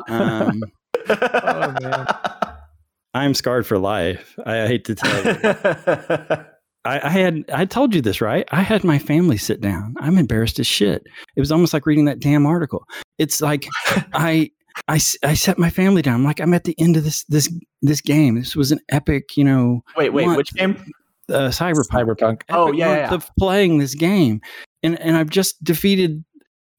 Um, 0.08 0.62
Oh, 1.10 1.76
man. 1.82 2.08
I'm 3.14 3.34
scarred 3.34 3.66
for 3.66 3.78
life. 3.78 4.38
I, 4.46 4.62
I 4.62 4.68
hate 4.68 4.86
to 4.86 4.96
tell 4.96 5.26
you. 5.26 6.46
I, 6.86 7.00
I 7.08 7.10
had 7.10 7.46
I 7.54 7.66
told 7.66 7.94
you 7.94 8.02
this 8.02 8.22
right. 8.22 8.48
I 8.52 8.62
had 8.62 8.84
my 8.84 8.98
family 8.98 9.38
sit 9.38 9.62
down. 9.62 9.96
I'm 10.00 10.18
embarrassed 10.18 10.60
as 10.60 10.66
shit. 10.68 11.04
It 11.36 11.40
was 11.40 11.52
almost 11.52 11.74
like 11.74 11.86
reading 11.86 12.06
that 12.06 12.20
damn 12.20 12.46
article. 12.46 12.84
It's 13.22 13.40
like 13.42 13.68
I, 14.14 14.50
I, 14.88 15.00
I 15.24 15.34
set 15.36 15.60
my 15.60 15.70
family 15.70 16.02
down. 16.02 16.16
I'm 16.16 16.24
like 16.26 16.40
I'm 16.40 16.54
at 16.56 16.64
the 16.64 16.76
end 16.80 16.98
of 16.98 17.04
this 17.04 17.24
this 17.26 17.54
this 17.82 18.02
game. 18.02 18.36
This 18.36 18.56
was 18.56 18.72
an 18.72 18.80
epic, 18.90 19.38
you 19.38 19.44
know, 19.44 19.82
wait, 19.96 20.10
wait, 20.12 20.26
What? 20.26 20.38
which 20.38 20.54
game? 20.54 20.76
uh, 21.30 21.50
cyberpunk. 21.50 21.88
Cyberpunk. 21.88 22.42
Oh, 22.50 22.68
Epic 22.68 22.80
yeah, 22.80 22.90
yeah, 22.90 22.98
yeah. 22.98 23.14
of 23.14 23.30
playing 23.40 23.78
this 23.78 23.96
game, 23.96 24.42
and 24.84 25.00
and 25.00 25.16
I've 25.18 25.30
just 25.30 25.64
defeated 25.64 26.24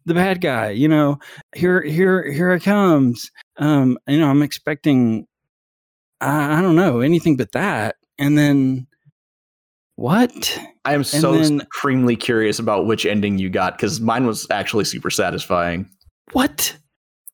the 0.05 0.15
bad 0.15 0.41
guy. 0.41 0.71
You 0.71 0.89
know, 0.89 1.19
here 1.55 1.81
here 1.83 2.31
here 2.31 2.51
it 2.53 2.63
comes. 2.65 3.31
Um, 3.59 3.97
you 4.09 4.19
know, 4.19 4.29
I'm 4.29 4.43
expecting. 4.43 5.27
I, 6.21 6.59
I 6.59 6.63
don't 6.63 6.77
know 6.77 7.01
anything 7.01 7.37
but 7.37 7.53
that, 7.53 7.97
and 8.19 8.37
then 8.37 8.87
what? 9.97 10.59
I 10.85 10.95
am 10.95 11.05
so 11.05 11.35
then- 11.35 11.61
supremely 11.61 12.17
curious 12.17 12.59
about 12.59 12.87
which 12.87 13.07
ending 13.07 13.39
you 13.39 13.49
got 13.49 13.77
because 13.77 14.01
mine 14.01 14.27
was 14.27 14.47
actually 14.51 14.85
super 14.85 15.11
satisfying. 15.11 15.89
What? 16.33 16.77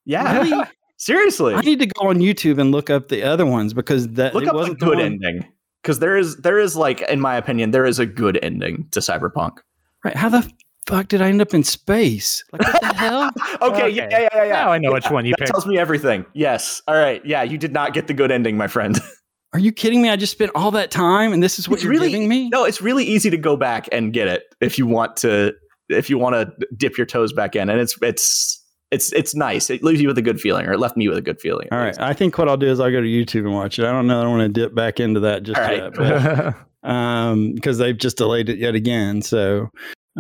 Yeah, 0.05 0.43
Really? 0.43 0.65
seriously. 0.97 1.55
I 1.55 1.61
need 1.61 1.79
to 1.81 1.87
go 1.87 2.09
on 2.09 2.19
YouTube 2.19 2.59
and 2.61 2.73
look 2.73 2.91
up 2.91 3.09
the 3.09 3.23
other 3.23 3.47
ones 3.47 3.73
because 3.75 4.09
that 4.11 4.35
Look 4.35 4.45
it 4.45 4.49
up 4.49 4.55
wasn't 4.55 4.79
the 4.81 4.87
good 4.87 4.97
one- 4.99 5.05
ending 5.07 5.45
because 5.83 5.99
there 6.01 6.17
is 6.17 6.37
there 6.39 6.59
is 6.59 6.77
like 6.77 7.01
in 7.03 7.21
my 7.21 7.37
opinion 7.37 7.71
there 7.71 7.85
is 7.87 7.99
a 7.99 8.07
good 8.07 8.39
ending 8.43 8.87
to 8.93 9.01
Cyberpunk. 9.01 9.59
Right? 10.05 10.17
How 10.17 10.29
the 10.29 10.51
fuck 10.87 11.09
did 11.09 11.21
I 11.23 11.29
end 11.29 11.41
up 11.43 11.53
in 11.55 11.63
space? 11.63 12.43
Like 12.53 12.63
what 12.73 12.81
the 12.83 12.95
hell? 12.95 13.31
Okay, 13.63 13.89
yeah, 13.91 14.05
Okay. 14.07 14.23
yeah, 14.23 14.29
yeah, 14.35 14.45
yeah. 14.45 14.53
Now 14.53 14.73
I 14.73 14.79
know 14.79 14.93
which 14.93 15.11
one 15.11 15.25
you 15.27 15.33
that 15.33 15.39
picked. 15.41 15.51
tells 15.51 15.67
me 15.67 15.79
everything. 15.79 16.25
Yes. 16.35 16.81
All 16.89 16.95
right. 16.97 17.25
Yeah, 17.25 17.43
you 17.43 17.59
did 17.59 17.73
not 17.73 17.93
get 17.93 18.07
the 18.07 18.15
good 18.15 18.31
ending, 18.31 18.57
my 18.57 18.67
friend. 18.69 18.99
Are 19.53 19.59
you 19.59 19.73
kidding 19.73 20.03
me? 20.03 20.11
I 20.11 20.17
just 20.17 20.33
spent 20.33 20.51
all 20.55 20.71
that 20.73 20.91
time 20.91 21.33
and 21.33 21.43
this 21.43 21.59
is 21.59 21.69
what 21.69 21.77
It's 21.77 21.85
you're 21.85 21.93
really- 21.93 22.11
giving 22.11 22.29
me? 22.29 22.49
No, 22.51 22.65
it's 22.65 22.81
really 22.81 23.05
easy 23.05 23.31
to 23.31 23.37
go 23.39 23.57
back 23.57 23.89
and 23.93 24.13
get 24.13 24.29
it 24.29 24.43
if 24.61 24.79
you 24.79 24.87
want 24.87 25.17
to 25.19 25.55
if 25.89 26.11
you 26.11 26.19
want 26.19 26.35
to 26.35 26.67
dip 26.77 26.97
your 26.99 27.07
toes 27.07 27.33
back 27.33 27.57
in 27.57 27.71
and 27.71 27.81
it's 27.81 27.97
it's 28.03 28.58
it's 28.91 29.13
it's 29.13 29.35
nice. 29.35 29.71
It 29.71 29.83
leaves 29.83 30.01
you 30.01 30.09
with 30.09 30.19
a 30.19 30.23
good 30.23 30.41
feeling 30.41 30.67
or 30.67 30.73
it 30.73 30.79
left 30.79 30.97
me 30.97 31.09
with 31.09 31.19
a 31.19 31.23
good 31.23 31.41
feeling. 31.41 31.69
All 31.71 31.85
least. 31.85 31.99
right. 31.99 32.09
I 32.09 32.15
think 32.15 32.39
what 32.39 32.49
I'll 32.49 32.57
do 32.57 32.69
is 32.69 32.81
I'll 32.81 32.91
go 32.91 33.01
to 33.01 33.07
YouTube 33.07 33.45
and 33.45 33.55
watch 33.55 33.79
it. 33.79 33.85
I 33.85 33.93
don't 33.93 34.07
know. 34.07 34.21
I 34.21 34.23
don't 34.23 34.39
want 34.39 34.55
to 34.55 34.61
dip 34.61 34.75
back 34.75 35.01
into 35.01 35.21
that 35.21 35.43
just 35.43 35.59
All 35.59 35.65
right. 35.65 35.79
yet. 35.79 35.95
But 35.95 36.55
um, 36.89 37.53
because 37.55 37.79
they've 37.79 37.97
just 37.97 38.17
delayed 38.17 38.49
it 38.49 38.59
yet 38.59 38.75
again. 38.75 39.21
So 39.21 39.69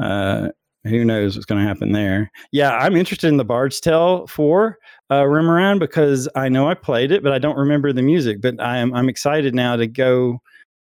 uh, 0.01 0.49
who 0.85 1.05
knows 1.05 1.35
what's 1.35 1.47
going 1.47 1.61
to 1.63 1.67
happen 1.67 1.93
there? 1.93 2.31
Yeah, 2.53 2.77
I'm 2.77 2.97
interested 2.97 3.29
in 3.29 3.37
the 3.37 3.45
Bard's 3.45 3.81
Tale 3.81 4.27
for 4.27 4.79
uh, 5.11 5.23
Remoran 5.23 5.79
because 5.79 6.29
I 6.35 6.49
know 6.49 6.69
I 6.69 6.75
played 6.75 7.11
it, 7.11 7.23
but 7.23 7.33
I 7.33 7.39
don't 7.39 7.57
remember 7.57 7.93
the 7.93 8.03
music. 8.03 8.41
But 8.41 8.61
I'm 8.61 8.95
I'm 8.95 9.09
excited 9.09 9.55
now 9.55 9.77
to 9.77 9.87
go 9.87 10.41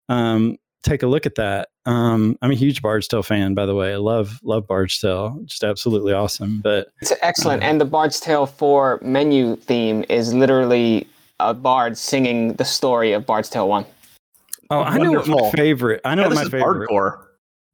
um, 0.10 0.58
take 0.84 1.04
a 1.04 1.08
look 1.08 1.26
at 1.26 1.36
that. 1.36 1.70
Um, 1.86 2.38
I'm 2.42 2.52
a 2.52 2.56
huge 2.56 2.82
Bard's 2.82 3.08
Tale 3.08 3.24
fan, 3.24 3.54
by 3.54 3.66
the 3.66 3.76
way. 3.76 3.94
I 3.94 3.98
love 3.98 4.40
love 4.44 4.68
Bard's 4.68 5.00
Tale, 5.00 5.40
just 5.46 5.64
absolutely 5.64 6.14
awesome. 6.14 6.62
But 6.62 6.88
It's 7.02 7.14
excellent. 7.22 7.64
And 7.64 7.80
the 7.82 7.86
Bard's 7.86 8.20
Tale 8.20 8.46
4 8.46 9.00
menu 9.02 9.56
theme 9.58 10.06
is 10.10 10.34
literally 10.34 11.08
a 11.40 11.54
bard 11.54 11.98
singing 11.98 12.54
the 12.54 12.66
story 12.66 13.12
of 13.14 13.26
Bard's 13.26 13.50
Tale 13.50 13.68
1. 13.68 13.86
oh, 14.70 14.80
I 14.82 14.98
know 14.98 15.12
what 15.12 15.28
my 15.28 15.52
favorite. 15.52 16.02
I 16.06 16.16
know 16.16 16.24
Yeah, 16.24 16.28
what 16.28 16.36
this 16.36 16.52
my 16.52 16.58
is 16.58 16.64
favorite. 16.64 16.90
hardcore. 16.90 17.26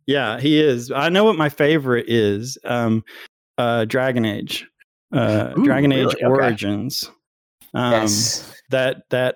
Yeah, 0.07 0.39
he 0.39 0.59
is. 0.59 0.91
I 0.91 1.09
know 1.09 1.23
what 1.23 1.35
my 1.35 1.49
favorite 1.49 2.05
is. 2.09 2.57
Um, 2.63 3.03
uh, 3.59 3.85
Dragon 3.85 4.25
Age, 4.25 4.65
uh, 5.13 5.53
Ooh, 5.57 5.63
Dragon 5.63 5.91
Age 5.91 6.05
really? 6.05 6.15
Okay. 6.15 6.25
Origins. 6.25 7.11
Um, 7.75 7.91
yes. 7.91 8.51
that 8.71 9.03
that 9.11 9.35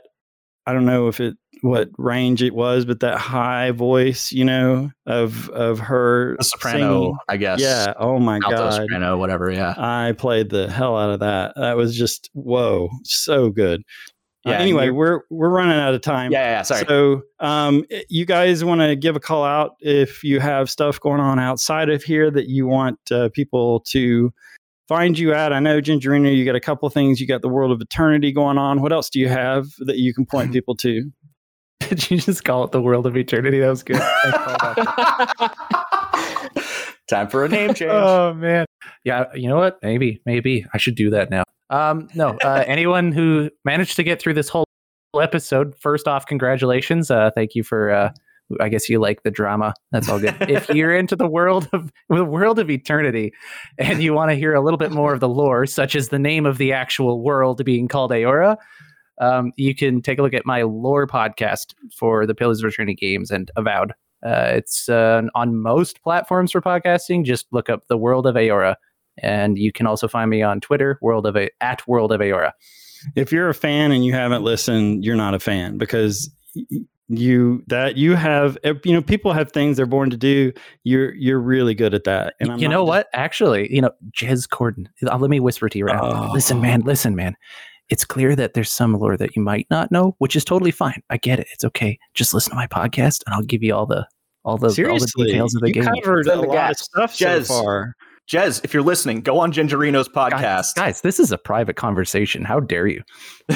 I 0.65 0.73
don't 0.73 0.85
know 0.85 1.09
if 1.09 1.19
it 1.19 1.35
what 1.63 1.89
range 1.97 2.43
it 2.43 2.53
was, 2.53 2.83
but 2.83 2.99
that 2.99 3.17
high 3.17 3.71
voice, 3.71 4.33
you 4.33 4.43
know, 4.43 4.91
of 5.05 5.47
of 5.49 5.79
her 5.79 6.35
The 6.37 6.43
soprano, 6.43 6.99
singing. 6.99 7.17
I 7.29 7.37
guess. 7.37 7.61
Yeah. 7.61 7.93
Oh 7.97 8.19
my 8.19 8.39
God. 8.39 8.51
Alto 8.51 8.63
god. 8.63 8.73
soprano, 8.73 9.17
whatever. 9.17 9.49
Yeah. 9.49 9.73
I 9.77 10.11
played 10.11 10.49
the 10.49 10.69
hell 10.69 10.97
out 10.97 11.11
of 11.11 11.21
that. 11.21 11.53
That 11.55 11.77
was 11.77 11.95
just 11.95 12.29
whoa, 12.33 12.89
so 13.05 13.49
good. 13.49 13.81
Uh, 14.45 14.51
Yeah, 14.51 14.57
anyway, 14.57 14.89
we're 14.89 15.21
we're 15.29 15.49
running 15.49 15.79
out 15.79 15.93
of 15.93 16.01
time. 16.01 16.33
Yeah, 16.33 16.39
yeah, 16.39 16.51
yeah, 16.51 16.61
sorry. 16.63 16.85
So, 16.85 17.21
um, 17.39 17.85
you 18.09 18.25
guys 18.25 18.61
want 18.65 18.81
to 18.81 18.97
give 18.97 19.15
a 19.15 19.21
call 19.21 19.45
out 19.45 19.75
if 19.79 20.21
you 20.21 20.41
have 20.41 20.69
stuff 20.69 20.99
going 20.99 21.21
on 21.21 21.39
outside 21.39 21.87
of 21.87 22.03
here 22.03 22.29
that 22.29 22.49
you 22.49 22.67
want 22.67 22.99
uh, 23.09 23.29
people 23.33 23.79
to 23.87 24.33
find 24.89 25.17
you 25.17 25.33
at? 25.33 25.53
I 25.53 25.59
know, 25.59 25.79
Gingerino, 25.79 26.35
you 26.35 26.43
got 26.43 26.55
a 26.55 26.59
couple 26.59 26.89
things. 26.89 27.21
You 27.21 27.27
got 27.27 27.41
the 27.41 27.47
World 27.47 27.71
of 27.71 27.79
Eternity 27.79 28.33
going 28.33 28.57
on. 28.57 28.81
What 28.81 28.91
else 28.91 29.09
do 29.09 29.17
you 29.17 29.29
have 29.29 29.67
that 29.79 29.97
you 29.97 30.13
can 30.13 30.25
point 30.25 30.51
people 30.53 30.75
to? 30.75 31.09
Did 31.89 32.11
you 32.11 32.17
just 32.17 32.43
call 32.43 32.63
it 32.63 32.71
the 32.71 32.81
world 32.81 33.05
of 33.05 33.17
eternity? 33.17 33.59
That 33.59 33.69
was 33.69 33.83
good. 33.83 33.97
I 34.01 34.73
that. 35.39 36.63
Time 37.09 37.29
for 37.29 37.43
a 37.45 37.49
name 37.49 37.73
change. 37.73 37.91
Oh 37.91 38.33
man. 38.33 38.65
Yeah, 39.03 39.25
you 39.33 39.49
know 39.49 39.57
what? 39.57 39.77
Maybe, 39.83 40.21
maybe 40.25 40.65
I 40.73 40.77
should 40.77 40.95
do 40.95 41.09
that 41.11 41.29
now. 41.29 41.43
Um, 41.69 42.07
no, 42.15 42.37
uh, 42.43 42.63
anyone 42.65 43.11
who 43.11 43.49
managed 43.65 43.97
to 43.97 44.03
get 44.03 44.21
through 44.21 44.35
this 44.35 44.47
whole 44.49 44.65
episode, 45.19 45.75
first 45.79 46.07
off, 46.07 46.25
congratulations. 46.25 47.11
Uh, 47.11 47.31
thank 47.35 47.55
you 47.55 47.63
for. 47.63 47.91
Uh, 47.91 48.11
I 48.59 48.69
guess 48.69 48.87
you 48.89 48.99
like 48.99 49.23
the 49.23 49.31
drama. 49.31 49.73
That's 49.91 50.09
all 50.09 50.19
good. 50.19 50.35
if 50.41 50.69
you're 50.69 50.95
into 50.95 51.15
the 51.15 51.27
world 51.27 51.67
of 51.73 51.91
the 52.09 52.25
world 52.25 52.59
of 52.59 52.69
eternity, 52.69 53.33
and 53.79 54.03
you 54.03 54.13
want 54.13 54.31
to 54.31 54.35
hear 54.35 54.53
a 54.53 54.61
little 54.61 54.77
bit 54.77 54.91
more 54.91 55.13
of 55.13 55.19
the 55.21 55.29
lore, 55.29 55.65
such 55.65 55.95
as 55.95 56.09
the 56.09 56.19
name 56.19 56.45
of 56.45 56.57
the 56.57 56.73
actual 56.73 57.23
world 57.23 57.63
being 57.65 57.87
called 57.87 58.11
Eora, 58.11 58.57
um, 59.19 59.51
you 59.57 59.75
can 59.75 60.01
take 60.01 60.19
a 60.19 60.21
look 60.21 60.33
at 60.33 60.45
my 60.45 60.63
lore 60.63 61.07
podcast 61.07 61.73
for 61.95 62.25
the 62.25 62.35
Pillars 62.35 62.63
of 62.63 62.69
Eternity 62.69 62.95
games 62.95 63.31
and 63.31 63.51
Avowed. 63.55 63.91
Uh, 64.25 64.51
it's 64.55 64.87
uh, 64.89 65.21
on 65.35 65.57
most 65.61 66.01
platforms 66.01 66.51
for 66.51 66.61
podcasting. 66.61 67.25
Just 67.25 67.45
look 67.51 67.69
up 67.69 67.87
the 67.89 67.97
World 67.97 68.25
of 68.25 68.35
Eora, 68.35 68.75
and 69.17 69.57
you 69.57 69.71
can 69.71 69.85
also 69.85 70.07
find 70.07 70.29
me 70.29 70.41
on 70.41 70.61
Twitter, 70.61 70.97
World 71.01 71.25
of 71.27 71.35
A- 71.35 71.49
at 71.61 71.85
World 71.87 72.11
of 72.11 72.21
Eora. 72.21 72.51
If 73.15 73.33
you're 73.33 73.49
a 73.49 73.53
fan 73.53 73.91
and 73.91 74.05
you 74.05 74.13
haven't 74.13 74.43
listened, 74.43 75.03
you're 75.03 75.17
not 75.17 75.33
a 75.33 75.39
fan 75.39 75.77
because 75.77 76.29
you 77.09 77.61
that 77.67 77.97
you 77.97 78.15
have 78.15 78.57
you 78.85 78.93
know 78.93 79.01
people 79.01 79.33
have 79.33 79.51
things 79.51 79.75
they're 79.75 79.85
born 79.85 80.09
to 80.09 80.15
do. 80.17 80.53
You're 80.85 81.13
you're 81.15 81.39
really 81.39 81.75
good 81.75 81.93
at 81.93 82.05
that. 82.05 82.35
And 82.39 82.49
I'm 82.51 82.59
you 82.59 82.67
know 82.69 82.83
just- 82.83 82.87
what? 82.87 83.07
Actually, 83.13 83.73
you 83.75 83.81
know, 83.81 83.91
Jez 84.17 84.47
Corden. 84.47 84.87
Let 85.01 85.29
me 85.29 85.41
whisper 85.41 85.67
to 85.67 85.77
you 85.77 85.85
right 85.85 85.95
now. 86.01 86.29
Oh. 86.29 86.31
Listen, 86.33 86.61
man. 86.61 86.81
Listen, 86.81 87.13
man. 87.15 87.35
It's 87.93 88.05
clear 88.05 88.35
that 88.35 88.55
there's 88.55 88.71
some 88.71 88.93
lore 88.95 89.15
that 89.17 89.35
you 89.35 89.43
might 89.43 89.67
not 89.69 89.91
know, 89.91 90.15
which 90.17 90.35
is 90.35 90.43
totally 90.43 90.71
fine. 90.71 90.99
I 91.11 91.17
get 91.17 91.39
it. 91.39 91.45
It's 91.53 91.63
okay. 91.63 91.99
Just 92.15 92.33
listen 92.33 92.49
to 92.49 92.55
my 92.55 92.65
podcast, 92.65 93.21
and 93.27 93.35
I'll 93.35 93.43
give 93.43 93.61
you 93.61 93.75
all 93.75 93.85
the 93.85 94.07
all 94.43 94.57
the, 94.57 94.69
all 94.89 94.97
the 94.97 95.13
details 95.15 95.53
of 95.53 95.61
the 95.61 95.67
you 95.67 95.75
game. 95.75 95.83
covered 95.85 96.25
Fill 96.25 96.39
a 96.39 96.41
the 96.41 96.47
lot 96.47 96.71
of 96.71 96.77
stuff 96.77 97.15
Jez. 97.15 97.45
so 97.45 97.61
far. 97.61 97.93
Jez, 98.27 98.63
if 98.63 98.73
you're 98.73 98.81
listening, 98.81 99.21
go 99.21 99.37
on 99.39 99.51
Gingerino's 99.51 100.09
podcast. 100.09 100.73
guys, 100.73 101.01
this 101.01 101.19
is 101.19 101.31
a 101.31 101.37
private 101.37 101.75
conversation. 101.75 102.43
How 102.43 102.59
dare 102.59 102.87
you? 102.87 103.03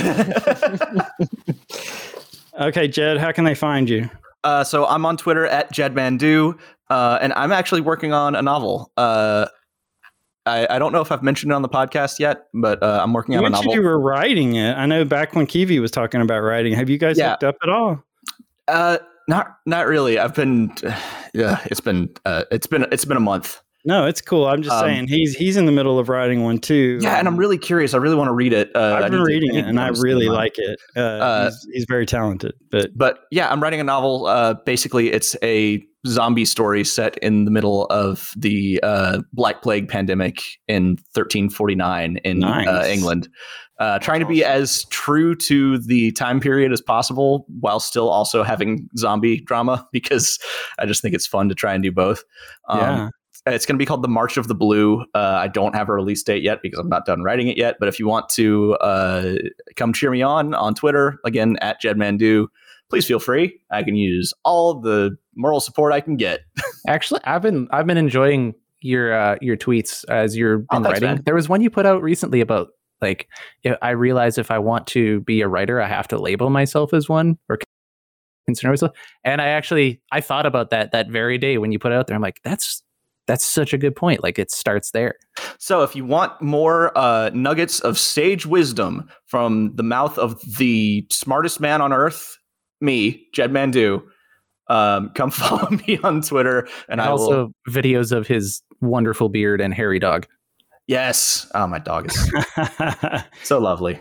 Okay, 2.59 2.87
Jed, 2.87 3.17
how 3.17 3.31
can 3.31 3.43
they 3.43 3.53
find 3.53 3.87
you? 3.87 4.09
Uh, 4.43 4.63
so 4.63 4.87
I'm 4.87 5.05
on 5.05 5.15
Twitter 5.17 5.45
at 5.45 5.71
Jedmandu, 5.71 6.57
uh, 6.89 7.19
and 7.21 7.31
I'm 7.33 7.51
actually 7.51 7.81
working 7.81 8.13
on 8.13 8.35
a 8.35 8.41
novel. 8.41 8.91
Uh, 8.97 9.45
I, 10.47 10.75
I 10.75 10.79
don't 10.79 10.91
know 10.91 11.01
if 11.01 11.11
I've 11.11 11.21
mentioned 11.23 11.51
it 11.51 11.55
on 11.55 11.61
the 11.61 11.69
podcast 11.69 12.19
yet, 12.19 12.47
but 12.53 12.81
uh, 12.81 12.99
I'm 13.03 13.13
working 13.13 13.33
You 13.33 13.39
on 13.39 13.45
a 13.45 13.49
novel. 13.49 13.73
you 13.73 13.81
were 13.81 13.99
writing 13.99 14.55
it. 14.55 14.73
I 14.75 14.85
know 14.85 15.05
back 15.05 15.35
when 15.35 15.45
Kiwi 15.45 15.79
was 15.79 15.91
talking 15.91 16.21
about 16.21 16.39
writing. 16.39 16.73
Have 16.73 16.89
you 16.89 16.97
guys 16.97 17.17
Yeah. 17.17 17.31
hooked 17.31 17.43
up 17.43 17.55
at 17.61 17.69
all? 17.69 18.01
Uh, 18.67 18.97
not 19.27 19.57
not 19.65 19.87
really. 19.87 20.17
I've 20.19 20.33
been, 20.33 20.71
yeah, 21.33 21.59
it's 21.65 21.81
been 21.81 22.09
uh, 22.25 22.43
it's 22.51 22.67
been 22.67 22.85
it's 22.91 23.05
been 23.05 23.17
a 23.17 23.21
month. 23.21 23.61
No, 23.85 24.05
it's 24.05 24.19
cool. 24.19 24.47
I'm 24.47 24.63
just 24.63 24.75
Um, 24.75 24.85
saying 24.85 25.07
he's 25.07 25.33
he's 25.35 25.55
in 25.55 25.65
the 25.65 25.71
middle 25.71 25.97
of 25.97 26.09
writing 26.09 26.43
one 26.43 26.59
too. 26.59 26.99
Yeah, 27.01 27.17
and 27.19 27.27
I'm 27.27 27.37
really 27.37 27.57
curious. 27.57 27.93
I 27.93 27.97
really 27.97 28.15
want 28.17 28.27
to 28.27 28.33
read 28.33 28.51
it. 28.51 28.69
Uh, 28.75 28.99
I've 29.01 29.11
been 29.11 29.21
reading 29.21 29.55
it 29.55 29.65
and 29.65 29.79
I 29.79 29.89
really 29.89 30.27
like 30.27 30.57
it. 30.57 30.77
Uh, 30.95 30.99
Uh, 30.99 31.45
he's, 31.45 31.67
he's 31.73 31.85
very 31.87 32.05
talented, 32.05 32.53
but 32.69 32.89
But 32.97 33.19
yeah, 33.31 33.49
I'm 33.49 33.63
writing 33.63 33.79
a 33.79 33.85
novel. 33.85 34.25
Uh, 34.25 34.55
basically, 34.65 35.11
it's 35.13 35.37
a 35.41 35.85
zombie 36.07 36.45
story 36.45 36.83
set 36.83 37.17
in 37.19 37.45
the 37.45 37.51
middle 37.51 37.85
of 37.85 38.33
the 38.35 38.79
uh, 38.83 39.21
Black 39.33 39.61
Plague 39.61 39.87
pandemic 39.87 40.41
in 40.67 40.91
1349 41.13 42.17
in 42.17 42.43
uh, 42.43 42.83
England. 42.87 43.29
Uh, 43.79 43.99
trying 43.99 44.19
to 44.19 44.25
be 44.25 44.43
as 44.43 44.85
true 44.85 45.35
to 45.35 45.77
the 45.77 46.11
time 46.13 46.39
period 46.39 46.71
as 46.71 46.81
possible 46.81 47.45
while 47.59 47.79
still 47.79 48.09
also 48.09 48.41
having 48.41 48.89
zombie 48.97 49.39
drama 49.41 49.87
because 49.91 50.39
I 50.79 50.87
just 50.87 51.01
think 51.01 51.13
it's 51.13 51.27
fun 51.27 51.47
to 51.49 51.55
try 51.55 51.73
and 51.73 51.83
do 51.83 51.91
both. 51.91 52.23
Um, 52.69 52.79
yeah. 52.79 53.09
It's 53.45 53.65
going 53.65 53.75
to 53.75 53.81
be 53.81 53.85
called 53.85 54.03
The 54.03 54.09
March 54.09 54.35
of 54.35 54.47
the 54.47 54.55
Blue. 54.55 55.05
Uh, 55.13 55.37
I 55.39 55.47
don't 55.47 55.73
have 55.73 55.87
a 55.87 55.93
release 55.93 56.21
date 56.23 56.43
yet 56.43 56.59
because 56.61 56.79
I'm 56.79 56.89
not 56.89 57.05
done 57.05 57.21
writing 57.21 57.47
it 57.47 57.57
yet. 57.57 57.77
But 57.79 57.87
if 57.87 57.99
you 57.99 58.07
want 58.07 58.27
to 58.29 58.73
uh, 58.75 59.35
come 59.77 59.93
cheer 59.93 60.11
me 60.11 60.21
on 60.21 60.53
on 60.53 60.73
Twitter, 60.73 61.19
again, 61.23 61.55
at 61.61 61.81
Jedmandu, 61.81 62.47
please 62.89 63.05
feel 63.05 63.19
free. 63.19 63.59
I 63.71 63.83
can 63.83 63.95
use 63.95 64.33
all 64.43 64.79
the 64.79 65.17
moral 65.37 65.59
support 65.61 65.93
I 65.93 66.01
can 66.01 66.17
get. 66.17 66.41
Actually, 66.87 67.21
I've 67.23 67.41
been 67.41 67.67
I've 67.71 67.85
been 67.87 67.97
enjoying 67.97 68.53
your 68.81 69.13
uh, 69.17 69.37
your 69.41 69.55
tweets 69.57 70.03
as 70.09 70.35
you're 70.35 70.65
Oh, 70.71 70.75
thanks, 70.83 70.87
writing. 70.89 71.07
man. 71.09 71.21
There 71.25 71.35
was 71.35 71.47
one 71.47 71.61
you 71.61 71.69
put 71.69 71.85
out 71.85 72.01
recently 72.01 72.41
about 72.41 72.69
like 73.01 73.27
I 73.81 73.91
realize 73.91 74.37
if 74.37 74.49
I 74.51 74.59
want 74.59 74.87
to 74.87 75.21
be 75.21 75.41
a 75.41 75.47
writer, 75.47 75.79
I 75.81 75.87
have 75.87 76.07
to 76.09 76.17
label 76.19 76.49
myself 76.49 76.93
as 76.93 77.07
one 77.07 77.37
or 77.47 77.59
consider 78.47 78.69
myself. 78.71 78.91
And 79.23 79.41
I 79.41 79.47
actually 79.49 80.01
I 80.11 80.21
thought 80.21 80.45
about 80.45 80.69
that 80.71 80.91
that 80.91 81.09
very 81.09 81.37
day 81.37 81.57
when 81.57 81.71
you 81.71 81.79
put 81.79 81.91
it 81.91 81.95
out 81.95 82.07
there. 82.07 82.15
I'm 82.15 82.21
like, 82.21 82.39
that's 82.43 82.81
that's 83.27 83.45
such 83.45 83.73
a 83.73 83.77
good 83.77 83.93
point. 83.95 84.23
Like 84.23 84.39
it 84.39 84.49
starts 84.51 84.91
there. 84.91 85.15
So 85.59 85.83
if 85.83 85.95
you 85.97 86.05
want 86.05 86.41
more 86.41 86.97
uh, 86.97 87.29
nuggets 87.33 87.81
of 87.81 87.99
sage 87.99 88.45
wisdom 88.45 89.09
from 89.25 89.75
the 89.75 89.83
mouth 89.83 90.17
of 90.17 90.39
the 90.57 91.05
smartest 91.11 91.59
man 91.59 91.81
on 91.81 91.91
earth, 91.91 92.37
me, 92.79 93.27
Jedmandu, 93.35 94.01
um, 94.69 95.09
come 95.15 95.31
follow 95.31 95.69
me 95.69 95.97
on 96.03 96.21
Twitter, 96.21 96.59
and, 96.89 96.99
And, 96.99 97.01
I 97.01 97.09
will. 97.13 97.19
also 97.19 97.51
videos 97.69 98.11
of 98.11 98.27
his 98.27 98.61
wonderful 98.81 99.29
beard 99.29 99.61
and 99.61 99.73
hairy 99.73 99.99
dog. 99.99 100.27
Yes. 100.87 101.49
Oh, 101.53 101.67
my 101.67 101.79
dog 101.79 102.07
is 102.09 102.31
so 103.43 103.59
lovely. 103.59 103.99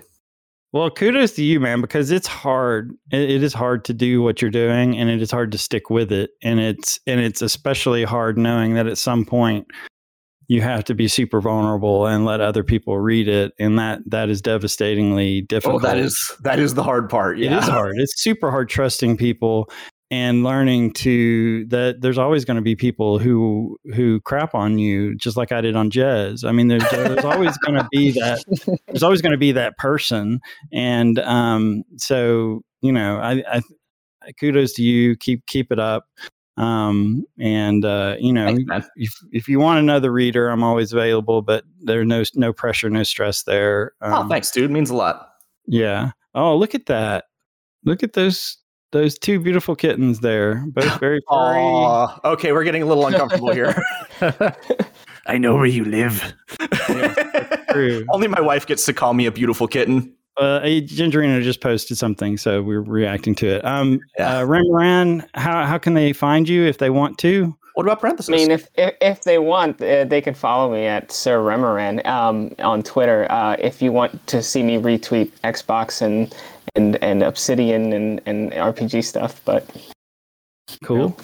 well, 0.73 0.91
kudos 0.91 1.33
to 1.33 1.43
you, 1.43 1.59
man, 1.59 1.81
because 1.81 2.11
it's 2.11 2.27
hard. 2.29 2.93
It, 3.11 3.29
it 3.31 3.43
is 3.43 3.53
hard 3.55 3.85
to 3.87 3.95
do 3.95 4.23
what 4.23 4.41
you're 4.41 4.51
doing, 4.51 4.97
and 4.97 5.11
it 5.11 5.21
is 5.21 5.31
hard 5.31 5.51
to 5.53 5.59
stick 5.59 5.91
with 5.91 6.13
it, 6.13 6.31
and 6.43 6.61
it's 6.61 7.01
and 7.07 7.21
it's 7.21 7.43
especially 7.43 8.05
hard 8.05 8.39
knowing 8.39 8.75
that 8.75 8.87
at 8.87 8.99
some 8.99 9.25
point 9.25 9.67
you 10.49 10.61
have 10.63 10.85
to 10.85 10.95
be 10.95 11.09
super 11.09 11.41
vulnerable 11.41 12.07
and 12.07 12.25
let 12.25 12.41
other 12.41 12.63
people 12.63 13.01
read 13.01 13.27
it, 13.27 13.53
and 13.59 13.77
that 13.81 14.01
that 14.07 14.29
is 14.29 14.41
devastatingly 14.41 15.41
Oh, 15.43 15.47
difficult. 15.49 15.83
that 15.83 15.99
is 15.99 16.37
that 16.45 16.61
is 16.61 16.75
the 16.75 16.85
hard 16.85 17.09
part. 17.11 17.39
Yeah. 17.39 17.57
It 17.57 17.63
is 17.65 17.69
hard. 17.69 17.95
It's 17.99 18.23
super 18.23 18.51
hard 18.53 18.69
trusting 18.69 19.17
people 19.17 19.69
and 20.11 20.45
learning 20.45 20.93
to 20.93 21.65
that 21.67 22.01
there's 22.01 22.19
always 22.19 22.45
going 22.45 22.57
to 22.57 22.63
be 22.63 22.77
people 22.77 23.19
who 23.19 23.77
who 23.95 24.21
crap 24.21 24.55
on 24.55 24.79
you 24.79 25.17
just 25.17 25.37
like 25.37 25.51
I 25.53 25.61
did 25.61 25.75
on 25.75 25.91
Jez. 25.91 26.49
I 26.49 26.53
mean 26.53 26.69
there's, 26.69 26.89
there's 26.91 27.25
always 27.25 27.57
going 27.59 27.77
to 27.77 27.89
be 27.91 28.13
that 28.13 28.45
there's 28.87 29.03
always 29.03 29.21
going 29.21 29.33
to 29.33 29.39
be 29.39 29.53
that 29.53 29.77
person 29.79 30.41
and 30.73 31.19
um 31.19 31.83
so 31.97 32.63
you 32.83 32.93
know 32.93 33.19
I, 33.19 33.43
I 33.51 34.33
kudos 34.39 34.75
to 34.75 34.83
you 34.83 35.17
keep 35.17 35.45
keep 35.47 35.73
it 35.73 35.79
up 35.81 36.07
um 36.57 37.25
and 37.39 37.85
uh 37.85 38.17
you 38.19 38.33
know 38.33 38.57
Thanks, 38.69 38.89
if 38.97 39.13
if 39.33 39.49
you 39.49 39.59
want 39.59 39.79
another 39.81 40.13
reader 40.13 40.49
I'm 40.49 40.63
always 40.63 40.93
available 40.93 41.43
but 41.43 41.65
there's 41.83 42.07
no 42.07 42.23
no 42.35 42.53
pressure 42.53 42.89
no 42.91 43.03
stress 43.03 43.43
there 43.43 43.93
Oh, 44.01 44.21
um, 44.23 44.29
thanks, 44.29 44.51
dude. 44.53 44.71
Means 44.71 44.91
a 44.91 44.97
lot. 44.97 45.31
yeah. 45.67 46.13
Oh, 46.35 46.57
look 46.57 46.75
at 46.75 46.87
that. 46.87 47.25
Look 47.85 48.03
at 48.03 48.13
those 48.13 48.59
those 48.97 49.19
two 49.19 49.39
beautiful 49.39 49.77
kittens 49.77 50.21
there. 50.21 50.65
Both 50.69 50.99
very 51.01 51.21
furry. 51.29 51.59
Aw. 51.59 52.21
Okay, 52.33 52.53
we're 52.53 52.65
getting 52.65 52.83
a 52.83 52.87
little 52.87 53.07
uncomfortable 53.07 53.53
here. 53.53 53.75
I 55.27 55.39
know 55.39 55.55
where 55.57 55.67
you 55.67 55.85
live. 55.85 56.33
True. 57.71 58.07
Only 58.11 58.29
my 58.29 58.41
wife 58.41 58.67
gets 58.67 58.87
to 58.87 58.93
call 58.93 59.13
me 59.13 59.27
a 59.27 59.33
beautiful 59.33 59.67
kitten. 59.69 60.15
Uh, 60.39 60.61
a 60.63 60.83
Gingerino 60.83 61.43
just 61.43 61.61
posted 61.61 61.97
something, 61.99 62.37
so 62.37 62.63
we're 62.63 62.83
reacting 62.83 63.35
to 63.37 63.47
it. 63.57 63.65
Um, 63.65 64.01
Yeah. 64.19 64.39
uh, 64.39 64.45
Rembrandt, 64.45 65.25
how 65.35 65.65
how 65.65 65.79
can 65.79 65.95
they 65.95 66.13
find 66.13 66.49
you 66.49 66.65
if 66.65 66.79
they 66.79 66.91
want 66.91 67.19
to? 67.19 67.57
What 67.75 67.85
about 67.85 68.01
parentheses? 68.01 68.31
I 68.33 68.37
mean, 68.37 68.51
if 68.51 68.69
if, 68.75 68.95
if 69.01 69.23
they 69.25 69.39
want, 69.39 69.81
uh, 69.83 70.05
they 70.05 70.21
can 70.21 70.35
follow 70.35 70.73
me 70.73 70.87
at 70.87 71.11
Sir 71.11 71.39
Remoran 71.41 72.05
um, 72.07 72.55
on 72.59 72.83
Twitter. 72.83 73.27
Uh, 73.31 73.57
if 73.59 73.83
you 73.83 73.93
want 73.93 74.27
to 74.29 74.43
see 74.43 74.63
me 74.63 74.77
retweet 74.79 75.31
Xbox 75.43 76.01
and 76.03 76.35
and, 76.77 77.03
and 77.03 77.23
Obsidian 77.23 77.93
and, 77.93 78.21
and 78.27 78.53
RPG 78.53 79.05
stuff, 79.05 79.41
but 79.45 79.69
Cool. 80.85 81.17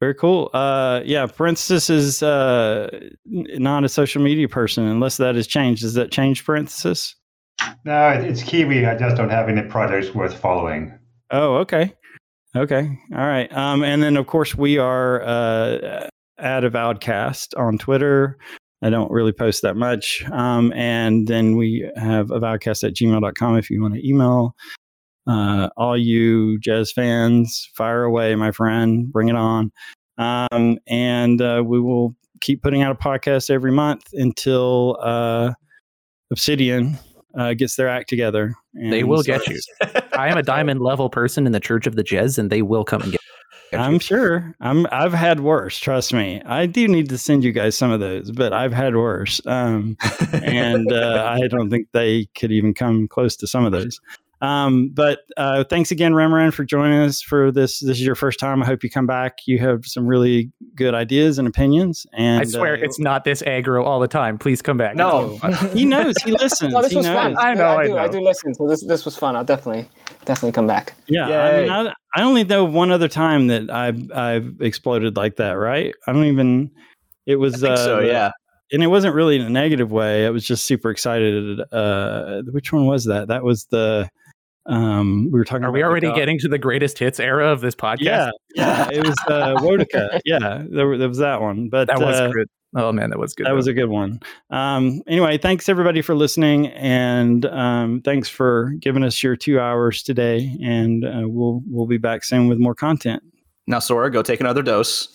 Very 0.00 0.14
cool. 0.14 0.50
Uh, 0.54 1.00
yeah, 1.04 1.26
Parenthesis 1.26 1.90
is 1.90 2.22
uh, 2.22 2.88
not 3.24 3.84
a 3.84 3.88
social 3.88 4.22
media 4.22 4.48
person 4.48 4.84
unless 4.84 5.16
that 5.16 5.34
has 5.34 5.46
changed. 5.46 5.82
Does 5.82 5.94
that 5.94 6.12
change 6.12 6.44
Parenthesis? 6.44 7.16
No, 7.84 8.10
it's 8.10 8.42
Kiwi. 8.42 8.86
I 8.86 8.96
just 8.96 9.16
don't 9.16 9.30
have 9.30 9.48
any 9.48 9.62
projects 9.62 10.14
worth 10.14 10.38
following. 10.38 10.96
Oh, 11.30 11.56
okay. 11.56 11.92
Okay. 12.56 12.88
All 13.12 13.26
right. 13.26 13.52
Um, 13.52 13.82
and 13.82 14.02
then 14.02 14.16
of 14.16 14.26
course 14.26 14.54
we 14.54 14.78
are 14.78 15.22
uh 15.22 16.08
at 16.38 16.62
Avowedcast 16.62 17.58
on 17.58 17.78
Twitter. 17.78 18.38
I 18.80 18.90
don't 18.90 19.10
really 19.10 19.32
post 19.32 19.62
that 19.62 19.74
much. 19.74 20.24
Um, 20.30 20.72
and 20.72 21.26
then 21.26 21.56
we 21.56 21.90
have 21.96 22.28
avowedcast 22.28 22.84
at 22.84 22.94
gmail.com 22.94 23.58
if 23.58 23.68
you 23.70 23.82
want 23.82 23.94
to 23.94 24.08
email 24.08 24.54
uh, 25.28 25.68
all 25.76 25.96
you 25.96 26.58
Jez 26.60 26.92
fans, 26.92 27.70
fire 27.74 28.04
away, 28.04 28.34
my 28.34 28.50
friend, 28.50 29.12
bring 29.12 29.28
it 29.28 29.36
on. 29.36 29.70
Um, 30.16 30.78
and 30.88 31.40
uh, 31.40 31.62
we 31.64 31.80
will 31.80 32.16
keep 32.40 32.62
putting 32.62 32.82
out 32.82 32.90
a 32.90 32.94
podcast 32.94 33.50
every 33.50 33.70
month 33.70 34.06
until 34.12 34.98
uh, 35.00 35.52
Obsidian 36.30 36.98
uh, 37.36 37.54
gets 37.54 37.76
their 37.76 37.88
act 37.88 38.08
together. 38.08 38.54
They 38.74 39.04
will 39.04 39.22
so- 39.22 39.38
get 39.38 39.46
you. 39.46 39.60
I 40.12 40.28
am 40.28 40.36
a 40.36 40.42
diamond 40.42 40.80
level 40.80 41.10
person 41.10 41.46
in 41.46 41.52
the 41.52 41.60
Church 41.60 41.86
of 41.86 41.94
the 41.94 42.02
Jez, 42.02 42.38
and 42.38 42.50
they 42.50 42.62
will 42.62 42.84
come 42.84 43.02
and 43.02 43.12
get. 43.12 43.20
I'm 43.72 43.98
sure. 43.98 44.54
I'm. 44.60 44.86
I've 44.90 45.12
had 45.12 45.40
worse. 45.40 45.78
Trust 45.78 46.14
me. 46.14 46.40
I 46.46 46.64
do 46.64 46.88
need 46.88 47.10
to 47.10 47.18
send 47.18 47.44
you 47.44 47.52
guys 47.52 47.76
some 47.76 47.90
of 47.90 48.00
those, 48.00 48.30
but 48.30 48.54
I've 48.54 48.72
had 48.72 48.96
worse. 48.96 49.42
Um, 49.46 49.96
and 50.32 50.90
uh, 50.90 51.36
I 51.38 51.48
don't 51.48 51.68
think 51.68 51.88
they 51.92 52.28
could 52.34 52.50
even 52.50 52.72
come 52.72 53.06
close 53.08 53.36
to 53.36 53.46
some 53.46 53.66
of 53.66 53.72
those. 53.72 54.00
Um, 54.40 54.90
but 54.90 55.20
uh, 55.36 55.64
thanks 55.64 55.90
again, 55.90 56.12
Remoran, 56.12 56.52
for 56.52 56.64
joining 56.64 57.00
us 57.00 57.20
for 57.20 57.50
this. 57.50 57.80
This 57.80 57.98
is 57.98 58.06
your 58.06 58.14
first 58.14 58.38
time. 58.38 58.62
I 58.62 58.66
hope 58.66 58.84
you 58.84 58.90
come 58.90 59.06
back. 59.06 59.38
You 59.46 59.58
have 59.58 59.84
some 59.84 60.06
really 60.06 60.52
good 60.76 60.94
ideas 60.94 61.38
and 61.38 61.48
opinions. 61.48 62.06
And 62.12 62.40
I 62.40 62.44
swear 62.44 62.74
uh, 62.74 62.80
it's 62.80 63.00
not 63.00 63.24
this 63.24 63.42
aggro 63.42 63.84
all 63.84 63.98
the 63.98 64.08
time. 64.08 64.38
Please 64.38 64.62
come 64.62 64.76
back. 64.76 64.94
No. 64.94 65.38
he 65.72 65.84
knows. 65.84 66.14
He 66.24 66.32
listens. 66.32 66.72
No, 66.72 66.82
this 66.82 66.92
he 66.92 66.98
was 66.98 67.06
knows. 67.06 67.16
fun. 67.16 67.36
I 67.38 67.54
know, 67.54 67.64
I 67.64 67.82
I 67.82 67.86
do. 67.86 67.98
I, 67.98 68.08
do 68.08 68.20
listen. 68.20 68.54
So 68.54 68.68
this 68.68 68.84
this 68.86 69.04
was 69.04 69.16
fun. 69.16 69.34
I'll 69.34 69.44
definitely 69.44 69.88
definitely 70.24 70.52
come 70.52 70.66
back. 70.66 70.94
Yeah, 71.08 71.26
I, 71.26 71.60
mean, 71.60 71.70
I, 71.70 71.92
I 72.14 72.22
only 72.22 72.44
know 72.44 72.64
one 72.64 72.92
other 72.92 73.08
time 73.08 73.48
that 73.48 73.70
I've 73.70 74.10
I've 74.12 74.60
exploded 74.60 75.16
like 75.16 75.36
that. 75.36 75.52
Right? 75.52 75.94
I 76.06 76.12
don't 76.12 76.26
even. 76.26 76.70
It 77.26 77.36
was 77.36 77.62
I 77.62 77.68
think 77.68 77.78
so, 77.78 77.98
uh, 77.98 78.02
yeah. 78.02 78.30
and 78.72 78.82
it 78.82 78.86
wasn't 78.86 79.14
really 79.14 79.36
in 79.36 79.42
a 79.42 79.50
negative 79.50 79.90
way. 79.90 80.26
I 80.26 80.30
was 80.30 80.46
just 80.46 80.64
super 80.64 80.90
excited. 80.90 81.60
Uh, 81.72 82.42
which 82.52 82.72
one 82.72 82.86
was 82.86 83.04
that? 83.06 83.28
That 83.28 83.42
was 83.42 83.66
the. 83.66 84.08
Um, 84.68 85.30
we 85.32 85.38
were 85.38 85.44
talking. 85.44 85.64
Are 85.64 85.72
we 85.72 85.80
about 85.80 85.86
the 85.88 85.90
already 85.90 86.06
dog- 86.08 86.16
getting 86.16 86.38
to 86.40 86.48
the 86.48 86.58
greatest 86.58 86.98
hits 86.98 87.18
era 87.18 87.48
of 87.50 87.60
this 87.60 87.74
podcast? 87.74 88.00
Yeah, 88.02 88.30
yeah. 88.54 88.88
It 88.92 89.06
was 89.06 89.16
uh, 89.26 89.54
Wodica. 89.56 90.20
Yeah, 90.24 90.64
there, 90.68 90.96
there 90.98 91.08
was 91.08 91.18
that 91.18 91.40
one. 91.40 91.68
But 91.68 91.88
That 91.88 91.98
was 92.00 92.20
uh, 92.20 92.28
good. 92.30 92.48
Oh 92.76 92.92
man, 92.92 93.08
that 93.10 93.18
was 93.18 93.32
good. 93.34 93.46
that 93.46 93.52
was 93.54 93.66
a 93.66 93.72
good 93.72 93.88
one. 93.88 94.20
Um, 94.50 95.00
anyway, 95.08 95.38
thanks 95.38 95.70
everybody 95.70 96.02
for 96.02 96.14
listening, 96.14 96.66
and 96.68 97.46
um, 97.46 98.02
thanks 98.02 98.28
for 98.28 98.74
giving 98.78 99.02
us 99.02 99.22
your 99.22 99.36
two 99.36 99.58
hours 99.58 100.02
today. 100.02 100.54
And 100.62 101.02
uh, 101.04 101.22
we'll 101.24 101.62
we'll 101.66 101.86
be 101.86 101.96
back 101.96 102.24
soon 102.24 102.46
with 102.46 102.58
more 102.58 102.74
content. 102.74 103.22
Now, 103.66 103.78
Sora, 103.78 104.10
go 104.10 104.22
take 104.22 104.40
another 104.40 104.62
dose. 104.62 105.08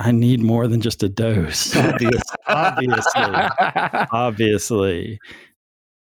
I 0.00 0.12
need 0.12 0.40
more 0.40 0.68
than 0.68 0.80
just 0.80 1.02
a 1.02 1.08
dose. 1.08 1.74
Obvious, 1.76 2.22
obviously, 2.46 3.22
obviously. 4.12 5.18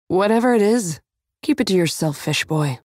Whatever 0.08 0.54
it 0.54 0.62
is, 0.62 1.00
keep 1.42 1.60
it 1.60 1.66
to 1.66 1.74
yourself, 1.74 2.16
fish 2.16 2.44
boy. 2.44 2.78